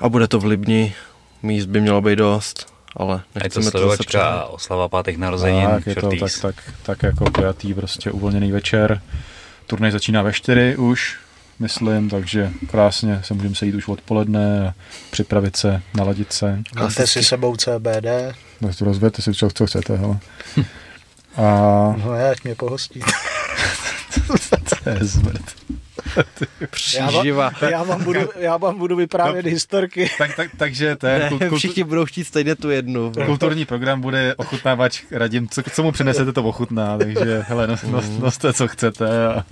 [0.00, 0.94] A bude to v Libni,
[1.42, 4.46] míst by mělo být dost, ale A je to to zase přehnat.
[4.50, 9.00] oslava pátek narozenin, tak, je to tak, tak, tak jako pojatý, prostě uvolněný večer.
[9.66, 11.16] Turnaj začíná ve 4 už,
[11.58, 14.74] myslím, takže krásně se můžeme sejít už odpoledne a
[15.10, 16.62] připravit se, naladit se.
[16.76, 18.06] Máte si sebou CBD,
[18.60, 20.18] No, to rozvěte si, co, co chcete, hele.
[21.36, 21.42] A
[22.04, 23.00] no je, ať mě pohostí.
[24.84, 25.42] to je zmrt.
[26.96, 27.42] Já, Příživa.
[27.60, 30.10] vám, já, vám budu, já vám budu vyprávět historky.
[30.18, 33.12] Tak, tak, takže ten Ne, kult, kult, všichni budou chtít stejně tu jednu.
[33.26, 38.04] kulturní program bude ochutnávač Radim, co, co mu přinesete, to ochutná, takže hele, nos, nos,
[38.18, 39.44] noste, co chcete a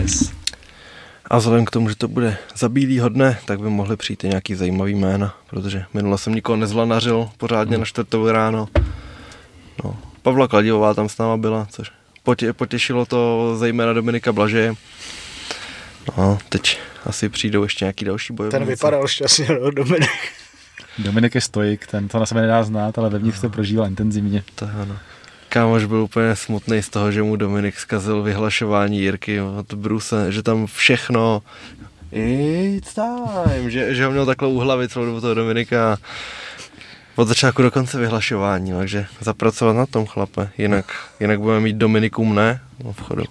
[0.00, 0.30] Yes.
[1.28, 4.28] A vzhledem k tomu, že to bude za bílýho dne, tak by mohly přijít i
[4.28, 8.68] nějaký zajímavý jména, protože minule jsem nikoho nezlanařil pořádně na čtvrtou ráno.
[9.84, 11.90] No, Pavla Kladivová tam s náma byla, což
[12.22, 14.74] potě, potěšilo to zejména Dominika Blaže.
[16.18, 18.58] No, teď asi přijdou ještě nějaký další bojovníci.
[18.58, 20.10] Ten vypadal šťastně, no, Dominik.
[20.98, 24.42] Dominik je stoik, ten to na sebe nedá znát, ale vevnitř to prožíval intenzivně.
[24.54, 24.96] To je ono.
[25.48, 30.42] Kámoš byl úplně smutný z toho, že mu Dominik zkazil vyhlašování Jirky od Bruse, že
[30.42, 31.42] tam všechno
[32.12, 35.98] It's time, že, že ho měl takhle u hlavy celou dobu toho Dominika
[37.16, 40.84] od začátku do konce vyhlašování, takže zapracovat na tom chlape, jinak,
[41.20, 43.24] jinak budeme mít Dominikum ne v obchodu.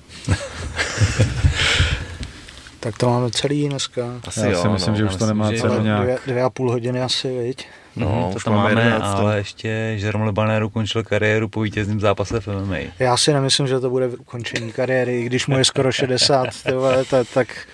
[2.79, 4.01] Tak to máme celý dneska.
[4.27, 4.97] Asi Já jo, si myslím, no.
[4.97, 5.81] že už to nemá cenu jo.
[5.81, 6.03] nějak.
[6.03, 7.67] Dvě, dvě a půl hodiny asi, viď?
[7.97, 9.05] No, Mhm, už to tam máme máme, 11.
[9.19, 12.75] ale ještě Jerome Lebaner ukončil kariéru po vítězném zápase v MMA.
[12.99, 16.71] Já si nemyslím, že to bude ukončení kariéry, i když mu je skoro 60, ty
[16.71, 17.67] vole, tak, tak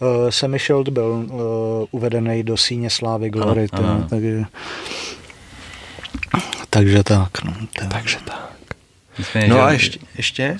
[0.00, 1.40] uh, Sammy Shield byl uh,
[1.90, 4.06] uvedený do síně slávy Glory, Ano, ano.
[4.10, 4.42] takže
[6.70, 8.50] takže tak, no, to, Takže tak.
[9.18, 10.56] Nicméně, No a ještě, ještě,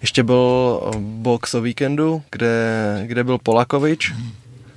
[0.00, 4.12] ještě byl eh, box o víkendu, kde, kde byl Polakovič,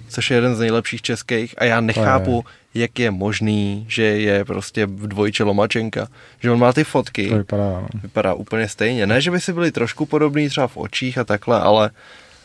[0.09, 4.85] což je jeden z nejlepších českých a já nechápu, jak je možný, že je prostě
[4.85, 6.07] v dvojče Lomačenka,
[6.39, 7.87] že on má ty fotky, To vypadá, no.
[8.03, 9.07] vypadá úplně stejně.
[9.07, 11.89] Ne, že by si byli trošku podobný třeba v očích a takhle, ale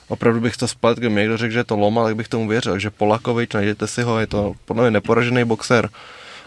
[0.09, 2.73] opravdu bych to splet, kdyby někdo řekl, že je to Loma, tak bych tomu věřil.
[2.73, 5.89] Takže Polakovič, najděte si ho, je to podle mě neporažený boxer,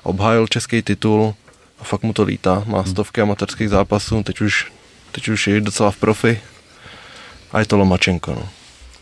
[0.03, 1.35] obhájil český titul
[1.79, 2.63] a fakt mu to lítá.
[2.65, 4.71] Má stovky amatérských zápasů, teď už,
[5.11, 6.41] teď už je docela v profi.
[7.51, 8.49] A je to Lomačenko, no.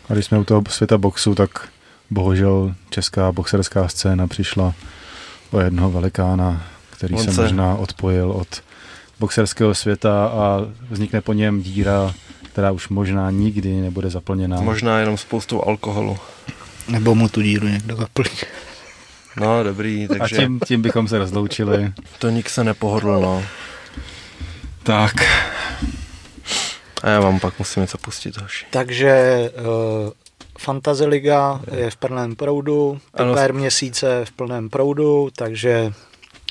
[0.08, 1.68] A když jsme u toho světa boxu, tak
[2.10, 4.74] bohužel česká boxerská scéna přišla
[5.50, 8.62] o jednoho velikána, který On se, se- možná odpojil od
[9.20, 12.14] boxerského světa a vznikne po něm díra,
[12.52, 14.60] která už možná nikdy nebude zaplněná.
[14.60, 16.18] Možná jenom spoustou alkoholu.
[16.88, 18.30] nebo mu tu díru někdo zaplní.
[19.40, 21.92] No, dobrý, A takže tím, tím bychom se rozloučili.
[22.18, 23.42] to nik se nepohodl, no.
[24.82, 25.12] Tak,
[27.02, 28.66] A já vám pak musím něco pustit, hoši.
[28.70, 29.40] Takže
[30.06, 30.12] uh,
[30.58, 33.00] Fantasy Liga je v plném proudu,
[33.34, 35.92] pár měsíce v plném proudu, takže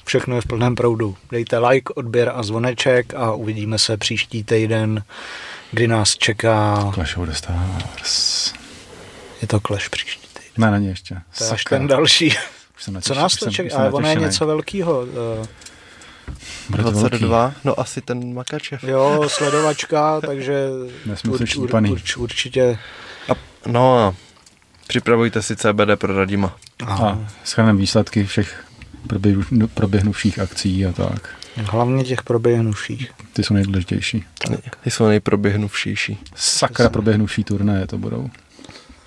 [0.05, 1.17] všechno je v plném proudu.
[1.31, 5.03] Dejte like, odběr a zvoneček a uvidíme se příští týden,
[5.71, 8.53] kdy nás čeká, Clash of the Stars.
[9.41, 10.51] je to Clash příští týden.
[10.57, 11.21] Ne, není ještě.
[11.37, 12.35] To je až ten další.
[13.01, 13.77] Co nás to čeká?
[13.77, 15.05] Ale ono je něco velkého.
[16.69, 16.99] Bude to velký.
[16.99, 18.83] 22, no asi ten Makačev.
[18.83, 20.67] Jo, sledovačka, takže
[21.29, 21.91] urč, ur, štípaný.
[21.91, 22.77] urč, určitě.
[23.67, 24.15] No a
[24.87, 26.55] připravujte si CBD pro Radima.
[26.87, 28.63] A schráneme výsledky všech
[29.07, 31.29] proběhnu- proběhnuvších akcí a tak.
[31.55, 33.11] Hlavně těch proběhnuvších.
[33.33, 34.23] Ty jsou nejdůležitější.
[34.83, 36.17] Ty jsou nejproběhnuvšější.
[36.35, 38.29] Sakra proběhnuvší turné to budou.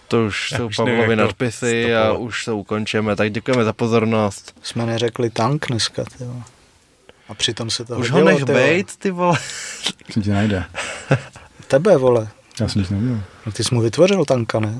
[0.08, 3.16] To už Já jsou už Pavlovy nadpisy a už to ukončíme.
[3.16, 4.54] Tak děkujeme za pozornost.
[4.62, 6.42] Jsme neřekli tank dneska, ty vole.
[7.28, 8.64] A přitom se to už hodilo, ho nech ty vole.
[8.66, 9.38] bejt, ty vole.
[10.10, 10.64] Co ti najde?
[11.68, 12.28] Tebe, vole.
[12.60, 13.20] Já jsem nic neudělal.
[13.46, 14.78] No ty jsi mu vytvořil tanka, ne?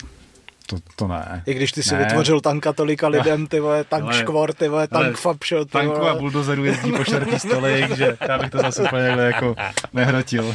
[0.67, 1.43] To, to ne.
[1.47, 2.05] I když ty si Ne.
[2.05, 6.03] vytvořil tanka tolika lidem, ty vole, tank Ale- škvor, ty vole, tank fapšo, ty Tanku
[6.09, 9.57] a buldozeru jezdí po šerpí stolik, že já bych to zase úplně jako
[9.93, 10.55] nehrotil.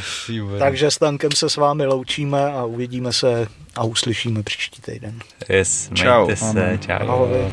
[0.59, 5.19] Takže s tankem se s vámi loučíme a uvidíme se a uslyšíme příští týden.
[5.49, 6.25] Yes, Čau.
[6.25, 6.77] mějte se, Ano.
[6.77, 7.09] čau.
[7.09, 7.51] Ahoj.